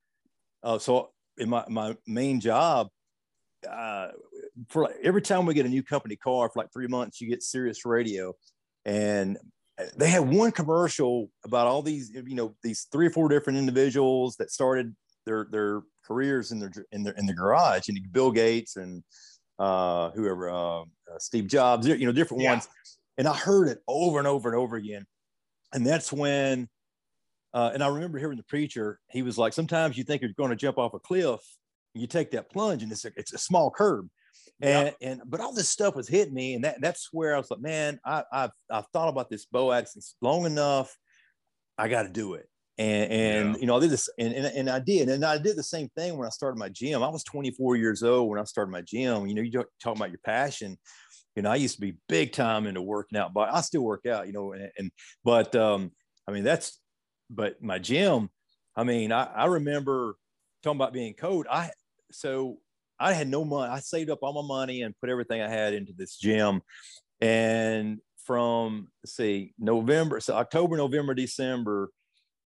uh, 0.62 0.78
so 0.78 1.10
in 1.38 1.48
my, 1.48 1.64
my 1.68 1.96
main 2.06 2.40
job, 2.40 2.88
uh, 3.70 4.08
for 4.68 4.84
like, 4.84 4.96
every 5.02 5.22
time 5.22 5.46
we 5.46 5.54
get 5.54 5.66
a 5.66 5.68
new 5.68 5.82
company 5.82 6.16
car 6.16 6.48
for 6.48 6.62
like 6.62 6.72
three 6.72 6.88
months, 6.88 7.20
you 7.20 7.28
get 7.28 7.42
Sirius 7.42 7.84
Radio, 7.84 8.34
and 8.84 9.38
they 9.96 10.08
had 10.08 10.20
one 10.20 10.52
commercial 10.52 11.30
about 11.44 11.66
all 11.66 11.82
these, 11.82 12.10
you 12.10 12.34
know, 12.34 12.54
these 12.62 12.86
three 12.92 13.06
or 13.06 13.10
four 13.10 13.28
different 13.28 13.58
individuals 13.58 14.36
that 14.36 14.50
started 14.50 14.94
their 15.26 15.46
their 15.50 15.82
careers 16.04 16.50
in 16.50 16.58
their 16.58 16.72
in 16.90 17.04
their 17.04 17.14
in 17.14 17.26
the 17.26 17.32
garage, 17.32 17.88
and 17.88 17.98
Bill 18.12 18.32
Gates 18.32 18.76
and 18.76 19.02
uh, 19.58 20.10
whoever, 20.10 20.50
uh, 20.50 20.80
uh, 20.80 20.84
Steve 21.18 21.46
Jobs, 21.46 21.86
you 21.86 22.04
know, 22.04 22.12
different 22.12 22.42
Yeah. 22.42 22.52
ones 22.52 22.68
and 23.22 23.28
I 23.28 23.36
heard 23.36 23.68
it 23.68 23.78
over 23.86 24.18
and 24.18 24.26
over 24.26 24.48
and 24.48 24.58
over 24.58 24.74
again. 24.74 25.06
And 25.72 25.86
that's 25.86 26.12
when, 26.12 26.68
uh, 27.54 27.70
and 27.72 27.84
I 27.84 27.88
remember 27.88 28.18
hearing 28.18 28.36
the 28.36 28.42
preacher. 28.44 29.00
He 29.10 29.22
was 29.22 29.38
like, 29.38 29.52
"Sometimes 29.52 29.96
you 29.96 30.04
think 30.04 30.22
you're 30.22 30.32
going 30.32 30.50
to 30.50 30.56
jump 30.56 30.78
off 30.78 30.94
a 30.94 30.98
cliff, 30.98 31.40
and 31.94 32.02
you 32.02 32.08
take 32.08 32.32
that 32.32 32.50
plunge, 32.50 32.82
and 32.82 32.90
it's 32.90 33.04
a, 33.04 33.12
it's 33.16 33.32
a 33.32 33.38
small 33.38 33.70
curb." 33.70 34.08
And 34.60 34.96
and 35.00 35.22
but 35.26 35.40
all 35.40 35.54
this 35.54 35.68
stuff 35.68 35.94
was 35.94 36.08
hitting 36.08 36.34
me, 36.34 36.54
and 36.54 36.64
that 36.64 36.80
that's 36.80 37.10
where 37.12 37.34
I 37.36 37.38
was 37.38 37.50
like, 37.50 37.60
"Man, 37.60 38.00
I, 38.04 38.24
I've 38.32 38.50
I've 38.70 38.86
thought 38.92 39.08
about 39.08 39.30
this 39.30 39.46
access 39.54 40.16
long 40.20 40.46
enough. 40.46 40.98
I 41.78 41.88
got 41.88 42.04
to 42.04 42.10
do 42.10 42.34
it." 42.34 42.48
And 42.78 43.12
and 43.12 43.56
Yeah. 43.56 43.56
you 43.60 43.66
know, 43.66 43.76
I 43.76 43.80
did 43.80 43.90
this, 43.90 44.08
and, 44.18 44.34
and 44.34 44.46
and 44.46 44.70
I 44.70 44.80
did, 44.80 45.08
and 45.08 45.24
I 45.24 45.38
did 45.38 45.56
the 45.56 45.62
same 45.62 45.90
thing 45.96 46.16
when 46.18 46.26
I 46.26 46.30
started 46.30 46.58
my 46.58 46.70
gym. 46.70 47.02
I 47.02 47.08
was 47.08 47.24
24 47.24 47.76
years 47.76 48.02
old 48.02 48.30
when 48.30 48.40
I 48.40 48.44
started 48.44 48.72
my 48.72 48.82
gym. 48.82 49.26
You 49.26 49.34
know, 49.34 49.42
you 49.42 49.52
talk 49.52 49.68
talk 49.80 49.96
about 49.96 50.10
your 50.10 50.20
passion 50.24 50.78
you 51.36 51.42
know, 51.42 51.50
I 51.50 51.56
used 51.56 51.76
to 51.76 51.80
be 51.80 51.96
big 52.08 52.32
time 52.32 52.66
into 52.66 52.82
working 52.82 53.18
out, 53.18 53.32
but 53.32 53.52
I 53.52 53.60
still 53.62 53.82
work 53.82 54.06
out, 54.06 54.26
you 54.26 54.32
know, 54.32 54.52
and, 54.52 54.70
and 54.78 54.90
but 55.24 55.54
um, 55.56 55.90
I 56.28 56.32
mean 56.32 56.44
that's 56.44 56.78
but 57.30 57.62
my 57.62 57.78
gym, 57.78 58.28
I 58.76 58.84
mean, 58.84 59.12
I, 59.12 59.24
I 59.24 59.46
remember 59.46 60.16
talking 60.62 60.78
about 60.78 60.92
being 60.92 61.14
cold. 61.14 61.46
I 61.50 61.70
so 62.10 62.58
I 62.98 63.14
had 63.14 63.28
no 63.28 63.44
money. 63.44 63.70
I 63.72 63.80
saved 63.80 64.10
up 64.10 64.20
all 64.22 64.42
my 64.42 64.46
money 64.46 64.82
and 64.82 64.98
put 65.00 65.10
everything 65.10 65.40
I 65.40 65.48
had 65.48 65.74
into 65.74 65.92
this 65.96 66.16
gym. 66.16 66.60
And 67.20 67.98
from 68.24 68.88
see, 69.04 69.54
November, 69.58 70.20
so 70.20 70.34
October, 70.34 70.76
November, 70.76 71.14
December, 71.14 71.90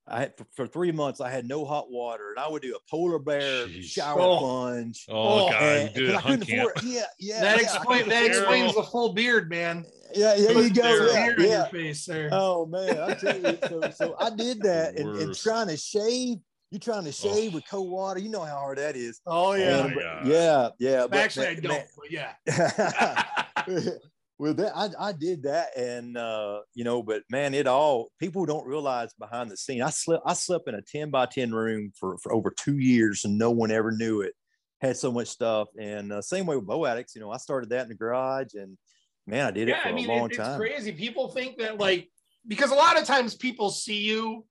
I 0.08 0.20
had 0.20 0.38
for, 0.38 0.46
for 0.56 0.68
three 0.68 0.92
months 0.92 1.20
I 1.20 1.30
had 1.32 1.48
no 1.48 1.66
hot 1.66 1.90
water, 1.90 2.30
and 2.30 2.38
I 2.40 2.48
would 2.48 2.62
do 2.62 2.76
a 2.76 2.80
polar 2.92 3.18
bear 3.18 3.66
Jeez. 3.68 3.86
shower 3.86 4.20
Oh. 4.22 4.38
plunge. 4.38 5.06
Oh, 5.10 5.48
Oh, 5.48 5.50
God, 5.50 5.62
and- 5.64 5.96
you 5.96 6.02
did 6.02 6.06
and 6.10 6.14
a 6.16 6.18
I 6.18 6.22
couldn't 6.22 6.46
camp. 6.46 6.70
afford- 6.76 6.84
yeah, 6.86 7.02
uh, 7.02 7.06
yeah, 7.20 7.42
that 7.42 7.62
yeah, 7.62 7.62
I 7.62 7.64
explains 7.76 8.08
that 8.10 8.24
afford- 8.24 8.38
explains 8.38 8.76
the 8.76 8.84
full 8.84 9.14
beard, 9.14 9.50
man. 9.50 9.86
yeah, 10.14 10.36
there 10.36 10.52
you 10.52 10.70
Put 10.70 10.76
go. 10.76 10.84
Yeah, 11.12 11.26
beard 11.26 11.40
on 11.40 11.46
yeah. 11.46 11.58
your 11.58 11.66
face 11.68 12.06
there. 12.06 12.30
Oh 12.32 12.66
man, 12.68 12.98
I 13.00 13.14
tell 13.16 13.38
you, 13.40 13.58
so, 13.68 13.90
so 13.96 14.16
I 14.20 14.30
did 14.30 14.62
that 14.64 14.96
and, 15.00 15.18
and 15.18 15.36
trying 15.36 15.68
to 15.70 15.78
shave. 15.78 16.38
You're 16.72 16.80
trying 16.80 17.06
to 17.06 17.12
shave 17.12 17.54
with 17.54 17.64
cold 17.70 17.90
water. 17.90 18.20
You 18.20 18.30
know 18.30 18.42
how 18.44 18.58
hard 18.58 18.78
that 18.80 18.96
is. 18.96 19.22
oh 19.26 19.54
yeah. 19.54 19.82
my 19.82 19.88
And- 19.88 19.98
oh, 19.98 20.20
yeah, 20.26 20.70
yeah. 20.80 21.08
But 21.08 21.20
Actually, 21.20 21.48
I 21.48 21.56
don't. 21.56 21.84
But 21.98 22.12
yeah. 22.12 22.34
well, 24.38 24.54
that 24.56 24.76
I, 24.76 24.90
I 25.00 25.12
did 25.14 25.44
that, 25.44 25.78
and 25.78 26.18
uh, 26.18 26.60
you 26.74 26.84
know, 26.84 27.02
but 27.02 27.24
man, 27.30 27.54
it 27.54 27.68
all 27.68 28.10
people 28.20 28.46
don't 28.46 28.68
realize 28.68 29.14
behind 29.14 29.50
the 29.50 29.58
scene. 29.58 29.82
I 29.82 29.90
slept 29.90 30.24
I 30.26 30.34
slept 30.34 30.68
in 30.68 30.76
a 30.76 30.82
ten 30.82 31.10
by 31.10 31.26
ten 31.26 31.54
room 31.54 31.92
for 31.98 32.18
for 32.18 32.34
over 32.34 32.52
two 32.52 32.78
years, 32.78 33.24
and 33.24 33.38
no 33.38 33.52
one 33.52 33.72
ever 33.72 33.92
knew 33.92 34.22
it. 34.22 34.34
Had 34.82 34.98
so 34.98 35.12
much 35.12 35.30
stuff, 35.30 35.70
and 35.80 36.12
uh, 36.12 36.22
same 36.22 36.46
way 36.46 36.58
with 36.58 36.68
Bow 36.68 36.86
Addicts. 36.86 37.16
You 37.16 37.22
know, 37.22 37.32
I 37.32 37.38
started 37.38 37.70
that 37.70 37.84
in 37.84 37.90
the 37.90 37.96
garage, 37.96 38.56
and 38.56 38.78
man, 39.26 39.46
I 39.46 39.52
did 39.52 39.70
it 39.70 39.82
for 39.82 39.90
I 39.90 39.92
mean, 39.94 40.10
a 40.10 40.14
long 40.14 40.26
it- 40.26 40.32
it's 40.32 40.38
time. 40.38 40.60
crazy. 40.60 40.92
People 40.92 41.30
think 41.30 41.58
that 41.60 41.78
like 41.78 42.10
because 42.46 42.72
a 42.72 42.76
lot 42.76 43.00
of 43.00 43.06
times 43.06 43.36
people 43.36 43.70
see 43.70 44.02
you 44.02 44.46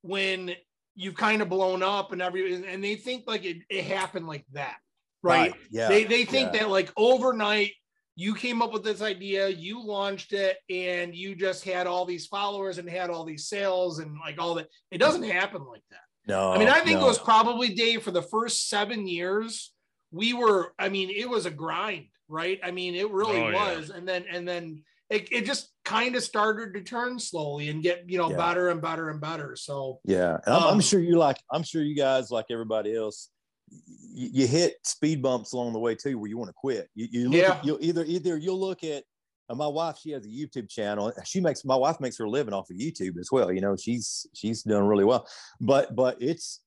when 0.00 0.54
you've 0.94 1.14
kind 1.14 1.42
of 1.42 1.50
blown 1.50 1.82
up 1.82 2.12
and 2.12 2.22
every 2.22 2.54
and 2.54 2.82
they 2.82 2.96
think 2.96 3.24
like 3.26 3.44
it, 3.44 3.58
it 3.68 3.84
happened 3.84 4.26
like 4.26 4.46
that, 4.52 4.76
right? 5.22 5.54
Yeah. 5.70 5.88
They 5.88 6.04
they 6.04 6.24
think 6.24 6.54
yeah. 6.54 6.60
that 6.60 6.70
like 6.70 6.90
overnight 6.96 7.72
you 8.18 8.34
came 8.34 8.62
up 8.62 8.72
with 8.72 8.82
this 8.82 9.02
idea, 9.02 9.48
you 9.48 9.84
launched 9.84 10.32
it, 10.32 10.56
and 10.70 11.14
you 11.14 11.34
just 11.36 11.64
had 11.64 11.86
all 11.86 12.06
these 12.06 12.26
followers 12.26 12.78
and 12.78 12.88
had 12.88 13.10
all 13.10 13.24
these 13.24 13.46
sales 13.46 13.98
and 13.98 14.16
like 14.18 14.40
all 14.40 14.54
that. 14.54 14.68
It 14.90 14.98
doesn't 14.98 15.22
happen 15.24 15.64
like 15.66 15.82
that. 15.90 16.00
no. 16.26 16.50
I 16.52 16.58
mean, 16.58 16.68
I 16.68 16.80
think 16.80 16.98
no. 16.98 17.04
it 17.04 17.08
was 17.08 17.18
probably 17.18 17.68
Dave 17.74 18.02
for 18.02 18.10
the 18.10 18.22
first 18.22 18.68
seven 18.70 19.06
years. 19.06 19.72
We 20.12 20.32
were, 20.32 20.72
I 20.78 20.88
mean, 20.88 21.10
it 21.10 21.28
was 21.28 21.44
a 21.46 21.50
grind, 21.50 22.06
right? 22.26 22.58
I 22.64 22.70
mean, 22.70 22.94
it 22.94 23.10
really 23.10 23.38
Oh, 23.38 23.48
yeah. 23.50 23.76
was. 23.76 23.90
And 23.90 24.08
then, 24.08 24.24
and 24.32 24.48
then 24.48 24.82
it, 25.10 25.28
it 25.30 25.44
just 25.44 25.68
kind 25.84 26.16
of 26.16 26.22
started 26.22 26.72
to 26.74 26.80
turn 26.82 27.18
slowly 27.18 27.68
and 27.68 27.82
get, 27.82 28.08
you 28.08 28.16
know, 28.18 28.30
Yeah. 28.30 28.36
better 28.38 28.70
and 28.70 28.80
better 28.80 29.10
and 29.10 29.20
better. 29.20 29.56
So, 29.56 30.00
Yeah, 30.04 30.38
and 30.46 30.54
I'm, 30.54 30.62
Um, 30.62 30.68
I'm 30.74 30.80
sure 30.80 31.00
you 31.00 31.16
like. 31.18 31.36
I'm 31.52 31.62
sure 31.64 31.82
you 31.82 31.94
guys 31.94 32.30
like 32.30 32.46
everybody 32.50 32.96
else. 32.96 33.28
You, 33.68 34.46
hit 34.46 34.74
speed 34.84 35.20
bumps 35.22 35.52
along 35.52 35.72
the 35.74 35.78
way 35.78 35.94
too, 35.94 36.18
where 36.18 36.28
you 36.28 36.38
want 36.38 36.48
to 36.48 36.54
quit. 36.54 36.88
You, 36.94 37.08
you 37.10 37.28
look 37.28 37.40
Yeah. 37.40 37.52
at, 37.54 37.64
you'll 37.64 37.78
either 37.80 38.04
either 38.04 38.36
you'll 38.36 38.60
look 38.60 38.82
at. 38.84 39.04
Uh, 39.48 39.54
my 39.54 39.66
wife, 39.66 39.96
she 40.02 40.10
has 40.10 40.24
a 40.24 40.28
YouTube 40.28 40.68
channel. 40.68 41.12
She 41.24 41.40
makes 41.40 41.64
my 41.64 41.76
wife 41.76 42.00
makes 42.00 42.16
her 42.18 42.28
living 42.28 42.52
off 42.54 42.68
of 42.70 42.76
YouTube 42.76 43.18
as 43.20 43.30
well. 43.30 43.52
You 43.52 43.60
know, 43.60 43.76
she's 43.76 44.26
she's 44.34 44.62
doing 44.62 44.84
really 44.84 45.04
well. 45.04 45.28
But 45.60 45.94
but 45.94 46.16
it's, 46.20 46.62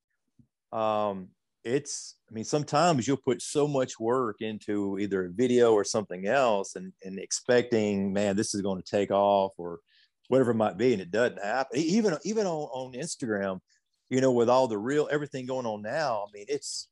um, 0.72 1.28
it's. 1.64 2.16
I 2.30 2.34
mean, 2.34 2.44
sometimes 2.44 3.06
you'll 3.06 3.18
put 3.18 3.42
so 3.42 3.66
much 3.66 3.98
work 4.00 4.36
into 4.40 4.98
either 4.98 5.26
a 5.26 5.30
video 5.30 5.72
or 5.74 5.84
something 5.84 6.26
else, 6.26 6.76
and 6.76 6.92
and 7.04 7.18
expecting, 7.18 8.12
man, 8.12 8.36
this 8.36 8.54
is 8.54 8.62
going 8.62 8.80
to 8.80 8.90
take 8.90 9.10
off 9.10 9.52
or 9.58 9.80
whatever 10.28 10.52
it 10.52 10.54
might 10.54 10.78
be, 10.78 10.92
and 10.92 11.02
it 11.02 11.10
doesn't 11.10 11.42
happen. 11.42 11.76
Even 11.78 12.16
even 12.24 12.46
on, 12.46 12.68
on 12.72 12.92
Instagram, 12.94 13.58
you 14.08 14.20
know, 14.22 14.32
with 14.32 14.48
all 14.48 14.68
the 14.68 14.78
real 14.78 15.08
everything 15.10 15.44
going 15.44 15.66
on 15.66 15.82
now, 15.82 16.24
I 16.26 16.30
mean, 16.32 16.46
it's. 16.48 16.86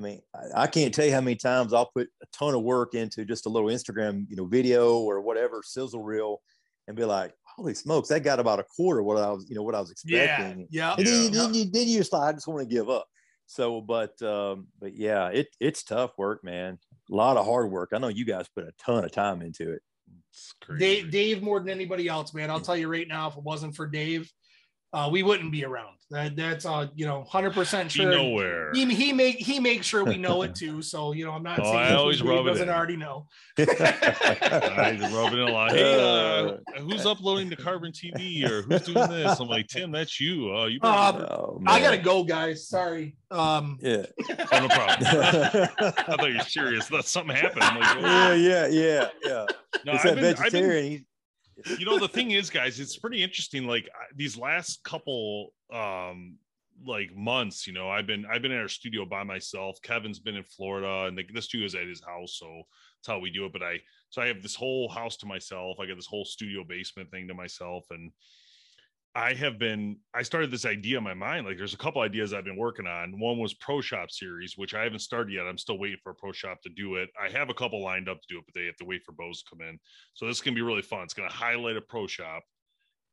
I 0.00 0.02
mean, 0.02 0.20
I, 0.34 0.62
I 0.62 0.66
can't 0.66 0.94
tell 0.94 1.04
you 1.04 1.12
how 1.12 1.20
many 1.20 1.36
times 1.36 1.72
I'll 1.72 1.90
put 1.94 2.08
a 2.22 2.26
ton 2.32 2.54
of 2.54 2.62
work 2.62 2.94
into 2.94 3.24
just 3.24 3.46
a 3.46 3.48
little 3.48 3.68
Instagram, 3.68 4.24
you 4.28 4.36
know, 4.36 4.46
video 4.46 4.98
or 4.98 5.20
whatever 5.20 5.60
sizzle 5.62 6.02
reel, 6.02 6.40
and 6.88 6.96
be 6.96 7.04
like, 7.04 7.34
"Holy 7.56 7.74
smokes, 7.74 8.08
that 8.08 8.24
got 8.24 8.40
about 8.40 8.60
a 8.60 8.64
quarter 8.64 9.02
what 9.02 9.18
I 9.18 9.30
was, 9.30 9.46
you 9.48 9.54
know, 9.54 9.62
what 9.62 9.74
I 9.74 9.80
was 9.80 9.90
expecting." 9.90 10.66
yeah. 10.70 10.94
yeah. 10.94 10.94
And 10.96 11.06
then, 11.06 11.14
you, 11.14 11.24
Yeah. 11.24 11.30
then, 11.30 11.54
you, 11.54 11.70
then 11.70 11.88
you 11.88 11.98
just 11.98 12.12
like, 12.12 12.22
I 12.22 12.32
just 12.32 12.48
want 12.48 12.60
to 12.60 12.74
give 12.74 12.88
up. 12.88 13.06
So, 13.46 13.80
but 13.80 14.20
um, 14.22 14.68
but 14.80 14.94
yeah, 14.96 15.28
it 15.28 15.48
it's 15.58 15.82
tough 15.82 16.12
work, 16.16 16.44
man. 16.44 16.78
A 17.10 17.14
lot 17.14 17.36
of 17.36 17.44
hard 17.44 17.70
work. 17.70 17.90
I 17.92 17.98
know 17.98 18.08
you 18.08 18.24
guys 18.24 18.46
put 18.54 18.64
a 18.64 18.72
ton 18.78 19.04
of 19.04 19.12
time 19.12 19.42
into 19.42 19.72
it. 19.72 19.82
It's 20.30 20.54
crazy. 20.60 20.78
Dave, 20.78 21.10
Dave 21.10 21.42
more 21.42 21.58
than 21.58 21.70
anybody 21.70 22.08
else, 22.08 22.32
man. 22.32 22.50
I'll 22.50 22.60
tell 22.60 22.76
you 22.76 22.88
right 22.88 23.08
now, 23.08 23.28
if 23.28 23.36
it 23.36 23.42
wasn't 23.42 23.74
for 23.74 23.86
Dave, 23.86 24.32
uh, 24.92 25.08
we 25.12 25.22
wouldn't 25.22 25.52
be 25.52 25.64
around. 25.64 25.96
That 26.10 26.34
that's 26.34 26.66
uh, 26.66 26.88
you 26.96 27.06
know, 27.06 27.22
hundred 27.22 27.52
percent 27.54 27.90
Be 27.94 28.00
sure. 28.00 28.10
nowhere. 28.10 28.72
He, 28.74 28.84
he 28.92 29.12
make 29.12 29.36
he 29.36 29.60
makes 29.60 29.86
sure 29.86 30.04
we 30.04 30.16
know 30.18 30.42
it 30.42 30.54
too. 30.56 30.82
So 30.82 31.12
you 31.12 31.24
know, 31.24 31.30
I'm 31.30 31.44
not 31.44 31.60
Oh, 31.60 31.64
saying 31.64 31.76
I 31.76 31.94
always 31.94 32.18
Dave 32.20 32.28
rub 32.28 32.46
it 32.46 32.50
doesn't 32.50 32.68
in. 32.68 32.74
already 32.74 32.96
know. 32.96 33.28
I 33.58 34.96
just 34.98 35.14
rub 35.14 35.32
it 35.32 35.38
a 35.38 35.44
lot. 35.44 35.70
Hey, 35.70 35.94
uh, 36.76 36.80
who's 36.80 37.06
uploading 37.06 37.48
the 37.48 37.54
Carbon 37.54 37.92
TV 37.92 38.42
or 38.48 38.62
who's 38.62 38.82
doing 38.82 39.08
this? 39.08 39.38
I'm 39.38 39.46
like, 39.46 39.68
Tim, 39.68 39.92
that's 39.92 40.20
you. 40.20 40.52
Oh, 40.52 40.66
you. 40.66 40.80
Um, 40.82 41.16
Oh, 41.30 41.62
I 41.66 41.80
gotta 41.80 41.98
go, 41.98 42.24
guys. 42.24 42.66
Sorry. 42.68 43.16
Um, 43.30 43.78
Yeah. 43.80 44.06
Oh, 44.52 44.58
no 44.60 44.68
problem. 44.68 45.06
I 45.78 45.92
thought 46.16 46.28
you 46.28 46.38
were 46.38 46.44
serious. 46.44 46.88
That 46.88 47.04
something 47.04 47.36
happened. 47.36 47.62
I'm 47.62 47.78
like, 47.78 48.02
yeah, 48.02 48.34
yeah, 48.34 48.66
yeah, 48.66 49.08
yeah. 49.24 49.46
no, 49.84 49.92
it's 49.92 50.04
I've 50.04 50.16
that 50.16 50.20
been, 50.20 50.24
I've 50.24 50.36
been, 50.36 50.36
vegetarian. 50.50 50.90
He- 50.92 51.04
you 51.78 51.84
know 51.84 51.98
the 51.98 52.08
thing 52.08 52.32
is 52.32 52.50
guys 52.50 52.80
it's 52.80 52.96
pretty 52.96 53.22
interesting 53.22 53.66
like 53.66 53.88
these 54.16 54.36
last 54.36 54.82
couple 54.84 55.52
um 55.72 56.36
like 56.86 57.14
months 57.14 57.66
you 57.66 57.72
know 57.72 57.90
i've 57.90 58.06
been 58.06 58.24
i've 58.26 58.42
been 58.42 58.52
in 58.52 58.60
our 58.60 58.68
studio 58.68 59.04
by 59.04 59.22
myself. 59.22 59.78
Kevin's 59.82 60.18
been 60.18 60.36
in 60.36 60.44
florida 60.44 61.06
and 61.06 61.16
the, 61.16 61.24
the 61.34 61.42
studio 61.42 61.66
is 61.66 61.74
at 61.74 61.86
his 61.86 62.02
house 62.02 62.38
so 62.38 62.62
that's 62.98 63.08
how 63.08 63.18
we 63.18 63.30
do 63.30 63.44
it. 63.46 63.52
But 63.52 63.62
i 63.62 63.78
so 64.08 64.22
i 64.22 64.26
have 64.26 64.42
this 64.42 64.54
whole 64.54 64.88
house 64.88 65.16
to 65.18 65.26
myself. 65.26 65.78
I 65.80 65.86
got 65.86 65.96
this 65.96 66.06
whole 66.06 66.24
studio 66.24 66.64
basement 66.66 67.10
thing 67.10 67.28
to 67.28 67.34
myself 67.34 67.84
and 67.90 68.10
i 69.14 69.34
have 69.34 69.58
been 69.58 69.96
i 70.14 70.22
started 70.22 70.50
this 70.50 70.64
idea 70.64 70.98
in 70.98 71.04
my 71.04 71.14
mind 71.14 71.44
like 71.46 71.56
there's 71.56 71.74
a 71.74 71.78
couple 71.78 72.00
ideas 72.00 72.32
i've 72.32 72.44
been 72.44 72.56
working 72.56 72.86
on 72.86 73.18
one 73.18 73.38
was 73.38 73.54
pro 73.54 73.80
shop 73.80 74.10
series 74.10 74.54
which 74.56 74.72
i 74.74 74.82
haven't 74.84 75.00
started 75.00 75.32
yet 75.32 75.46
i'm 75.46 75.58
still 75.58 75.78
waiting 75.78 75.98
for 76.02 76.10
a 76.10 76.14
pro 76.14 76.30
shop 76.32 76.60
to 76.62 76.70
do 76.70 76.94
it 76.96 77.08
i 77.20 77.28
have 77.28 77.50
a 77.50 77.54
couple 77.54 77.82
lined 77.82 78.08
up 78.08 78.20
to 78.20 78.26
do 78.34 78.38
it 78.38 78.44
but 78.46 78.54
they 78.54 78.66
have 78.66 78.76
to 78.76 78.84
wait 78.84 79.02
for 79.04 79.12
bows 79.12 79.42
to 79.42 79.50
come 79.50 79.66
in 79.66 79.78
so 80.14 80.26
this 80.26 80.40
can 80.40 80.54
be 80.54 80.62
really 80.62 80.82
fun. 80.82 81.02
It's 81.02 81.14
going 81.14 81.28
to 81.28 81.34
highlight 81.34 81.76
a 81.76 81.80
pro 81.80 82.06
shop, 82.06 82.42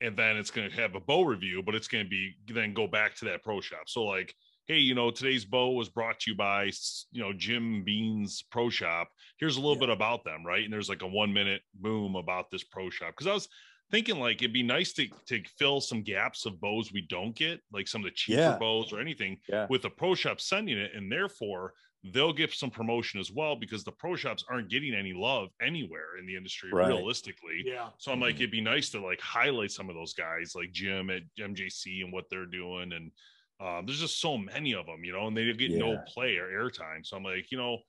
and 0.02 0.18
then 0.18 0.38
it's 0.38 0.52
going 0.52 0.70
to 0.70 0.76
have 0.76 0.96
a 0.96 1.00
bow 1.00 1.24
review, 1.24 1.64
but 1.64 1.76
it's 1.76 1.88
going 1.88 2.04
to 2.04 2.10
be 2.10 2.36
then 2.48 2.74
go 2.74 2.88
back 2.88 3.16
to 3.18 3.26
that 3.26 3.44
pro 3.44 3.62
shop. 3.62 3.84
So 3.88 4.04
like, 4.04 4.34
hey, 4.68 4.78
you 4.80 4.94
know, 4.94 5.12
today's 5.12 5.46
bow 5.46 5.72
was 5.72 5.90
brought 5.90 6.20
to 6.22 6.32
you 6.32 6.38
by 6.38 6.72
you 7.12 7.22
know 7.22 7.34
Jim 7.34 7.84
Bean's 7.86 8.44
Pro 8.52 8.70
Shop. 8.70 9.08
Here's 9.40 9.58
a 9.58 9.62
little 9.62 9.76
Yeah. 9.76 9.88
bit 9.88 9.90
about 9.90 10.24
them, 10.26 10.46
right? 10.46 10.64
And 10.64 10.74
there's 10.74 10.90
like 10.90 11.02
a 11.02 11.08
one 11.08 11.34
minute 11.34 11.62
boom 11.74 12.16
about 12.16 12.52
this 12.52 12.64
pro 12.64 12.90
shop 12.90 13.12
because 13.12 13.28
I 13.28 13.34
was 13.34 13.48
thinking 13.92 14.20
like 14.20 14.42
it'd 14.42 14.54
be 14.54 14.64
nice 14.64 14.94
to 14.94 15.08
to 15.28 15.42
fill 15.58 15.80
some 15.82 16.02
gaps 16.04 16.46
of 16.46 16.60
bows 16.60 16.92
we 16.92 17.02
don't 17.10 17.36
get, 17.36 17.60
like 17.72 17.88
some 17.88 18.02
of 18.02 18.06
the 18.06 18.12
cheaper 18.12 18.42
Yeah. 18.42 18.58
bows 18.58 18.92
or 18.94 19.00
anything, 19.00 19.38
Yeah. 19.48 19.68
with 19.70 19.82
the 19.84 19.90
pro 19.90 20.16
shop 20.16 20.40
sending 20.42 20.78
it, 20.78 20.92
and 20.94 21.12
therefore 21.12 21.74
they'll 22.14 22.32
get 22.34 22.54
some 22.54 22.70
promotion 22.70 23.20
as 23.20 23.32
well 23.32 23.56
because 23.56 23.84
the 23.84 23.92
pro 23.92 24.16
shops 24.16 24.46
aren't 24.50 24.70
getting 24.70 24.94
any 24.94 25.14
love 25.14 25.50
anywhere 25.62 26.18
in 26.20 26.26
the 26.26 26.36
industry 26.36 26.70
Right. 26.72 26.88
realistically. 26.88 27.64
yeah. 27.66 27.90
So 27.98 28.12
I'm 28.12 28.20
like, 28.22 28.36
it'd 28.36 28.52
be 28.52 28.62
nice 28.62 28.90
to 28.92 29.02
like 29.02 29.20
highlight 29.20 29.72
some 29.72 29.90
of 29.90 29.96
those 29.96 30.14
guys 30.14 30.54
like 30.56 30.72
Jim 30.72 31.10
at 31.10 31.24
MJC 31.40 32.02
and 32.04 32.14
what 32.14 32.26
they're 32.30 32.46
doing. 32.46 32.94
And 32.94 33.12
um, 33.60 33.86
there's 33.88 34.00
just 34.00 34.22
so 34.22 34.38
many 34.38 34.74
of 34.76 34.86
them, 34.86 35.04
you 35.04 35.12
know, 35.12 35.28
and 35.28 35.36
they 35.36 35.52
get 35.54 35.72
no 35.72 35.98
play 36.08 36.38
or 36.38 36.48
airtime. 36.48 37.04
So 37.06 37.18
I'm 37.18 37.24
like, 37.24 37.52
you 37.52 37.58
know, 37.58 37.72
w- 37.72 37.80
and 37.80 37.82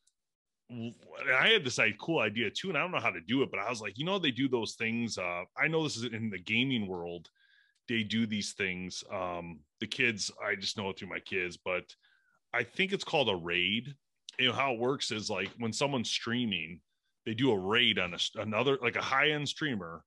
I 0.71 1.49
had 1.49 1.65
this 1.65 1.79
like, 1.79 1.97
cool 1.99 2.21
idea 2.21 2.51
too, 2.51 2.69
and 2.69 2.77
I 2.77 2.83
don't 2.83 2.93
know 2.93 3.01
how 3.01 3.11
to 3.11 3.21
do 3.21 3.43
it, 3.43 3.51
but 3.51 3.61
I 3.61 3.71
was 3.71 3.81
like, 3.81 3.99
you 3.99 4.05
know, 4.05 4.19
they 4.19 4.31
do 4.31 4.49
those 4.49 4.75
things. 4.75 5.17
Uh, 5.17 5.45
I 5.57 5.69
know 5.69 5.83
this 5.83 5.97
is 5.97 6.05
in 6.05 6.31
the 6.31 6.39
gaming 6.39 6.87
world. 6.87 7.31
They 7.89 8.03
do 8.03 8.27
these 8.27 8.53
things. 8.53 9.03
Um, 9.11 9.61
the 9.81 9.87
kids, 9.87 10.31
I 10.45 10.57
just 10.57 10.77
know 10.77 10.91
it 10.91 10.99
through 10.99 11.09
my 11.09 11.21
kids, 11.21 11.57
but 11.57 11.85
I 12.53 12.65
think 12.65 12.93
it's 12.93 13.05
called 13.05 13.31
a 13.31 13.37
raid. 13.37 13.95
You 14.39 14.49
know 14.49 14.55
how 14.55 14.75
it 14.75 14.79
works 14.79 15.11
is 15.11 15.31
like 15.31 15.51
when 15.59 15.73
someone's 15.73 16.11
streaming, 16.11 16.81
they 17.25 17.35
do 17.35 17.51
a 17.51 17.59
raid 17.59 17.99
on 17.99 18.15
a, 18.15 18.41
another 18.41 18.79
like 18.83 18.97
a 18.97 19.03
high 19.03 19.31
end 19.31 19.49
streamer 19.49 20.05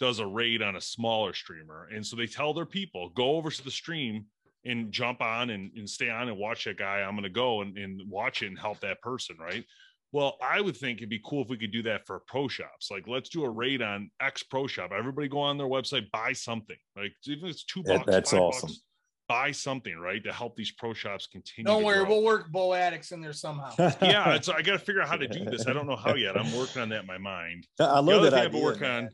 does 0.00 0.20
a 0.20 0.26
raid 0.26 0.62
on 0.62 0.76
a 0.76 0.80
smaller 0.80 1.34
streamer, 1.34 1.88
and 1.92 2.04
so 2.06 2.16
they 2.16 2.26
tell 2.26 2.54
their 2.54 2.66
people 2.66 3.10
go 3.10 3.36
over 3.36 3.50
to 3.50 3.64
the 3.64 3.70
stream 3.70 4.24
and 4.64 4.92
jump 4.92 5.20
on 5.20 5.50
and, 5.50 5.70
and 5.76 5.88
stay 5.88 6.10
on 6.10 6.28
and 6.28 6.38
watch 6.38 6.64
that 6.64 6.78
guy. 6.78 7.00
I'm 7.00 7.14
gonna 7.14 7.28
go 7.28 7.62
and, 7.62 7.76
and 7.76 8.00
watch 8.08 8.42
it 8.42 8.46
and 8.46 8.58
help 8.58 8.80
that 8.80 9.00
person, 9.02 9.36
right? 9.38 9.64
Well, 10.12 10.38
I 10.42 10.60
would 10.62 10.76
think 10.76 10.98
it'd 10.98 11.10
be 11.10 11.20
cool 11.24 11.42
if 11.42 11.48
we 11.48 11.58
could 11.58 11.70
do 11.72 11.82
that 11.82 12.06
for 12.06 12.20
pro 12.26 12.48
shops. 12.48 12.90
Like, 12.90 13.06
let's 13.06 13.28
do 13.28 13.44
a 13.44 13.50
raid 13.50 13.82
on 13.82 14.10
X 14.20 14.42
pro 14.42 14.66
shop. 14.66 14.90
Everybody 14.96 15.28
go 15.28 15.38
on 15.40 15.58
their 15.58 15.66
website, 15.66 16.10
buy 16.10 16.32
something. 16.32 16.76
Like, 16.96 17.12
even 17.26 17.44
if 17.48 17.54
it's 17.56 17.64
two 17.64 17.82
That- 17.82 17.98
bucks, 17.98 18.10
that's 18.10 18.30
five 18.30 18.40
awesome. 18.40 18.68
bucks, 18.68 18.80
buy 19.28 19.50
something, 19.52 19.98
right, 19.98 20.24
to 20.24 20.32
help 20.32 20.56
these 20.56 20.72
pro 20.72 20.94
shops 20.94 21.26
continue. 21.26 21.66
Don't 21.66 21.84
worry, 21.84 21.98
grow. 22.06 22.08
we'll 22.08 22.22
work 22.24 22.50
Bow 22.50 22.72
Addicts 22.72 23.12
in 23.12 23.20
there 23.20 23.34
somehow. 23.34 23.74
yeah, 23.78 24.34
it's, 24.34 24.48
I 24.48 24.62
got 24.62 24.72
to 24.72 24.78
figure 24.78 25.02
out 25.02 25.08
how 25.08 25.16
to 25.16 25.28
do 25.28 25.44
this. 25.44 25.66
I 25.66 25.74
don't 25.74 25.86
know 25.86 25.96
how 25.96 26.14
yet. 26.14 26.38
I'm 26.38 26.56
working 26.56 26.80
on 26.80 26.88
that 26.88 27.00
in 27.02 27.06
my 27.06 27.18
mind. 27.18 27.66
I 27.78 27.84
The 27.96 28.02
love 28.02 28.08
other 28.08 28.30
that 28.30 28.36
thing 28.36 28.44
I've 28.46 28.50
been 28.52 28.60
idea. 28.60 28.64
working 28.64 28.86
on 28.88 29.08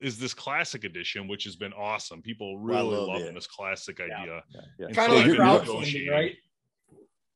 is 0.00 0.18
this 0.18 0.32
classic 0.32 0.84
edition, 0.84 1.28
which 1.28 1.44
has 1.44 1.56
been 1.56 1.74
awesome. 1.74 2.22
People 2.22 2.58
I 2.58 2.64
really 2.64 2.96
love 2.96 3.08
loving 3.08 3.26
it. 3.26 3.34
this 3.34 3.46
classic 3.46 4.00
idea. 4.00 4.42
Yeah, 4.48 4.60
yeah. 4.78 4.86
Kind 4.94 5.12
so 5.12 5.18
of 5.18 5.24
I've 5.24 5.38
like 5.38 5.38
crowdfunding, 5.66 6.10
right? 6.10 6.34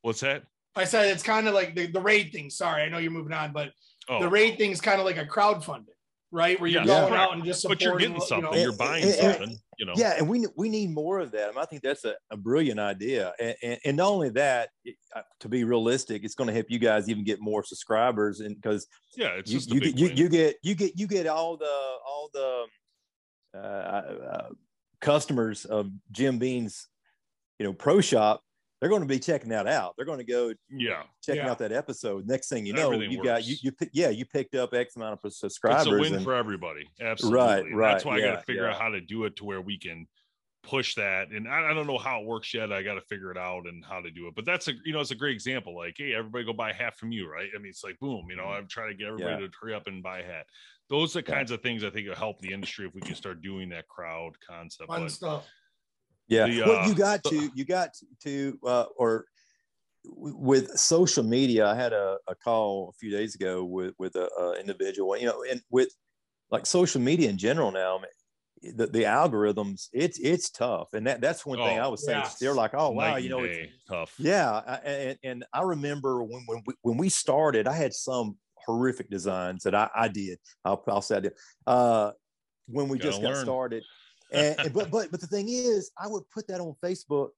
What's 0.00 0.20
that? 0.20 0.44
I 0.76 0.84
said 0.84 1.06
it's 1.10 1.22
kind 1.22 1.48
of 1.48 1.54
like 1.54 1.74
the, 1.74 1.86
the 1.86 2.00
raid 2.00 2.32
thing. 2.32 2.50
Sorry, 2.50 2.82
I 2.82 2.88
know 2.88 2.98
you're 2.98 3.10
moving 3.10 3.32
on, 3.32 3.52
but 3.52 3.72
Oh, 4.08 4.20
the 4.20 4.28
raid 4.28 4.56
thing 4.56 4.70
is 4.70 4.80
kind 4.80 5.00
of 5.00 5.04
like 5.04 5.16
a 5.16 5.24
crowdfunding, 5.26 5.86
right? 6.30 6.60
Where 6.60 6.70
you're 6.70 6.82
Yeah. 6.82 6.86
going 6.86 7.12
Yeah. 7.12 7.22
out 7.24 7.32
and 7.34 7.44
just 7.44 7.64
but 7.66 7.80
supporting. 7.80 7.88
you're 7.88 7.98
getting 7.98 8.12
you 8.14 8.18
know- 8.20 8.26
something. 8.26 8.52
And- 8.52 8.62
You're 8.62 8.76
buying 8.76 9.02
and- 9.02 9.12
and- 9.14 9.34
something. 9.38 9.58
You 9.78 9.84
know. 9.86 9.92
Yeah, 9.96 10.14
and 10.16 10.26
we 10.28 10.46
we 10.56 10.68
need 10.70 10.90
more 10.90 11.18
of 11.18 11.32
that. 11.32 11.48
I, 11.48 11.50
mean, 11.50 11.58
I 11.58 11.64
think 11.66 11.82
that's 11.82 12.04
a, 12.06 12.14
a 12.30 12.36
brilliant 12.36 12.80
idea, 12.80 13.34
and, 13.38 13.54
and, 13.62 13.78
and 13.84 13.96
not 13.98 14.08
only 14.08 14.30
that, 14.30 14.70
it- 14.84 14.96
uh, 15.14 15.20
to 15.40 15.48
be 15.50 15.64
realistic, 15.64 16.24
it's 16.24 16.34
going 16.34 16.46
to 16.48 16.54
help 16.54 16.66
you 16.70 16.78
guys 16.78 17.08
even 17.10 17.24
get 17.24 17.40
more 17.40 17.62
subscribers, 17.64 18.40
and 18.40 18.54
because 18.54 18.86
Yeah, 19.16 19.30
it's 19.36 19.50
you 19.50 19.58
just 19.58 19.70
a 19.70 19.74
you, 19.74 19.80
get, 19.80 19.98
you, 19.98 20.08
you 20.14 20.28
get 20.30 20.56
you 20.62 20.74
get 20.76 20.98
you 20.98 21.06
get 21.08 21.26
all 21.26 21.56
the 21.58 21.66
all 22.06 22.30
the 22.32 22.64
uh, 23.54 23.60
uh, 23.60 24.48
customers 25.00 25.64
of 25.64 25.90
Jim 26.10 26.38
Bean's, 26.38 26.88
you 27.58 27.66
know, 27.66 27.72
pro 27.72 28.00
shop. 28.00 28.42
They're 28.80 28.90
going 28.90 29.02
to 29.02 29.08
be 29.08 29.18
checking 29.18 29.48
that 29.50 29.66
out. 29.66 29.94
They're 29.96 30.04
going 30.04 30.18
to 30.18 30.24
go 30.24 30.52
yeah. 30.70 31.04
checking 31.22 31.44
Yeah. 31.44 31.50
out 31.50 31.58
that 31.58 31.72
episode. 31.72 32.26
Next 32.26 32.48
thing 32.48 32.66
you 32.66 32.74
know, 32.74 32.92
Everything 32.92 33.10
you 33.10 33.24
got 33.24 33.44
you 33.44 33.56
you 33.62 33.72
yeah 33.92 34.10
you 34.10 34.26
picked 34.26 34.54
up 34.54 34.74
X 34.74 34.96
amount 34.96 35.18
of 35.22 35.32
subscribers. 35.32 35.86
It's 35.86 35.94
a 35.94 35.98
win 35.98 36.14
and- 36.14 36.24
for 36.24 36.34
everybody. 36.34 36.86
Absolutely. 37.00 37.38
Right, 37.38 37.74
right, 37.74 37.92
That's 37.92 38.04
why 38.04 38.16
I 38.16 38.20
got 38.20 38.36
to 38.40 38.42
figure 38.42 38.68
out 38.68 38.78
how 38.78 38.90
to 38.90 39.00
do 39.00 39.24
it 39.24 39.36
to 39.36 39.44
where 39.44 39.60
we 39.62 39.78
can 39.78 40.06
push 40.62 40.94
that. 40.96 41.30
And 41.30 41.48
I, 41.48 41.70
I 41.70 41.74
don't 41.74 41.86
know 41.86 41.96
how 41.96 42.20
it 42.20 42.26
works 42.26 42.52
yet. 42.52 42.72
I 42.72 42.82
got 42.82 42.94
to 42.94 43.00
figure 43.02 43.30
it 43.30 43.38
out 43.38 43.66
and 43.66 43.84
how 43.84 44.00
to 44.00 44.10
do 44.10 44.26
it. 44.26 44.34
But 44.34 44.44
that's 44.44 44.68
a 44.68 44.72
you 44.84 44.92
know 44.92 45.00
it's 45.00 45.10
a 45.10 45.14
great 45.16 45.32
example. 45.32 45.74
Like, 45.74 45.94
hey, 45.96 46.12
everybody 46.14 46.44
go 46.44 46.52
buy 46.52 46.70
a 46.70 46.74
hat 46.74 46.96
from 46.98 47.12
you, 47.12 47.30
right? 47.30 47.48
I 47.54 47.58
mean, 47.58 47.68
it's 47.70 47.84
like 47.84 47.98
boom. 47.98 48.26
You 48.28 48.36
know, 48.36 48.42
mm-hmm. 48.42 48.58
I'm 48.58 48.68
trying 48.68 48.90
to 48.90 48.94
get 48.96 49.06
everybody 49.06 49.42
Yeah. 49.42 49.48
to 49.48 49.52
hurry 49.58 49.74
up 49.74 49.86
and 49.86 50.02
buy 50.02 50.18
a 50.20 50.24
hat. 50.24 50.46
Those 50.90 51.16
are 51.16 51.22
the 51.22 51.30
Yeah. 51.30 51.36
kinds 51.36 51.50
of 51.50 51.62
things 51.62 51.82
I 51.82 51.90
think 51.90 52.08
will 52.08 52.14
help 52.14 52.40
the 52.40 52.52
industry 52.52 52.86
if 52.86 52.94
we 52.94 53.00
can 53.00 53.14
start 53.14 53.42
doing 53.42 53.70
that 53.70 53.88
crowd 53.88 54.32
concept. 54.46 54.88
fun 54.88 55.02
But 55.02 55.10
stuff. 55.12 55.46
Yeah. 56.28 56.46
The, 56.46 56.60
well, 56.62 56.78
uh, 56.84 56.88
you 56.88 56.94
got 56.94 57.24
to, 57.24 57.50
you 57.54 57.64
got 57.64 57.90
to, 58.24 58.58
uh, 58.66 58.84
or 58.96 59.26
with 60.04 60.70
social 60.78 61.24
media, 61.24 61.66
I 61.66 61.74
had 61.74 61.92
a, 61.92 62.18
a 62.28 62.34
call 62.34 62.90
a 62.90 62.92
few 62.98 63.10
days 63.10 63.34
ago 63.34 63.64
with, 63.64 63.94
with 63.98 64.14
a, 64.16 64.28
a 64.38 64.60
individual, 64.60 65.16
you 65.16 65.26
know, 65.26 65.44
and 65.50 65.60
with 65.70 65.88
like 66.50 66.66
social 66.66 67.00
media 67.00 67.28
in 67.28 67.38
general 67.38 67.72
now, 67.72 67.98
I 67.98 68.02
mean, 68.02 68.76
the, 68.76 68.86
the 68.86 69.02
algorithms, 69.02 69.88
it's, 69.92 70.18
it's 70.20 70.50
tough. 70.50 70.88
And 70.94 71.06
that, 71.06 71.20
that's 71.20 71.44
one 71.44 71.58
thing 71.58 71.78
Oh, 71.78 71.82
I 71.84 71.88
was 71.88 72.04
saying. 72.06 72.20
yes. 72.20 72.38
They're 72.38 72.54
like, 72.54 72.72
oh, 72.74 72.90
wow, 72.90 73.16
you 73.16 73.28
know, 73.28 73.40
it's, 73.44 73.72
tough. 73.88 74.14
yeah. 74.18 74.62
I- 74.66 74.76
And, 74.84 75.18
and 75.24 75.44
I 75.52 75.62
remember 75.62 76.22
when, 76.22 76.42
when 76.46 76.62
we, 76.66 76.74
when 76.82 76.96
we 76.96 77.08
started, 77.08 77.66
I 77.68 77.72
had 77.72 77.92
some 77.92 78.36
horrific 78.54 79.10
designs 79.10 79.62
that 79.64 79.74
I, 79.74 79.88
I 79.94 80.08
did. 80.08 80.38
I'll, 80.64 80.82
I'll 80.88 81.02
say 81.02 81.16
I 81.16 81.20
did. 81.20 81.32
Uh, 81.66 82.12
when 82.68 82.88
we 82.88 82.98
Gotta 82.98 83.10
just 83.10 83.22
got 83.22 83.28
learn. 83.34 83.44
started. 83.44 83.84
And, 84.32 84.56
and 84.60 84.72
but 84.72 84.90
but 84.90 85.10
but 85.10 85.20
the 85.20 85.26
thing 85.26 85.48
is, 85.48 85.90
I 85.98 86.06
would 86.08 86.24
put 86.30 86.46
that 86.48 86.60
on 86.60 86.74
Facebook, 86.82 87.30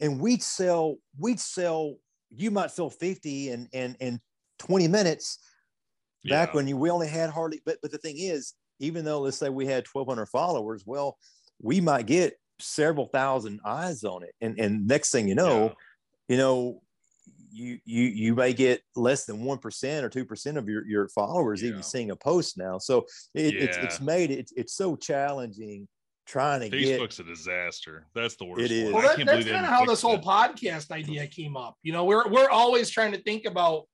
and 0.00 0.20
we'd 0.20 0.42
sell 0.42 0.96
we'd 1.18 1.40
sell. 1.40 1.96
You 2.34 2.50
might 2.50 2.70
sell 2.70 2.90
fifty 2.90 3.50
in 3.50 3.68
in 3.72 3.96
in 4.00 4.20
twenty 4.58 4.88
minutes. 4.88 5.38
Back 6.28 6.48
Yeah. 6.50 6.56
when 6.56 6.66
you 6.68 6.76
we 6.76 6.90
only 6.90 7.08
had 7.08 7.30
hardly. 7.30 7.62
But 7.64 7.78
but 7.82 7.90
the 7.92 7.98
thing 7.98 8.16
is, 8.18 8.54
even 8.80 9.04
though 9.04 9.20
let's 9.20 9.36
say 9.38 9.48
we 9.48 9.66
had 9.66 9.84
twelve 9.84 10.08
hundred 10.08 10.26
followers, 10.26 10.82
well, 10.84 11.18
we 11.62 11.80
might 11.80 12.06
get 12.06 12.34
several 12.58 13.06
thousand 13.06 13.60
eyes 13.64 14.02
on 14.04 14.22
it, 14.24 14.34
and 14.40 14.58
and 14.58 14.86
next 14.88 15.12
thing 15.12 15.28
you 15.28 15.34
know, 15.34 15.64
Yeah. 15.66 15.72
you 16.28 16.36
know. 16.36 16.82
You, 17.58 17.78
you 17.86 18.02
you 18.02 18.34
may 18.34 18.52
get 18.52 18.82
less 18.96 19.24
than 19.24 19.42
one 19.42 19.56
percent 19.56 20.04
or 20.04 20.10
two 20.10 20.26
percent 20.26 20.58
of 20.58 20.68
your, 20.68 20.86
your 20.86 21.08
followers 21.08 21.62
Yeah. 21.62 21.70
even 21.70 21.82
seeing 21.82 22.10
a 22.10 22.16
post 22.16 22.58
now. 22.58 22.76
So 22.76 23.06
it, 23.32 23.54
it's 23.54 23.78
it's 23.78 23.98
made 23.98 24.30
it 24.30 24.50
it's 24.54 24.74
so 24.74 24.94
challenging 24.94 25.88
trying 26.26 26.60
to 26.60 26.68
get 26.68 27.00
Facebook's 27.00 27.20
a 27.20 27.24
disaster. 27.24 28.06
That's 28.14 28.36
the 28.36 28.44
worst. 28.44 28.62
It 28.62 28.70
is. 28.72 28.84
one. 28.92 28.94
Well, 28.94 29.04
I 29.04 29.08
that, 29.08 29.16
can't 29.16 29.28
that's 29.28 29.44
kind 29.46 29.64
of 29.64 29.70
how 29.70 29.84
this 29.84 30.02
whole 30.02 30.16
it. 30.16 30.22
podcast 30.22 30.90
idea 30.90 31.26
came 31.26 31.56
up. 31.56 31.76
You 31.82 31.92
know, 31.92 32.04
we're 32.04 32.28
we're 32.28 32.50
always 32.50 32.90
trying 32.90 33.12
to 33.12 33.18
think 33.22 33.44
about 33.44 33.84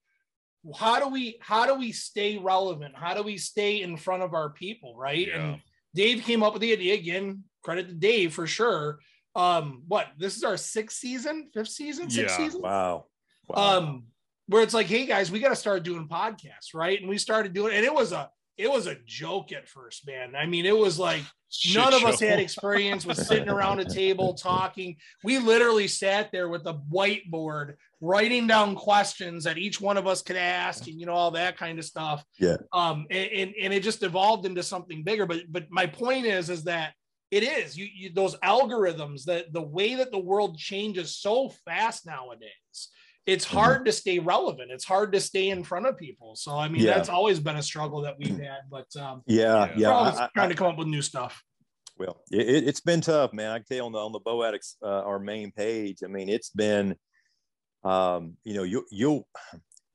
how 0.77 0.99
do 0.99 1.09
we 1.09 1.39
how 1.41 1.67
do 1.67 1.75
we 1.75 1.93
stay 1.93 2.39
relevant? 2.39 2.95
How 2.97 3.15
do 3.15 3.23
we 3.23 3.37
stay 3.39 3.83
in 3.83 3.97
front 3.97 4.23
of 4.23 4.35
our 4.35 4.51
people, 4.51 4.97
right? 4.97 5.27
Yeah. 5.27 5.39
And 5.39 5.61
Dave 5.95 6.23
came 6.25 6.43
up 6.43 6.53
with 6.55 6.63
the 6.63 6.73
idea 6.73 6.95
again. 6.95 7.45
Credit 7.63 7.89
to 7.89 7.95
Dave 7.95 8.33
for 8.35 8.47
sure. 8.47 8.99
Um, 9.35 9.83
what 9.89 10.09
this 10.19 10.37
is 10.37 10.45
our 10.45 10.57
sixth 10.57 10.99
season, 10.99 11.49
fifth 11.55 11.69
season, 11.69 12.11
sixth 12.11 12.39
Yeah. 12.39 12.45
season. 12.45 12.63
wow. 12.63 13.07
wow. 13.49 13.79
Um, 13.79 14.05
where 14.47 14.63
it's 14.63 14.75
like, 14.75 14.87
hey 14.87 15.07
guys, 15.07 15.31
we 15.31 15.41
got 15.41 15.51
to 15.51 15.57
start 15.57 15.83
doing 15.85 16.09
podcasts, 16.09 16.75
right? 16.75 17.01
And 17.01 17.09
we 17.09 17.17
started 17.19 17.55
doing, 17.55 17.73
it, 17.73 17.77
and 17.77 17.85
it 17.87 17.95
was 17.95 18.13
a 18.13 18.29
it 18.59 18.71
was 18.71 18.87
a 18.87 18.97
joke 19.07 19.53
at 19.53 19.69
first, 19.69 20.07
man. 20.07 20.35
I 20.37 20.47
mean, 20.47 20.67
it 20.67 20.77
was 20.77 20.99
like 20.99 21.23
Shit 21.55 21.77
None 21.77 21.93
of 21.93 22.05
us 22.05 22.19
had 22.19 22.39
experience 22.39 23.05
with 23.05 23.19
sitting 23.19 23.51
around 23.51 23.81
a 23.81 23.85
table 23.85 24.33
talking. 24.43 24.97
We 25.23 25.39
literally 25.39 25.87
sat 25.87 26.33
there 26.33 26.49
with 26.49 26.67
a 26.67 26.81
whiteboard 26.91 27.75
writing 28.01 28.47
down 28.47 28.75
questions 28.75 29.45
that 29.45 29.59
each 29.59 29.79
one 29.79 29.99
of 29.99 30.07
us 30.07 30.23
could 30.23 30.37
ask 30.37 30.87
and 30.87 30.99
you 30.99 31.05
know 31.05 31.13
all 31.13 31.31
that 31.33 31.59
kind 31.59 31.79
of 31.79 31.85
stuff. 31.85 32.25
Yeah. 32.39 32.57
Um 32.73 33.07
and, 33.11 33.31
and, 33.31 33.55
and 33.61 33.75
it 33.75 33.83
just 33.83 34.03
evolved 34.03 34.47
into 34.47 34.63
something 34.63 35.05
bigger. 35.05 35.27
But 35.27 35.43
but 35.51 35.67
my 35.71 35.87
point 35.87 36.25
is 36.25 36.49
is 36.49 36.65
that 36.65 36.95
it 37.31 37.43
is 37.43 37.77
you, 37.77 37.87
you 37.95 38.11
those 38.15 38.37
algorithms 38.37 39.25
that 39.25 39.53
the 39.53 39.63
way 39.63 39.97
that 39.97 40.11
the 40.11 40.19
world 40.19 40.57
changes 40.57 41.19
so 41.19 41.51
fast 41.67 42.07
nowadays 42.07 42.89
it's 43.27 43.45
Mhm. 43.47 43.51
hard 43.51 43.85
to 43.87 43.93
stay 43.93 44.19
relevant 44.19 44.71
it's 44.71 44.85
hard 44.85 45.13
to 45.13 45.21
stay 45.21 45.51
in 45.51 45.63
front 45.63 45.87
of 45.87 45.97
people 45.97 46.35
so 46.35 46.57
i 46.59 46.69
mean 46.69 46.83
Yeah. 46.83 46.95
that's 46.95 47.09
always 47.09 47.39
been 47.39 47.57
a 47.57 47.63
struggle 47.63 48.01
that 48.03 48.19
we've 48.19 48.39
had 48.39 48.63
but 48.71 48.89
um 48.97 49.23
Yeah, 49.27 49.67
Yeah. 49.67 49.75
yeah. 49.77 49.89
we're 49.89 49.95
always 49.95 50.17
I- 50.19 50.25
I- 50.25 50.31
trying 50.35 50.49
to 50.49 50.55
come 50.57 50.67
up 50.67 50.79
with 50.79 50.89
new 50.89 51.03
stuff 51.03 51.43
Well, 51.99 52.21
it, 52.33 52.49
it- 52.49 52.67
it's 52.69 52.81
been 52.81 53.01
tough, 53.01 53.33
man. 53.33 53.51
I 53.53 53.59
can 53.59 53.67
tell 53.67 53.77
you 53.77 53.85
on 53.85 53.93
the 53.93 53.99
on 53.99 54.13
the 54.13 54.19
Bow 54.19 54.43
Addicts, 54.43 54.77
uh, 54.83 55.03
our 55.11 55.19
main 55.21 55.53
page. 55.53 55.99
I 56.03 56.09
mean, 56.09 56.29
it's 56.31 56.49
been, 56.51 56.97
um, 57.85 58.37
you 58.45 58.55
know, 58.55 58.63
you 58.63 58.85
you'll. 58.91 59.29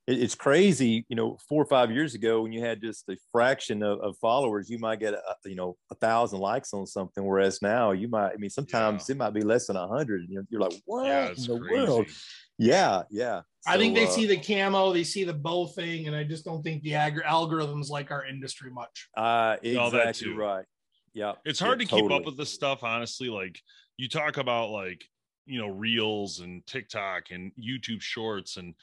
It, 0.05 0.21
it's 0.21 0.35
crazy, 0.35 1.05
you 1.09 1.15
know. 1.17 1.37
Four 1.49 1.61
or 1.63 1.65
five 1.65 1.91
years 1.91 2.13
ago, 2.15 2.41
when 2.43 2.53
you 2.53 2.61
had 2.63 2.81
just 2.81 3.09
a 3.09 3.17
fraction 3.31 3.81
of, 3.83 3.99
of 3.99 4.15
followers, 4.19 4.69
you 4.69 4.77
might 4.79 4.99
get, 4.99 5.15
a, 5.15 5.21
you 5.45 5.55
know, 5.55 5.75
a 5.91 5.95
thousand 5.95 6.39
likes 6.39 6.71
on 6.73 6.85
something. 6.85 7.25
Whereas 7.25 7.61
now, 7.61 7.91
you 7.91 8.07
might. 8.07 8.31
I 8.33 8.37
mean, 8.37 8.51
sometimes 8.51 9.09
it 9.09 9.17
might 9.17 9.33
be 9.33 9.41
less 9.41 9.67
than 9.67 9.75
a 9.75 9.87
hundred. 9.87 10.29
You 10.29 10.37
know, 10.37 10.45
you're 10.49 10.61
like, 10.61 10.79
what 10.85 11.05
Yeah, 11.07 11.29
in 11.29 11.35
the 11.35 11.59
crazy. 11.59 11.73
world? 11.91 12.07
Yeah, 12.57 13.03
yeah. 13.09 13.41
i 13.67 13.77
think 13.77 13.95
they 13.95 14.05
uh, 14.05 14.09
see 14.09 14.25
the 14.25 14.37
camo 14.37 14.93
they 14.93 15.03
see 15.03 15.23
the 15.23 15.33
bow 15.33 15.67
thing 15.67 16.07
and 16.07 16.15
i 16.15 16.23
just 16.23 16.45
don't 16.45 16.63
think 16.63 16.81
the 16.83 16.95
ag- 16.95 17.21
algorithms 17.27 17.89
like 17.89 18.11
our 18.11 18.25
industry 18.25 18.71
much 18.71 19.09
Uh, 19.15 19.57
All 19.79 19.91
that 19.91 20.09
exactly 20.09 20.27
too. 20.33 20.35
right. 20.37 20.65
Yeah, 21.13 21.33
it's 21.45 21.59
yeah, 21.61 21.67
hard 21.67 21.79
to 21.79 21.85
keep 21.85 22.11
up 22.11 22.25
with 22.25 22.37
this 22.37 22.53
stuff 22.53 22.83
honestly 22.83 23.29
like 23.29 23.59
you 23.97 24.07
talk 24.07 24.37
about 24.37 24.69
like 24.69 25.03
you 25.45 25.59
know 25.59 25.67
reels 25.69 26.39
and 26.41 26.65
tiktok 26.67 27.31
and 27.31 27.51
youtube 27.59 28.01
shorts 28.01 28.57
and 28.57 28.75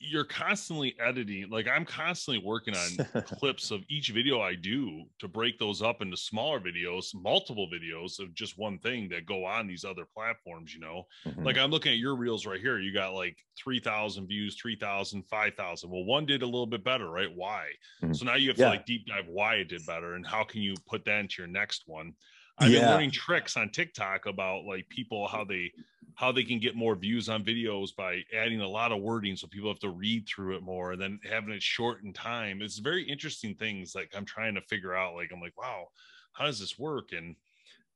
you're 0.00 0.24
constantly 0.24 0.98
editing 0.98 1.48
like 1.50 1.68
i'm 1.68 1.84
constantly 1.84 2.42
working 2.44 2.74
on 2.74 3.02
clips 3.22 3.70
of 3.70 3.84
each 3.90 4.08
video 4.08 4.40
i 4.40 4.54
do 4.54 5.04
to 5.18 5.28
break 5.28 5.58
those 5.58 5.82
up 5.82 6.00
into 6.00 6.16
smaller 6.16 6.58
videos 6.58 7.08
multiple 7.14 7.68
videos 7.72 8.18
of 8.18 8.34
just 8.34 8.56
one 8.58 8.78
thing 8.78 9.08
that 9.10 9.26
go 9.26 9.44
on 9.44 9.66
these 9.66 9.84
other 9.84 10.06
platforms 10.14 10.72
you 10.74 10.80
know 10.80 11.04
Mhm. 11.24 11.44
like 11.44 11.58
i'm 11.58 11.70
looking 11.70 11.92
at 11.92 11.98
your 11.98 12.16
reels 12.16 12.46
right 12.46 12.60
here 12.60 12.78
you 12.78 12.92
got 12.94 13.12
like 13.12 13.36
3000 13.62 14.26
views 14.26 14.56
3000 14.60 15.22
5000 15.28 15.90
well 15.90 16.04
one 16.04 16.24
did 16.24 16.42
a 16.42 16.46
little 16.46 16.66
bit 16.66 16.82
better 16.82 17.10
right 17.10 17.30
why 17.34 17.68
Mhm. 18.02 18.12
so 18.12 18.24
now 18.24 18.34
you 18.36 18.48
have 18.48 18.56
Yeah. 18.56 18.58
to 18.58 18.66
like 18.68 18.86
deep 18.86 19.06
dive 19.06 19.26
why 19.28 19.56
it 19.56 19.68
did 19.68 19.84
better 19.84 20.14
and 20.14 20.26
how 20.26 20.44
can 20.44 20.62
you 20.62 20.78
put 20.86 21.04
that 21.04 21.20
into 21.20 21.42
your 21.42 21.46
next 21.48 21.82
one 21.86 22.14
i've 22.60 22.70
been 22.70 22.86
learning 22.86 23.10
tricks 23.10 23.56
on 23.56 23.70
tiktok 23.70 24.26
about 24.26 24.64
like 24.64 24.88
people 24.88 25.26
how 25.26 25.44
they 25.44 25.70
how 26.14 26.30
they 26.30 26.44
can 26.44 26.58
get 26.58 26.76
more 26.76 26.94
views 26.94 27.28
on 27.28 27.42
videos 27.42 27.96
by 27.96 28.20
adding 28.36 28.60
a 28.60 28.68
lot 28.68 28.92
of 28.92 29.00
wording 29.00 29.36
so 29.36 29.46
people 29.46 29.70
have 29.70 29.78
to 29.78 29.88
read 29.88 30.28
through 30.28 30.56
it 30.56 30.62
more 30.62 30.92
and 30.92 31.00
then 31.00 31.18
having 31.28 31.54
it 31.54 31.62
short 31.62 32.02
in 32.02 32.12
time. 32.12 32.60
It's 32.60 32.78
very 32.78 33.02
interesting 33.02 33.54
things 33.54 33.94
like 33.94 34.12
i'm 34.14 34.24
trying 34.26 34.54
to 34.54 34.60
figure 34.62 34.94
out 34.94 35.14
like 35.14 35.30
i'm 35.32 35.40
like 35.40 35.56
wow 35.58 35.86
how 36.32 36.44
does 36.44 36.60
this 36.60 36.78
work? 36.78 37.10
And 37.12 37.36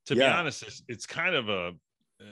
to 0.07 0.15
be 0.15 0.23
honest 0.23 0.63
it's, 0.63 0.83
it's 0.87 1.05
kind 1.05 1.35
of 1.35 1.49
a 1.49 1.73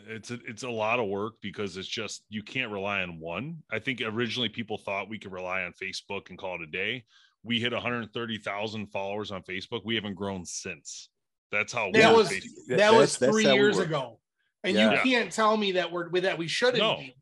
it's 0.07 0.31
a, 0.31 0.39
it's 0.47 0.63
a 0.63 0.69
lot 0.69 0.99
of 0.99 1.07
work 1.07 1.35
because 1.41 1.75
it's 1.75 1.87
just 1.87 2.23
you 2.29 2.41
can't 2.41 2.71
rely 2.71 3.01
on 3.01 3.19
one. 3.19 3.57
I 3.71 3.79
think 3.79 4.01
originally 4.01 4.49
people 4.49 4.77
thought 4.77 5.09
we 5.09 5.19
could 5.19 5.33
rely 5.33 5.63
on 5.63 5.73
facebook 5.73 6.29
and 6.29 6.37
call 6.37 6.55
it 6.55 6.61
a 6.61 6.67
day. 6.67 7.03
We 7.43 7.59
hit 7.59 7.73
130,000 7.73 8.87
followers 8.87 9.31
on 9.31 9.43
facebook. 9.43 9.81
We 9.83 9.95
haven't 9.95 10.15
grown 10.15 10.45
since 10.45 11.09
that's 11.53 11.71
how 11.71 11.89
That 11.91 12.13
was- 12.15 12.29
Facebook- 12.29 12.67
that 12.67 12.77
That's- 12.77 12.93
was 12.93 13.17
three 13.17 13.45
years 13.45 13.77
ago 13.79 14.19
and 14.63 14.75
Yeah. 14.75 14.91
you 14.93 14.99
can't 15.11 15.31
tell 15.31 15.55
me 15.55 15.73
that 15.73 15.91
we're 15.91 16.09
that 16.21 16.37
we 16.37 16.47
shouldn't 16.47 16.77
No. 16.79 16.97
be. 16.97 17.15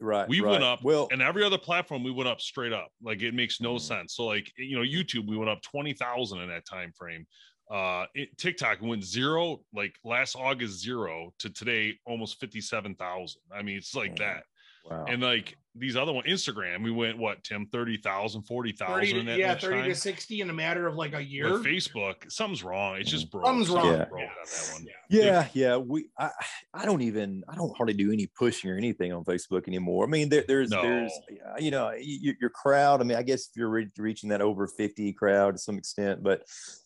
right. 0.00 0.28
we 0.28 0.40
right. 0.40 0.50
went 0.52 0.64
up 0.64 0.82
Well, 0.82 1.08
and 1.10 1.20
every 1.22 1.42
other 1.44 1.58
platform 1.58 2.02
we 2.04 2.10
went 2.10 2.28
up 2.28 2.40
straight 2.40 2.72
up 2.72 2.90
like 3.02 3.22
it 3.22 3.34
makes 3.34 3.60
no 3.60 3.74
Mhm. 3.76 3.80
sense 3.80 4.14
so 4.14 4.26
like 4.26 4.50
you 4.56 4.76
know 4.76 4.82
youtube 4.84 5.26
we 5.28 5.36
went 5.36 5.50
up 5.50 5.60
20,000 5.62 6.40
in 6.40 6.48
that 6.48 6.64
time 6.66 6.92
frame 6.92 7.26
uh 7.70 8.06
it, 8.14 8.36
tiktok 8.38 8.80
went 8.80 9.04
zero 9.04 9.60
like 9.74 9.94
last 10.04 10.34
august 10.36 10.78
zero 10.80 11.32
to 11.38 11.50
today 11.50 11.98
almost 12.06 12.38
57,000 12.40 13.40
i 13.52 13.60
mean 13.62 13.76
it's 13.76 13.94
like 13.94 14.12
Mhm. 14.14 14.18
that 14.18 14.44
wow. 14.84 15.04
and 15.08 15.22
like 15.22 15.56
these 15.78 15.96
other 15.96 16.12
one 16.12 16.24
instagram 16.24 16.82
we 16.82 16.90
went 16.90 17.16
what 17.18 17.42
tim 17.44 17.66
30,000 17.66 18.42
40,000 18.42 18.94
30 18.94 19.10
in 19.10 19.16
to, 19.26 19.30
that 19.32 19.38
yeah 19.38 19.48
much 19.52 19.62
30 19.62 19.74
time 19.80 19.88
to 19.90 19.94
60 19.94 20.40
in 20.40 20.50
a 20.50 20.52
matter 20.52 20.86
of 20.86 20.94
like 20.96 21.14
a 21.14 21.22
year 21.22 21.48
But 21.50 21.62
facebook 21.62 22.30
something's 22.30 22.62
wrong 22.62 22.96
it's 22.96 23.10
just 23.10 23.30
broke 23.30 23.46
Something's 23.46 23.70
wrong. 23.70 23.86
Yeah. 23.86 24.04
broke 24.06 24.20
on 24.22 24.28
that 24.44 24.70
one 24.74 24.86
yeah 25.10 25.48
yeah 25.54 25.76
we 25.76 26.08
I, 26.18 26.30
I 26.74 26.84
don't 26.84 27.02
even 27.02 27.42
i 27.48 27.54
don't 27.54 27.76
hardly 27.76 27.94
do 27.94 28.12
any 28.12 28.26
pushing 28.26 28.70
or 28.70 28.76
anything 28.76 29.12
on 29.12 29.24
facebook 29.24 29.68
anymore 29.68 30.04
i 30.04 30.08
mean 30.08 30.28
there, 30.28 30.44
there's 30.46 30.70
No. 30.70 30.82
there's 30.82 31.12
you 31.58 31.70
know 31.70 31.86
y- 31.86 32.34
your 32.40 32.50
crowd 32.50 33.00
i 33.00 33.04
mean 33.04 33.16
i 33.16 33.22
guess 33.22 33.48
if 33.48 33.56
you're 33.56 33.68
re- 33.70 33.90
reaching 33.98 34.28
that 34.30 34.42
over 34.42 34.66
50 34.66 35.12
crowd 35.14 35.52
to 35.54 35.58
some 35.58 35.78
extent 35.78 36.22
but 36.22 36.42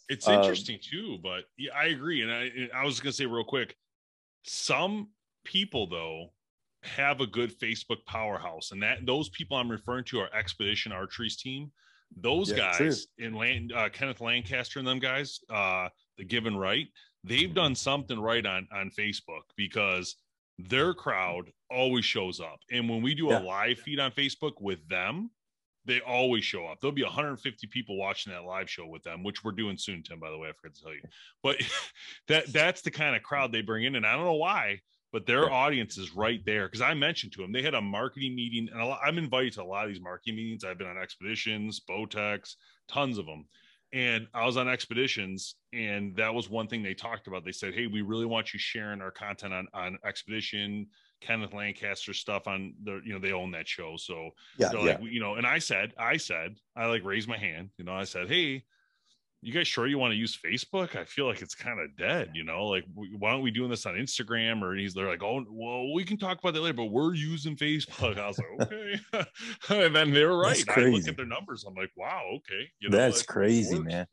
It's 0.08 0.28
Um, 0.28 0.34
interesting 0.40 0.78
too, 0.82 1.18
but 1.22 1.44
yeah, 1.56 1.70
I 1.74 1.86
agree. 1.86 2.20
And 2.22 2.30
I, 2.30 2.50
I 2.74 2.84
was 2.84 3.00
gonna 3.00 3.12
say 3.14 3.24
real 3.24 3.44
quick, 3.44 3.74
some 4.44 5.08
people 5.44 5.86
though 5.86 6.32
have 6.82 7.20
a 7.20 7.26
good 7.26 7.56
Facebook 7.58 8.04
powerhouse, 8.06 8.72
and 8.72 8.82
that 8.82 9.06
those 9.06 9.28
people 9.30 9.56
I'm 9.56 9.70
referring 9.70 10.04
to 10.06 10.20
are 10.20 10.34
Expedition 10.34 10.92
Archery's 10.92 11.36
team. 11.36 11.70
Those 12.16 12.50
Yeah, 12.50 12.72
true. 12.72 12.86
guys 12.88 13.06
in 13.18 13.34
Land, 13.34 13.72
uh, 13.72 13.88
Kenneth 13.88 14.20
Lancaster 14.20 14.78
and 14.78 14.86
them 14.86 14.98
guys, 14.98 15.40
uh, 15.48 15.88
the 16.18 16.24
Given 16.24 16.56
Right, 16.56 16.88
they've 17.24 17.54
done 17.54 17.74
something 17.74 18.18
right 18.20 18.44
on 18.44 18.68
on 18.72 18.90
Facebook 18.90 19.42
because 19.56 20.16
their 20.58 20.92
crowd 20.92 21.50
always 21.70 22.04
shows 22.04 22.38
up, 22.40 22.60
and 22.70 22.88
when 22.88 23.00
we 23.00 23.14
do 23.14 23.30
Yeah. 23.30 23.38
a 23.38 23.42
live 23.42 23.78
feed 23.78 23.98
on 24.00 24.12
Facebook 24.12 24.60
with 24.60 24.86
them, 24.88 25.30
they 25.84 26.00
always 26.00 26.44
show 26.44 26.66
up. 26.66 26.80
There'll 26.80 26.92
be 26.92 27.02
150 27.02 27.66
people 27.68 27.96
watching 27.96 28.32
that 28.32 28.44
live 28.44 28.70
show 28.70 28.86
with 28.86 29.02
them, 29.02 29.22
which 29.24 29.42
we're 29.42 29.50
doing 29.52 29.76
soon, 29.76 30.02
Tim. 30.02 30.20
By 30.20 30.30
the 30.30 30.38
way, 30.38 30.48
I 30.48 30.52
forgot 30.52 30.74
to 30.76 30.82
tell 30.82 30.92
you. 30.94 31.00
But 31.42 31.56
that 32.28 32.52
that's 32.52 32.82
the 32.82 32.90
kind 32.90 33.16
of 33.16 33.22
crowd 33.22 33.52
they 33.52 33.62
bring 33.62 33.84
in, 33.84 33.96
and 33.96 34.06
I 34.06 34.14
don't 34.14 34.24
know 34.24 34.34
why, 34.34 34.80
but 35.12 35.26
their 35.26 35.44
Yeah. 35.44 35.50
audience 35.50 35.98
is 35.98 36.12
right 36.12 36.44
there. 36.44 36.66
Because 36.66 36.80
I 36.80 36.94
mentioned 36.94 37.32
to 37.34 37.42
them 37.42 37.52
they 37.52 37.62
had 37.62 37.74
a 37.74 37.80
marketing 37.80 38.34
meeting, 38.34 38.68
and 38.70 38.80
a 38.80 38.86
lot, 38.86 39.00
I'm 39.04 39.18
invited 39.18 39.52
to 39.54 39.62
a 39.62 39.64
lot 39.64 39.84
of 39.84 39.92
these 39.92 40.00
marketing 40.00 40.36
meetings. 40.36 40.64
I've 40.64 40.78
been 40.78 40.88
on 40.88 40.98
expeditions, 40.98 41.80
Botex, 41.80 42.56
tons 42.88 43.18
of 43.18 43.26
them. 43.26 43.48
And 43.94 44.26
I 44.32 44.46
was 44.46 44.56
on 44.56 44.68
expeditions, 44.70 45.56
and 45.74 46.16
that 46.16 46.32
was 46.34 46.48
one 46.48 46.66
thing 46.66 46.82
they 46.82 46.94
talked 46.94 47.26
about. 47.26 47.44
They 47.44 47.52
said, 47.52 47.74
"Hey, 47.74 47.86
we 47.86 48.00
really 48.00 48.24
want 48.24 48.54
you 48.54 48.58
sharing 48.58 49.02
our 49.02 49.10
content 49.10 49.52
on 49.52 49.68
on 49.74 49.98
expedition." 50.04 50.88
Kenneth 51.20 51.52
Lancaster 51.52 52.12
stuff 52.12 52.48
on 52.48 52.74
the, 52.82 53.00
you 53.04 53.12
know, 53.12 53.20
they 53.20 53.30
own 53.32 53.52
that 53.52 53.68
show. 53.68 53.96
So 53.96 54.30
yeah 54.58 54.72
yeah 54.72 54.78
like, 54.80 55.00
you 55.02 55.20
know, 55.20 55.36
and 55.36 55.46
I 55.46 55.58
said, 55.58 55.94
I 55.96 56.16
said, 56.16 56.56
I 56.74 56.86
like 56.86 57.04
raised 57.04 57.28
my 57.28 57.38
hand, 57.38 57.70
you 57.78 57.84
know, 57.84 57.94
I 57.94 58.02
said, 58.04 58.28
hey, 58.28 58.64
you 59.44 59.52
guys 59.52 59.66
sure 59.66 59.86
you 59.88 59.98
want 59.98 60.12
to 60.12 60.16
use 60.16 60.38
Facebook? 60.38 60.94
I 60.96 61.04
feel 61.04 61.26
like 61.26 61.42
it's 61.42 61.54
kind 61.54 61.80
of 61.80 61.96
dead, 61.96 62.30
you 62.32 62.44
know, 62.44 62.66
like 62.66 62.84
why 62.94 63.30
aren't 63.32 63.42
we 63.42 63.50
doing 63.50 63.68
this 63.70 63.84
on 63.86 63.94
Instagram? 63.94 64.62
Or 64.62 64.74
he's 64.74 64.94
they're 64.94 65.08
like, 65.08 65.22
oh, 65.22 65.44
well, 65.50 65.92
we 65.92 66.04
can 66.04 66.16
talk 66.16 66.38
about 66.38 66.54
that 66.54 66.60
later, 66.60 66.74
but 66.74 66.86
we're 66.86 67.14
using 67.14 67.56
Facebook. 67.56 68.18
I 68.18 68.28
was 68.28 68.38
like, 68.38 68.72
okay, 68.72 69.26
and 69.86 69.94
then 69.96 70.12
they 70.12 70.24
were 70.24 70.38
right. 70.38 70.64
I 70.68 70.80
look 70.82 71.08
at 71.08 71.16
their 71.16 71.26
numbers, 71.26 71.64
I'm 71.64 71.74
like, 71.74 71.90
wow, 71.96 72.22
okay, 72.36 72.70
you 72.80 72.88
know, 72.88 72.96
that's 72.96 73.18
like, 73.20 73.26
crazy 73.26 73.78
man 73.80 74.06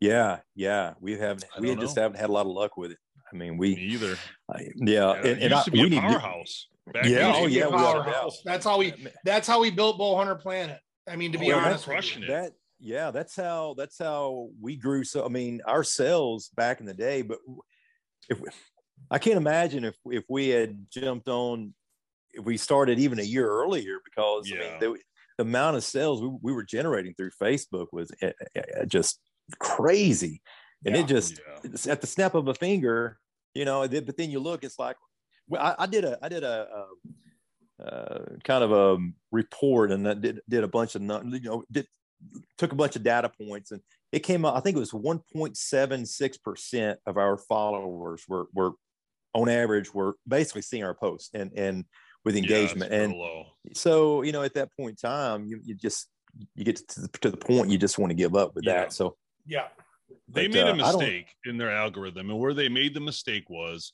yeah 0.00 0.38
yeah 0.54 0.94
we 1.00 1.18
have 1.18 1.42
I 1.56 1.60
we 1.60 1.74
just 1.74 1.96
know. 1.96 2.02
haven't 2.02 2.20
had 2.20 2.30
a 2.30 2.32
lot 2.32 2.42
of 2.46 2.52
luck 2.52 2.76
with 2.76 2.92
it 2.92 2.98
i 3.32 3.34
mean 3.36 3.56
we 3.58 3.74
Me 3.74 3.82
either. 3.82 4.16
I, 4.48 4.68
yeah 4.76 4.86
Yeah, 4.86 5.12
and, 5.14 5.26
it 5.26 5.32
and 5.42 5.42
used 5.50 5.54
I, 5.54 5.62
to 5.64 5.70
be 5.72 5.78
we 5.80 5.86
a 5.86 5.90
need 5.90 5.96
to- 5.96 6.02
powerhouse. 6.02 6.68
Back 6.92 7.04
Yeah, 7.06 7.18
oh, 7.18 7.18
it 7.18 7.26
used 7.28 7.42
to 7.42 7.46
be 7.48 7.52
yeah, 7.54 7.64
a 7.64 7.70
without 7.70 7.96
a 7.98 8.02
powerhouse. 8.04 8.40
That's 8.44 8.64
how 8.64 8.78
we 8.78 8.94
that's 9.24 9.48
how 9.48 9.60
we 9.60 9.72
built 9.72 9.98
Bowhunter 9.98 10.38
Planet. 10.40 10.78
I 11.10 11.16
mean, 11.16 11.32
to 11.32 11.38
be 11.38 11.52
Oh, 11.52 11.56
honest, 11.58 11.84
that's 11.84 11.86
with 11.88 11.88
you. 11.88 11.92
crushing 11.94 12.22
it. 12.22 12.28
that 12.28 12.52
yeah 12.80 13.10
that's 13.10 13.34
how 13.34 13.74
that's 13.76 13.98
how 13.98 14.48
we 14.60 14.76
grew 14.76 15.02
so 15.04 15.24
i 15.24 15.28
mean 15.28 15.60
our 15.66 15.82
sales 15.82 16.50
back 16.56 16.80
in 16.80 16.86
the 16.86 16.94
day 16.94 17.22
but 17.22 17.38
if 18.28 18.40
i 19.10 19.18
can't 19.18 19.36
imagine 19.36 19.84
if 19.84 19.96
if 20.06 20.24
we 20.28 20.48
had 20.48 20.86
jumped 20.90 21.28
on 21.28 21.74
if 22.32 22.44
we 22.44 22.56
started 22.56 22.98
even 22.98 23.18
a 23.18 23.22
year 23.22 23.48
earlier 23.48 23.98
because 24.04 24.48
i 24.52 24.54
Yeah. 24.54 24.60
mean 24.60 24.78
the, 24.80 24.98
the 25.38 25.42
amount 25.42 25.76
of 25.76 25.84
sales 25.84 26.22
we, 26.22 26.30
we 26.42 26.52
were 26.52 26.64
generating 26.64 27.14
through 27.14 27.30
facebook 27.42 27.86
was 27.92 28.12
uh, 28.22 28.30
uh, 28.56 28.84
just 28.84 29.20
crazy 29.58 30.40
and 30.86 30.94
Yeah. 30.94 31.00
it 31.02 31.06
just 31.06 31.40
Yeah. 31.64 31.92
at 31.92 32.00
the 32.00 32.06
snap 32.06 32.34
of 32.34 32.46
a 32.48 32.54
finger 32.54 33.18
you 33.54 33.64
know 33.64 33.88
but 33.88 34.16
then 34.16 34.30
you 34.30 34.38
look 34.38 34.62
it's 34.62 34.78
like 34.78 34.96
well, 35.48 35.62
I, 35.62 35.84
I 35.84 35.86
did 35.86 36.04
a 36.04 36.18
i 36.22 36.28
did 36.28 36.44
a, 36.44 36.68
um 36.72 37.14
uh, 37.80 38.24
kind 38.42 38.64
of 38.64 38.72
a 38.72 38.98
report 39.30 39.92
and 39.92 40.04
that 40.04 40.20
did, 40.20 40.40
did 40.48 40.64
a 40.64 40.68
bunch 40.68 40.96
of 40.96 41.02
you 41.02 41.40
know 41.40 41.62
did, 41.70 41.86
took 42.56 42.72
a 42.72 42.76
bunch 42.76 42.96
of 42.96 43.02
data 43.02 43.30
points 43.40 43.70
and 43.70 43.80
it 44.12 44.20
came 44.20 44.44
out 44.44 44.56
i 44.56 44.60
think 44.60 44.76
it 44.76 44.80
was 44.80 44.92
1.76% 44.92 46.96
of 47.06 47.16
our 47.16 47.36
followers 47.36 48.24
were 48.28 48.46
were 48.52 48.72
on 49.34 49.48
average 49.48 49.92
were 49.94 50.14
basically 50.26 50.62
seeing 50.62 50.84
our 50.84 50.94
posts 50.94 51.30
and 51.34 51.52
and 51.56 51.84
with 52.24 52.36
engagement 52.36 52.90
real 52.90 53.02
and 53.02 53.12
low. 53.14 53.44
so 53.72 54.22
you 54.22 54.32
know 54.32 54.42
at 54.42 54.54
that 54.54 54.70
point 54.76 54.98
in 55.02 55.08
time 55.10 55.46
you, 55.46 55.60
you 55.64 55.74
just 55.74 56.08
you 56.54 56.64
get 56.64 56.76
to 56.88 57.00
the, 57.02 57.08
to 57.20 57.30
the 57.30 57.36
point 57.36 57.70
you 57.70 57.78
just 57.78 57.98
want 57.98 58.10
to 58.10 58.14
give 58.14 58.34
up 58.34 58.54
with 58.54 58.64
Yeah. 58.64 58.80
that 58.80 58.92
so 58.92 59.16
yeah. 59.46 59.68
they 60.28 60.46
But, 60.48 60.54
made 60.54 60.62
uh, 60.62 60.66
a 60.66 60.72
I 60.72 60.76
don't- 60.92 60.98
mistake 61.00 61.26
in 61.46 61.56
their 61.56 61.70
algorithm, 61.72 62.30
and 62.30 62.38
where 62.38 62.52
they 62.54 62.68
made 62.68 62.94
the 62.94 63.00
mistake 63.00 63.48
was 63.48 63.92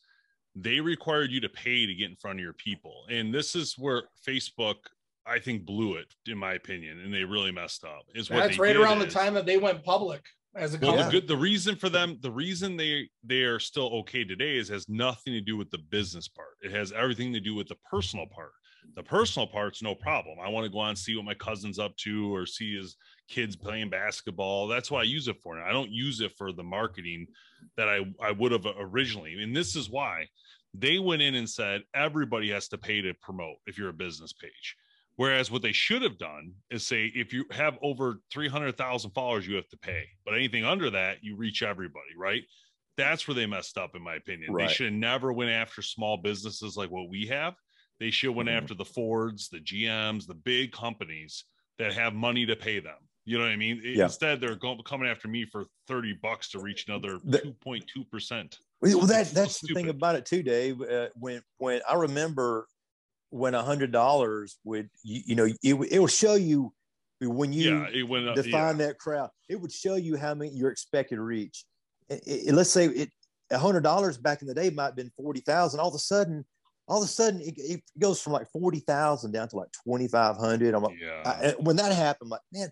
they 0.56 0.80
required 0.80 1.30
you 1.30 1.40
to 1.40 1.48
pay 1.48 1.86
to 1.86 1.94
get 1.94 2.10
in 2.10 2.16
front 2.16 2.38
of 2.38 2.42
your 2.42 2.52
people, 2.54 3.04
and 3.10 3.32
this 3.34 3.54
is 3.56 3.76
where 3.78 4.04
Facebook, 4.26 4.76
I 5.26 5.38
think, 5.38 5.64
blew 5.64 5.94
it, 5.94 6.06
in 6.26 6.38
my 6.38 6.54
opinion, 6.54 7.00
and 7.00 7.12
they 7.12 7.24
really 7.24 7.52
messed 7.52 7.84
up. 7.84 8.02
Is 8.14 8.30
what 8.30 8.40
That's 8.40 8.56
they 8.56 8.62
right 8.62 8.72
did 8.74 8.82
around 8.82 8.98
the 8.98 9.06
time 9.06 9.34
that 9.34 9.46
they 9.46 9.56
went 9.56 9.82
public 9.84 10.22
as 10.56 10.74
a 10.74 10.78
Well, 10.78 10.92
company. 10.92 11.04
the 11.04 11.20
good, 11.20 11.28
the 11.28 11.36
reason 11.36 11.76
for 11.76 11.88
them, 11.88 12.18
the 12.20 12.30
reason 12.30 12.76
they 12.76 13.08
they 13.22 13.42
are 13.42 13.58
still 13.58 13.88
okay 14.00 14.24
today 14.24 14.56
is 14.56 14.68
has 14.68 14.88
nothing 14.88 15.32
to 15.32 15.40
do 15.40 15.56
with 15.56 15.70
the 15.70 15.78
business 15.78 16.28
part. 16.28 16.56
It 16.62 16.72
has 16.72 16.92
everything 16.92 17.32
to 17.32 17.40
do 17.40 17.54
with 17.54 17.68
the 17.68 17.76
personal 17.90 18.26
part. 18.26 18.52
The 18.96 19.02
personal 19.02 19.46
part's 19.46 19.82
no 19.82 19.94
problem. 19.94 20.38
I 20.38 20.50
want 20.50 20.64
to 20.66 20.70
go 20.70 20.78
on 20.78 20.90
and 20.90 20.98
see 20.98 21.16
what 21.16 21.24
my 21.24 21.34
cousin's 21.34 21.78
up 21.78 21.96
to 21.98 22.34
or 22.34 22.44
see 22.44 22.76
his 22.76 22.96
kids 23.28 23.56
playing 23.56 23.88
basketball. 23.88 24.68
That's 24.68 24.90
what 24.90 25.00
I 25.00 25.04
use 25.04 25.26
it 25.26 25.36
for. 25.42 25.58
I 25.58 25.72
don't 25.72 25.90
use 25.90 26.20
it 26.20 26.32
for 26.36 26.52
the 26.52 26.62
marketing 26.62 27.26
that 27.78 27.88
I, 27.88 28.00
I 28.22 28.32
would 28.32 28.52
have 28.52 28.66
originally. 28.78 29.42
And 29.42 29.56
this 29.56 29.74
is 29.74 29.88
why 29.88 30.26
they 30.74 30.98
went 30.98 31.22
in 31.22 31.34
and 31.34 31.48
said 31.48 31.82
everybody 31.94 32.50
has 32.50 32.68
to 32.68 32.78
pay 32.78 33.00
to 33.00 33.14
promote 33.22 33.56
if 33.66 33.78
you're 33.78 33.88
a 33.88 33.94
business 33.94 34.34
page. 34.34 34.76
Whereas 35.16 35.50
what 35.50 35.62
they 35.62 35.72
should 35.72 36.02
have 36.02 36.18
done 36.18 36.52
is 36.70 36.86
say 36.86 37.06
if 37.14 37.32
you 37.32 37.44
have 37.52 37.78
over 37.82 38.20
300,000 38.32 39.10
followers, 39.12 39.46
you 39.46 39.54
have 39.56 39.68
to 39.68 39.76
pay. 39.76 40.08
But 40.24 40.34
anything 40.34 40.64
under 40.64 40.90
that, 40.90 41.18
you 41.22 41.36
reach 41.36 41.62
everybody, 41.62 42.16
right? 42.18 42.42
That's 42.96 43.26
where 43.26 43.34
they 43.34 43.46
messed 43.46 43.78
up, 43.78 43.94
in 43.94 44.02
my 44.02 44.14
opinion. 44.16 44.52
Right. 44.52 44.68
They 44.68 44.74
should 44.74 44.86
have 44.86 44.94
never 44.94 45.32
went 45.32 45.50
after 45.50 45.82
small 45.82 46.16
businesses 46.16 46.76
like 46.76 46.90
what 46.90 47.08
we 47.08 47.26
have. 47.26 47.54
They 48.00 48.10
should 48.10 48.30
have 48.30 48.36
went 48.36 48.48
Mhm. 48.48 48.56
after 48.62 48.74
the 48.74 48.84
Fords, 48.84 49.48
the 49.48 49.60
GMs, 49.60 50.26
the 50.26 50.34
big 50.34 50.72
companies 50.72 51.44
that 51.78 51.92
have 51.92 52.14
money 52.14 52.44
to 52.46 52.56
pay 52.56 52.80
them. 52.80 52.98
You 53.24 53.38
know 53.38 53.44
what 53.44 53.52
I 53.52 53.56
mean? 53.56 53.80
Yeah. 53.82 54.04
Instead, 54.04 54.40
they're 54.40 54.54
going, 54.56 54.82
coming 54.82 55.08
after 55.08 55.28
me 55.28 55.46
for 55.46 55.64
30 55.86 56.12
bucks 56.12 56.50
to 56.50 56.58
reach 56.58 56.86
another 56.88 57.18
2.2%. 57.20 58.58
Well, 58.80 59.00
that 59.06 59.20
It's 59.22 59.30
so 59.30 59.34
that's 59.34 59.60
the 59.60 59.72
thing 59.74 59.88
about 59.88 60.14
it 60.16 60.26
too, 60.26 60.42
Dave. 60.42 60.80
Uh, 60.82 61.08
when 61.14 61.40
when 61.56 61.80
I 61.88 61.94
remember 61.94 62.68
when 63.34 63.52
a 63.52 63.62
hundred 63.64 63.90
dollars 63.90 64.58
would 64.62 64.88
you, 65.02 65.22
you 65.26 65.34
know 65.34 65.44
it, 65.44 65.74
it 65.90 65.98
will 65.98 66.06
show 66.06 66.34
you 66.36 66.72
when 67.20 67.52
you 67.52 67.78
yeah, 67.78 67.86
it 67.90 68.28
up. 68.28 68.36
define 68.36 68.78
yeah. 68.78 68.86
that 68.86 68.98
crowd. 68.98 69.28
It 69.48 69.60
would 69.60 69.72
show 69.72 69.96
you 69.96 70.16
how 70.16 70.34
many 70.34 70.52
you're 70.52 70.70
expected 70.70 71.16
to 71.16 71.22
reach. 71.22 71.64
I- 72.10 72.20
I- 72.48 72.50
let's 72.52 72.70
say 72.70 72.86
it 72.86 73.10
a 73.50 73.58
hundred 73.58 73.80
dollars 73.82 74.18
back 74.18 74.40
in 74.40 74.46
the 74.46 74.54
day 74.54 74.70
might 74.70 74.84
have 74.86 74.96
been 74.96 75.10
forty 75.16 75.40
thousand. 75.40 75.80
All 75.80 75.88
of 75.88 75.94
a 75.96 75.98
sudden, 75.98 76.44
all 76.86 77.02
of 77.02 77.08
a 77.08 77.10
sudden 77.10 77.40
it, 77.40 77.54
it 77.56 77.82
goes 77.98 78.20
from 78.22 78.34
like 78.34 78.48
forty 78.52 78.78
thousand 78.78 79.32
down 79.32 79.48
to 79.48 79.56
like 79.56 79.72
twenty 79.84 80.06
five 80.06 80.36
hundred. 80.36 80.72
I'm 80.72 80.84
like, 80.84 80.96
Yeah. 81.00 81.22
I- 81.24 81.54
when 81.60 81.74
that 81.76 81.90
happened, 81.92 82.26
I'm 82.28 82.30
like, 82.30 82.40
man, 82.52 82.68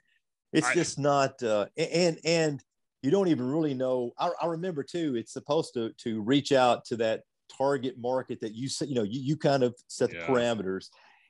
it's 0.52 0.68
I- 0.68 0.74
just 0.74 0.96
not. 0.96 1.42
Uh, 1.42 1.66
and 1.76 2.18
and 2.24 2.62
you 3.02 3.10
don't 3.10 3.26
even 3.28 3.50
really 3.50 3.74
know. 3.74 4.12
I, 4.16 4.30
I 4.40 4.46
remember 4.46 4.84
too. 4.84 5.16
It's 5.16 5.32
supposed 5.32 5.74
to 5.74 5.90
to 6.04 6.20
reach 6.22 6.52
out 6.52 6.84
to 6.86 6.96
that 6.98 7.22
target 7.57 7.96
market 7.98 8.40
that 8.40 8.55
you 8.55 8.68
set. 8.68 8.88
You 8.88 8.94
know, 8.94 9.03
you 9.03 9.20
you 9.20 9.36
kind 9.36 9.62
of 9.62 9.74
set 9.88 10.12
Yeah. 10.12 10.20
the 10.20 10.26
parameters. 10.26 10.86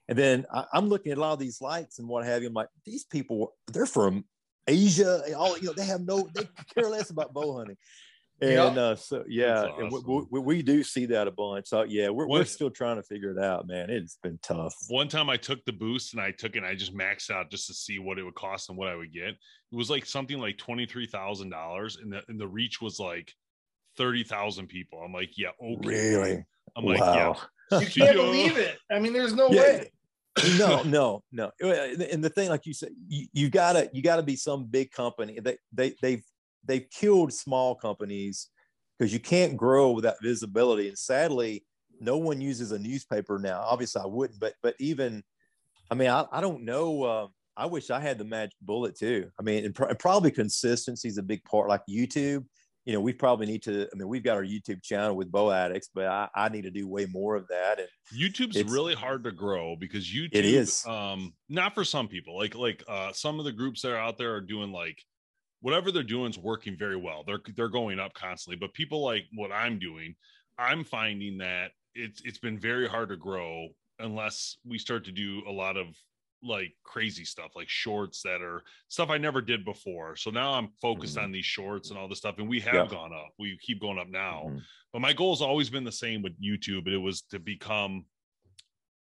And 0.08 0.18
then 0.18 0.44
I, 0.52 0.64
I'm 0.72 0.88
looking 0.88 1.12
at 1.12 1.18
a 1.18 1.20
lot 1.20 1.32
of 1.32 1.38
these 1.38 1.60
lights 1.60 1.98
and 1.98 2.08
what 2.08 2.24
have 2.24 2.42
you. 2.42 2.48
I'm 2.48 2.54
like, 2.54 2.68
these 2.84 3.04
people, 3.04 3.54
they're 3.72 3.86
from 3.86 4.24
Asia. 4.66 5.22
All 5.36 5.56
you 5.58 5.66
know, 5.66 5.72
they 5.72 5.84
have 5.84 6.02
no, 6.02 6.28
they 6.34 6.48
care 6.74 6.90
less 6.90 7.10
about 7.10 7.32
bow 7.32 7.58
hunting. 7.58 7.76
Yeah. 8.40 8.68
And 8.68 8.78
uh, 8.78 8.96
so 8.96 9.22
yeah, 9.28 9.62
That's 9.62 9.78
and 9.78 9.92
we, 9.92 10.26
we, 10.30 10.40
we 10.40 10.62
do 10.62 10.82
see 10.82 11.06
that 11.06 11.28
a 11.28 11.30
bunch. 11.30 11.68
So 11.68 11.84
yeah, 11.84 12.08
we're, 12.08 12.26
we're 12.26 12.44
still 12.44 12.70
trying 12.70 12.96
to 12.96 13.02
figure 13.04 13.30
it 13.30 13.38
out, 13.38 13.68
man. 13.68 13.88
It's 13.88 14.18
been 14.20 14.40
tough. 14.42 14.74
One 14.88 15.06
time 15.06 15.30
I 15.30 15.36
took 15.36 15.64
the 15.64 15.72
boost 15.72 16.12
and 16.12 16.20
I 16.20 16.32
took 16.32 16.56
it 16.56 16.58
and 16.58 16.66
I 16.66 16.74
just 16.74 16.92
maxed 16.92 17.30
out 17.30 17.52
just 17.52 17.68
to 17.68 17.74
see 17.74 18.00
what 18.00 18.18
it 18.18 18.24
would 18.24 18.34
cost 18.34 18.68
and 18.68 18.76
what 18.76 18.88
I 18.88 18.96
would 18.96 19.12
get. 19.12 19.28
It 19.28 19.76
was 19.76 19.90
like 19.90 20.04
something 20.04 20.38
like 20.40 20.56
$23,000 20.56 22.02
and 22.02 22.12
the, 22.12 22.22
and 22.28 22.40
the 22.40 22.48
reach 22.48 22.82
was 22.82 22.98
like 22.98 23.32
30,000 23.96 24.66
people. 24.68 25.00
I'm 25.04 25.12
like, 25.12 25.36
yeah, 25.36 25.50
okay. 25.62 25.76
Really? 25.86 26.44
I'm 26.76 26.84
like, 26.84 26.98
yeah. 26.98 27.28
wow. 27.28 27.80
You 27.80 27.86
can't 27.86 28.16
believe 28.16 28.56
it. 28.58 28.78
I 28.90 28.98
mean, 28.98 29.12
there's 29.12 29.34
no 29.34 29.50
Yeah. 29.50 29.60
way. 29.62 29.90
no, 30.58 30.82
no, 30.84 31.22
no. 31.32 31.50
And 31.60 32.22
the 32.24 32.30
thing, 32.30 32.48
like 32.48 32.66
you 32.66 32.74
said, 32.74 32.90
you, 33.08 33.26
you 33.32 33.50
gotta 33.50 33.90
you 33.92 34.02
gotta 34.02 34.22
be 34.22 34.36
some 34.36 34.64
big 34.64 34.90
company. 34.90 35.38
They 35.40 35.56
they 35.72 35.94
they've 36.02 36.24
they've 36.64 36.86
killed 36.90 37.32
small 37.32 37.74
companies 37.74 38.48
because 38.98 39.12
you 39.12 39.20
can't 39.20 39.56
grow 39.56 39.90
without 39.90 40.16
visibility. 40.22 40.88
And 40.88 40.98
sadly, 40.98 41.64
no 42.00 42.16
one 42.18 42.40
uses 42.40 42.72
a 42.72 42.78
newspaper 42.78 43.38
now. 43.38 43.60
Obviously, 43.62 44.02
I 44.02 44.06
wouldn't, 44.06 44.40
but 44.40 44.54
but 44.62 44.74
even, 44.78 45.22
I 45.90 45.94
mean, 45.94 46.08
I, 46.08 46.24
I 46.32 46.40
don't 46.40 46.64
know. 46.64 47.04
Um, 47.04 47.28
I 47.56 47.66
wish 47.66 47.90
I 47.90 48.00
had 48.00 48.16
the 48.18 48.24
magic 48.24 48.56
bullet 48.62 48.96
too. 48.98 49.30
I 49.38 49.42
mean, 49.42 49.64
and, 49.66 49.74
pro- 49.74 49.88
and 49.88 49.98
probably 49.98 50.30
consistency 50.30 51.08
is 51.08 51.18
a 51.18 51.22
big 51.22 51.44
part. 51.44 51.68
Like 51.68 51.82
YouTube, 51.88 52.44
you 52.84 52.92
know, 52.92 53.00
we 53.00 53.12
probably 53.12 53.46
need 53.46 53.62
to. 53.64 53.82
I 53.92 53.96
mean, 53.96 54.08
we've 54.08 54.24
got 54.24 54.36
our 54.36 54.44
YouTube 54.44 54.82
channel 54.82 55.14
with 55.14 55.30
Bow 55.30 55.52
Addicts, 55.52 55.88
but 55.94 56.06
I, 56.06 56.28
I 56.34 56.48
need 56.48 56.62
to 56.62 56.70
do 56.70 56.88
way 56.88 57.06
more 57.06 57.36
of 57.36 57.46
that. 57.48 57.78
And 57.78 57.88
YouTube's 58.12 58.62
really 58.72 58.94
hard 58.94 59.22
to 59.24 59.32
grow 59.32 59.76
because 59.76 60.04
YouTube 60.06 60.30
It 60.32 60.44
is. 60.44 60.84
um 60.86 61.32
not 61.48 61.74
for 61.74 61.84
some 61.84 62.08
people. 62.08 62.36
Like 62.36 62.54
like 62.54 62.82
uh 62.88 63.12
some 63.12 63.38
of 63.38 63.44
the 63.44 63.52
groups 63.52 63.82
that 63.82 63.92
are 63.92 63.98
out 63.98 64.18
there 64.18 64.34
are 64.34 64.40
doing 64.40 64.72
like 64.72 64.98
whatever 65.60 65.92
they're 65.92 66.02
doing 66.02 66.30
is 66.30 66.38
working 66.38 66.76
very 66.76 66.96
well. 66.96 67.22
They're 67.24 67.40
they're 67.56 67.68
going 67.68 68.00
up 68.00 68.14
constantly. 68.14 68.56
But 68.56 68.74
people 68.74 69.02
like 69.04 69.24
what 69.34 69.52
I'm 69.52 69.78
doing, 69.78 70.14
I'm 70.58 70.84
finding 70.84 71.38
that 71.38 71.70
it's 71.94 72.20
it's 72.24 72.38
been 72.38 72.58
very 72.58 72.88
hard 72.88 73.10
to 73.10 73.16
grow 73.16 73.68
unless 73.98 74.56
we 74.66 74.78
start 74.78 75.04
to 75.04 75.12
do 75.12 75.42
a 75.48 75.52
lot 75.52 75.76
of 75.76 75.86
like 76.42 76.74
crazy 76.82 77.24
stuff 77.24 77.52
like 77.54 77.68
shorts 77.68 78.22
that 78.22 78.42
are 78.42 78.62
stuff 78.88 79.10
I 79.10 79.18
never 79.18 79.40
did 79.40 79.64
before. 79.64 80.16
So 80.16 80.30
now 80.30 80.52
I'm 80.54 80.68
focused 80.80 81.16
Mhm. 81.16 81.22
on 81.24 81.32
these 81.32 81.44
shorts 81.46 81.90
and 81.90 81.98
all 81.98 82.08
this 82.08 82.18
stuff 82.18 82.38
and 82.38 82.48
we 82.48 82.60
have 82.60 82.74
Yeah. 82.74 82.86
gone 82.86 83.12
up. 83.12 83.30
We 83.38 83.56
keep 83.58 83.80
going 83.80 83.98
up 83.98 84.08
now 84.08 84.44
Mhm. 84.48 84.62
but 84.92 85.00
my 85.00 85.12
goal 85.12 85.32
has 85.34 85.40
always 85.42 85.70
been 85.70 85.84
the 85.84 85.92
same 85.92 86.20
with 86.22 86.40
YouTube. 86.40 86.86
It 86.88 86.98
was 86.98 87.22
to 87.22 87.38
become 87.38 88.06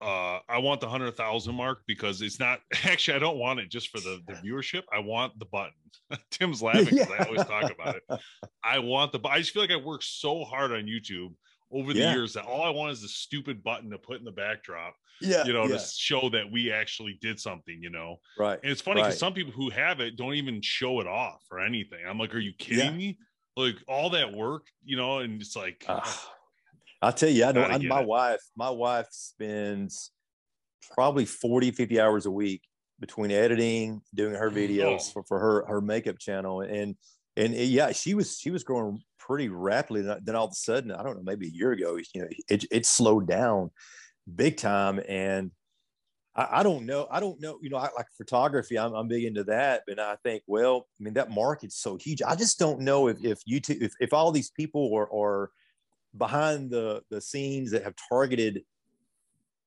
uh 0.02 0.40
I 0.50 0.58
want 0.58 0.82
the 0.82 0.90
hundred 0.90 1.16
thousand 1.16 1.56
mark 1.56 1.84
because 1.88 2.22
it's 2.22 2.40
not 2.40 2.62
actually 2.84 3.16
I 3.16 3.20
don't 3.20 3.38
want 3.38 3.60
it 3.60 3.70
just 3.70 3.90
for 3.90 4.00
the, 4.00 4.22
the 4.28 4.34
viewership. 4.46 4.84
I 4.92 5.00
want 5.00 5.38
the 5.40 5.46
button. 5.46 5.74
Tim's 6.32 6.62
laughing 6.62 6.86
because 6.86 7.10
I 7.12 7.26
always 7.26 7.44
talk 7.46 7.72
about 7.72 7.96
it. 7.96 8.04
I 8.64 8.80
want 8.80 9.12
the 9.12 9.20
I 9.28 9.40
just 9.40 9.52
feel 9.52 9.62
like 9.64 9.72
I 9.72 9.78
worked 9.78 10.04
so 10.04 10.44
hard 10.44 10.72
on 10.72 10.84
YouTube 10.84 11.34
over 11.72 11.94
the 11.94 12.00
Yeah. 12.00 12.12
years 12.12 12.34
that 12.34 12.46
all 12.46 12.64
I 12.64 12.70
want 12.70 12.92
is 12.94 13.02
the 13.02 13.08
stupid 13.10 13.64
button 13.64 13.90
to 13.92 13.98
put 13.98 14.20
in 14.20 14.26
the 14.26 14.32
backdrop, 14.32 14.96
yeah, 15.22 15.44
you 15.46 15.54
know, 15.54 15.68
yeah, 15.68 15.78
to 15.78 15.78
show 15.80 16.30
that 16.30 16.52
we 16.52 16.72
actually 16.72 17.18
did 17.22 17.40
something, 17.40 17.82
you 17.82 17.90
know. 17.90 18.18
right. 18.38 18.60
And 18.64 18.72
it's 18.72 18.82
funny 18.82 19.02
because 19.02 19.16
Right. 19.16 19.20
some 19.20 19.34
people 19.34 19.54
who 19.54 19.70
have 19.70 20.00
it 20.00 20.16
don't 20.16 20.36
even 20.36 20.62
show 20.62 21.00
it 21.00 21.08
off 21.08 21.44
or 21.52 21.60
anything. 21.60 22.06
I'm 22.08 22.18
like, 22.18 22.34
are 22.34 22.40
you 22.40 22.54
kidding 22.54 22.78
Yeah. 22.78 22.98
me? 22.98 23.20
Like 23.58 23.76
all 23.88 24.10
that 24.12 24.34
work, 24.34 24.68
you 24.84 24.98
know, 24.98 25.20
and 25.20 25.42
it's 25.42 25.56
like 25.56 25.88
Ah, 25.88 26.34
I'll 27.02 27.14
tell 27.14 27.30
you, 27.30 27.46
I 27.46 27.52
know 27.52 27.66
I, 27.66 27.78
my 27.80 28.00
it. 28.02 28.08
wife, 28.08 28.42
my 28.56 28.70
wife 28.70 29.08
spends 29.12 30.12
probably 30.94 31.26
40, 31.26 31.72
50 31.72 32.00
hours 32.00 32.26
a 32.26 32.32
week 32.32 32.64
between 33.00 33.32
editing, 33.32 34.02
doing 34.16 34.36
her 34.36 34.52
videos 34.52 35.02
Oh. 35.02 35.14
for, 35.14 35.24
for 35.24 35.40
her, 35.40 35.66
her 35.68 35.82
makeup 35.82 36.20
channel. 36.20 36.62
And, 36.62 36.96
and 37.38 37.54
uh, 37.54 37.58
yeah, 37.58 37.92
she 37.92 38.14
was, 38.14 38.38
she 38.38 38.52
was 38.52 38.64
growing 38.64 39.02
pretty 39.20 39.50
rapidly. 39.50 40.02
Then 40.02 40.36
all 40.36 40.46
of 40.46 40.52
a 40.52 40.56
sudden, 40.56 40.92
I 40.92 41.04
don't 41.04 41.18
know, 41.18 41.24
maybe 41.24 41.48
a 41.48 41.52
year 41.52 41.72
ago, 41.72 41.98
you 41.98 42.22
know, 42.22 42.28
it, 42.48 42.66
it 42.72 42.86
slowed 42.86 43.28
down 43.28 43.72
big 44.36 44.58
time. 44.58 45.02
And 45.08 45.52
I, 46.36 46.60
I 46.60 46.64
don't 46.64 46.86
know. 46.86 47.08
I 47.10 47.20
don't 47.20 47.42
know. 47.42 47.58
You 47.62 47.70
know, 47.70 47.78
I, 47.78 47.90
like 47.96 48.08
photography, 48.18 48.78
I'm, 48.78 48.94
I'm 48.94 49.08
big 49.08 49.24
into 49.24 49.44
that. 49.46 49.84
But 49.88 50.00
I 50.00 50.16
think, 50.24 50.44
well, 50.48 50.88
I 51.00 51.04
mean, 51.04 51.16
that 51.16 51.32
market's 51.32 51.78
so 51.78 51.98
huge. 51.98 52.22
I 52.22 52.36
just 52.36 52.60
don't 52.60 52.82
know 52.82 53.08
if, 53.08 53.24
if 53.24 53.40
YouTube, 53.50 53.82
if, 53.82 53.94
if 54.00 54.14
all 54.14 54.32
these 54.32 54.52
people 54.52 54.92
are, 54.96 55.10
are 55.14 55.52
behind 56.16 56.70
the, 56.70 57.02
the 57.10 57.20
scenes 57.20 57.72
that 57.72 57.84
have 57.84 57.96
targeted 58.10 58.64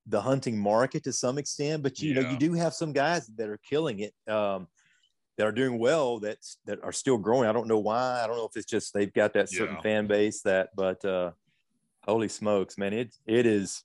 the 0.07 0.21
hunting 0.21 0.59
market 0.59 1.05
to 1.05 1.13
some 1.13 1.37
extent. 1.37 1.83
But, 1.83 2.01
you 2.01 2.15
know, 2.15 2.31
you 2.31 2.39
do 2.39 2.55
have 2.55 2.73
some 2.73 2.93
guys 2.93 3.27
that 3.37 3.49
are 3.51 3.61
killing 3.69 3.99
it. 4.01 4.15
Um, 4.33 4.69
that 5.39 5.47
are 5.47 5.53
doing 5.53 5.79
well 5.79 6.19
that's 6.19 6.59
that 6.67 6.83
are 6.83 6.93
still 6.93 7.17
growing. 7.17 7.49
I 7.49 7.53
don't 7.53 7.69
know 7.69 7.79
why. 7.79 8.21
I 8.23 8.27
don't 8.27 8.37
know 8.37 8.45
if 8.45 8.57
it's 8.57 8.67
just 8.67 8.93
they've 8.93 9.13
got 9.13 9.33
that 9.35 9.49
certain 9.49 9.77
Yeah. 9.77 9.81
fan 9.83 10.07
base 10.07 10.43
that, 10.43 10.71
but 10.77 11.03
uh 11.05 11.31
holy 12.05 12.29
smokes, 12.29 12.77
man, 12.77 12.93
it 12.93 13.15
it 13.27 13.47
is 13.47 13.85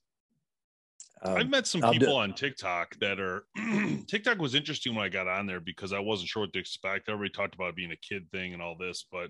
um, 1.21 1.37
I've 1.37 1.49
met 1.49 1.67
some 1.67 1.79
do- 1.79 1.91
people 1.91 2.17
on 2.17 2.33
TikTok 2.33 2.99
that 2.99 3.19
are 3.19 3.45
TikTok 4.07 4.39
was 4.39 4.55
interesting 4.55 4.93
when 4.95 5.05
I 5.05 5.09
got 5.09 5.27
on 5.27 5.45
there 5.45 5.61
because 5.61 5.93
I 5.93 5.99
wasn't 5.99 6.27
sure 6.29 6.41
what 6.43 6.53
to 6.53 6.59
expect. 6.59 7.07
Everybody 7.07 7.29
talked 7.31 7.55
about 7.55 7.69
it 7.69 7.75
being 7.75 7.91
a 7.91 7.95
kid 7.97 8.29
thing 8.31 8.53
and 8.53 8.61
all 8.61 8.75
this, 8.77 9.05
but 9.09 9.29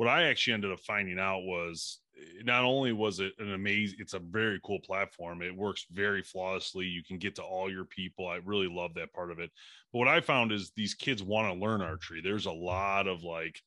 what 0.00 0.08
I 0.08 0.22
actually 0.28 0.54
ended 0.54 0.72
up 0.72 0.80
finding 0.80 1.18
out 1.18 1.42
was 1.42 1.98
eh, 2.16 2.40
not 2.42 2.64
only 2.64 2.90
was 2.90 3.20
it 3.20 3.34
an 3.38 3.52
amazing, 3.52 3.98
it's 4.00 4.14
a 4.14 4.18
very 4.18 4.58
cool 4.64 4.78
platform. 4.80 5.42
It 5.42 5.54
works 5.54 5.84
very 5.92 6.22
flawlessly. 6.22 6.86
You 6.86 7.04
can 7.04 7.18
get 7.18 7.34
to 7.34 7.42
all 7.42 7.70
your 7.70 7.84
people. 7.84 8.26
I 8.26 8.36
really 8.42 8.66
love 8.66 8.94
that 8.94 9.12
part 9.12 9.30
of 9.30 9.40
it. 9.40 9.50
But 9.92 9.98
what 9.98 10.08
I 10.08 10.22
found 10.22 10.52
is 10.52 10.72
these 10.74 10.94
kids 10.94 11.22
want 11.22 11.52
to 11.52 11.60
learn 11.60 11.82
archery. 11.82 12.22
There's 12.24 12.46
a 12.46 12.50
lot 12.50 13.08
of 13.08 13.24
like 13.24 13.60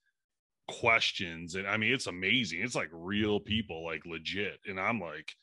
questions, 0.68 1.53
and 1.53 1.68
I 1.68 1.77
mean, 1.77 1.93
it's 1.93 2.07
amazing. 2.07 2.61
It's 2.64 2.73
like 2.73 2.89
real 2.91 3.39
people, 3.39 3.85
like 3.85 4.01
legit. 4.03 4.57
And 4.65 4.80
I'm 4.80 4.99
like, 4.99 5.35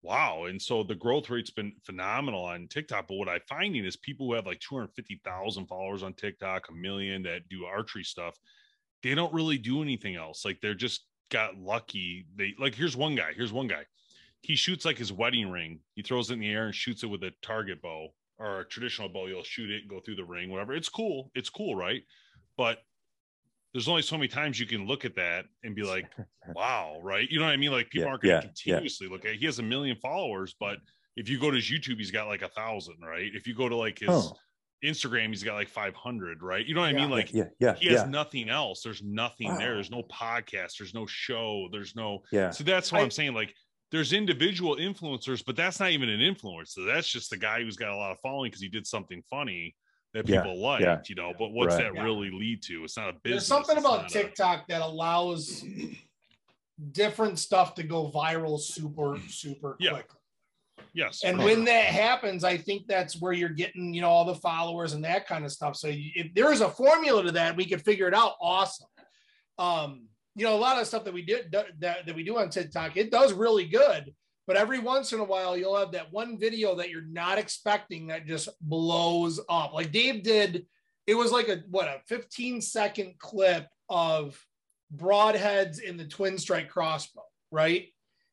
wow. 0.00 0.44
And 0.44 0.62
so 0.62 0.82
the 0.82 0.94
growth 0.94 1.28
rate's 1.28 1.50
been 1.50 1.74
phenomenal 1.84 2.46
on 2.46 2.66
TikTok. 2.66 3.08
But 3.08 3.16
what 3.16 3.28
I'm 3.28 3.40
finding 3.46 3.84
is 3.84 3.96
people 3.98 4.28
who 4.28 4.36
have 4.36 4.46
like 4.46 4.60
250,000 4.60 5.66
followers 5.66 6.02
on 6.02 6.14
TikTok, 6.14 6.70
a 6.70 6.72
million 6.72 7.24
that 7.24 7.46
do 7.50 7.66
archery 7.66 8.04
stuff, 8.04 8.38
they 9.02 9.14
don't 9.14 9.32
really 9.32 9.58
do 9.58 9.82
anything 9.82 10.16
else. 10.16 10.44
Like 10.44 10.60
they're 10.60 10.74
just 10.74 11.06
got 11.30 11.56
lucky. 11.56 12.26
They 12.34 12.54
like 12.58 12.74
here's 12.74 12.96
one 12.96 13.14
guy. 13.14 13.32
Here's 13.34 13.52
one 13.52 13.68
guy. 13.68 13.84
He 14.42 14.56
shoots 14.56 14.84
like 14.84 14.98
his 14.98 15.12
wedding 15.12 15.50
ring. 15.50 15.80
He 15.94 16.02
throws 16.02 16.30
it 16.30 16.34
in 16.34 16.40
the 16.40 16.50
air 16.50 16.66
and 16.66 16.74
shoots 16.74 17.02
it 17.02 17.08
with 17.08 17.22
a 17.24 17.32
target 17.42 17.82
bow 17.82 18.08
or 18.38 18.60
a 18.60 18.68
traditional 18.68 19.08
bow. 19.08 19.26
You'll 19.26 19.42
shoot 19.44 19.70
it, 19.70 19.88
go 19.88 20.00
through 20.00 20.16
the 20.16 20.24
ring, 20.24 20.50
whatever. 20.50 20.74
It's 20.74 20.88
cool. 20.88 21.30
It's 21.34 21.50
cool, 21.50 21.74
right? 21.74 22.02
But 22.56 22.78
there's 23.72 23.88
only 23.88 24.02
so 24.02 24.16
many 24.16 24.28
times 24.28 24.58
you 24.58 24.66
can 24.66 24.86
look 24.86 25.04
at 25.04 25.14
that 25.16 25.46
and 25.62 25.74
be 25.76 25.82
like, 25.82 26.06
wow, 26.54 27.00
right? 27.02 27.28
You 27.30 27.38
know 27.38 27.44
what 27.44 27.52
I 27.52 27.56
mean? 27.56 27.70
Like 27.70 27.90
people 27.90 28.08
Yeah, 28.08 28.10
aren't 28.10 28.22
going 28.22 28.34
to 28.34 28.40
yeah, 28.64 28.80
continuously 28.80 29.08
look 29.08 29.24
at. 29.24 29.36
He 29.36 29.46
has 29.46 29.58
a 29.58 29.62
million 29.62 29.96
followers, 29.96 30.54
but 30.58 30.78
if 31.16 31.28
you 31.28 31.38
go 31.38 31.50
to 31.50 31.56
his 31.56 31.70
YouTube, 31.70 31.98
he's 31.98 32.10
got 32.10 32.26
like 32.26 32.42
a 32.42 32.48
thousand, 32.48 32.96
right? 33.02 33.30
If 33.34 33.46
you 33.46 33.54
go 33.54 33.68
to 33.68 33.76
like 33.76 33.98
his 34.00 34.10
Huh. 34.10 34.34
Instagram, 34.84 35.28
he's 35.28 35.42
got 35.42 35.54
like 35.54 35.68
500, 35.68 36.42
right? 36.42 36.64
You 36.66 36.74
know 36.74 36.80
what 36.80 36.90
I 36.90 36.92
mean? 36.94 37.10
Like 37.10 37.32
yeah, 37.34 37.44
yeah, 37.58 37.74
he 37.74 37.88
has 37.88 38.00
yeah, 38.02 38.06
nothing 38.08 38.48
else. 38.48 38.82
There's 38.82 39.02
nothing 39.02 39.48
there. 39.58 39.74
There's 39.74 39.90
no 39.90 40.02
podcast. 40.04 40.78
There's 40.78 40.94
no 40.94 41.06
show. 41.06 41.68
There's 41.70 41.94
no. 41.94 42.22
yeah. 42.32 42.50
So 42.50 42.64
that's 42.64 42.90
what 42.92 42.98
I- 42.98 43.00
I, 43.02 43.04
am 43.04 43.10
saying. 43.10 43.34
Like 43.34 43.54
there's 43.90 44.12
individual 44.12 44.76
influencers, 44.76 45.44
but 45.44 45.56
that's 45.56 45.80
not 45.80 45.90
even 45.90 46.08
an 46.08 46.20
influencer. 46.20 46.86
That's 46.86 47.08
just 47.08 47.30
the 47.30 47.36
guy 47.36 47.62
who's 47.62 47.76
got 47.76 47.90
a 47.90 47.96
lot 47.96 48.12
of 48.12 48.18
following 48.20 48.50
because 48.50 48.62
he 48.62 48.68
did 48.68 48.86
something 48.86 49.22
funny 49.28 49.74
that 50.14 50.28
Yeah, 50.28 50.42
people 50.42 50.60
like, 50.60 50.80
yeah. 50.80 51.00
you 51.08 51.14
know. 51.14 51.32
But 51.38 51.50
what's 51.52 51.74
Right. 51.74 51.84
that 51.84 51.94
Yeah. 51.94 52.02
really 52.04 52.30
lead 52.30 52.62
to? 52.64 52.84
It's 52.84 52.96
not 52.96 53.10
a 53.10 53.12
business. 53.12 53.22
There's 53.24 53.46
something 53.46 53.76
It's 53.76 53.84
about 53.86 54.02
not 54.02 54.10
a- 54.10 54.12
TikTok 54.12 54.66
that 54.68 54.80
allows 54.80 55.64
different 56.92 57.38
stuff 57.38 57.74
to 57.74 57.82
go 57.82 58.10
viral 58.10 58.58
super, 58.58 59.18
super 59.28 59.76
Yeah. 59.78 59.90
quick. 59.90 60.10
Yes. 60.92 61.22
And 61.24 61.38
when 61.38 61.64
that 61.64 61.84
happens, 61.84 62.44
I 62.44 62.56
think 62.56 62.86
that's 62.86 63.20
where 63.20 63.32
you're 63.32 63.48
getting, 63.48 63.94
you 63.94 64.00
know, 64.00 64.08
all 64.08 64.24
the 64.24 64.34
followers 64.34 64.92
and 64.92 65.04
that 65.04 65.26
kind 65.26 65.44
of 65.44 65.52
stuff. 65.52 65.76
So 65.76 65.88
if 65.90 66.34
there 66.34 66.52
is 66.52 66.60
a 66.60 66.68
formula 66.68 67.22
to 67.24 67.32
that, 67.32 67.56
we 67.56 67.66
could 67.66 67.82
figure 67.82 68.08
it 68.08 68.14
out. 68.14 68.32
Awesome. 68.40 68.88
Um, 69.58 70.06
you 70.34 70.44
know, 70.44 70.54
a 70.54 70.58
lot 70.58 70.80
of 70.80 70.86
stuff 70.86 71.04
that 71.04 71.14
we 71.14 71.22
did 71.22 71.52
that, 71.52 72.06
that 72.06 72.14
we 72.14 72.24
do 72.24 72.38
on 72.38 72.50
TikTok, 72.50 72.96
it 72.96 73.10
does 73.10 73.32
really 73.32 73.66
good. 73.66 74.14
But 74.46 74.56
every 74.56 74.78
once 74.78 75.12
in 75.12 75.20
a 75.20 75.24
while, 75.24 75.56
you'll 75.56 75.78
have 75.78 75.92
that 75.92 76.12
one 76.12 76.38
video 76.38 76.74
that 76.76 76.90
you're 76.90 77.02
not 77.02 77.38
expecting 77.38 78.08
that 78.08 78.26
just 78.26 78.48
blows 78.60 79.38
up. 79.48 79.72
Like 79.72 79.92
Dave 79.92 80.22
did, 80.22 80.66
it 81.06 81.14
was 81.14 81.30
like 81.30 81.48
a 81.48 81.62
what 81.70 81.86
a 81.86 82.00
15 82.06 82.60
second 82.60 83.14
clip 83.18 83.68
of 83.88 84.44
broadheads 84.96 85.80
in 85.80 85.96
the 85.96 86.04
TwinStrike 86.04 86.68
crossbow, 86.68 87.22
right? 87.52 87.88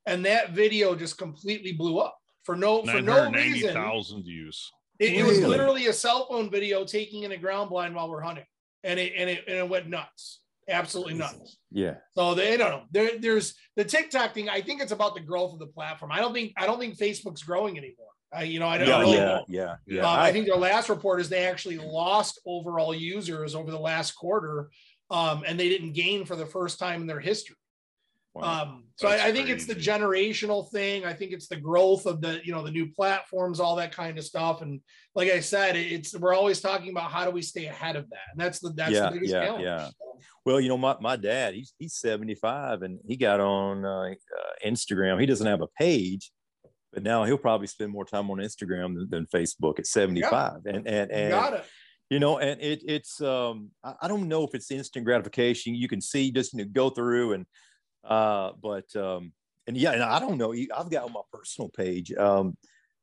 And 0.07 0.25
that 0.25 0.53
video 0.53 0.95
just 0.95 1.17
completely 1.17 1.73
blew 1.73 1.99
up 1.99 2.17
for 2.47 2.55
no 2.55 2.81
for 2.85 3.01
no 3.01 3.29
reason. 3.29 3.73
thousand 3.73 4.23
views. 4.23 4.71
It, 4.99 5.13
it 5.13 5.23
was 5.25 5.39
literally 5.41 5.87
a 5.87 5.93
cell 5.93 6.25
phone 6.29 6.49
video 6.49 6.85
taking 6.85 7.23
in 7.23 7.33
a 7.33 7.37
ground 7.37 7.69
blind 7.69 7.93
while 7.93 8.09
we're 8.09 8.21
hunting, 8.21 8.45
and 8.85 8.97
it 8.99 9.11
and 9.17 9.29
it 9.29 9.43
and 9.47 9.57
it 9.57 9.67
went 9.69 9.87
nuts, 9.89 10.39
absolutely 10.69 11.13
nuts. 11.15 11.57
yeah. 11.71 11.95
So 12.17 12.33
they 12.33 12.55
don't 12.55 12.71
know. 12.71 12.83
There, 12.91 13.19
there's 13.19 13.53
the 13.75 13.83
TikTok 13.83 14.33
thing. 14.33 14.47
I 14.49 14.61
think 14.61 14.81
it's 14.81 14.93
about 14.93 15.13
the 15.13 15.19
growth 15.21 15.51
of 15.51 15.59
the 15.59 15.67
platform. 15.67 16.11
I 16.13 16.19
don't 16.19 16.33
think 16.33 16.53
I 16.57 16.65
don't 16.65 16.79
think 16.79 16.97
Facebook's 16.97 17.43
growing 17.43 17.77
anymore. 17.77 18.07
I, 18.33 18.43
you 18.43 18.59
know, 18.59 18.67
I 18.67 18.77
don't 18.77 18.87
Yeah, 18.87 19.01
know. 19.01 19.13
yeah, 19.13 19.39
yeah, 19.49 19.75
yeah. 19.87 20.01
Um, 20.01 20.19
I- 20.19 20.27
I 20.27 20.31
think 20.31 20.47
their 20.47 20.55
last 20.57 20.87
report 20.89 21.19
is 21.19 21.27
they 21.29 21.45
actually 21.45 21.77
lost 21.77 22.39
overall 22.45 22.95
users 22.95 23.55
over 23.55 23.69
the 23.71 23.79
last 23.79 24.13
quarter, 24.13 24.69
um, 25.11 25.43
and 25.45 25.59
they 25.59 25.67
didn't 25.69 25.93
gain 25.93 26.25
for 26.25 26.35
the 26.37 26.45
first 26.45 26.79
time 26.79 27.01
in 27.01 27.07
their 27.07 27.19
history. 27.19 27.55
Wow. 28.37 28.63
Um, 28.63 28.83
so 28.95 29.07
I, 29.07 29.27
I 29.27 29.31
think 29.31 29.49
it's 29.49 29.65
the 29.65 29.75
generational 29.75 30.69
thing. 30.71 31.05
I 31.05 31.13
think 31.13 31.31
it's 31.31 31.47
the 31.47 31.55
growth 31.55 32.05
of 32.05 32.19
the, 32.21 32.39
you 32.43 32.51
know, 32.51 32.63
the 32.63 32.71
new 32.71 32.91
platforms, 32.91 33.59
all 33.59 33.75
that 33.75 33.91
kind 33.91 34.17
of 34.17 34.23
stuff. 34.23 34.61
And 34.61 34.81
like 35.15 35.29
I 35.29 35.39
said, 35.39 35.75
it's 35.75 36.17
we're 36.17 36.33
always 36.33 36.61
talking 36.61 36.89
about 36.89 37.11
how 37.11 37.23
do 37.25 37.31
we 37.31 37.41
stay 37.43 37.65
ahead 37.67 37.95
of 37.95 38.09
that, 38.09 38.19
and 38.31 38.39
that's 38.39 38.59
the 38.59 38.71
that's 38.71 38.91
Yeah, 38.91 39.05
the 39.09 39.11
biggest 39.11 39.33
yeah, 39.33 39.45
challenge. 39.45 39.63
yeah. 39.63 39.89
Well, 40.45 40.59
you 40.59 40.69
know, 40.69 40.77
my, 40.77 40.95
my 40.99 41.15
dad, 41.15 41.53
he's 41.53 41.73
he's 41.77 41.95
75 41.95 42.81
and 42.81 42.99
he 43.07 43.17
got 43.17 43.39
on 43.39 43.85
uh, 43.85 44.09
uh, 44.11 44.67
Instagram. 44.67 45.19
He 45.19 45.25
doesn't 45.25 45.45
have 45.45 45.61
a 45.61 45.67
page, 45.77 46.31
but 46.93 47.03
now 47.03 47.23
he'll 47.25 47.37
probably 47.37 47.67
spend 47.67 47.91
more 47.91 48.05
time 48.05 48.31
on 48.31 48.37
Instagram 48.37 48.95
than, 48.95 49.07
than 49.09 49.25
Facebook 49.27 49.77
at 49.77 49.85
75. 49.85 50.61
And 50.65 50.87
and 50.87 51.11
You 51.11 51.17
and 51.17 51.31
got 51.31 51.53
it. 51.53 51.65
you 52.09 52.19
know, 52.19 52.39
and 52.39 52.59
it 52.61 52.81
it's 52.87 53.21
um 53.21 53.69
I, 53.83 53.93
I 54.03 54.07
don't 54.07 54.27
know 54.27 54.43
if 54.43 54.55
it's 54.55 54.71
instant 54.71 55.05
gratification. 55.05 55.75
You 55.75 55.87
can 55.87 56.01
see 56.01 56.31
just 56.31 56.53
you 56.53 56.59
know, 56.65 56.69
go 56.71 56.89
through 56.89 57.33
and 57.33 57.45
uh 58.03 58.51
but 58.61 58.95
um 58.95 59.33
and 59.67 59.75
yeah, 59.75 59.91
and 59.91 60.01
I 60.03 60.19
don't 60.19 60.37
know. 60.37 60.53
I've 60.53 60.89
got 60.89 61.03
on 61.03 61.11
my 61.13 61.21
personal 61.31 61.69
page. 61.69 62.13
Um, 62.13 62.57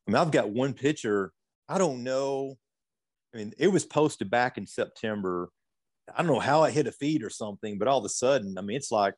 I 0.07 0.11
mean, 0.11 0.17
I've 0.17 0.31
got 0.31 0.49
one 0.51 0.73
picture. 0.73 1.31
I 1.69 1.77
don't 1.77 2.03
know. 2.03 2.57
I 3.35 3.39
mean, 3.39 3.53
it 3.59 3.69
was 3.69 3.85
posted 3.85 4.31
back 4.31 4.57
in 4.57 4.67
September. 4.67 5.51
I 6.15 6.23
don't 6.23 6.33
know 6.33 6.41
how 6.41 6.63
I 6.63 6.71
hit 6.71 6.87
a 6.87 6.93
feed 6.93 7.23
or 7.23 7.29
something, 7.31 7.77
but 7.79 7.87
all 7.89 7.99
of 7.99 8.05
a 8.05 8.09
sudden, 8.09 8.57
I 8.57 8.63
mean, 8.63 8.77
it's 8.79 8.91
like, 8.91 9.15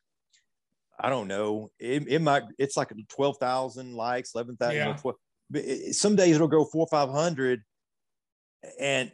I 0.99 1.09
don't 1.09 1.29
know. 1.29 1.71
It, 1.79 2.09
it 2.09 2.21
might, 2.21 2.45
it's 2.59 2.77
like 2.77 2.93
12,000 3.09 3.95
likes, 3.95 4.35
11,000. 4.35 4.75
you 4.75 4.81
know, 4.81 4.91
Yeah. 4.91 4.97
12 4.97 5.17
it- 5.55 5.95
some 5.95 6.17
days 6.17 6.35
it'll 6.35 6.49
go 6.49 6.65
four 6.65 6.87
or 6.87 6.89
500. 6.89 7.63
And, 8.81 9.13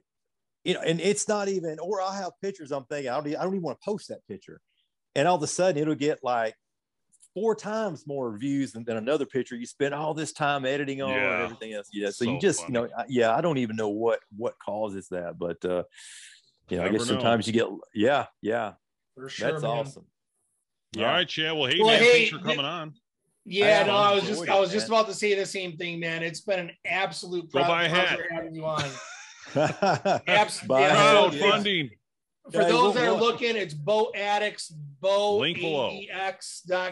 you 0.64 0.74
know, 0.74 0.80
and 0.80 1.01
it's 1.01 1.28
not 1.28 1.48
even, 1.48 1.78
or 1.80 2.01
I'll 2.01 2.12
have 2.12 2.32
pictures. 2.40 2.72
I'm 2.72 2.84
thinking, 2.84 3.10
I 3.10 3.16
don't, 3.20 3.26
I 3.28 3.43
don't 3.44 3.55
even 3.55 3.62
want 3.62 3.78
to 3.80 3.84
post 3.84 4.09
that 4.09 4.26
picture. 4.26 4.60
And 5.14 5.28
all 5.28 5.36
of 5.36 5.43
a 5.43 5.47
sudden 5.47 5.80
it'll 5.80 5.94
get 5.94 6.20
like 6.22 6.55
four 7.34 7.55
times 7.55 8.06
more 8.06 8.36
views 8.36 8.72
than, 8.72 8.84
than 8.84 8.97
another 8.97 9.24
picture 9.26 9.56
you 9.56 9.66
spent 9.66 9.94
all 9.94 10.14
this 10.14 10.32
time 10.32 10.64
editing 10.66 11.02
on 11.02 11.10
Yeah. 11.10 11.34
and 11.34 11.43
everything 11.44 11.72
else. 11.74 11.89
Yeah. 11.93 12.09
So, 12.09 12.24
So 12.24 12.30
you 12.32 12.40
just, 12.40 12.60
funny. 12.62 12.68
you 12.68 12.72
know, 12.86 12.89
I- 12.97 13.05
yeah, 13.09 13.34
I 13.34 13.40
don't 13.40 13.59
even 13.59 13.76
know 13.76 13.89
what, 13.89 14.20
what 14.36 14.55
causes 14.59 15.09
that, 15.09 15.39
but, 15.39 15.62
uh, 15.64 15.84
you 16.68 16.76
know, 16.76 16.82
I 16.82 16.86
Never 16.86 16.98
guess 16.98 17.09
know. 17.09 17.14
sometimes 17.14 17.47
you 17.47 17.52
get, 17.52 17.66
yeah, 17.94 18.26
yeah, 18.40 18.72
For 19.14 19.28
sure, 19.28 19.51
that's 19.52 19.62
man. 19.62 19.70
awesome. 19.70 20.06
All 20.98 21.02
right, 21.05 21.26
Chad. 21.28 21.52
Well, 21.55 21.66
hey, 21.66 21.78
Well, 21.78 21.89
man, 21.89 22.02
hey, 22.02 22.12
thanks 22.12 22.30
for 22.30 22.36
th- 22.36 22.44
coming 22.56 22.64
on. 22.66 22.94
Yeah, 23.44 23.80
I 23.82 23.86
no, 23.86 23.97
I 23.97 24.14
was 24.14 24.24
just 24.24 24.43
it, 24.44 24.48
I 24.51 24.60
was 24.60 24.70
just 24.70 24.86
about 24.86 25.06
to 25.09 25.14
say 25.14 25.34
the 25.34 25.44
same 25.47 25.76
thing, 25.76 25.98
man. 25.98 26.22
It's 26.22 26.43
been 26.43 26.60
an 26.60 26.70
absolute 26.86 27.51
Go 27.51 27.60
buy 27.62 27.84
a 27.84 27.89
hat. 27.89 28.06
pleasure 28.09 28.26
having 28.30 28.55
you 28.55 28.64
on. 28.64 28.84
Abs- 29.56 30.62
Yeah, 30.62 30.66
Crowd 30.66 31.34
yeah. 31.34 31.51
funding. 31.51 31.90
For 32.53 32.65
those 32.65 32.95
that 32.95 33.05
are 33.09 33.12
looking, 33.19 33.57
it's 33.57 33.74
Bow 33.74 34.11
Addicts, 34.15 34.69
Bow 35.01 35.39
Link 35.39 35.59
below. 35.59 35.99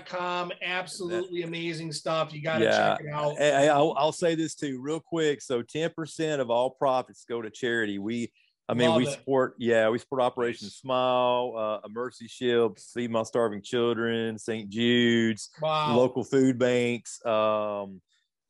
com. 0.06 0.52
Absolutely 0.62 1.42
amazing 1.42 1.92
stuff. 1.92 2.32
You 2.32 2.42
got 2.42 2.58
to 2.58 2.64
Yeah. 2.64 2.96
check 2.96 3.06
it 3.06 3.12
out. 3.12 3.36
Hey, 3.38 3.50
hey, 3.50 3.68
I'll, 3.68 3.94
I'll 3.96 4.12
say 4.12 4.34
this 4.34 4.54
too, 4.54 4.80
real 4.80 5.00
quick. 5.00 5.42
So, 5.42 5.62
ten 5.62 5.90
percent 5.90 6.40
of 6.40 6.50
all 6.50 6.70
profits 6.70 7.24
go 7.28 7.42
to 7.42 7.50
charity. 7.50 7.98
We, 7.98 8.32
I 8.68 8.74
mean, 8.74 8.88
Love 8.90 8.98
we 8.98 9.06
it. 9.06 9.12
support. 9.12 9.54
Yeah, 9.58 9.88
we 9.88 9.98
support 9.98 10.22
Operation 10.22 10.66
Nice. 10.66 10.76
Smile, 10.76 11.54
uh, 11.56 11.86
a 11.86 11.88
Mercy 11.88 12.28
Shield, 12.28 12.78
Feed 12.94 13.10
My 13.10 13.22
Starving 13.24 13.62
Children, 13.62 14.38
St. 14.38 14.68
Jude's, 14.70 15.50
Wow. 15.60 15.96
local 15.96 16.22
food 16.24 16.58
banks. 16.58 17.24
Um, 17.26 18.00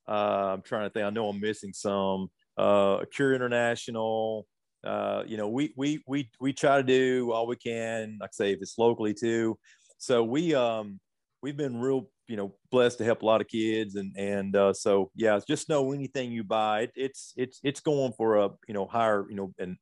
uh, 0.09 0.55
I'm 0.55 0.63
trying 0.63 0.87
to 0.89 0.91
think. 0.91 1.07
I 1.07 1.11
know 1.11 1.29
I'm 1.29 1.41
missing 1.41 1.73
some. 1.73 2.31
Uh, 2.57 3.05
Cure 3.13 3.33
International. 3.35 4.47
Uh, 4.85 5.23
you 5.27 5.37
know, 5.37 5.49
we 5.49 5.73
we 5.77 6.03
we 6.07 6.31
we 6.41 6.53
try 6.53 6.77
to 6.79 6.83
do 6.83 7.33
all 7.33 7.47
we 7.47 7.57
can. 7.57 8.19
Like 8.21 8.31
I 8.31 8.33
say, 8.33 8.53
if 8.53 8.59
it's 8.61 8.79
locally 8.79 9.15
too. 9.15 9.59
So 9.99 10.25
we 10.25 10.55
um 10.55 10.99
we've 11.43 11.57
been 11.57 11.79
real 11.81 12.11
you 12.29 12.37
know 12.37 12.55
blessed 12.71 12.99
to 12.99 13.05
help 13.05 13.23
a 13.23 13.27
lot 13.27 13.41
of 13.41 13.49
kids 13.49 13.97
and 13.97 14.15
and 14.17 14.55
uh, 14.55 14.73
so 14.73 15.11
yeah 15.17 15.39
just 15.49 15.69
know 15.69 15.93
anything 15.93 16.31
you 16.31 16.45
buy 16.45 16.83
it, 16.83 16.93
it's 16.95 17.33
it's 17.37 17.59
it's 17.65 17.81
going 17.81 18.13
for 18.17 18.37
a 18.37 18.51
you 18.69 18.75
know 18.75 18.87
higher 18.87 19.27
you 19.29 19.35
know 19.35 19.53
and 19.59 19.77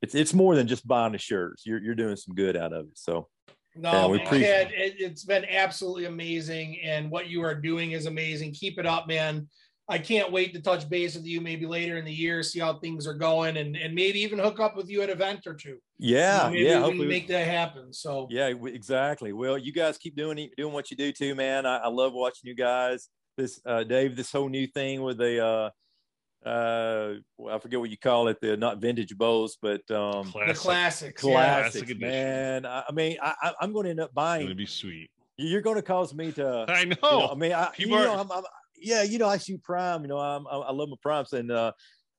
it's 0.00 0.14
it's 0.14 0.32
more 0.32 0.54
than 0.54 0.66
just 0.66 0.86
buying 0.88 1.12
the 1.12 1.18
shirts 1.18 1.66
you're 1.66 1.82
you're 1.82 1.94
doing 1.94 2.16
some 2.16 2.34
good 2.34 2.56
out 2.56 2.72
of 2.72 2.86
it 2.86 2.96
so 2.96 3.28
No, 3.76 3.92
Yeah, 3.92 4.06
we 4.06 4.16
man, 4.18 4.26
appreciate- 4.26 4.70
it, 4.72 4.94
it's 4.98 5.24
been 5.24 5.44
absolutely 5.44 6.06
amazing, 6.06 6.80
and 6.82 7.10
what 7.10 7.28
you 7.28 7.42
are 7.42 7.54
doing 7.54 7.92
is 7.92 8.06
amazing. 8.06 8.52
Keep 8.54 8.78
it 8.78 8.86
up, 8.86 9.06
man. 9.06 9.46
I 9.88 9.98
can't 9.98 10.32
wait 10.32 10.52
to 10.54 10.60
touch 10.60 10.88
base 10.88 11.14
with 11.14 11.26
you 11.26 11.40
maybe 11.40 11.64
later 11.64 11.96
in 11.96 12.04
the 12.04 12.12
year, 12.12 12.42
see 12.42 12.58
how 12.58 12.74
things 12.78 13.06
are 13.06 13.14
going, 13.14 13.56
and 13.56 13.76
and 13.76 13.94
maybe 13.94 14.20
even 14.20 14.38
hook 14.38 14.58
up 14.58 14.76
with 14.76 14.88
you 14.88 15.02
at 15.02 15.10
an 15.10 15.16
event 15.16 15.46
or 15.46 15.54
two. 15.54 15.78
yeah 15.98 16.36
You 16.36 16.42
know, 16.42 16.50
maybe 16.50 16.64
yeah 16.64 16.68
we 16.68 16.72
can 16.74 16.82
hopefully 16.82 17.08
make 17.08 17.28
that 17.28 17.46
happen. 17.46 17.92
So 17.92 18.26
yeah 18.30 18.46
exactly 18.48 19.32
well 19.32 19.56
you 19.56 19.72
guys 19.72 19.96
keep 19.98 20.16
doing 20.16 20.38
it- 20.38 20.56
doing 20.56 20.72
what 20.74 20.90
you 20.90 20.96
do 20.96 21.12
too 21.12 21.34
man 21.34 21.64
i, 21.66 21.76
I 21.78 21.88
love 21.88 22.12
watching 22.12 22.48
you 22.48 22.54
guys 22.56 23.08
this 23.36 23.60
uh 23.64 23.84
dave 23.84 24.16
this 24.16 24.32
whole 24.32 24.48
new 24.48 24.66
thing 24.66 25.02
with 25.02 25.18
the 25.18 25.44
uh 25.44 26.48
uh 26.48 27.14
i 27.50 27.58
forget 27.58 27.80
what 27.80 27.90
you 27.90 27.98
call 27.98 28.28
it 28.28 28.40
the 28.40 28.56
not 28.56 28.78
vintage 28.78 29.16
bows 29.16 29.56
but 29.60 29.88
um 29.90 30.26
the 30.46 30.54
classics, 30.54 30.56
classics 30.56 31.22
Classic 31.22 31.82
edition. 31.90 32.00
man 32.00 32.66
I, 32.66 32.84
I 32.88 32.92
mean 32.92 33.16
I, 33.22 33.34
I 33.42 33.52
i'm 33.60 33.72
going 33.72 33.84
to 33.84 33.90
end 33.90 34.00
up 34.00 34.08
It's 34.10 34.14
buying 34.14 34.42
gonna 34.46 34.54
be 34.54 34.66
sweet. 34.66 35.10
you're 35.36 35.60
going 35.62 35.76
to 35.76 35.82
cause 35.82 36.14
me 36.14 36.32
to 36.32 36.64
I 36.68 36.84
know. 36.84 36.94
you 36.94 36.96
know, 37.02 37.28
I 37.30 37.34
mean, 37.34 37.52
I, 37.52 37.64
you 37.76 37.86
people 37.86 37.98
know, 37.98 38.12
are- 38.14 38.20
I'm, 38.20 38.32
I'm, 38.32 38.44
yeah, 38.80 39.02
you 39.02 39.18
know, 39.18 39.28
I 39.28 39.38
shoot 39.38 39.62
prime. 39.62 40.02
You 40.02 40.08
know, 40.08 40.18
I'm, 40.18 40.46
I, 40.46 40.56
I 40.56 40.72
love 40.72 40.88
my 40.88 40.96
primes, 41.02 41.32
and 41.32 41.50
uh, 41.50 41.72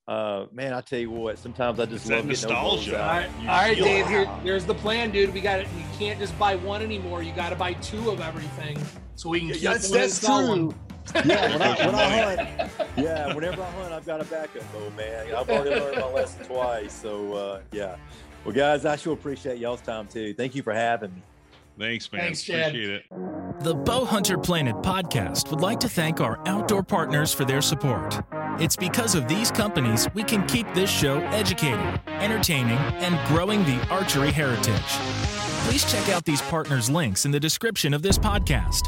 uh, 0.07 0.45
man, 0.51 0.73
I 0.73 0.81
tell 0.81 0.99
you 0.99 1.11
what, 1.11 1.37
sometimes 1.37 1.79
I 1.79 1.85
just 1.85 2.05
It's 2.05 2.11
love 2.11 2.27
getting 2.27 2.49
nostalgia. 2.49 2.61
all 2.61 2.77
shot 2.77 3.29
all 3.41 3.45
right 3.47 3.77
Dave. 3.77 4.05
it. 4.05 4.09
Here, 4.09 4.29
there's 4.43 4.65
the 4.65 4.73
plan, 4.75 5.11
dude. 5.11 5.33
We 5.33 5.41
got 5.41 5.59
it. 5.59 5.67
You 5.77 5.83
can't 5.97 6.19
just 6.19 6.37
buy 6.39 6.55
one 6.55 6.81
anymore. 6.81 7.23
You 7.23 7.33
got 7.33 7.49
to 7.49 7.55
buy 7.55 7.73
two 7.73 8.09
of 8.09 8.21
everything, 8.21 8.79
so 9.15 9.29
we 9.29 9.39
can 9.41 9.51
keep 9.51 9.61
That's, 9.61 9.89
that's 9.89 10.19
true. 10.19 10.47
one. 10.47 10.75
Yeah, 11.25 11.51
when 11.53 11.61
I, 11.61 11.85
when 11.85 11.95
I 11.95 12.35
hunt, 12.35 12.71
yeah, 12.97 13.33
whenever 13.33 13.61
I 13.61 13.71
hunt, 13.71 13.93
I've 13.93 14.05
got 14.05 14.19
a 14.19 14.25
backup 14.25 14.63
bow, 14.73 14.89
man. 14.97 15.33
I've 15.33 15.49
already 15.49 15.69
learned 15.79 15.97
my 15.97 16.11
lesson 16.11 16.45
twice, 16.45 16.93
so 16.93 17.33
uh, 17.33 17.61
yeah. 17.71 17.95
Well, 18.43 18.53
guys, 18.53 18.85
I 18.85 18.95
sure 18.97 19.13
appreciate 19.13 19.57
y'all's 19.57 19.81
time 19.81 20.07
too. 20.07 20.33
Thank 20.33 20.53
you 20.55 20.63
for 20.63 20.73
having 20.73 21.13
me. 21.13 21.21
Thanks, 21.79 22.11
man. 22.11 22.21
Thanks, 22.21 22.41
Chad. 22.41 22.69
Appreciate 22.69 22.89
it. 22.89 23.05
The 23.61 23.75
Bowhunter 23.75 24.41
Planet 24.41 24.75
podcast 24.77 25.49
would 25.51 25.61
like 25.61 25.79
to 25.79 25.89
thank 25.89 26.21
our 26.21 26.39
outdoor 26.47 26.83
partners 26.83 27.33
for 27.33 27.45
their 27.45 27.61
support. 27.61 28.19
It's 28.59 28.75
because 28.75 29.15
of 29.15 29.27
these 29.27 29.51
companies 29.51 30.07
we 30.13 30.23
can 30.23 30.45
keep 30.47 30.71
this 30.73 30.89
show 30.89 31.19
educating, 31.27 31.99
entertaining, 32.07 32.77
and 32.77 33.27
growing 33.27 33.63
the 33.65 33.79
archery 33.89 34.31
heritage. 34.31 34.81
Please 35.67 35.89
check 35.91 36.09
out 36.09 36.25
these 36.25 36.41
partners' 36.43 36.89
links 36.89 37.25
in 37.25 37.31
the 37.31 37.39
description 37.39 37.93
of 37.93 38.01
this 38.01 38.17
podcast. 38.17 38.87